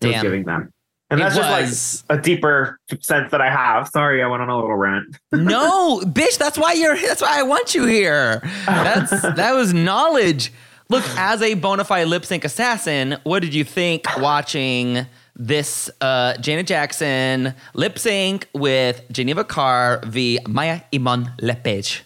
it 0.00 0.06
was 0.08 0.22
giving 0.22 0.44
them 0.44 0.72
and 1.10 1.20
It 1.20 1.22
that's 1.22 1.36
just 1.36 2.04
like 2.08 2.18
a 2.18 2.20
deeper 2.22 2.78
sense 3.00 3.30
that 3.30 3.40
i 3.40 3.48
have 3.50 3.88
sorry 3.88 4.22
i 4.22 4.26
went 4.28 4.42
on 4.42 4.48
a 4.48 4.56
little 4.56 4.74
rant 4.76 5.16
no, 5.32 6.00
bitch. 6.04 6.36
That's 6.38 6.58
why 6.58 6.72
you're. 6.72 6.96
That's 6.96 7.22
why 7.22 7.38
I 7.38 7.42
want 7.42 7.74
you 7.76 7.84
here. 7.86 8.40
That's 8.66 9.10
that 9.22 9.52
was 9.54 9.72
knowledge. 9.72 10.52
Look, 10.88 11.04
as 11.16 11.42
a 11.42 11.54
bona 11.54 11.84
fide 11.84 12.06
lip 12.06 12.24
sync 12.24 12.44
assassin, 12.44 13.16
what 13.24 13.40
did 13.42 13.52
you 13.54 13.64
think 13.64 14.04
watching 14.18 15.06
this 15.34 15.90
uh, 16.00 16.36
Janet 16.38 16.66
Jackson 16.68 17.54
lip 17.74 17.98
sync 17.98 18.48
with 18.54 19.02
Geneva 19.10 19.42
Karr 19.44 20.00
v 20.06 20.38
Mhi'ya 20.44 20.84
Iman 20.94 21.32
Le'Paige? 21.42 22.02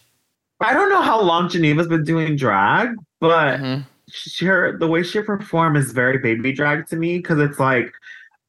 I 0.60 0.72
don't 0.72 0.88
know 0.90 1.02
how 1.02 1.20
long 1.20 1.48
Geneva's 1.48 1.88
been 1.88 2.04
doing 2.04 2.36
drag, 2.36 2.94
but 3.20 3.60
Mhm. 3.60 3.84
she, 4.10 4.46
her 4.46 4.76
the 4.78 4.86
way 4.88 5.02
she 5.02 5.20
perform 5.20 5.76
is 5.76 5.92
very 5.92 6.18
baby 6.18 6.52
drag 6.52 6.86
to 6.88 6.96
me 6.96 7.18
because 7.18 7.38
it's 7.38 7.58
like 7.60 7.92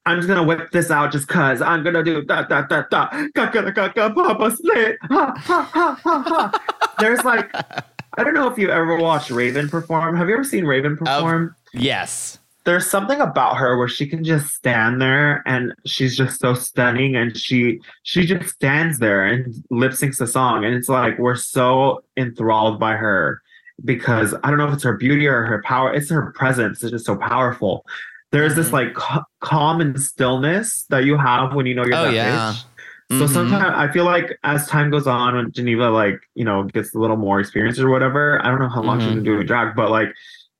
I'm 0.05 0.17
just 0.17 0.27
gonna 0.27 0.41
whip 0.43 0.71
this 0.71 0.89
out 0.89 1.11
just 1.11 1.27
cause 1.27 1.61
I'm 1.61 1.83
gonna 1.83 2.03
do 2.03 2.23
da 2.23 2.41
da 2.43 2.63
da 2.63 2.83
da 2.89 3.07
ga 3.35 3.45
ga 3.51 3.69
ga 3.69 3.87
ga 3.89 4.09
papa 4.13 4.49
split 4.51 4.97
ha 5.03 5.33
ha 5.37 5.61
ha 5.61 5.99
ha 6.03 6.23
ha. 6.27 6.95
There's 6.99 7.23
like 7.23 7.53
I 8.17 8.23
don't 8.23 8.33
know 8.33 8.49
if 8.51 8.57
you 8.57 8.69
ever 8.69 8.97
watched 8.97 9.29
Raven 9.31 9.69
perform. 9.69 10.15
Have 10.17 10.27
you 10.27 10.33
ever 10.35 10.43
seen 10.43 10.65
Raven 10.65 10.97
perform? 10.97 11.55
Yes. 11.73 12.37
there's 12.63 12.85
something 12.85 13.19
about 13.19 13.57
her 13.57 13.75
where 13.77 13.87
she 13.87 14.05
can 14.05 14.23
just 14.23 14.53
stand 14.53 15.01
there 15.01 15.41
and 15.47 15.73
she's 15.85 16.15
just 16.15 16.39
so 16.39 16.53
stunning 16.53 17.15
and 17.15 17.35
she 17.35 17.79
she 18.03 18.23
just 18.25 18.53
stands 18.53 18.99
there 18.99 19.25
and 19.25 19.55
lip 19.71 19.93
syncs 19.93 20.17
the 20.19 20.27
song 20.27 20.63
and 20.63 20.75
it's 20.75 20.87
like 20.89 21.17
we're 21.17 21.35
so 21.35 22.03
enthralled 22.17 22.79
by 22.79 22.93
her 22.93 23.41
because 23.83 24.35
I 24.43 24.49
don't 24.49 24.59
know 24.59 24.67
if 24.67 24.75
it's 24.75 24.83
her 24.83 24.95
beauty 24.95 25.25
or 25.25 25.43
her 25.45 25.63
power 25.65 25.91
it's 25.91 26.11
her 26.11 26.31
presence 26.33 26.83
it's 26.83 26.91
just 26.91 27.05
so 27.07 27.15
powerful 27.15 27.83
there's 28.31 28.53
this 28.53 28.69
Mhm. 28.69 28.73
like 28.73 28.93
ca- 28.93 29.23
calm 29.39 29.81
and 29.81 29.99
stillness 29.99 30.83
that 30.89 31.03
you 31.03 31.17
have 31.17 31.55
when 31.55 31.65
you 31.65 31.73
know 31.73 31.83
you're 31.83 31.95
Oh, 31.95 32.03
that 32.05 32.13
yeah. 32.13 32.53
So 33.11 33.25
Mhm. 33.25 33.29
sometimes 33.29 33.73
I 33.75 33.87
feel 33.91 34.05
like 34.05 34.37
as 34.43 34.67
time 34.67 34.89
goes 34.89 35.07
on, 35.07 35.35
when 35.35 35.51
Geneva 35.51 35.89
like 35.89 36.19
you 36.35 36.45
know 36.45 36.63
gets 36.63 36.93
a 36.95 36.99
little 36.99 37.17
more 37.17 37.39
experience 37.39 37.79
or 37.79 37.89
whatever, 37.89 38.39
I 38.43 38.49
don't 38.49 38.59
know 38.59 38.69
how 38.69 38.81
long 38.81 38.99
she's 38.99 39.09
Mhm. 39.09 39.15
been 39.15 39.23
doing 39.23 39.45
drag, 39.45 39.75
but 39.75 39.91
like 39.91 40.09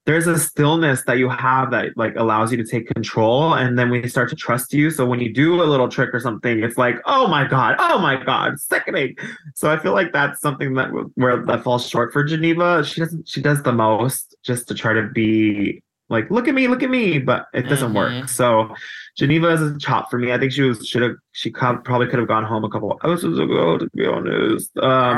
there's 0.08 0.26
a 0.26 0.40
stillness 0.40 1.04
that 1.06 1.20
you 1.20 1.30
have 1.30 1.70
that 1.70 1.96
like 1.96 2.16
allows 2.16 2.52
you 2.52 2.58
to 2.58 2.64
take 2.64 2.88
control, 2.88 3.54
and 3.54 3.78
then 3.78 3.90
we 3.92 4.08
start 4.08 4.30
to 4.30 4.36
trust 4.36 4.74
you. 4.74 4.90
So 4.90 5.06
when 5.06 5.20
you 5.20 5.32
do 5.32 5.62
a 5.62 5.66
little 5.66 5.88
trick 5.88 6.10
or 6.14 6.20
something, 6.20 6.64
it's 6.64 6.78
like 6.78 6.96
oh 7.06 7.28
my 7.28 7.46
god, 7.48 7.76
oh 7.80 8.00
my 8.00 8.16
god, 8.22 8.60
sickening. 8.60 9.16
So 9.54 9.70
I 9.72 9.78
feel 9.78 9.94
like 9.94 10.12
that's 10.12 10.42
something 10.42 10.74
that 10.74 10.90
where 11.16 11.38
that 11.46 11.64
falls 11.64 11.88
short 11.88 12.12
for 12.14 12.24
Geneva. 12.24 12.84
She 12.84 13.00
doesn't. 13.02 13.28
She 13.30 13.42
does 13.42 13.62
the 13.64 13.74
most 13.74 14.36
just 14.44 14.68
to 14.70 14.74
try 14.74 14.94
to 14.94 15.04
be 15.04 15.84
like 16.12 16.30
look 16.30 16.48
at 16.48 16.54
me, 16.54 16.68
look 16.68 16.84
at 16.84 16.90
me, 16.90 17.18
but 17.18 17.48
it 17.54 17.64
doesn't 17.64 17.94
Mhm. 17.94 17.96
work. 17.96 18.30
So 18.30 18.76
Geneva 19.18 19.48
is 19.50 19.62
a 19.62 19.78
chop 19.80 20.12
for 20.12 20.20
me. 20.20 20.32
I 20.34 20.38
think 20.38 20.52
she 20.52 20.62
was 20.62 20.86
should 20.86 21.02
have 21.02 21.16
she 21.32 21.50
probably 21.52 22.08
could 22.08 22.20
have 22.20 22.28
gone 22.28 22.44
home 22.44 22.64
a 22.66 22.70
couple 22.70 23.00
hours 23.04 23.24
ago 23.24 23.78
to 23.78 23.90
be 23.96 24.06
honest. 24.06 24.78
Um, 24.78 25.18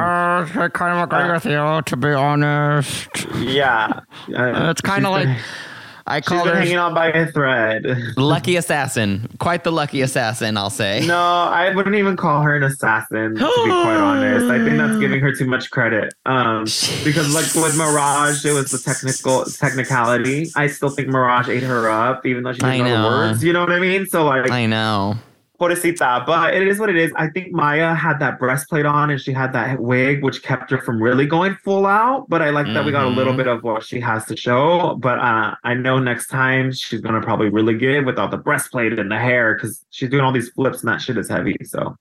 I 0.55 0.69
kind 0.71 0.97
of 0.97 1.03
agree 1.09 1.29
uh, 1.29 1.33
with 1.33 1.45
you, 1.45 1.81
to 1.85 1.97
be 1.97 2.13
honest. 2.13 3.09
yeah, 3.39 4.01
Uh, 4.33 4.69
It's 4.71 4.81
kind 4.81 5.05
of 5.05 5.11
like 5.11 5.25
been- 5.25 5.37
I 6.05 6.19
she's 6.19 6.27
call 6.27 6.43
been 6.43 6.55
hanging 6.55 6.73
her. 6.73 6.79
on 6.81 6.93
by 6.93 7.07
a 7.07 7.31
thread. 7.31 7.85
Lucky 8.17 8.55
assassin. 8.57 9.29
Quite 9.39 9.63
the 9.63 9.71
lucky 9.71 10.01
assassin, 10.01 10.57
I'll 10.57 10.69
say. 10.69 11.05
No, 11.05 11.17
I 11.17 11.73
wouldn't 11.73 11.95
even 11.95 12.17
call 12.17 12.41
her 12.41 12.55
an 12.55 12.63
assassin. 12.63 13.35
To 13.35 13.39
be 13.39 13.69
quite 13.69 13.95
honest, 13.95 14.47
I 14.47 14.63
think 14.63 14.77
that's 14.77 14.99
giving 14.99 15.21
her 15.21 15.33
too 15.33 15.45
much 15.45 15.71
credit. 15.71 16.13
Um, 16.25 16.63
because 17.03 17.33
like 17.33 17.45
with 17.55 17.77
Mirage, 17.77 18.45
it 18.45 18.51
was 18.51 18.71
the 18.71 18.79
technical 18.79 19.45
technicality. 19.45 20.51
I 20.55 20.67
still 20.67 20.89
think 20.89 21.07
Mirage 21.07 21.47
ate 21.47 21.63
her 21.63 21.89
up, 21.89 22.25
even 22.25 22.43
though 22.43 22.53
she 22.53 22.59
didn't 22.59 22.85
know, 22.85 23.01
the 23.01 23.07
words. 23.07 23.43
You 23.43 23.53
know 23.53 23.61
what 23.61 23.71
I 23.71 23.79
mean? 23.79 24.05
So 24.05 24.25
like, 24.25 24.49
I 24.51 24.65
know. 24.65 25.15
Pobrecita, 25.67 26.25
but 26.25 26.53
it 26.53 26.67
is 26.67 26.79
what 26.79 26.89
it 26.89 26.95
is. 26.95 27.11
I 27.15 27.27
think 27.29 27.53
Mhi'ya 27.53 27.95
had 27.95 28.19
that 28.19 28.39
breastplate 28.39 28.85
on 28.85 29.09
and 29.09 29.19
she 29.19 29.31
had 29.31 29.53
that 29.53 29.79
wig, 29.79 30.23
which 30.23 30.43
kept 30.43 30.69
her 30.71 30.77
from 30.79 31.01
really 31.01 31.25
going 31.25 31.55
full 31.63 31.85
out. 31.85 32.25
But 32.29 32.41
I 32.41 32.49
like 32.49 32.67
that 32.73 32.85
we 32.85 32.91
got 32.91 33.05
a 33.05 33.09
little 33.09 33.33
Mhm. 33.33 33.37
bit 33.37 33.47
of 33.47 33.63
what 33.63 33.83
she 33.83 33.99
has 33.99 34.25
to 34.25 34.35
show. 34.37 34.95
But 34.99 35.19
uh, 35.19 35.55
I 35.63 35.73
know 35.73 35.99
next 35.99 36.27
time 36.27 36.71
she's 36.71 37.01
gonna 37.01 37.21
probably 37.21 37.49
really 37.49 37.77
get 37.77 38.05
without 38.05 38.31
the 38.31 38.37
breastplate 38.37 38.97
and 38.99 39.09
the 39.11 39.17
hair 39.19 39.55
because 39.55 39.85
she's 39.89 40.09
doing 40.09 40.23
all 40.23 40.31
these 40.31 40.49
flips 40.49 40.81
and 40.83 40.89
that 40.91 41.01
shit 41.01 41.17
is 41.17 41.29
heavy. 41.29 41.55
So 41.63 41.95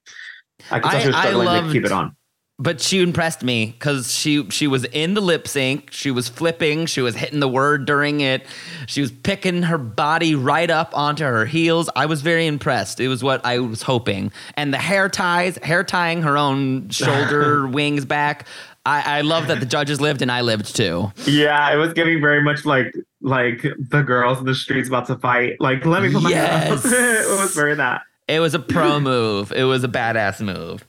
I 0.71 0.81
can 0.81 0.91
tell 0.91 0.99
I- 0.99 1.03
she 1.03 1.07
was 1.09 1.17
I 1.17 1.27
struggling 1.27 1.65
to 1.67 1.73
keep 1.73 1.85
it 1.85 1.93
on. 1.93 2.17
But 2.59 2.81
she 2.81 3.03
impressed 3.03 3.43
me 3.43 3.67
because 3.67 4.15
she 4.15 4.49
she 4.51 4.67
was 4.67 4.85
in 4.85 5.15
the 5.15 5.21
lip 5.21 5.49
sync. 5.49 5.91
She 5.91 6.11
was 6.11 6.29
flipping. 6.29 6.87
She 6.87 7.01
was 7.01 7.17
hitting 7.17 7.41
the 7.41 7.49
word 7.49 7.87
during 7.87 8.21
it. 8.21 8.47
She 8.87 9.01
was 9.01 9.11
picking 9.11 9.63
her 9.65 9.79
body 9.79 10.35
right 10.35 10.71
up 10.71 10.97
onto 10.97 11.25
her 11.25 11.47
heels. 11.47 11.89
I 11.97 12.07
was 12.07 12.23
very 12.23 12.47
impressed. 12.47 13.01
It 13.01 13.09
was 13.09 13.25
what 13.25 13.45
I 13.45 13.59
was 13.59 13.83
hoping. 13.83 14.31
And 14.55 14.73
the 14.73 14.79
hair 14.79 15.09
ties, 15.09 15.57
hair 15.59 15.83
tying 15.83 16.23
her 16.23 16.37
own 16.39 16.91
shoulder 16.91 17.67
wings 17.67 18.05
back. 18.05 18.47
I, 18.85 19.19
I 19.19 19.21
love 19.23 19.47
that 19.47 19.61
the 19.61 19.67
judges 19.67 20.01
lived 20.01 20.23
and 20.23 20.31
I 20.31 20.41
lived 20.41 20.77
too. 20.77 21.13
Yeah, 21.25 21.73
it 21.73 21.77
was 21.77 21.93
giving 21.93 22.21
very 22.21 22.43
much 22.43 22.65
like 22.65 22.95
like 23.21 23.63
the 23.63 24.03
girls 24.03 24.39
in 24.39 24.45
the 24.45 24.55
streets 24.55 24.89
about 24.89 25.07
to 25.07 25.17
fight. 25.17 25.61
Like, 25.61 25.87
let 25.87 26.03
me 26.03 26.13
put 26.13 26.25
my 26.25 26.31
Yes. 26.31 26.85
it 26.85 27.41
was 27.41 27.55
very 27.55 27.75
that. 27.77 28.03
It 28.29 28.41
was 28.41 28.55
a 28.55 28.59
pro 28.59 29.01
move. 29.01 29.53
It 29.53 29.65
was 29.65 29.85
a 29.85 29.89
badass 29.89 30.41
move. 30.41 30.87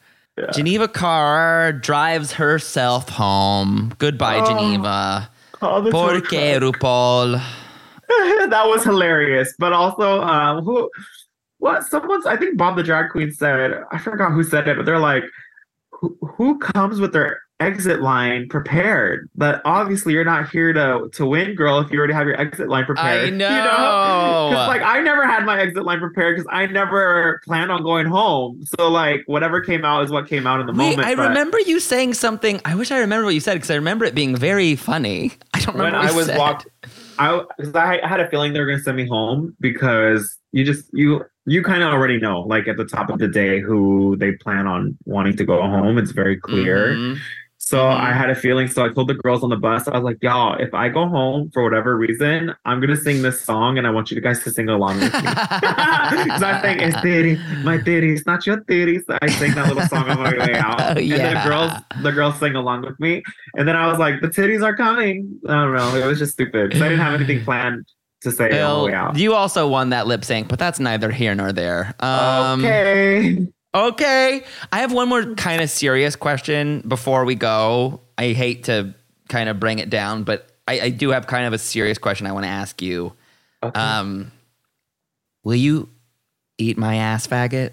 Geneva 0.53 0.87
Karr 0.87 1.73
drives 1.73 2.31
herself 2.33 3.09
home. 3.09 3.93
Goodbye, 3.99 4.39
Oh. 4.39 4.45
Geneva. 4.47 5.29
Oh, 5.61 5.87
Porque. 5.91 6.59
RuPaul. 6.59 7.41
that 8.49 8.63
was 8.65 8.83
hilarious. 8.83 9.53
But 9.59 9.73
also, 9.73 10.21
um, 10.21 10.63
who, 10.65 10.89
what? 11.59 11.83
Someone's, 11.83 12.25
I 12.25 12.35
think 12.35 12.57
Bob 12.57 12.75
the 12.75 12.83
drag 12.83 13.11
queen 13.11 13.31
said, 13.31 13.83
I 13.91 13.97
forgot 13.97 14.31
who 14.31 14.43
said 14.43 14.67
it, 14.67 14.75
but 14.75 14.85
they're 14.85 14.99
like, 14.99 15.23
who, 15.91 16.17
who 16.21 16.57
comes 16.59 16.99
with 16.99 17.13
their 17.13 17.41
exit 17.65 18.01
line 18.01 18.47
prepared? 18.49 19.29
But 19.35 19.61
obviously, 19.65 20.13
you're 20.13 20.23
not 20.25 20.49
here 20.49 20.73
to 20.73 21.09
to 21.13 21.25
win, 21.25 21.55
girl. 21.55 21.79
If 21.79 21.91
you 21.91 21.97
already 21.97 22.13
have 22.13 22.27
your 22.27 22.39
exit 22.39 22.69
line 22.69 22.85
prepared, 22.85 23.21
I 23.21 23.25
You 23.25 23.31
know. 23.37 24.49
Because 24.51 24.67
like 24.67 24.81
I 24.81 24.99
never 25.01 25.25
had 25.25 25.45
my 25.45 25.59
exit 25.59 25.83
line 25.85 25.99
prepared 25.99 26.35
because 26.37 26.47
I 26.51 26.65
never 26.67 27.41
planned 27.45 27.71
on 27.71 27.83
going 27.83 28.07
home. 28.07 28.63
So 28.77 28.89
like 28.89 29.23
whatever 29.25 29.61
came 29.61 29.85
out 29.85 30.03
is 30.03 30.11
what 30.11 30.27
came 30.27 30.45
out 30.47 30.59
in 30.59 30.65
the 30.67 30.73
Wait, 30.73 30.91
moment. 30.91 31.07
I 31.07 31.15
but 31.15 31.29
remember 31.29 31.59
you 31.61 31.79
saying 31.79 32.13
something. 32.15 32.59
I 32.65 32.75
wish 32.75 32.91
I 32.91 32.99
remember 32.99 33.25
what 33.25 33.33
you 33.33 33.39
said 33.39 33.55
because 33.55 33.71
I 33.71 33.75
remember 33.75 34.05
it 34.05 34.15
being 34.15 34.35
very 34.35 34.75
funny. 34.75 35.31
I 35.53 35.59
don't 35.59 35.75
remember 35.75 35.97
when 35.97 36.05
what 36.05 36.11
I 36.13 36.15
was 36.15 36.25
said. 36.27 36.37
walked, 36.37 36.67
I, 37.19 37.43
'cause 37.59 37.75
I 37.75 38.05
had 38.07 38.19
a 38.19 38.29
feeling 38.29 38.53
they 38.53 38.59
were 38.59 38.65
going 38.65 38.79
to 38.79 38.83
send 38.83 38.97
me 38.97 39.07
home 39.07 39.55
because 39.59 40.37
you 40.51 40.63
just 40.63 40.85
you 40.93 41.23
you 41.45 41.61
kind 41.61 41.83
of 41.83 41.89
already 41.91 42.17
know 42.19 42.41
like 42.41 42.67
at 42.67 42.77
the 42.77 42.85
top 42.85 43.09
of 43.09 43.19
the 43.19 43.27
day 43.27 43.59
who 43.59 44.15
they 44.17 44.31
plan 44.33 44.65
on 44.65 44.97
wanting 45.05 45.35
to 45.37 45.43
go 45.45 45.61
home. 45.61 45.97
It's 45.97 46.11
very 46.11 46.37
clear. 46.37 46.95
Mhm. 46.95 47.17
So. 47.65 47.87
I 47.87 48.11
had 48.11 48.29
a 48.29 48.35
feeling. 48.35 48.67
So 48.67 48.83
I 48.85 48.89
told 48.89 49.07
the 49.07 49.13
girls 49.13 49.41
on 49.43 49.49
the 49.49 49.55
bus, 49.55 49.87
I 49.87 49.91
was 49.95 50.03
like, 50.03 50.17
y'all, 50.21 50.55
if 50.59 50.73
I 50.73 50.89
go 50.89 51.07
home 51.07 51.49
for 51.53 51.63
whatever 51.63 51.95
reason, 51.97 52.53
I'm 52.65 52.79
gonna 52.81 52.95
sing 52.97 53.21
this 53.21 53.41
song, 53.41 53.77
and 53.77 53.87
I 53.87 53.89
want 53.89 54.11
you 54.11 54.19
guys 54.21 54.43
to 54.43 54.51
sing 54.51 54.67
along 54.69 54.99
with 54.99 55.13
me. 55.13 55.19
Because 56.23 56.43
I 56.43 56.59
think 56.61 56.81
it's 56.81 56.99
titty, 57.01 57.37
my 57.63 57.77
theory, 57.81 58.15
titties, 58.17 58.25
not 58.25 58.45
your 58.45 58.57
titties. 58.61 59.01
I 59.21 59.27
sang 59.27 59.53
that 59.55 59.67
little 59.67 59.83
song 59.87 60.09
on 60.09 60.19
my 60.19 60.31
way 60.37 60.53
out, 60.55 60.79
Oh, 60.79 60.83
and 60.99 61.05
yeah. 61.07 61.43
the 61.43 61.49
girls, 61.49 61.71
the 62.03 62.11
girls 62.11 62.39
sang 62.39 62.55
along 62.55 62.81
with 62.81 62.99
me, 62.99 63.23
and 63.57 63.67
then 63.67 63.75
I 63.75 63.87
was 63.87 63.97
like, 63.99 64.21
the 64.21 64.27
titties 64.27 64.63
are 64.63 64.75
coming. 64.75 65.39
I 65.47 65.53
don't 65.53 65.73
know. 65.75 65.95
It 65.95 66.05
was 66.05 66.19
just 66.19 66.33
stupid 66.33 66.75
I 66.75 66.79
didn't 66.89 66.99
have 66.99 67.13
anything 67.13 67.43
planned 67.45 67.85
to 68.21 68.31
say 68.31 68.61
on 68.61 68.79
the 68.79 68.85
way 68.85 68.93
out. 68.93 69.17
you 69.17 69.33
also 69.33 69.67
won 69.67 69.89
that 69.89 70.07
lip 70.07 70.23
sync, 70.25 70.47
but 70.47 70.59
that's 70.59 70.79
neither 70.79 71.11
here 71.11 71.35
nor 71.35 71.51
there. 71.51 71.93
Um, 71.99 72.59
okay. 72.63 73.47
Okay. 73.75 74.43
I 74.71 74.79
have 74.79 74.91
one 74.93 75.09
more 75.09 75.33
kind 75.35 75.61
of 75.61 75.69
serious 75.69 76.15
question 76.15 76.81
before 76.87 77.25
we 77.25 77.35
go. 77.35 78.01
I 78.17 78.33
hate 78.33 78.65
to 78.65 78.93
kind 79.29 79.49
of 79.49 79.59
bring 79.59 79.79
it 79.79 79.89
down, 79.89 80.23
but 80.23 80.47
I, 80.67 80.79
I 80.81 80.89
do 80.89 81.09
have 81.09 81.27
kind 81.27 81.45
of 81.45 81.53
a 81.53 81.57
serious 81.57 81.97
question 81.97 82.27
I 82.27 82.31
want 82.31 82.45
to 82.45 82.49
ask 82.49 82.81
you. 82.81 83.13
Okay. 83.63 83.79
Um, 83.79 84.31
will 85.43 85.55
you 85.55 85.89
eat 86.57 86.77
my 86.77 86.95
ass 86.97 87.25
faggot? 87.27 87.71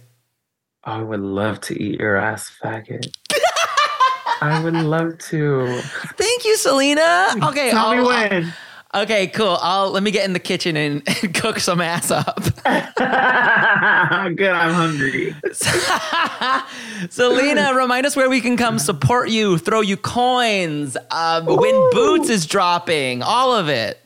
I 0.84 1.02
would 1.02 1.20
love 1.20 1.60
to 1.62 1.80
eat 1.80 2.00
your 2.00 2.16
ass, 2.16 2.50
faggot. 2.62 3.14
I 4.40 4.62
would 4.64 4.72
love 4.74 5.18
to. 5.18 5.80
Thank 6.16 6.44
you, 6.46 6.56
Salina. 6.56 7.28
Okay, 7.44 7.70
Tell 7.70 7.90
me 7.92 7.98
I'll- 7.98 8.06
when. 8.06 8.52
Okay, 8.92 9.28
cool. 9.28 9.56
I'll 9.60 9.90
let 9.90 10.02
me 10.02 10.10
get 10.10 10.24
in 10.24 10.32
the 10.32 10.40
kitchen 10.40 10.76
and, 10.76 11.02
and 11.22 11.32
cook 11.34 11.60
some 11.60 11.80
ass 11.80 12.10
up. 12.10 12.36
Good, 12.64 14.50
I'm 14.50 14.74
hungry. 14.74 15.34
Selena, 17.10 17.74
remind 17.74 18.04
us 18.06 18.16
where 18.16 18.28
we 18.28 18.40
can 18.40 18.56
come 18.56 18.78
support 18.80 19.30
you, 19.30 19.58
throw 19.58 19.80
you 19.80 19.96
coins, 19.96 20.96
um, 21.12 21.46
when 21.46 21.90
Boots 21.92 22.28
is 22.28 22.46
dropping, 22.46 23.22
all 23.22 23.54
of 23.54 23.68
it. 23.68 24.00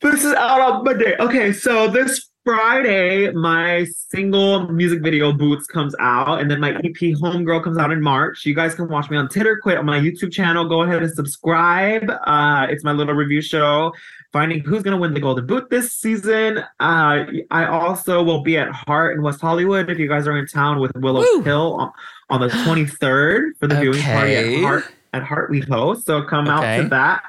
This 0.00 0.24
is 0.24 0.34
out 0.34 0.60
on 0.60 0.84
Monday. 0.84 1.14
Okay, 1.20 1.52
so 1.52 1.88
this 1.88 2.30
Friday, 2.44 3.30
my 3.32 3.86
single 4.08 4.66
music 4.72 5.00
video 5.00 5.32
Boots 5.32 5.66
comes 5.66 5.94
out, 6.00 6.40
and 6.40 6.50
then 6.50 6.58
my 6.58 6.70
EP 6.70 6.96
Homegirl 6.96 7.62
comes 7.62 7.78
out 7.78 7.92
in 7.92 8.02
March. 8.02 8.44
You 8.44 8.54
guys 8.54 8.74
can 8.74 8.88
watch 8.88 9.10
me 9.10 9.16
on 9.16 9.28
Titter 9.28 9.60
Quit 9.62 9.78
on 9.78 9.86
my 9.86 10.00
YouTube 10.00 10.32
channel. 10.32 10.68
Go 10.68 10.82
ahead 10.82 11.02
and 11.02 11.12
subscribe. 11.12 12.10
Uh, 12.24 12.66
it's 12.68 12.82
my 12.82 12.90
little 12.90 13.14
review 13.14 13.42
show. 13.42 13.92
Finding 14.32 14.60
who's 14.60 14.82
gonna 14.82 14.96
win 14.96 15.12
the 15.12 15.20
Golden 15.20 15.46
Boot 15.46 15.68
this 15.68 15.92
season. 15.92 16.58
Uh, 16.80 17.24
I 17.50 17.66
also 17.66 18.22
will 18.22 18.42
be 18.42 18.56
at 18.56 18.70
Heart 18.70 19.16
in 19.16 19.22
West 19.22 19.40
Hollywood 19.40 19.90
if 19.90 19.98
you 19.98 20.08
guys 20.08 20.26
are 20.26 20.36
in 20.38 20.46
town 20.46 20.80
with 20.80 20.92
Willow 20.96 21.20
Woo. 21.20 21.42
Hill 21.42 21.74
on, 21.74 21.92
on 22.30 22.40
the 22.40 22.48
23rd 22.64 23.58
for 23.58 23.66
the 23.66 23.78
viewing 23.78 24.02
party 24.02 24.34
at 24.34 24.62
Heart 24.62 24.84
at 25.12 25.22
Heart 25.22 25.50
we 25.50 25.60
host. 25.60 26.06
So 26.06 26.22
come 26.22 26.48
out 26.48 26.62
to 26.82 26.88
that 26.88 27.22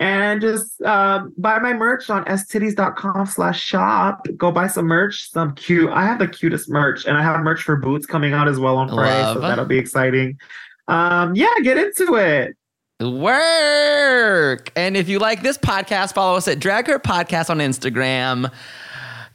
and 0.00 0.40
just 0.40 0.80
um, 0.82 1.32
buy 1.38 1.58
my 1.58 1.72
merch 1.72 2.10
on 2.10 2.24
stitties.com 2.24 3.26
slash 3.26 3.62
shop. 3.62 4.26
Go 4.36 4.50
buy 4.50 4.66
some 4.66 4.86
merch, 4.86 5.30
some 5.30 5.54
cute. 5.54 5.90
I 5.90 6.04
have 6.04 6.18
the 6.18 6.28
cutest 6.28 6.68
merch, 6.68 7.06
and 7.06 7.16
I 7.16 7.22
have 7.22 7.40
merch 7.40 7.62
for 7.62 7.76
boots 7.76 8.06
coming 8.06 8.32
out 8.32 8.48
as 8.48 8.58
well 8.58 8.76
on 8.76 8.88
Friday, 8.88 9.34
so 9.34 9.40
that'll 9.40 9.64
be 9.64 9.78
exciting. 9.78 10.38
Um, 10.88 11.34
yeah, 11.34 11.52
get 11.62 11.78
into 11.78 12.14
it. 12.14 12.56
Work. 12.98 14.72
And 14.74 14.96
if 14.96 15.10
you 15.10 15.18
like 15.18 15.42
this 15.42 15.58
podcast, 15.58 16.14
follow 16.14 16.36
us 16.36 16.48
at 16.48 16.58
Drag 16.58 16.86
Her 16.86 16.98
Podcast 16.98 17.50
on 17.50 17.58
Instagram. 17.58 18.50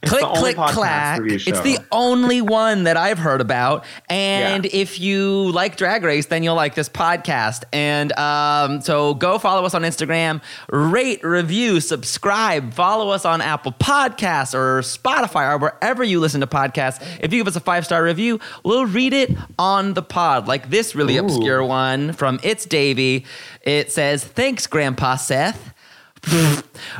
It's 0.02 0.10
click, 0.10 0.24
click, 0.34 0.56
clack. 0.56 1.20
It's 1.22 1.60
the 1.60 1.78
only 1.92 2.42
one 2.42 2.84
that 2.84 2.96
I've 2.96 3.18
heard 3.18 3.40
about. 3.40 3.84
And 4.08 4.66
if 4.66 4.98
you 4.98 5.52
like 5.52 5.76
Drag 5.76 6.02
Race, 6.02 6.26
then 6.26 6.42
you'll 6.42 6.56
like 6.56 6.74
this 6.74 6.88
podcast. 6.88 7.62
And 7.72 8.10
um, 8.18 8.80
so 8.80 9.14
go 9.14 9.38
follow 9.38 9.64
us 9.64 9.74
on 9.74 9.82
Instagram, 9.82 10.42
rate, 10.70 11.22
review, 11.22 11.80
subscribe, 11.80 12.74
follow 12.74 13.10
us 13.10 13.24
on 13.24 13.40
Apple 13.40 13.72
Podcasts 13.72 14.54
or 14.54 14.80
Spotify 14.80 15.52
or 15.52 15.58
wherever 15.58 16.02
you 16.02 16.18
listen 16.18 16.40
to 16.40 16.48
podcasts. 16.48 17.00
If 17.20 17.32
you 17.32 17.38
give 17.38 17.46
us 17.46 17.54
a 17.54 17.60
five 17.60 17.84
star 17.84 18.02
review, 18.02 18.40
we'll 18.64 18.86
read 18.86 19.12
it 19.12 19.30
on 19.56 19.94
the 19.94 20.02
pod. 20.02 20.48
Like 20.48 20.68
this 20.68 20.96
really 20.96 21.16
Ooh. 21.16 21.20
obscure 21.20 21.64
one 21.64 22.12
from 22.12 22.40
It's 22.42 22.66
Davy. 22.66 23.24
It 23.62 23.92
says, 23.92 24.24
Thanks, 24.24 24.66
Grandpa 24.66 25.14
Seth. 25.14 25.71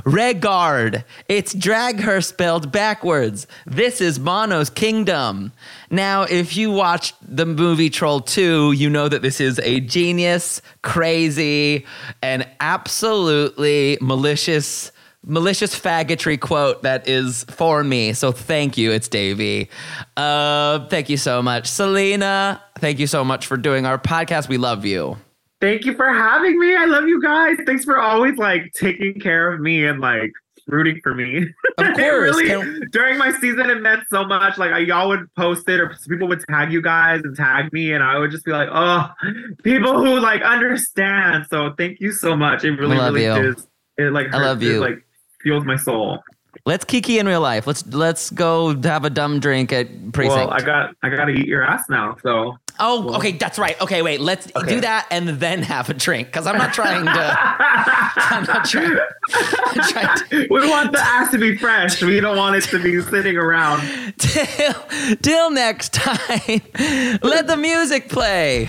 Regard. 0.05 1.05
It's 1.29 1.55
drag 1.55 2.01
her 2.01 2.21
spelled 2.21 2.73
backwards. 2.73 3.47
This 3.67 4.01
is 4.01 4.19
Mano's 4.19 4.71
Kingdom. 4.71 5.53
Now, 5.91 6.23
if 6.23 6.57
you 6.57 6.71
watched 6.71 7.15
the 7.23 7.47
movie 7.47 7.91
Troll 7.91 8.21
2, 8.21 8.73
you 8.73 8.91
know 8.91 9.09
that 9.09 9.23
this 9.23 9.41
is 9.41 9.59
a 9.61 9.81
genius, 9.81 10.63
crazy, 10.83 11.87
and 12.23 12.47
absolutely 12.61 13.99
malicious 14.01 14.93
malicious 15.25 15.79
faggotry 15.79 16.41
quote 16.41 16.83
that 16.83 17.09
is 17.09 17.45
for 17.45 17.85
me. 17.85 18.13
So 18.13 18.33
thank 18.33 18.77
you. 18.77 18.91
It's 18.91 19.07
Davey. 19.07 19.71
Uh, 20.17 20.89
thank 20.89 21.09
you 21.09 21.17
so 21.17 21.41
much. 21.41 21.69
Salina, 21.69 22.61
thank 22.79 22.99
you 22.99 23.07
so 23.07 23.23
much 23.23 23.47
for 23.47 23.57
doing 23.57 23.87
our 23.87 23.99
podcast. 23.99 24.49
We 24.49 24.59
love 24.59 24.85
you. 24.85 25.17
Thank 25.63 25.85
you 25.87 25.95
for 25.95 26.09
having 26.13 26.59
me. 26.59 26.75
I 26.77 26.85
love 26.87 27.07
you 27.07 27.23
guys. 27.23 27.57
Thanks 27.65 27.85
for 27.85 27.99
always 27.99 28.37
like 28.37 28.73
taking 28.75 29.15
care 29.21 29.51
of 29.53 29.61
me 29.61 29.87
and 29.87 30.01
like 30.01 30.33
rooting 30.67 30.99
for 31.05 31.15
me. 31.15 31.47
Of 31.79 31.87
course. 31.95 31.97
really, 31.99 32.47
Can- 32.49 32.89
during 32.91 33.17
my 33.17 33.31
season, 33.31 33.71
it 33.71 33.81
meant 33.81 34.03
so 34.11 34.25
much. 34.25 34.59
Like 34.59 34.73
I, 34.73 34.79
y'all 34.79 35.09
would 35.09 35.33
post 35.35 35.69
it, 35.69 35.79
or 35.81 35.97
people 36.09 36.27
would 36.29 36.43
tag 36.51 36.73
you 36.73 36.83
guys 36.83 37.21
and 37.23 37.37
tag 37.37 37.73
me, 37.73 37.93
and 37.93 38.03
I 38.03 38.19
would 38.19 38.33
just 38.33 38.45
be 38.45 38.51
like, 38.51 38.69
"Oh, 38.73 39.09
people 39.63 40.05
who 40.05 40.19
like 40.19 40.43
understand." 40.43 41.47
So 41.49 41.73
thank 41.79 42.01
you 42.01 42.11
so 42.13 42.37
much. 42.37 42.65
It 42.65 42.73
really, 42.73 42.97
love 42.99 43.15
really 43.15 43.27
you. 43.27 43.51
is. 43.53 43.67
It 43.99 44.13
like 44.13 44.27
I 44.35 44.39
hurts- 44.39 44.45
love 44.45 44.63
it, 44.63 44.67
you. 44.67 44.81
like 44.81 45.07
fuels 45.43 45.65
my 45.65 45.77
soul. 45.77 46.19
Let's 46.67 46.85
kiki 46.85 47.19
in 47.19 47.27
real 47.27 47.41
life. 47.41 47.67
Let's 47.67 47.87
let's 47.87 48.31
go 48.31 48.77
have 48.83 49.05
a 49.05 49.11
dumb 49.11 49.41
drink 49.41 49.73
at 49.73 49.87
precinct. 50.13 50.37
Well, 50.37 50.51
I 50.51 50.61
got 50.61 50.95
I 51.03 51.09
got 51.09 51.25
to 51.27 51.33
eat 51.33 51.47
your 51.47 51.63
ass 51.65 51.85
now. 51.89 52.17
So 52.23 52.57
Oh, 52.79 53.15
okay, 53.17 53.33
that's 53.33 53.59
right. 53.59 53.81
Okay, 53.81 54.03
wait, 54.03 54.21
let's 54.21 54.49
Okay. 54.57 54.75
do 54.77 54.81
that 54.81 55.07
and 55.11 55.29
then 55.29 55.63
have 55.63 55.89
a 55.91 55.95
drink 55.95 56.29
because 56.29 56.47
I'm 56.47 56.59
not 56.59 56.73
trying 56.73 57.05
to. 57.05 57.11
I'm 58.17 58.45
not 58.45 58.65
trying. 58.65 58.99
I'm 59.35 59.89
trying 59.89 60.19
to. 60.29 60.47
We 60.51 60.69
want 60.69 60.93
the 60.93 60.99
ass 61.01 61.31
to 61.33 61.39
be 61.39 61.57
fresh. 61.57 62.03
We 62.03 62.19
don't 62.21 62.37
want 62.37 62.57
it 62.57 62.65
to 62.71 62.83
be 62.83 63.01
sitting 63.11 63.37
around. 63.37 64.15
Till, 64.19 64.75
till 65.23 65.51
next 65.51 65.93
time, 65.93 66.61
let 67.23 67.47
the 67.47 67.57
music 67.57 68.09
play. 68.09 68.69